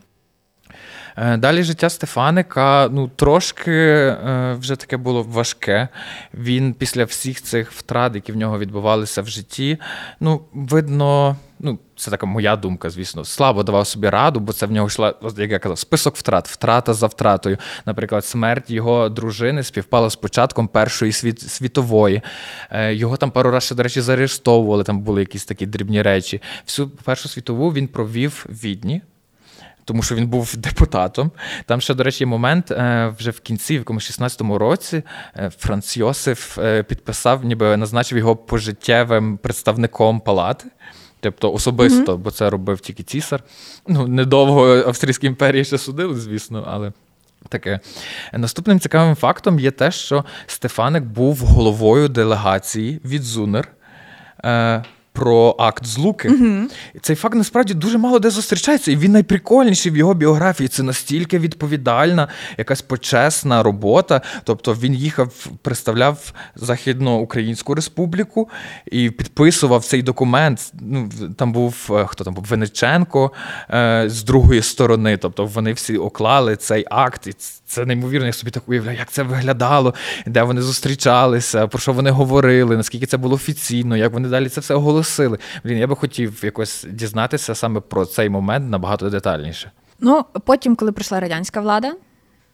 Е, 1.18 1.38
Далі 1.38 1.64
життя 1.64 1.90
Стефаника 1.90 2.90
ну, 2.91 3.07
трошки 3.15 3.72
е, 3.72 4.56
вже 4.60 4.76
таке 4.76 4.98
було 4.98 5.23
важке. 5.23 5.88
Він 6.34 6.73
після 6.73 7.03
всіх 7.03 7.41
цих 7.41 7.72
втрат, 7.72 8.15
які 8.15 8.31
в 8.31 8.35
нього 8.35 8.60
відбувалися 8.60 9.22
в 9.22 9.27
житті, 9.27 9.77
ну, 10.19 10.41
видно, 10.53 11.38
ну, 11.60 11.80
це 11.95 12.11
така 12.11 12.26
моя 12.26 12.56
думка, 12.56 12.90
звісно, 12.90 13.26
слабо 13.26 13.64
давав 13.64 13.88
собі 13.88 14.10
раду, 14.10 14.40
бо 14.40 14.53
це 14.53 14.65
в 14.65 14.72
нього 14.72 14.88
йшла, 14.88 15.14
як 15.38 15.52
я 15.52 15.60
казав, 15.60 15.80
список 15.80 16.15
втрат, 16.15 16.48
втрата 16.48 16.94
за 16.94 17.07
втратою. 17.07 17.57
Наприклад, 17.85 18.26
смерть 18.26 18.69
його 18.69 19.10
дружини 19.10 19.64
співпала 19.64 20.10
з 20.10 20.15
початком 20.15 20.68
Першої 20.68 21.11
світ, 21.11 21.41
світової. 21.41 22.22
Е, 22.72 22.94
Його 22.94 23.18
там 23.18 23.31
пару 23.31 23.52
разів, 23.52 23.77
до 23.77 23.84
речі, 23.84 24.02
заарештовували, 24.02 24.84
там 24.84 24.99
були 24.99 25.22
якісь 25.22 25.45
такі 25.45 25.65
дрібні 25.65 26.02
речі. 26.02 26.41
Всю 26.65 26.90
Першу 26.90 27.30
світову 27.30 27.73
він 27.73 27.88
провів 27.88 28.45
в 28.49 28.64
Відні 28.64 29.02
тому 29.85 30.03
що 30.03 30.15
він 30.15 30.27
був 30.27 30.53
депутатом. 30.57 31.31
Там 31.65 31.81
ще, 31.81 31.93
до 31.93 32.03
речі, 32.03 32.23
є 32.23 32.27
момент 32.27 32.72
е, 32.72 33.14
вже 33.19 33.31
в 33.31 33.39
кінці, 33.39 33.73
в 33.73 33.77
якомусь 33.77 34.19
16-му 34.19 34.57
році, 34.57 35.03
е, 35.38 35.51
Франц 35.57 35.97
Йосиф 35.97 36.57
е, 36.57 36.84
підписав, 36.84 37.45
ніби 37.45 37.77
назначив 37.77 38.18
його 38.18 38.35
пожиттєвим 38.35 39.38
представником 39.38 40.19
палати. 40.19 40.65
Тобто 41.19 41.53
особисто, 41.53 42.18
бо 42.18 42.31
це 42.31 42.49
робив 42.49 42.80
тільки 42.80 43.03
цісар. 43.03 43.43
Ну, 43.88 44.07
недовго 44.07 44.68
Австрійській 44.68 45.27
імперії 45.27 45.65
ще 45.65 45.77
судили, 45.77 46.15
звісно, 46.15 46.65
але. 46.68 46.91
Таке 47.49 47.80
наступним 48.34 48.80
цікавим 48.80 49.15
фактом 49.15 49.60
є 49.60 49.72
те, 49.72 49.91
що 49.91 50.26
Стефаник 50.47 51.03
був 51.03 51.38
головою 51.38 52.07
делегації 52.07 53.01
від 53.05 53.23
Зунер 53.23 53.68
про 55.14 55.56
акт 55.60 55.85
злуки. 55.85 56.30
І 56.95 56.99
цей 56.99 57.15
факт 57.15 57.35
насправді 57.35 57.73
дуже 57.73 57.98
мало 57.98 58.19
де 58.19 58.30
зустрічається, 58.30 58.91
і 58.91 58.95
він 58.95 59.11
найприкольніший 59.11 59.91
в 59.91 59.98
його 59.98 60.14
біографії. 60.14 60.68
Це 60.68 60.84
настільки 60.84 61.40
відповідальна, 61.40 62.27
якась 62.57 62.81
почесна 62.81 63.64
робота. 63.64 64.22
Тобто 64.44 64.73
він 64.73 64.94
їхав, 64.94 65.48
представляв 65.61 66.34
Західноукраїнську 66.56 67.76
республіку 67.76 68.49
і 68.91 69.10
підписував 69.10 69.85
цей 69.85 70.02
документ. 70.02 70.72
Ну, 70.81 71.10
там 71.38 71.53
був 71.53 71.90
е, 71.91 72.06
хто 72.06 72.23
там 72.23 72.34
був 72.34 72.45
Вениченко 72.45 73.31
е, 73.69 74.03
з 74.07 74.23
другої 74.23 74.61
сторони. 74.61 75.18
Тобто 75.18 75.45
вони 75.45 75.73
всі 75.73 75.98
оклали 75.98 76.56
цей 76.56 76.85
акт. 76.90 77.27
І 77.27 77.34
це 77.65 77.85
неймовірно, 77.85 78.27
я 78.27 78.34
собі 78.34 78.52
так 78.52 78.69
уявляю, 78.69 78.98
як 78.98 79.11
це 79.11 79.23
виглядало, 79.23 79.94
де 80.26 80.44
вони 80.44 80.61
зустрічалися, 80.61 81.68
про 81.68 81.80
що 81.80 81.94
вони 81.94 82.10
говорили, 82.10 82.77
наскільки 82.77 83.06
це 83.06 83.18
було 83.18 83.35
офіційно, 83.35 83.98
як 83.98 84.14
вони 84.14 84.30
далі 84.30 84.49
це 84.49 84.61
все 84.61 84.73
оголосили. 84.76 85.02
Блін, 85.63 85.77
я 85.77 85.88
би 85.88 85.95
хотів 85.95 86.41
якось 86.43 86.85
дізнатися 86.89 87.55
саме 87.55 87.80
про 87.80 88.05
цей 88.05 88.30
момент 88.30 88.71
набагато 88.71 89.09
детальніше. 89.09 89.71
Ну, 89.99 90.25
потім, 90.45 90.75
коли 90.75 90.91
прийшла 90.91 91.19
радянська 91.19 91.61
влада, 91.61 91.93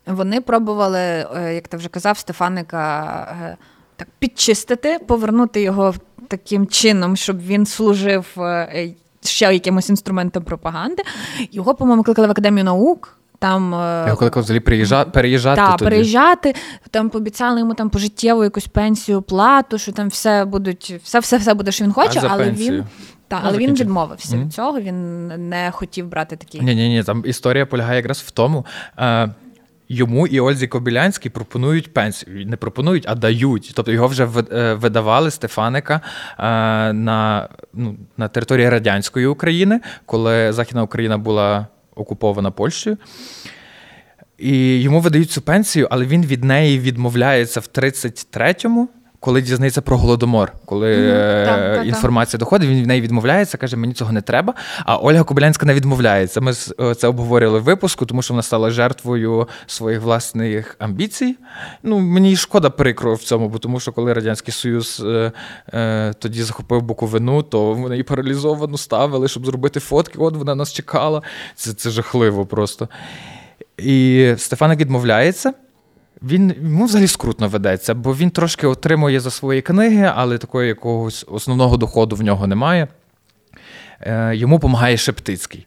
вони 0.08 0.42
пробували, 0.42 1.00
е, 1.00 1.54
як 1.56 1.68
ти 1.68 1.78
вже 1.78 1.90
казав, 1.90 2.18
Стефаника 2.18 3.22
е, 3.44 3.58
так 3.96 4.08
підчистити, 4.20 5.00
повернути 5.00 5.62
його 5.62 5.94
таким 6.28 6.68
чином, 6.68 7.16
щоб 7.16 7.42
він 7.42 7.66
служив 7.66 8.26
е, 8.38 8.94
ще 9.24 9.54
якимось 9.54 9.90
інструментом 9.90 10.44
пропаганди. 10.44 11.04
Його, 11.52 11.76
по-моєму, 11.76 12.04
кликали 12.04 12.28
в 12.28 12.32
Академію 12.32 12.64
наук. 12.64 13.19
Там 13.40 13.74
е, 13.76 14.16
коли 14.20 14.32
взагалі 14.36 14.60
приїжджа, 14.60 15.06
переїжджати 15.06 15.62
та, 15.62 15.72
тоді. 15.72 15.84
переїжджати, 15.84 16.56
там 16.92 17.10
пообіцяли 17.10 17.60
йому 17.60 17.74
там 17.74 17.90
пожиттєву 17.90 18.44
якусь 18.44 18.68
пенсію, 18.68 19.22
плату, 19.22 19.78
що 19.78 19.92
там 19.92 20.08
все 20.08 20.46
будуть, 20.46 20.96
все, 21.04 21.20
все, 21.20 21.38
все 21.38 21.54
буде, 21.54 21.72
що 21.72 21.84
він 21.86 21.92
хоче, 21.94 22.22
але 22.30 22.44
пенсію? 22.46 22.72
він 22.74 22.84
Так, 23.28 23.40
Ну, 23.44 23.50
але 23.50 23.58
він 23.58 23.62
закінчив. 23.64 23.86
відмовився 23.86 24.36
Мгм. 24.36 24.46
від 24.46 24.54
цього. 24.54 24.80
Він 24.80 25.28
не 25.50 25.72
хотів 25.72 26.08
брати 26.08 26.36
такі. 26.36 26.60
Ні, 26.62 26.76
ні, 26.76 26.90
ні, 26.90 27.04
там 27.04 27.24
історія 27.26 27.66
полягає 27.66 27.96
якраз 27.98 28.20
в 28.20 28.32
тому. 28.32 28.66
Е, 29.00 29.30
Йому 29.92 30.28
і 30.28 30.40
Ользі 30.40 30.68
Кобилянській 30.68 31.30
пропонують 31.30 31.94
пенсію. 31.94 32.46
Не 32.48 32.58
пропонують, 32.58 33.06
а 33.08 33.16
дають. 33.16 33.72
Тобто 33.76 33.92
його 33.92 34.08
вже 34.08 34.28
е, 34.52 34.74
видавали 34.74 35.32
Стефаника 35.32 36.02
е, 36.40 36.42
на, 36.94 37.50
ну, 37.74 37.96
на 38.18 38.28
території 38.28 38.70
радянської 38.70 39.26
України, 39.28 39.80
коли 40.06 40.54
Західна 40.54 40.84
Україна 40.84 41.18
була 41.18 41.68
окупована 42.00 42.52
Польщею. 42.52 42.98
І 44.38 44.82
йому 44.82 45.00
видають 45.00 45.32
цю 45.32 45.42
пенсію, 45.42 45.88
але 45.92 46.06
він 46.06 46.26
від 46.26 46.44
неї 46.44 46.80
відмовляється 46.80 47.60
в 47.60 47.68
33-му, 47.74 48.90
коли 49.20 49.42
дізнається 49.42 49.82
про 49.82 49.98
голодомор. 49.98 50.54
Коли 50.66 50.94
е, 50.94 51.46
Так, 51.46 51.60
так, 51.60 51.76
так. 51.76 51.88
інформація 51.88 52.40
доходить, 52.40 52.70
він 52.70 52.78
від 52.78 52.86
неї 52.86 53.02
відмовляється, 53.02 53.58
каже, 53.58 53.78
мені 53.78 53.94
цього 53.94 54.12
не 54.12 54.22
треба. 54.22 54.54
А 54.86 54.98
Ольга 54.98 55.24
Кобилянська 55.24 55.66
не 55.66 55.74
відмовляється. 55.74 56.42
Ми 56.42 56.52
е, 56.80 56.96
це 56.96 57.08
обговорювали 57.08 57.60
в 57.60 57.64
випуску, 57.64 58.06
тому 58.06 58.22
що 58.22 58.34
вона 58.34 58.44
стала 58.44 58.70
жертвою 58.70 59.48
своїх 59.68 60.02
власних 60.02 60.76
амбіцій. 60.80 61.36
Ну, 61.84 62.00
мені 62.00 62.36
шкода 62.36 62.70
прикро 62.70 63.14
в 63.14 63.24
цьому, 63.24 63.50
бо 63.50 63.58
тому 63.58 63.80
що 63.80 63.92
коли 63.92 64.14
Радянський 64.14 64.54
Союз 64.54 65.04
е, 65.06 65.32
е, 65.74 66.14
тоді 66.20 66.44
захопив 66.44 66.82
Буковину, 66.82 67.44
то 67.44 67.74
вони 67.74 67.96
її 67.96 68.04
паралізовану 68.04 68.78
ставили, 68.78 69.28
щоб 69.28 69.46
зробити 69.46 69.80
фотки. 69.80 70.20
От 70.20 70.36
вона 70.36 70.56
нас 70.56 70.74
чекала. 70.74 71.22
Це, 71.56 71.74
це 71.74 71.90
жахливо 71.90 72.46
просто. 72.46 72.90
І 73.78 74.34
Стефаник 74.38 74.80
відмовляється. 74.80 75.54
Він 76.24 76.56
йому 76.62 76.86
взагалі 76.86 77.08
скрутно 77.08 77.48
ведеться, 77.48 77.94
бо 77.94 78.16
він 78.16 78.30
трошки 78.30 78.68
отримує 78.68 79.20
за 79.20 79.32
свої 79.32 79.62
книги, 79.62 80.12
але 80.16 80.38
такого 80.38 80.64
якогось 80.64 81.26
основного 81.28 81.78
доходу 81.78 82.16
в 82.16 82.22
нього 82.22 82.48
немає. 82.48 82.88
Е, 84.02 84.36
Йому 84.36 84.56
допомагає 84.56 84.98
Шептицький. 84.98 85.66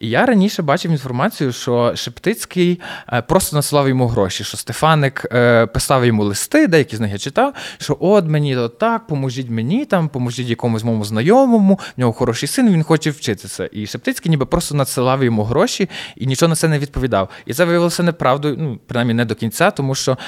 І 0.00 0.08
я 0.08 0.26
раніше 0.26 0.62
бачив 0.62 0.90
інформацію, 0.90 1.52
що 1.52 1.92
Шептицький 1.96 2.80
е, 3.12 3.22
просто 3.22 3.56
насилав 3.56 3.88
йому 3.88 4.06
гроші, 4.06 4.44
що 4.44 4.56
Стефаник 4.56 5.26
е, 5.32 5.66
писав 5.66 6.06
йому 6.06 6.24
листи, 6.24 6.66
деякі 6.66 6.96
з 6.96 7.00
них 7.00 7.12
я 7.12 7.18
читав, 7.18 7.54
що 7.78 7.96
от 8.00 8.24
мені 8.24 8.56
от 8.56 8.78
так, 8.78 9.06
поможіть 9.06 9.50
мені, 9.50 9.84
там, 9.84 10.08
поможіть 10.08 10.48
якомусь 10.48 10.84
моєму 10.84 11.04
знайомому, 11.04 11.80
в 11.96 12.00
нього 12.00 12.12
хороший 12.12 12.48
син, 12.48 12.72
він 12.72 12.82
хоче 12.82 13.10
вчитися. 13.10 13.68
І 13.72 13.86
Шептицький 13.86 14.30
ніби 14.30 14.46
просто 14.46 14.74
надсилав 14.74 15.24
йому 15.24 15.44
гроші 15.44 15.88
і 16.16 16.26
нічого 16.26 16.48
на 16.48 16.56
це 16.56 16.68
не 16.68 16.78
відповідав. 16.78 17.28
І 17.46 17.54
це 17.54 17.64
виявилося 17.64 18.02
неправдою, 18.02 18.56
ну, 18.58 18.78
принаймні 18.86 19.14
не 19.14 19.24
до 19.24 19.34
кінця, 19.34 19.70
тому 19.70 19.94
що. 19.94 20.18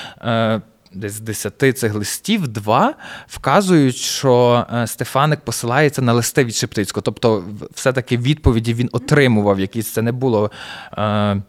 Десь 0.93 1.13
з 1.13 1.21
десяти 1.21 1.73
цих 1.73 1.95
листів 1.95 2.49
два 2.49 2.95
вказують, 3.29 3.97
що 3.97 4.67
е, 4.75 4.87
Стефаник 4.87 5.41
посилається 5.41 6.03
на 6.03 6.13
листи 6.13 6.45
від 6.45 6.55
Шептицького. 6.55 7.03
Тобто, 7.03 7.45
все-таки 7.75 8.17
відповіді 8.17 8.75
він 8.75 8.89
отримував 8.93 9.61
якісь. 9.61 9.93
Це 9.93 10.03
не 10.03 10.13
було. 10.13 10.51
Е, 10.99 11.43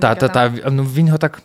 та, 0.00 0.14
та, 0.14 0.28
та, 0.28 0.70
ну, 0.70 0.84
він 0.84 1.06
його 1.06 1.18
так. 1.18 1.42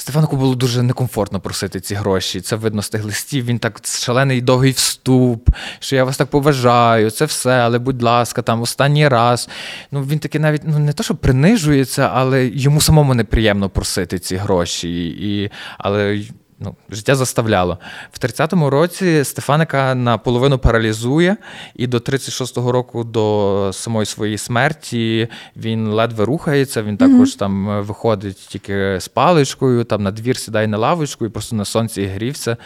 Стефанику 0.00 0.36
було 0.36 0.54
дуже 0.54 0.82
некомфортно 0.82 1.40
просити 1.40 1.80
ці 1.80 1.94
гроші. 1.94 2.40
Це 2.40 2.56
видно 2.56 2.82
з 2.82 2.90
тих 2.90 3.04
листів. 3.04 3.44
Він 3.44 3.58
так 3.58 3.80
шалений 3.84 4.40
довгий 4.40 4.72
вступ, 4.72 5.50
що 5.78 5.96
я 5.96 6.04
вас 6.04 6.16
так 6.16 6.28
поважаю, 6.28 7.10
це 7.10 7.24
все, 7.24 7.50
але 7.50 7.78
будь 7.78 8.02
ласка, 8.02 8.42
там 8.42 8.62
останній 8.62 9.08
раз. 9.08 9.48
Ну 9.90 10.02
він 10.02 10.18
таки 10.18 10.38
навіть 10.38 10.62
ну 10.64 10.78
не 10.78 10.92
то, 10.92 11.02
що 11.02 11.14
принижується, 11.14 12.10
але 12.14 12.46
йому 12.46 12.80
самому 12.80 13.14
неприємно 13.14 13.70
просити 13.70 14.18
ці 14.18 14.36
гроші. 14.36 15.06
І, 15.06 15.50
але 15.78 16.22
ну, 16.60 16.76
життя 16.90 17.14
заставляло. 17.14 17.78
В 18.12 18.18
30-му 18.18 18.70
році 18.70 19.24
Стефаника 19.24 19.94
наполовину 19.94 20.58
паралізує, 20.58 21.36
і 21.74 21.86
до 21.86 21.98
36-го 21.98 22.72
року, 22.72 23.04
до 23.04 23.70
самої 23.72 24.06
своєї 24.06 24.38
смерті, 24.38 25.28
він 25.56 25.88
ледве 25.88 26.24
рухається. 26.24 26.82
Він 26.82 26.96
також 26.96 27.34
там 27.34 27.70
е, 27.70 27.80
виходить 27.80 28.36
тільки 28.36 29.00
з 29.00 29.08
паличкою, 29.08 29.84
там 29.84 30.02
на 30.02 30.10
двір 30.10 30.36
сідає 30.36 30.66
на 30.66 30.78
лавочку 30.78 31.26
і 31.26 31.28
просто 31.28 31.56
на 31.56 31.64
сонці 31.64 32.04
грівся. 32.04 32.56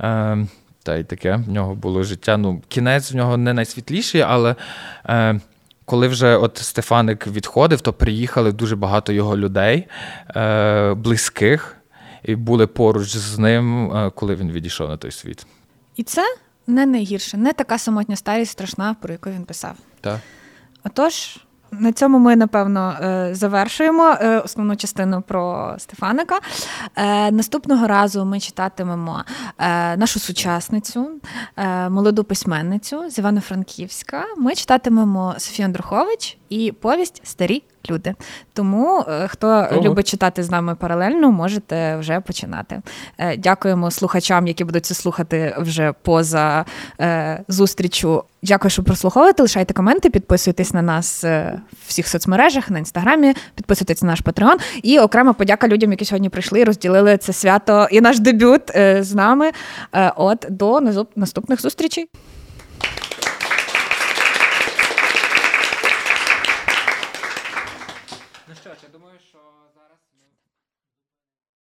Е, 0.00 0.46
та 0.82 0.96
й 0.96 1.04
таке 1.04 1.36
в 1.36 1.48
нього 1.48 1.74
було 1.74 2.02
життя. 2.02 2.36
Ну, 2.36 2.62
кінець 2.68 3.12
в 3.12 3.16
нього 3.16 3.36
не 3.36 3.52
найсвітліший, 3.52 4.20
але. 4.20 4.54
Е, 5.08 5.40
коли 5.84 6.08
вже 6.08 6.36
от 6.36 6.58
Стефаник 6.58 7.26
відходив, 7.26 7.80
то 7.80 7.92
приїхали 7.92 8.52
дуже 8.52 8.76
багато 8.76 9.12
його 9.12 9.36
людей, 9.36 9.86
е, 10.36 10.94
близьких, 10.94 11.79
і 12.22 12.36
були 12.36 12.66
поруч 12.66 13.16
з 13.16 13.38
ним, 13.38 13.92
е, 13.92 14.10
коли 14.14 14.34
він 14.34 14.50
відійшов 14.50 14.88
на 14.88 14.96
той 14.96 15.10
світ. 15.10 15.46
І 15.96 16.02
це 16.02 16.22
не 16.66 16.86
найгірше, 16.86 17.36
не 17.36 17.52
така 17.52 17.78
самотня 17.78 18.16
старість 18.16 18.52
страшна, 18.52 18.96
про 19.02 19.12
яку 19.12 19.30
він 19.30 19.44
писав. 19.44 19.74
Так. 20.00 20.20
Отож, 20.84 21.38
на 21.72 21.92
цьому 21.92 22.18
ми 22.18 22.36
напевно 22.36 22.96
е, 23.02 23.34
завершуємо 23.34 24.16
е, 24.20 24.38
основну 24.38 24.76
частину 24.76 25.22
про 25.22 25.74
Стефаника. 25.78 26.38
Наступного 27.30 27.86
разу 27.86 28.24
ми 28.24 28.40
читатимемо 28.40 29.24
нашу 29.96 30.20
сучасницю, 30.20 31.10
молоду 31.90 32.24
письменницю 32.24 33.10
з 33.10 33.18
Івано-Франківська. 33.18 34.24
Ми 34.36 34.54
читатимемо 34.54 35.34
Софію 35.38 35.66
Андрухович 35.66 36.38
і 36.48 36.72
повість 36.72 37.20
Старі 37.26 37.62
люди. 37.90 38.14
Тому 38.52 39.04
е, 39.08 39.28
хто 39.28 39.46
Ого. 39.46 39.82
любить 39.82 40.08
читати 40.08 40.42
з 40.42 40.50
нами 40.50 40.74
паралельно, 40.74 41.30
можете 41.30 41.96
вже 41.96 42.20
починати. 42.20 42.80
Е, 43.18 43.36
Дякуємо 43.36 43.90
слухачам, 43.90 44.46
які 44.46 44.64
будуть 44.64 44.86
це 44.86 44.94
слухати 44.94 45.54
вже 45.58 45.92
поза 46.02 46.64
е, 47.00 47.40
зустрічю. 47.48 48.24
Дякую, 48.42 48.70
що 48.70 48.82
прослуховуєте. 48.82 49.42
Лишайте 49.42 49.74
коменти, 49.74 50.10
підписуйтесь 50.10 50.74
на 50.74 50.82
нас 50.82 51.24
в 51.24 51.60
всіх 51.86 52.08
соцмережах, 52.08 52.70
на 52.70 52.78
інстаграмі, 52.78 53.34
підписуйтесь 53.54 54.02
на 54.02 54.08
наш 54.08 54.20
Патреон. 54.20 54.58
І 54.82 54.98
окрема 54.98 55.32
подяка 55.32 55.68
людям, 55.68 55.90
які 55.90 56.04
сьогодні 56.04 56.28
прийшли 56.28 56.60
і 56.60 56.64
розділили 56.64 57.16
це 57.16 57.32
свято 57.32 57.88
і 57.90 58.00
наш 58.00 58.18
дебют 58.18 58.62
з 59.00 59.14
нами. 59.14 59.50
От 60.16 60.46
до 60.50 60.80
наступних 61.16 61.60
зустрічей. 61.60 62.08